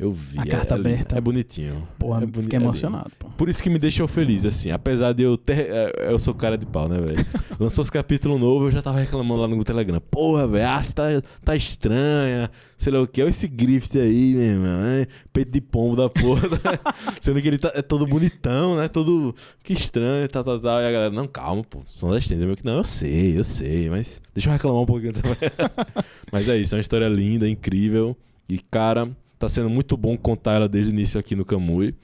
Eu 0.00 0.10
vi. 0.10 0.38
A 0.38 0.46
carta 0.46 0.74
é, 0.74 0.78
aberta. 0.78 1.18
É 1.18 1.20
bonitinho. 1.20 1.86
Porra, 1.98 2.22
é 2.22 2.26
boni 2.26 2.44
fiquei 2.44 2.58
emocionado. 2.58 3.10
Pô. 3.18 3.28
Por 3.36 3.50
isso 3.50 3.62
que 3.62 3.68
me 3.68 3.78
deixou 3.78 4.08
feliz, 4.08 4.46
assim. 4.46 4.70
Apesar 4.70 5.12
de 5.12 5.22
eu 5.22 5.36
ter. 5.36 5.66
É, 5.68 6.10
eu 6.10 6.18
sou 6.18 6.32
cara 6.32 6.56
de 6.56 6.64
pau, 6.64 6.88
né, 6.88 6.98
velho? 6.98 7.18
Lançou 7.60 7.82
os 7.82 7.90
capítulos 7.90 8.40
novos, 8.40 8.68
eu 8.68 8.70
já 8.70 8.80
tava 8.80 8.98
reclamando 8.98 9.42
lá 9.42 9.46
no 9.46 9.62
Telegram. 9.62 10.00
Porra, 10.10 10.46
velho, 10.46 10.66
a 10.66 10.70
arte 10.70 10.94
tá, 10.94 11.04
tá 11.44 11.54
estranha. 11.54 12.50
Sei 12.78 12.90
lá 12.90 13.02
o 13.02 13.06
que. 13.06 13.20
Olha 13.20 13.28
esse 13.28 13.46
grift 13.46 13.98
aí, 13.98 14.34
meu 14.34 14.42
irmão. 14.42 14.80
Né? 14.80 15.06
Peito 15.34 15.52
de 15.52 15.60
pombo 15.60 15.94
da 15.96 16.08
porra. 16.08 16.48
Né? 16.48 16.78
Sendo 17.20 17.42
que 17.42 17.48
ele 17.48 17.58
tá, 17.58 17.70
é 17.74 17.82
todo 17.82 18.06
bonitão, 18.06 18.78
né? 18.78 18.88
Todo. 18.88 19.34
Que 19.62 19.74
estranho, 19.74 20.26
tal, 20.30 20.42
tal, 20.42 20.58
tal. 20.60 20.80
E 20.80 20.86
a 20.86 20.92
galera, 20.92 21.10
não, 21.10 21.28
calma, 21.28 21.62
pô. 21.62 21.82
São 21.84 22.08
das 22.08 22.26
tênis. 22.26 22.42
Eu 22.42 22.56
que, 22.56 22.64
não, 22.64 22.78
eu 22.78 22.84
sei, 22.84 23.38
eu 23.38 23.44
sei. 23.44 23.90
Mas 23.90 24.22
deixa 24.34 24.48
eu 24.48 24.52
reclamar 24.54 24.80
um 24.80 24.86
pouquinho 24.86 25.12
também. 25.12 25.36
mas 26.32 26.48
é 26.48 26.56
isso, 26.56 26.74
é 26.74 26.78
uma 26.78 26.80
história 26.80 27.06
linda, 27.06 27.46
incrível. 27.46 28.16
E, 28.48 28.58
cara 28.58 29.10
Tá 29.40 29.48
sendo 29.48 29.70
muito 29.70 29.96
bom 29.96 30.18
contar 30.18 30.56
ela 30.56 30.68
desde 30.68 30.92
o 30.92 30.94
início 30.94 31.18
aqui 31.18 31.34
no 31.34 31.46
Camui. 31.46 31.94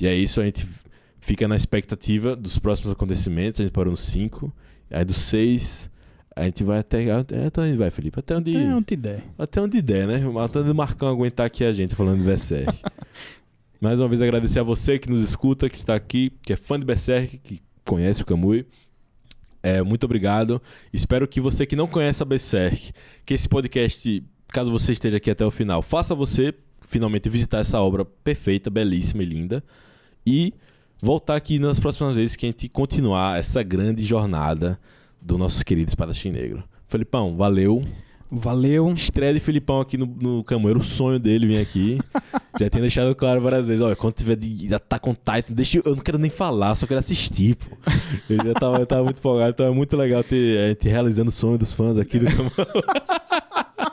E 0.00 0.04
é 0.04 0.12
isso, 0.16 0.40
a 0.40 0.44
gente 0.44 0.68
fica 1.20 1.46
na 1.46 1.54
expectativa 1.54 2.34
dos 2.34 2.58
próximos 2.58 2.92
acontecimentos. 2.92 3.60
A 3.60 3.62
gente 3.62 3.72
parou 3.72 3.92
no 3.92 3.96
5. 3.96 4.52
Aí 4.90 5.04
do 5.04 5.14
6, 5.14 5.88
a 6.34 6.42
gente 6.42 6.64
vai 6.64 6.80
até. 6.80 7.08
Até 7.08 7.60
onde 7.60 7.76
vai, 7.76 7.88
Felipe? 7.92 8.18
Até 8.18 8.36
onde. 8.36 8.56
Até 8.56 8.74
onde 8.74 8.96
der. 8.96 9.24
Até 9.38 9.60
onde 9.60 9.80
der, 9.80 10.08
né? 10.08 10.22
Até 10.44 10.58
onde 10.58 10.70
o 10.72 10.74
Marcão 10.74 11.08
aguentar 11.08 11.46
aqui 11.46 11.62
a 11.62 11.72
gente 11.72 11.94
falando 11.94 12.18
de 12.18 12.24
Berserk. 12.24 12.76
Mais 13.80 14.00
uma 14.00 14.08
vez 14.08 14.20
agradecer 14.20 14.58
a 14.58 14.64
você 14.64 14.98
que 14.98 15.08
nos 15.08 15.20
escuta, 15.20 15.70
que 15.70 15.78
está 15.78 15.94
aqui, 15.94 16.32
que 16.42 16.52
é 16.52 16.56
fã 16.56 16.80
de 16.80 16.84
Berserk, 16.84 17.38
que 17.38 17.60
conhece 17.84 18.22
o 18.22 18.26
Camui. 18.26 18.66
É, 19.62 19.80
muito 19.82 20.02
obrigado. 20.02 20.60
Espero 20.92 21.28
que 21.28 21.40
você 21.40 21.64
que 21.64 21.76
não 21.76 21.86
conhece 21.86 22.24
a 22.24 22.26
Berserk, 22.26 22.92
que 23.24 23.34
esse 23.34 23.48
podcast, 23.48 24.24
caso 24.48 24.68
você 24.68 24.90
esteja 24.90 25.18
aqui 25.18 25.30
até 25.30 25.46
o 25.46 25.50
final, 25.52 25.80
faça 25.80 26.12
você 26.12 26.52
finalmente 26.92 27.30
visitar 27.30 27.58
essa 27.58 27.80
obra 27.80 28.04
perfeita, 28.04 28.68
belíssima 28.68 29.22
e 29.22 29.26
linda. 29.26 29.64
E 30.26 30.52
voltar 31.00 31.36
aqui 31.36 31.58
nas 31.58 31.80
próximas 31.80 32.14
vezes 32.14 32.36
que 32.36 32.44
a 32.44 32.50
gente 32.50 32.68
continuar 32.68 33.38
essa 33.38 33.62
grande 33.62 34.04
jornada 34.04 34.78
do 35.20 35.38
nosso 35.38 35.64
querido 35.64 35.88
Espadachim 35.88 36.30
Negro. 36.30 36.62
Felipão, 36.86 37.34
valeu. 37.34 37.82
Valeu. 38.30 38.92
Estreia 38.92 39.32
de 39.32 39.40
Filipão 39.40 39.80
aqui 39.80 39.96
no, 39.96 40.06
no 40.06 40.44
Camoeiro, 40.44 40.80
o 40.80 40.82
sonho 40.82 41.18
dele 41.18 41.46
vir 41.46 41.60
aqui. 41.60 41.98
Já 42.60 42.68
tinha 42.68 42.82
deixado 42.82 43.14
claro 43.14 43.40
várias 43.40 43.68
vezes. 43.68 43.82
Olha, 43.82 43.96
quando 43.96 44.14
tiver 44.14 44.36
de 44.36 44.74
Attack 44.74 45.08
on 45.08 45.14
Titan, 45.14 45.54
deixa 45.54 45.78
eu, 45.78 45.82
eu 45.86 45.96
não 45.96 46.02
quero 46.02 46.18
nem 46.18 46.30
falar, 46.30 46.74
só 46.74 46.86
quero 46.86 47.00
assistir, 47.00 47.56
pô. 47.56 47.74
Ele 48.28 48.48
já 48.48 48.54
tava, 48.54 48.84
tava 48.84 49.04
muito 49.04 49.18
empolgado, 49.18 49.50
então 49.50 49.66
é 49.66 49.70
muito 49.70 49.96
legal 49.96 50.22
ter 50.22 50.58
a 50.58 50.68
gente 50.68 50.86
realizando 50.88 51.28
o 51.28 51.32
sonho 51.32 51.56
dos 51.56 51.72
fãs 51.72 51.98
aqui 51.98 52.18
do 52.18 52.26
Camoeiro. 52.36 52.52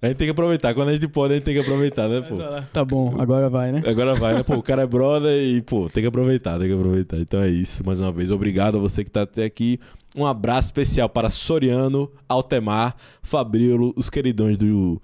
A 0.00 0.06
gente 0.06 0.16
tem 0.16 0.26
que 0.26 0.30
aproveitar. 0.30 0.74
Quando 0.74 0.90
a 0.90 0.92
gente 0.92 1.08
pode, 1.08 1.32
a 1.32 1.36
gente 1.36 1.44
tem 1.44 1.54
que 1.54 1.60
aproveitar, 1.60 2.08
né, 2.08 2.20
pô? 2.20 2.36
Tá 2.72 2.84
bom, 2.84 3.20
agora 3.20 3.50
vai, 3.50 3.72
né? 3.72 3.82
Agora 3.84 4.14
vai, 4.14 4.34
né? 4.34 4.42
Pô, 4.44 4.54
o 4.54 4.62
cara 4.62 4.82
é 4.82 4.86
brother 4.86 5.42
e, 5.42 5.60
pô, 5.60 5.88
tem 5.88 6.02
que 6.02 6.06
aproveitar, 6.06 6.58
tem 6.58 6.68
que 6.68 6.74
aproveitar. 6.74 7.18
Então 7.18 7.42
é 7.42 7.48
isso. 7.48 7.84
Mais 7.84 8.00
uma 8.00 8.12
vez, 8.12 8.30
obrigado 8.30 8.76
a 8.76 8.80
você 8.80 9.02
que 9.02 9.10
tá 9.10 9.22
até 9.22 9.44
aqui. 9.44 9.80
Um 10.16 10.24
abraço 10.24 10.68
especial 10.68 11.08
para 11.08 11.30
Soriano, 11.30 12.10
Altemar, 12.28 12.96
Fabrilo, 13.22 13.92
os 13.96 14.08
queridões 14.08 14.56
do 14.56 15.02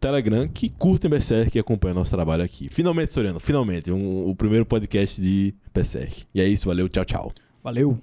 Telegram 0.00 0.46
que 0.46 0.68
curtem 0.68 1.10
Berserk 1.10 1.56
e 1.56 1.60
acompanham 1.60 1.96
nosso 1.96 2.14
trabalho 2.14 2.44
aqui. 2.44 2.68
Finalmente, 2.70 3.12
Soriano, 3.12 3.40
finalmente. 3.40 3.90
Um, 3.90 4.28
o 4.28 4.36
primeiro 4.36 4.64
podcast 4.64 5.20
de 5.20 5.52
Berserk. 5.74 6.24
E 6.32 6.40
é 6.40 6.46
isso, 6.46 6.66
valeu, 6.66 6.88
tchau, 6.88 7.04
tchau. 7.04 7.32
Valeu. 7.62 7.98